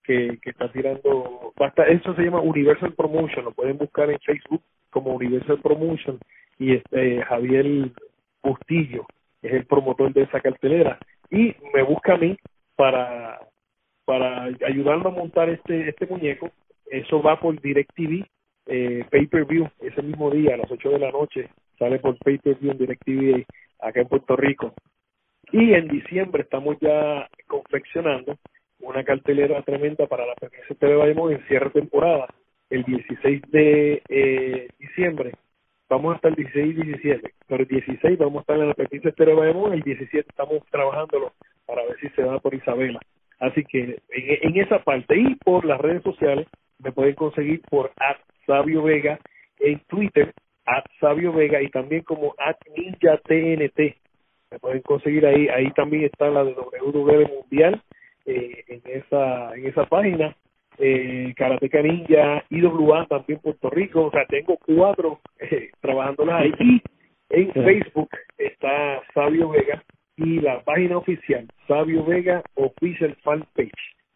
que, 0.05 0.37
que 0.41 0.49
está 0.49 0.71
tirando. 0.71 1.53
Basta, 1.57 1.83
eso 1.85 2.13
se 2.15 2.23
llama 2.23 2.41
Universal 2.41 2.93
Promotion, 2.93 3.45
lo 3.45 3.51
pueden 3.51 3.77
buscar 3.77 4.09
en 4.09 4.19
Facebook 4.19 4.61
como 4.89 5.15
Universal 5.15 5.59
Promotion. 5.61 6.19
Y 6.57 6.75
este 6.75 7.21
Javier 7.23 7.91
Bustillo 8.41 9.05
es 9.41 9.53
el 9.53 9.65
promotor 9.65 10.13
de 10.13 10.23
esa 10.23 10.39
cartelera. 10.39 10.97
Y 11.29 11.55
me 11.73 11.83
busca 11.83 12.13
a 12.13 12.17
mí 12.17 12.37
para, 12.75 13.39
para 14.05 14.43
ayudarlo 14.43 15.09
a 15.09 15.13
montar 15.13 15.49
este, 15.49 15.89
este 15.89 16.05
muñeco. 16.05 16.51
Eso 16.89 17.21
va 17.21 17.39
por 17.39 17.59
DirecTV 17.59 18.25
eh, 18.67 19.05
pay-per-view 19.11 19.69
ese 19.81 20.01
mismo 20.01 20.31
día 20.31 20.55
a 20.55 20.57
las 20.57 20.71
8 20.71 20.89
de 20.89 20.99
la 20.99 21.11
noche 21.11 21.49
sale 21.77 21.99
por 21.99 22.17
pay-per-view 22.17 22.71
en 22.71 22.77
DirecTV 22.79 23.45
acá 23.79 24.01
en 24.01 24.07
Puerto 24.07 24.35
Rico 24.35 24.73
y 25.51 25.73
en 25.73 25.87
diciembre 25.87 26.41
estamos 26.41 26.75
ya 26.81 27.29
confeccionando 27.47 28.37
una 28.79 29.03
cartelera 29.03 29.61
tremenda 29.63 30.07
para 30.07 30.25
la 30.25 30.35
PPC 30.35 30.77
TV 30.77 30.95
Bayamón 30.95 31.33
en 31.33 31.47
cierre 31.47 31.69
temporada 31.69 32.27
el 32.69 32.83
16 32.83 33.41
de 33.51 34.01
eh, 34.09 34.67
diciembre. 34.79 35.31
Vamos 35.89 36.13
a 36.13 36.15
estar 36.15 36.31
el 36.31 36.35
16 36.35 36.77
y 36.77 36.83
17 36.83 37.35
pero 37.47 37.63
el 37.63 37.67
16 37.67 38.17
vamos 38.17 38.37
a 38.37 38.41
estar 38.41 38.57
en 38.57 38.67
la 38.67 38.73
PPC 38.73 39.15
TV 39.15 39.33
Bayamón 39.33 39.73
el 39.73 39.81
17 39.81 40.27
estamos 40.27 40.63
trabajándolo 40.71 41.33
para 41.65 41.83
ver 41.83 41.97
si 41.99 42.09
se 42.09 42.21
da 42.21 42.39
por 42.39 42.53
Isabela. 42.53 42.99
Así 43.39 43.63
que 43.65 43.99
en, 44.09 44.57
esa 44.57 44.79
parte 44.79 45.17
y 45.17 45.35
por 45.35 45.65
las 45.65 45.79
redes 45.79 46.03
sociales 46.03 46.47
me 46.79 46.91
pueden 46.91 47.15
conseguir 47.15 47.61
por 47.69 47.91
Sabio 48.45 48.83
Vega 48.83 49.19
en 49.59 49.79
Twitter, 49.87 50.33
at 50.65 50.83
Sabio 50.99 51.33
Vega 51.33 51.61
y 51.61 51.69
también 51.69 52.03
como 52.03 52.33
at 52.37 52.57
Ninja 52.75 53.17
TNT. 53.17 53.97
Me 54.51 54.59
pueden 54.59 54.81
conseguir 54.81 55.25
ahí, 55.25 55.47
ahí 55.49 55.71
también 55.71 56.03
está 56.05 56.29
la 56.29 56.43
de 56.43 56.53
WWE 56.53 57.27
Mundial 57.27 57.81
eh, 58.25 58.63
en 58.67 58.81
esa 58.85 59.55
en 59.55 59.65
esa 59.67 59.85
página. 59.85 60.35
Eh, 60.77 61.33
Karateka 61.37 61.81
Ninja, 61.81 62.43
IWA 62.49 63.05
también 63.05 63.39
Puerto 63.39 63.69
Rico, 63.69 64.05
o 64.07 64.11
sea, 64.11 64.25
tengo 64.25 64.57
cuatro 64.57 65.21
eh, 65.39 65.69
trabajándolas 65.79 66.41
ahí. 66.41 66.53
Y 66.59 66.81
en 67.29 67.53
Facebook 67.53 68.09
está 68.37 69.01
Sabio 69.13 69.49
Vega 69.49 69.81
y 70.17 70.41
la 70.41 70.61
página 70.63 70.97
oficial, 70.97 71.47
Sabio 71.67 72.03
Vega 72.03 72.43
Official 72.55 73.15
Fan 73.23 73.45
Page. 73.53 73.71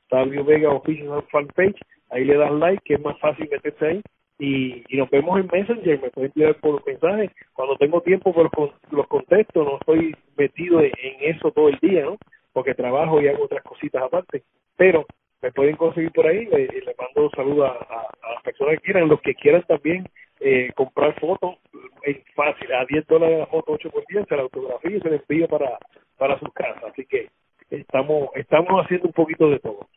Sabio 0.09 0.43
Vega 0.43 0.69
Official 0.69 1.23
Fan 1.31 1.47
Page, 1.55 1.75
ahí 2.09 2.25
le 2.25 2.35
das 2.35 2.51
like, 2.51 2.81
que 2.83 2.95
es 2.95 3.01
más 3.01 3.17
fácil 3.19 3.47
meterse 3.49 3.85
ahí 3.85 4.01
y, 4.39 4.83
y 4.87 4.97
nos 4.97 5.09
vemos 5.09 5.37
en 5.39 5.49
Messenger, 5.51 6.01
me 6.01 6.09
pueden 6.09 6.31
enviar 6.33 6.55
por 6.55 6.85
mensajes, 6.87 7.29
cuando 7.53 7.75
tengo 7.75 8.01
tiempo 8.01 8.33
pues 8.33 8.71
los 8.91 9.07
contesto, 9.07 9.63
no 9.63 9.77
estoy 9.77 10.15
metido 10.37 10.81
en, 10.81 10.91
eso 11.19 11.51
todo 11.51 11.67
el 11.67 11.77
día, 11.81 12.05
¿no? 12.05 12.17
Porque 12.53 12.73
trabajo 12.73 13.21
y 13.21 13.27
hago 13.27 13.43
otras 13.43 13.63
cositas 13.63 14.03
aparte, 14.03 14.43
pero 14.75 15.05
me 15.41 15.51
pueden 15.51 15.75
conseguir 15.75 16.11
por 16.11 16.27
ahí, 16.27 16.45
le, 16.45 16.67
le 16.67 16.95
mando 16.97 17.29
saludos 17.35 17.69
a, 17.69 17.93
a, 17.93 18.33
las 18.33 18.43
personas 18.43 18.75
que 18.75 18.83
quieran, 18.83 19.07
los 19.07 19.21
que 19.21 19.35
quieran 19.35 19.63
también 19.63 20.05
eh, 20.39 20.71
comprar 20.75 21.17
fotos, 21.19 21.57
es 22.03 22.17
fácil, 22.35 22.71
a 22.73 22.85
10 22.85 23.07
dólares 23.07 23.39
la 23.39 23.45
foto, 23.47 23.73
8 23.73 23.89
por 23.89 24.05
10, 24.07 24.25
se 24.27 24.35
la 24.35 24.43
autografía 24.43 24.97
y 24.97 25.01
se 25.01 25.09
la 25.09 25.15
envío 25.17 25.47
para, 25.47 25.77
para 26.17 26.39
sus 26.39 26.51
casas, 26.53 26.83
así 26.83 27.05
que 27.05 27.29
estamos, 27.69 28.29
estamos 28.35 28.83
haciendo 28.83 29.07
un 29.07 29.13
poquito 29.13 29.49
de 29.49 29.59
todo. 29.59 29.87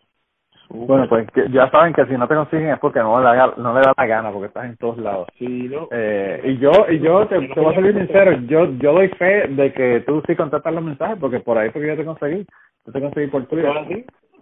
Bueno, 0.75 1.07
pues 1.09 1.27
ya 1.51 1.71
saben 1.71 1.93
que 1.93 2.07
si 2.07 2.13
no 2.13 2.27
te 2.27 2.35
consiguen 2.35 2.71
es 2.71 2.79
porque 2.79 3.01
no 3.01 3.19
le, 3.19 3.37
da, 3.37 3.55
no 3.59 3.75
le 3.75 3.81
da 3.81 3.93
la 3.97 4.07
gana, 4.07 4.31
porque 4.31 4.47
estás 4.47 4.65
en 4.65 4.77
todos 4.79 4.97
lados. 4.99 5.29
Sí, 5.39 5.69
¿no? 5.69 5.89
Eh, 5.91 6.41
y 6.45 6.59
yo, 6.59 6.73
y 6.89 6.99
yo 7.01 7.27
te, 7.27 7.41
te 7.49 7.61
voy 7.61 7.75
a 7.75 7.81
ser 7.81 7.93
sincero, 7.93 8.33
yo, 8.47 8.73
yo 8.79 8.93
doy 8.95 9.09
fe 9.09 9.49
de 9.49 9.73
que 9.73 10.01
tú 10.07 10.23
sí 10.27 10.35
contestas 10.35 10.73
los 10.73 10.83
mensajes, 10.83 11.19
porque 11.21 11.41
por 11.41 11.59
ahí 11.59 11.69
porque 11.71 11.89
yo 11.89 11.97
te 11.97 12.05
conseguí, 12.05 12.47
yo 12.87 12.93
te 12.93 13.01
conseguí 13.01 13.27
por 13.27 13.45
Twitter. 13.47 13.71
¿Ah, 13.71 13.87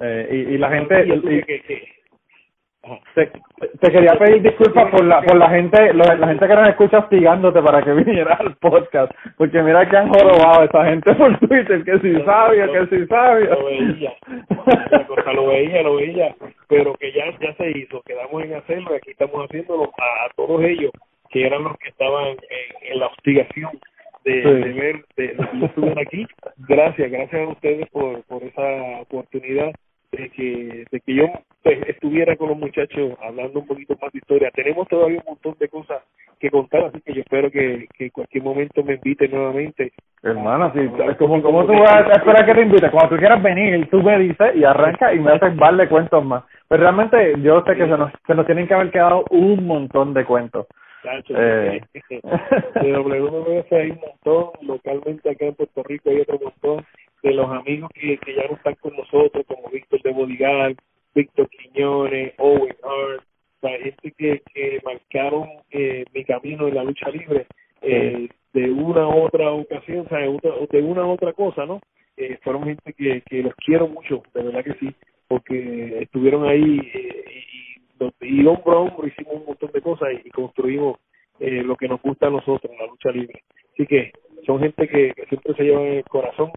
eh, 0.01 0.28
y, 0.31 0.55
y 0.55 0.59
la 0.59 0.70
gente... 0.70 1.05
Y, 1.07 2.00
te, 3.14 3.31
te, 3.81 3.93
quería 3.93 4.14
pedir 4.14 4.43
disculpas 4.43 4.91
por 4.91 5.05
la 5.05 5.20
por 5.20 5.37
la 5.37 5.51
gente 5.51 5.93
la, 5.93 6.14
la 6.14 6.28
gente 6.28 6.49
que 6.49 6.55
nos 6.55 6.68
escucha 6.68 6.99
hostigándote 7.01 7.61
para 7.61 7.83
que 7.83 7.93
viniera 8.05 8.35
al 8.35 8.57
podcast 8.57 9.12
porque 9.37 9.62
mira 9.62 9.89
que 9.89 9.97
han 9.97 10.09
jorobado 10.09 10.64
esa 10.64 10.85
gente 10.87 11.14
por 11.14 11.39
Twitter 11.41 11.85
que 11.85 11.99
si 11.99 12.24
sabía 12.24 12.66
que 12.66 12.87
si 12.87 13.07
sabía 13.07 13.51
lo 13.51 13.66
veía 13.66 14.12
lo 15.35 15.47
veía 15.47 15.83
lo 15.83 15.97
veía 15.97 16.35
pero 16.68 16.95
que 16.95 17.12
ya 17.12 17.24
ya 17.39 17.55
se 17.55 17.70
hizo 17.78 18.01
quedamos 18.03 18.45
en 18.45 18.55
hacerlo 18.55 18.93
y 18.93 18.97
aquí 18.97 19.11
estamos 19.11 19.45
haciéndolo 19.45 19.93
a, 19.99 20.31
todos 20.35 20.62
ellos 20.62 20.93
que 21.28 21.47
eran 21.47 21.64
los 21.64 21.76
que 21.78 21.91
estaban 21.91 22.28
en, 22.28 22.93
en 22.93 22.99
la 22.99 23.07
hostigación 23.09 23.70
de, 24.24 24.33
de 24.33 24.72
ver 24.72 25.05
de, 25.16 25.28
de, 25.28 25.95
de 25.95 26.03
aquí. 26.03 26.26
Gracias 26.68 27.11
gracias 27.11 27.41
a 27.41 27.53
ustedes 27.53 27.89
por 27.91 28.22
por 28.24 28.43
esa 28.43 29.01
oportunidad 29.01 29.72
de 30.13 30.29
que, 30.31 30.85
de 30.91 31.01
que 31.01 31.15
yo 31.15 31.27
pues, 31.63 31.79
estuviera 31.87 32.37
con 32.37 32.49
los 32.49 32.59
muchachos 32.59 33.13
hablando 33.23 33.61
un 33.61 33.67
poquito 33.67 33.97
más 34.01 34.13
de 34.13 34.19
historia. 34.19 34.51
Tenemos 34.53 34.89
todavía 34.89 35.19
un 35.19 35.35
montón 35.35 35.55
de 35.59 35.69
cosas 35.69 36.03
que 36.39 36.51
contar, 36.51 36.85
así 36.85 37.01
que 37.03 37.15
yo 37.15 37.21
espero 37.21 37.51
que, 37.51 37.87
que 37.97 38.05
en 38.07 38.11
cualquier 38.11 38.43
momento 38.43 38.83
me 38.83 38.95
invite 38.95 39.29
nuevamente. 39.29 39.93
Hermano, 40.22 40.72
sí, 40.75 40.80
como, 41.18 41.43
como 41.43 41.64
tú 41.67 41.72
vas 41.72 42.07
a 42.09 42.14
esperar 42.14 42.47
que 42.47 42.55
te 42.55 42.63
invite, 42.63 42.91
cuando 42.91 43.11
tú 43.11 43.17
quieras 43.17 43.43
venir, 43.43 43.89
tú 43.91 44.03
me 44.03 44.18
dices 44.18 44.57
y 44.57 44.64
arranca 44.64 45.14
y 45.14 45.21
me 45.21 45.33
haces 45.33 45.57
par 45.59 45.76
de 45.76 45.89
cuentos 45.89 46.25
más. 46.25 46.45
Pero 46.68 46.83
realmente 46.83 47.34
yo 47.43 47.63
sé 47.67 47.76
que 47.76 47.84
se 47.84 47.97
nos, 47.97 48.13
se 48.26 48.34
nos 48.34 48.47
tienen 48.47 48.67
que 48.67 48.75
haber 48.75 48.91
quedado 48.91 49.25
un 49.30 49.67
montón 49.67 50.14
de 50.14 50.25
cuentos. 50.25 50.67
eh. 51.30 51.80
de 52.83 52.93
WWF 52.93 53.72
hay 53.72 53.91
un 53.91 54.01
montón, 54.01 54.51
localmente 54.63 55.30
acá 55.30 55.47
en 55.47 55.55
Puerto 55.55 55.83
Rico 55.84 56.11
hay 56.11 56.21
otro 56.21 56.39
montón 56.43 56.84
de 57.22 57.34
los 57.34 57.51
amigos 57.51 57.91
que, 57.95 58.18
que 58.18 58.34
ya 58.34 58.47
no 58.49 58.57
están 58.57 58.75
con 58.76 58.97
nosotros, 58.97 59.45
como 59.47 59.68
Víctor 59.71 60.03
de 60.03 60.13
Bodigal, 60.13 60.76
Víctor 61.14 61.49
Quiñones, 61.51 62.34
Owen 62.38 62.76
Hart, 62.83 63.25
la 63.63 63.71
gente 63.79 64.13
que, 64.17 64.42
que 64.55 64.80
marcaron 64.84 65.49
eh, 65.71 66.05
mi 66.14 66.25
camino 66.25 66.68
en 66.68 66.75
la 66.75 66.84
lucha 66.84 67.11
libre 67.11 67.47
eh, 67.83 68.29
de 68.53 68.71
una 68.71 69.09
u 69.09 69.25
otra 69.25 69.51
ocasión, 69.53 70.07
o 70.07 70.09
sea, 70.09 70.18
de 70.18 70.83
una 70.83 71.05
u 71.05 71.11
otra 71.11 71.33
cosa, 71.33 71.67
¿no? 71.67 71.80
Eh, 72.17 72.38
fueron 72.42 72.64
gente 72.64 72.92
que, 72.92 73.22
que 73.22 73.42
los 73.42 73.55
quiero 73.55 73.88
mucho, 73.88 74.22
de 74.34 74.42
verdad 74.42 74.64
que 74.64 74.75
sí, 74.75 74.95
porque 75.29 76.03
estuvieron 76.03 76.45
ahí 76.45 76.80
eh, 76.92 77.25
y, 78.21 78.41
y 78.42 78.47
hombro 78.47 78.72
a 78.72 78.80
hombro 78.80 79.07
hicimos 79.07 79.34
un 79.37 79.47
montón 79.47 79.71
de 79.72 79.80
cosas 79.80 80.09
y, 80.25 80.29
construimos 80.30 80.99
eh, 81.38 81.63
lo 81.63 81.76
que 81.76 81.88
nos 81.88 82.03
gusta 82.03 82.26
a 82.26 82.30
nosotros, 82.30 82.72
la 82.79 82.87
lucha 82.87 83.11
libre. 83.11 83.42
Así 83.72 83.87
que 83.87 84.13
son 84.45 84.61
gente 84.61 84.88
que, 84.88 85.13
que 85.14 85.26
siempre 85.26 85.55
se 85.55 85.63
llevan 85.63 85.84
en 85.84 85.95
el 85.99 86.05
corazón 86.05 86.51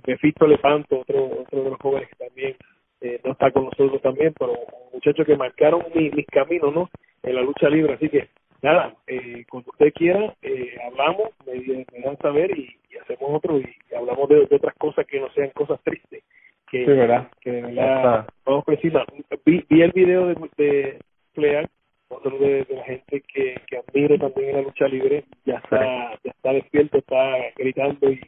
eh, 0.00 0.12
Mephisto 0.12 0.46
Lepanto, 0.46 1.00
otro, 1.00 1.24
otro 1.42 1.64
de 1.64 1.70
los 1.70 1.78
jóvenes 1.78 2.08
que 2.08 2.24
también 2.24 2.56
eh, 3.00 3.20
no 3.24 3.32
está 3.32 3.50
con 3.50 3.64
nosotros 3.64 4.00
también, 4.02 4.34
pero 4.38 4.54
muchachos 4.92 5.26
que 5.26 5.36
marcaron 5.36 5.84
mi, 5.94 6.10
mis 6.10 6.26
caminos, 6.26 6.74
¿no? 6.74 6.90
En 7.22 7.34
la 7.34 7.42
lucha 7.42 7.68
libre, 7.68 7.94
así 7.94 8.08
que 8.08 8.28
nada, 8.62 8.94
eh, 9.06 9.44
cuando 9.48 9.70
usted 9.70 9.92
quiera, 9.94 10.34
eh, 10.42 10.76
hablamos, 10.86 11.30
me, 11.46 11.54
me 11.92 12.00
dan 12.04 12.18
saber 12.18 12.56
y, 12.58 12.76
hacemos 13.00 13.30
otro 13.34 13.58
y, 13.58 13.66
hablamos 13.96 14.28
de, 14.28 14.42
otras 14.42 14.74
cosas 14.76 15.06
que 15.06 15.20
no 15.20 15.30
sean 15.32 15.50
cosas 15.50 15.80
tristes. 15.82 16.22
Que, 16.70 16.84
sí, 16.84 16.92
¿verdad? 16.92 17.28
Que 17.40 17.50
de 17.50 17.62
verdad, 17.62 18.26
vamos 18.44 18.64
por 18.64 18.74
encima. 18.74 19.04
Vi, 19.44 19.64
vi 19.68 19.82
el 19.82 19.92
video 19.92 20.26
de, 20.26 20.36
de 20.56 20.98
Fleal, 21.32 21.68
otro 22.08 22.38
de, 22.38 22.64
de, 22.64 22.76
la 22.76 22.84
gente 22.84 23.22
que, 23.22 23.60
que 23.66 23.78
admiro 23.78 24.18
también 24.18 24.50
en 24.50 24.56
la 24.56 24.62
lucha 24.62 24.86
libre, 24.86 25.24
ya 25.46 25.56
está, 25.56 26.18
ya 26.22 26.30
está 26.30 26.52
despierto, 26.52 26.98
está 26.98 27.36
gritando 27.56 28.12
y, 28.12 28.20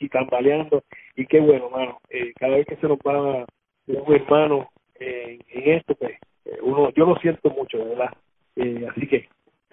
y 0.00 0.08
tambaleando 0.10 0.84
y 1.18 1.26
qué 1.26 1.40
bueno 1.40 1.68
mano 1.68 1.98
eh, 2.10 2.32
cada 2.38 2.56
vez 2.56 2.66
que 2.66 2.76
se 2.76 2.86
nos 2.86 2.98
va 2.98 3.44
un 3.88 4.14
hermano 4.14 4.68
en, 4.94 5.40
en 5.52 5.74
esto 5.76 5.94
pues 5.96 6.12
eh, 6.44 6.58
uno 6.62 6.90
yo 6.90 7.06
lo 7.06 7.16
siento 7.16 7.50
mucho 7.50 7.84
verdad 7.84 8.14
eh, 8.56 8.86
así 8.90 9.06
que 9.08 9.28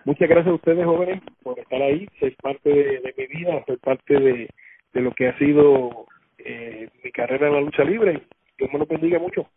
muchas 0.06 0.28
gracias 0.28 0.48
a 0.48 0.56
ustedes 0.56 0.84
jóvenes 0.84 1.22
por 1.44 1.60
estar 1.60 1.82
ahí 1.82 2.08
ser 2.20 2.36
parte 2.42 2.70
de, 2.70 3.00
de 3.00 3.14
mi 3.16 3.28
vida 3.28 3.64
ser 3.66 3.78
parte 3.78 4.20
de, 4.20 4.50
de 4.94 5.02
lo 5.02 5.12
que 5.12 5.28
ha 5.28 5.38
sido 5.38 6.08
eh, 6.40 6.90
mi 7.04 7.12
carrera 7.12 7.48
en 7.48 7.54
la 7.54 7.62
lucha 7.62 7.84
libre 7.84 8.24
Dios 8.58 8.74
me 8.74 8.80
lo 8.80 8.88
bendiga 8.88 9.20
mucho 9.20 9.48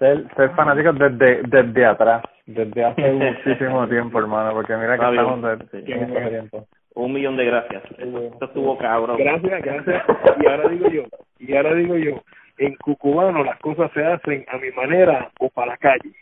ser, 0.00 0.26
ser 0.36 0.50
fanático 0.50 0.92
desde, 0.92 1.42
desde 1.42 1.84
atrás, 1.84 2.22
desde 2.46 2.84
hace 2.84 3.12
muchísimo 3.12 3.88
tiempo, 3.88 4.18
hermano, 4.18 4.52
porque 4.52 4.76
mira 4.76 4.98
que 4.98 5.04
estamos 5.04 5.42
de, 5.42 5.82
sí, 5.84 5.92
en 5.92 6.28
tiempo. 6.28 6.66
Un 6.94 7.12
millón 7.12 7.36
de 7.36 7.44
gracias. 7.44 7.82
Esto 7.96 8.44
estuvo 8.44 8.76
cabrón. 8.76 9.18
Gracias, 9.18 9.62
gracias. 9.62 10.04
Y 10.40 10.46
ahora 10.46 10.68
digo 10.68 10.88
yo, 10.88 11.02
Y 11.38 11.54
ahora 11.56 11.74
digo 11.74 11.96
yo, 11.96 12.22
en 12.58 12.74
Cucubano 12.76 13.44
las 13.44 13.58
cosas 13.60 13.90
se 13.92 14.04
hacen 14.04 14.44
a 14.48 14.58
mi 14.58 14.70
manera 14.72 15.30
o 15.40 15.48
para 15.48 15.72
la 15.72 15.76
calle. 15.76 16.12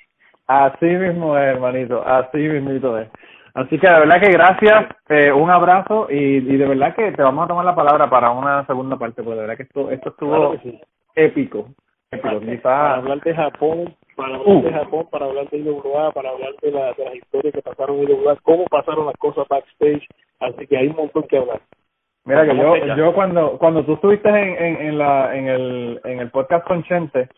Así 0.46 0.86
mismo 0.86 1.36
es, 1.36 1.44
hermanito, 1.44 2.06
así 2.06 2.38
mismito 2.38 2.98
es. 2.98 3.08
Así 3.54 3.78
que 3.78 3.88
de 3.88 4.00
verdad 4.00 4.20
que 4.20 4.30
gracias, 4.30 4.86
eh, 5.08 5.32
un 5.32 5.50
abrazo 5.50 6.08
y, 6.10 6.36
y 6.36 6.56
de 6.56 6.66
verdad 6.66 6.94
que 6.94 7.10
te 7.12 7.22
vamos 7.22 7.46
a 7.46 7.48
tomar 7.48 7.64
la 7.64 7.74
palabra 7.74 8.08
para 8.08 8.30
una 8.30 8.66
segunda 8.66 8.98
parte, 8.98 9.22
porque 9.22 9.36
de 9.36 9.46
verdad 9.46 9.56
que 9.56 9.62
esto, 9.62 9.90
esto 9.90 10.10
estuvo 10.10 10.54
épico. 11.14 11.70
épico. 12.10 12.40
Para 12.62 12.96
hablar 12.96 13.20
de 13.22 13.34
Japón, 13.34 13.96
para 14.14 14.36
hablar 14.36 14.62
de 14.62 14.72
Japón, 14.72 15.08
para 15.10 15.24
hablar 15.24 15.48
de 15.48 15.58
IWA, 15.58 16.12
para 16.12 16.30
hablar 16.30 16.52
de, 16.60 16.70
la, 16.70 16.92
de 16.92 17.04
las 17.06 17.14
historias 17.16 17.54
que 17.54 17.62
pasaron 17.62 17.98
en 18.00 18.10
IWA, 18.10 18.36
cómo 18.42 18.66
pasaron 18.66 19.06
las 19.06 19.16
cosas 19.16 19.48
backstage, 19.48 20.06
así 20.40 20.66
que 20.66 20.76
hay 20.76 20.88
un 20.88 20.96
montón 20.96 21.22
que 21.22 21.38
hablar. 21.38 21.60
Mira 22.26 22.44
que 22.44 22.56
yo, 22.56 22.76
yo 22.96 23.14
cuando, 23.14 23.56
cuando 23.56 23.84
tú 23.84 23.94
estuviste 23.94 24.28
en, 24.28 24.36
en, 24.36 24.86
en, 24.88 24.98
la, 24.98 25.34
en, 25.34 25.46
el, 25.46 26.00
en 26.04 26.18
el 26.18 26.30
podcast 26.30 26.66
con 26.66 26.82
Chente, 26.82 27.28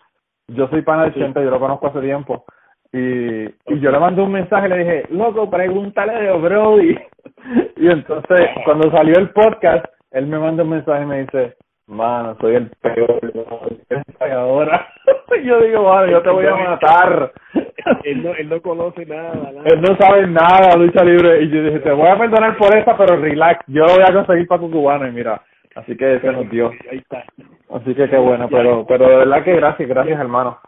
yo 0.48 0.66
soy 0.68 0.80
pana 0.80 1.04
de 1.04 1.14
Chente, 1.14 1.44
yo 1.44 1.50
lo 1.50 1.60
conozco 1.60 1.88
hace 1.88 2.00
tiempo, 2.00 2.46
y, 2.90 3.44
y 3.44 3.80
yo 3.80 3.90
le 3.90 3.98
mandé 3.98 4.22
un 4.22 4.32
mensaje 4.32 4.66
y 4.66 4.70
le 4.70 4.78
dije, 4.78 5.04
loco, 5.10 5.50
pregúntale 5.50 6.14
de 6.14 6.32
Brody. 6.32 6.98
y 7.76 7.86
entonces, 7.86 8.48
cuando 8.64 8.90
salió 8.90 9.18
el 9.18 9.28
podcast, 9.30 9.84
él 10.10 10.26
me 10.26 10.38
manda 10.38 10.62
un 10.62 10.70
mensaje 10.70 11.02
y 11.02 11.06
me 11.06 11.20
dice, 11.20 11.56
mano, 11.88 12.36
soy 12.40 12.56
el 12.56 12.70
peor, 12.80 13.20
ahora. 14.30 14.88
y 15.40 15.44
yo 15.44 15.60
digo, 15.60 15.82
mano, 15.82 16.06
yo 16.06 16.22
te 16.22 16.30
voy 16.30 16.46
a 16.46 16.54
matar. 16.54 17.32
él, 18.04 18.22
no, 18.22 18.34
él 18.34 18.48
no 18.48 18.60
conoce 18.60 19.06
nada, 19.06 19.34
nada. 19.34 19.62
Él 19.64 19.80
no 19.80 19.96
sabe 19.96 20.26
nada 20.26 20.76
lucha 20.76 21.04
libre. 21.04 21.42
Y 21.42 21.50
yo 21.50 21.64
dije, 21.64 21.80
te 21.80 21.92
voy 21.92 22.08
a 22.08 22.18
perdonar 22.18 22.56
por 22.56 22.74
esta, 22.76 22.96
pero 22.96 23.16
relax, 23.16 23.64
yo 23.66 23.84
lo 23.84 23.94
voy 23.94 24.04
a 24.06 24.12
conseguir 24.12 24.46
para 24.46 24.60
tu 24.60 24.70
cubano. 24.70 25.06
Y 25.08 25.12
mira, 25.12 25.42
así 25.74 25.96
que 25.96 26.20
se 26.20 26.32
nos 26.32 26.48
dio. 26.50 26.70
Ahí 26.90 26.98
está. 26.98 27.24
Así 27.70 27.94
que 27.94 28.08
qué 28.08 28.16
bueno, 28.16 28.48
pero, 28.50 28.86
pero 28.86 29.08
de 29.08 29.16
verdad 29.16 29.44
que 29.44 29.56
gracias, 29.56 29.88
gracias 29.88 30.18
hermano. 30.18 30.58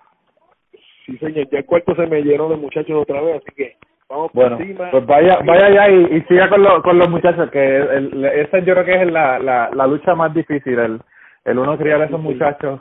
Sí, 1.06 1.16
señor, 1.18 1.48
ya 1.50 1.58
el 1.58 1.66
cuarto 1.66 1.94
se 1.94 2.06
me 2.06 2.22
llenó 2.22 2.48
de 2.48 2.56
muchachos 2.56 3.02
otra 3.02 3.20
vez, 3.22 3.36
así 3.36 3.54
que 3.56 3.76
vamos 4.10 4.30
bueno, 4.34 4.56
por 4.56 4.62
encima. 4.66 4.90
pues 4.90 5.06
vaya, 5.06 5.38
vaya 5.44 5.66
allá 5.66 5.88
y, 5.88 6.16
y 6.16 6.20
siga 6.22 6.48
con, 6.50 6.62
lo, 6.62 6.82
con 6.82 6.98
los 6.98 7.08
muchachos, 7.08 7.50
que 7.50 7.76
el, 7.76 8.24
esa 8.26 8.58
yo 8.58 8.74
creo 8.74 8.84
que 8.84 9.02
es 9.02 9.10
la, 9.10 9.38
la, 9.38 9.70
la 9.72 9.86
lucha 9.86 10.14
más 10.14 10.34
difícil, 10.34 10.78
el, 10.78 11.00
el 11.44 11.58
uno 11.58 11.78
criar 11.78 12.02
a 12.02 12.06
esos 12.06 12.20
muchachos. 12.20 12.80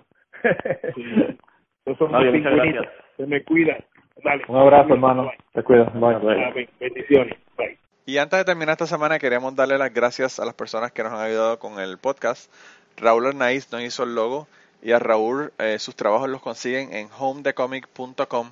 sí. 0.95 1.37
Esos 1.85 2.11
Fabio, 2.11 2.31
muchas 2.33 2.53
gracias. 2.53 2.85
Se 3.17 3.25
me 3.25 3.43
cuida. 3.43 3.75
Dale. 4.23 4.43
Un 4.47 4.57
abrazo, 4.57 4.93
hermano. 4.93 5.31
Te 5.53 5.63
cuidas. 5.63 5.91
Bye. 5.93 6.15
Amén. 6.15 6.69
Bendiciones. 6.79 7.35
Bye. 7.57 7.79
Y 8.05 8.17
antes 8.19 8.37
de 8.37 8.45
terminar 8.45 8.73
esta 8.73 8.85
semana, 8.85 9.17
queremos 9.17 9.55
darle 9.55 9.77
las 9.77 9.91
gracias 9.91 10.39
a 10.39 10.45
las 10.45 10.53
personas 10.53 10.91
que 10.91 11.01
nos 11.01 11.13
han 11.13 11.21
ayudado 11.21 11.57
con 11.57 11.79
el 11.79 11.97
podcast. 11.97 12.53
Raúl 12.97 13.25
Arnaiz 13.27 13.71
nos 13.71 13.81
hizo 13.81 14.03
el 14.03 14.13
logo 14.13 14.47
y 14.83 14.91
a 14.91 14.99
Raúl 14.99 15.51
eh, 15.57 15.79
sus 15.79 15.95
trabajos 15.95 16.29
los 16.29 16.41
consiguen 16.41 16.93
en 16.93 17.07
homedecomic.com. 17.17 18.51